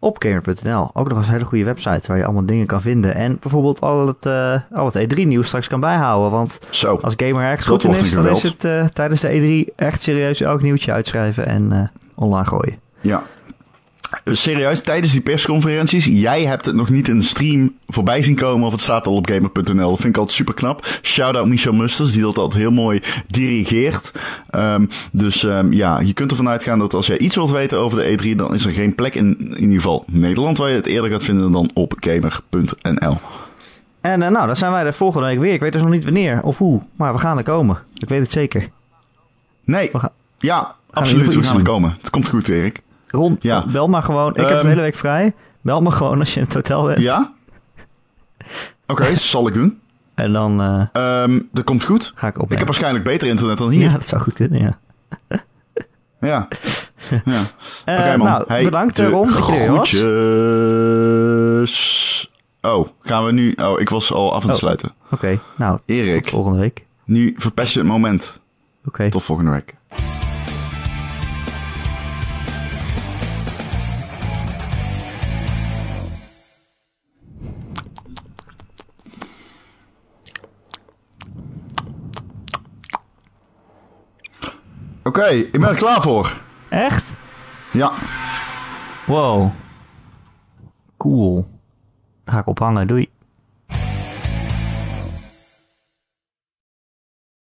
Op 0.00 0.16
gamer.nl. 0.18 0.90
Ook 0.92 1.08
nog 1.08 1.18
eens 1.18 1.26
een 1.26 1.32
hele 1.32 1.44
goede 1.44 1.64
website 1.64 2.08
waar 2.08 2.16
je 2.16 2.24
allemaal 2.24 2.46
dingen 2.46 2.66
kan 2.66 2.80
vinden. 2.80 3.14
En 3.14 3.38
bijvoorbeeld 3.40 3.80
al 3.80 4.06
het, 4.06 4.26
eh, 4.26 4.60
al 4.72 4.84
het 4.84 4.96
E3-nieuws 4.98 5.46
straks 5.46 5.68
kan 5.68 5.80
bijhouden. 5.80 6.30
Want 6.30 6.58
Zo. 6.70 6.98
als 7.02 7.14
gamer 7.16 7.42
ergens 7.42 7.66
goed 7.66 7.84
in 7.84 7.90
is, 7.90 8.10
dan 8.10 8.28
is 8.28 8.42
het 8.42 8.64
eh, 8.64 8.84
tijdens 8.84 9.20
de 9.20 9.64
E3 9.68 9.74
echt 9.76 10.02
serieus 10.02 10.40
elk 10.40 10.62
nieuwtje 10.62 10.92
uitschrijven 10.92 11.46
en 11.46 11.72
eh, 11.72 11.80
online 12.14 12.46
gooien. 12.46 12.78
Ja. 13.00 13.22
Serieus, 14.24 14.80
tijdens 14.80 15.12
die 15.12 15.20
persconferenties, 15.20 16.04
jij 16.04 16.44
hebt 16.44 16.64
het 16.64 16.74
nog 16.74 16.88
niet 16.88 17.08
in 17.08 17.18
de 17.18 17.24
stream 17.24 17.76
voorbij 17.86 18.22
zien 18.22 18.34
komen 18.34 18.66
of 18.66 18.72
het 18.72 18.80
staat 18.80 19.06
al 19.06 19.14
op 19.14 19.28
gamer.nl. 19.28 19.88
Dat 19.88 20.00
vind 20.00 20.14
ik 20.14 20.16
altijd 20.16 20.36
super 20.36 20.54
knap. 20.54 20.86
Shout-out 21.02 21.46
Michel 21.46 21.72
Musters, 21.72 22.12
die 22.12 22.22
dat 22.22 22.38
altijd 22.38 22.62
heel 22.62 22.70
mooi 22.70 23.02
dirigeert. 23.26 24.12
Ehm, 24.50 24.86
dus 25.12 25.44
ehm, 25.44 25.72
ja, 25.72 26.00
je 26.00 26.12
kunt 26.12 26.30
ervan 26.30 26.48
uitgaan 26.48 26.78
dat 26.78 26.94
als 26.94 27.06
jij 27.06 27.18
iets 27.18 27.34
wilt 27.34 27.50
weten 27.50 27.78
over 27.78 27.98
de 27.98 28.18
E3, 28.18 28.36
dan 28.36 28.54
is 28.54 28.64
er 28.64 28.72
geen 28.72 28.94
plek 28.94 29.14
in, 29.14 29.36
in 29.38 29.60
ieder 29.60 29.76
geval 29.76 30.04
Nederland 30.06 30.58
waar 30.58 30.68
je 30.68 30.74
het 30.76 30.86
eerder 30.86 31.10
gaat 31.10 31.24
vinden 31.24 31.50
dan 31.50 31.70
op 31.74 31.94
gamer.nl. 32.00 33.18
En 34.00 34.22
eh, 34.22 34.30
nou, 34.30 34.46
dan 34.46 34.56
zijn 34.56 34.72
wij 34.72 34.84
er 34.84 34.94
volgende 34.94 35.26
week 35.26 35.38
weer. 35.38 35.52
Ik 35.52 35.60
weet 35.60 35.72
dus 35.72 35.82
nog 35.82 35.90
niet 35.90 36.04
wanneer 36.04 36.42
of 36.42 36.58
hoe, 36.58 36.82
maar 36.96 37.12
we 37.12 37.18
gaan 37.18 37.36
er 37.36 37.44
komen. 37.44 37.78
Ik 37.94 38.08
weet 38.08 38.20
het 38.20 38.32
zeker. 38.32 38.68
Nee, 39.64 39.90
ja, 40.38 40.74
absoluut, 40.90 41.34
we 41.34 41.42
gaan 41.42 41.56
er 41.56 41.62
komen. 41.62 41.96
Het 42.00 42.10
komt 42.10 42.28
goed, 42.28 42.48
Erik. 42.48 42.82
Ron, 43.10 43.36
Ja. 43.40 43.64
bel 43.66 43.88
maar 43.88 44.02
gewoon. 44.02 44.30
Ik 44.30 44.36
heb 44.36 44.48
Ehm, 44.50 44.62
de 44.62 44.68
hele 44.68 44.80
week 44.80 44.94
vrij. 44.94 45.34
Bel 45.60 45.80
me 45.80 45.90
gewoon 45.90 46.18
als 46.18 46.34
je 46.34 46.40
in 46.40 46.44
het 46.46 46.54
hotel 46.54 46.84
bent. 46.86 47.00
Ja? 47.00 47.32
Oké, 48.86 49.14
zal 49.14 49.48
ik 49.48 49.54
doen. 49.54 49.80
En 50.14 50.32
dan 50.32 50.60
eh, 50.60 51.22
Ehm, 51.22 51.40
dat 51.52 51.64
komt 51.64 51.84
goed. 51.84 52.12
ga 52.14 52.26
ik 52.26 52.32
Ik 52.34 52.38
opnemen. 52.42 52.56
heb 52.58 52.66
waarschijnlijk 52.66 53.04
beter 53.04 53.28
internet 53.28 53.58
dan 53.58 53.70
hier. 53.70 53.82
Ja, 53.84 53.92
dat 53.92 54.08
zou 54.08 54.22
goed 54.22 54.34
kunnen, 54.34 54.60
ja. 54.60 54.78
Ja. 56.20 56.48
ja. 57.24 57.42
Eh, 57.84 57.98
Oké, 57.98 58.16
man. 58.16 58.26
nou, 58.26 58.44
Hey, 58.46 58.64
bedankt 58.64 58.98
Ron 58.98 59.32
dat 59.32 59.46
je 59.46 59.52
er 59.54 59.72
was. 61.60 62.30
Oh, 62.62 62.88
gaan 63.00 63.24
we 63.24 63.32
nu... 63.32 63.52
Oh, 63.52 63.80
ik 63.80 63.88
was 63.88 64.12
al 64.12 64.28
af 64.34 64.42
aan 64.42 64.48
het 64.48 64.50
Oh. 64.50 64.56
sluiten. 64.62 64.92
Oké, 65.10 65.38
nou, 65.56 65.78
Erik. 65.86 66.22
tot 66.22 66.30
volgende 66.30 66.58
week. 66.58 66.84
Nu 67.04 67.34
verpest 67.38 67.72
je 67.72 67.78
het 67.78 67.88
moment. 67.88 68.40
Oké. 68.84 69.10
Tot 69.10 69.22
volgende 69.22 69.50
week. 69.50 69.74
Oké, 85.08 85.26
ik 85.26 85.52
ben 85.60 85.68
er 85.68 85.76
klaar 85.76 86.02
voor. 86.02 86.40
Echt? 86.68 87.16
Ja. 87.70 87.92
Wow. 89.06 89.50
Cool. 90.96 91.46
Ga 92.24 92.38
ik 92.38 92.46
ophangen. 92.46 92.86
Doei. 92.86 93.08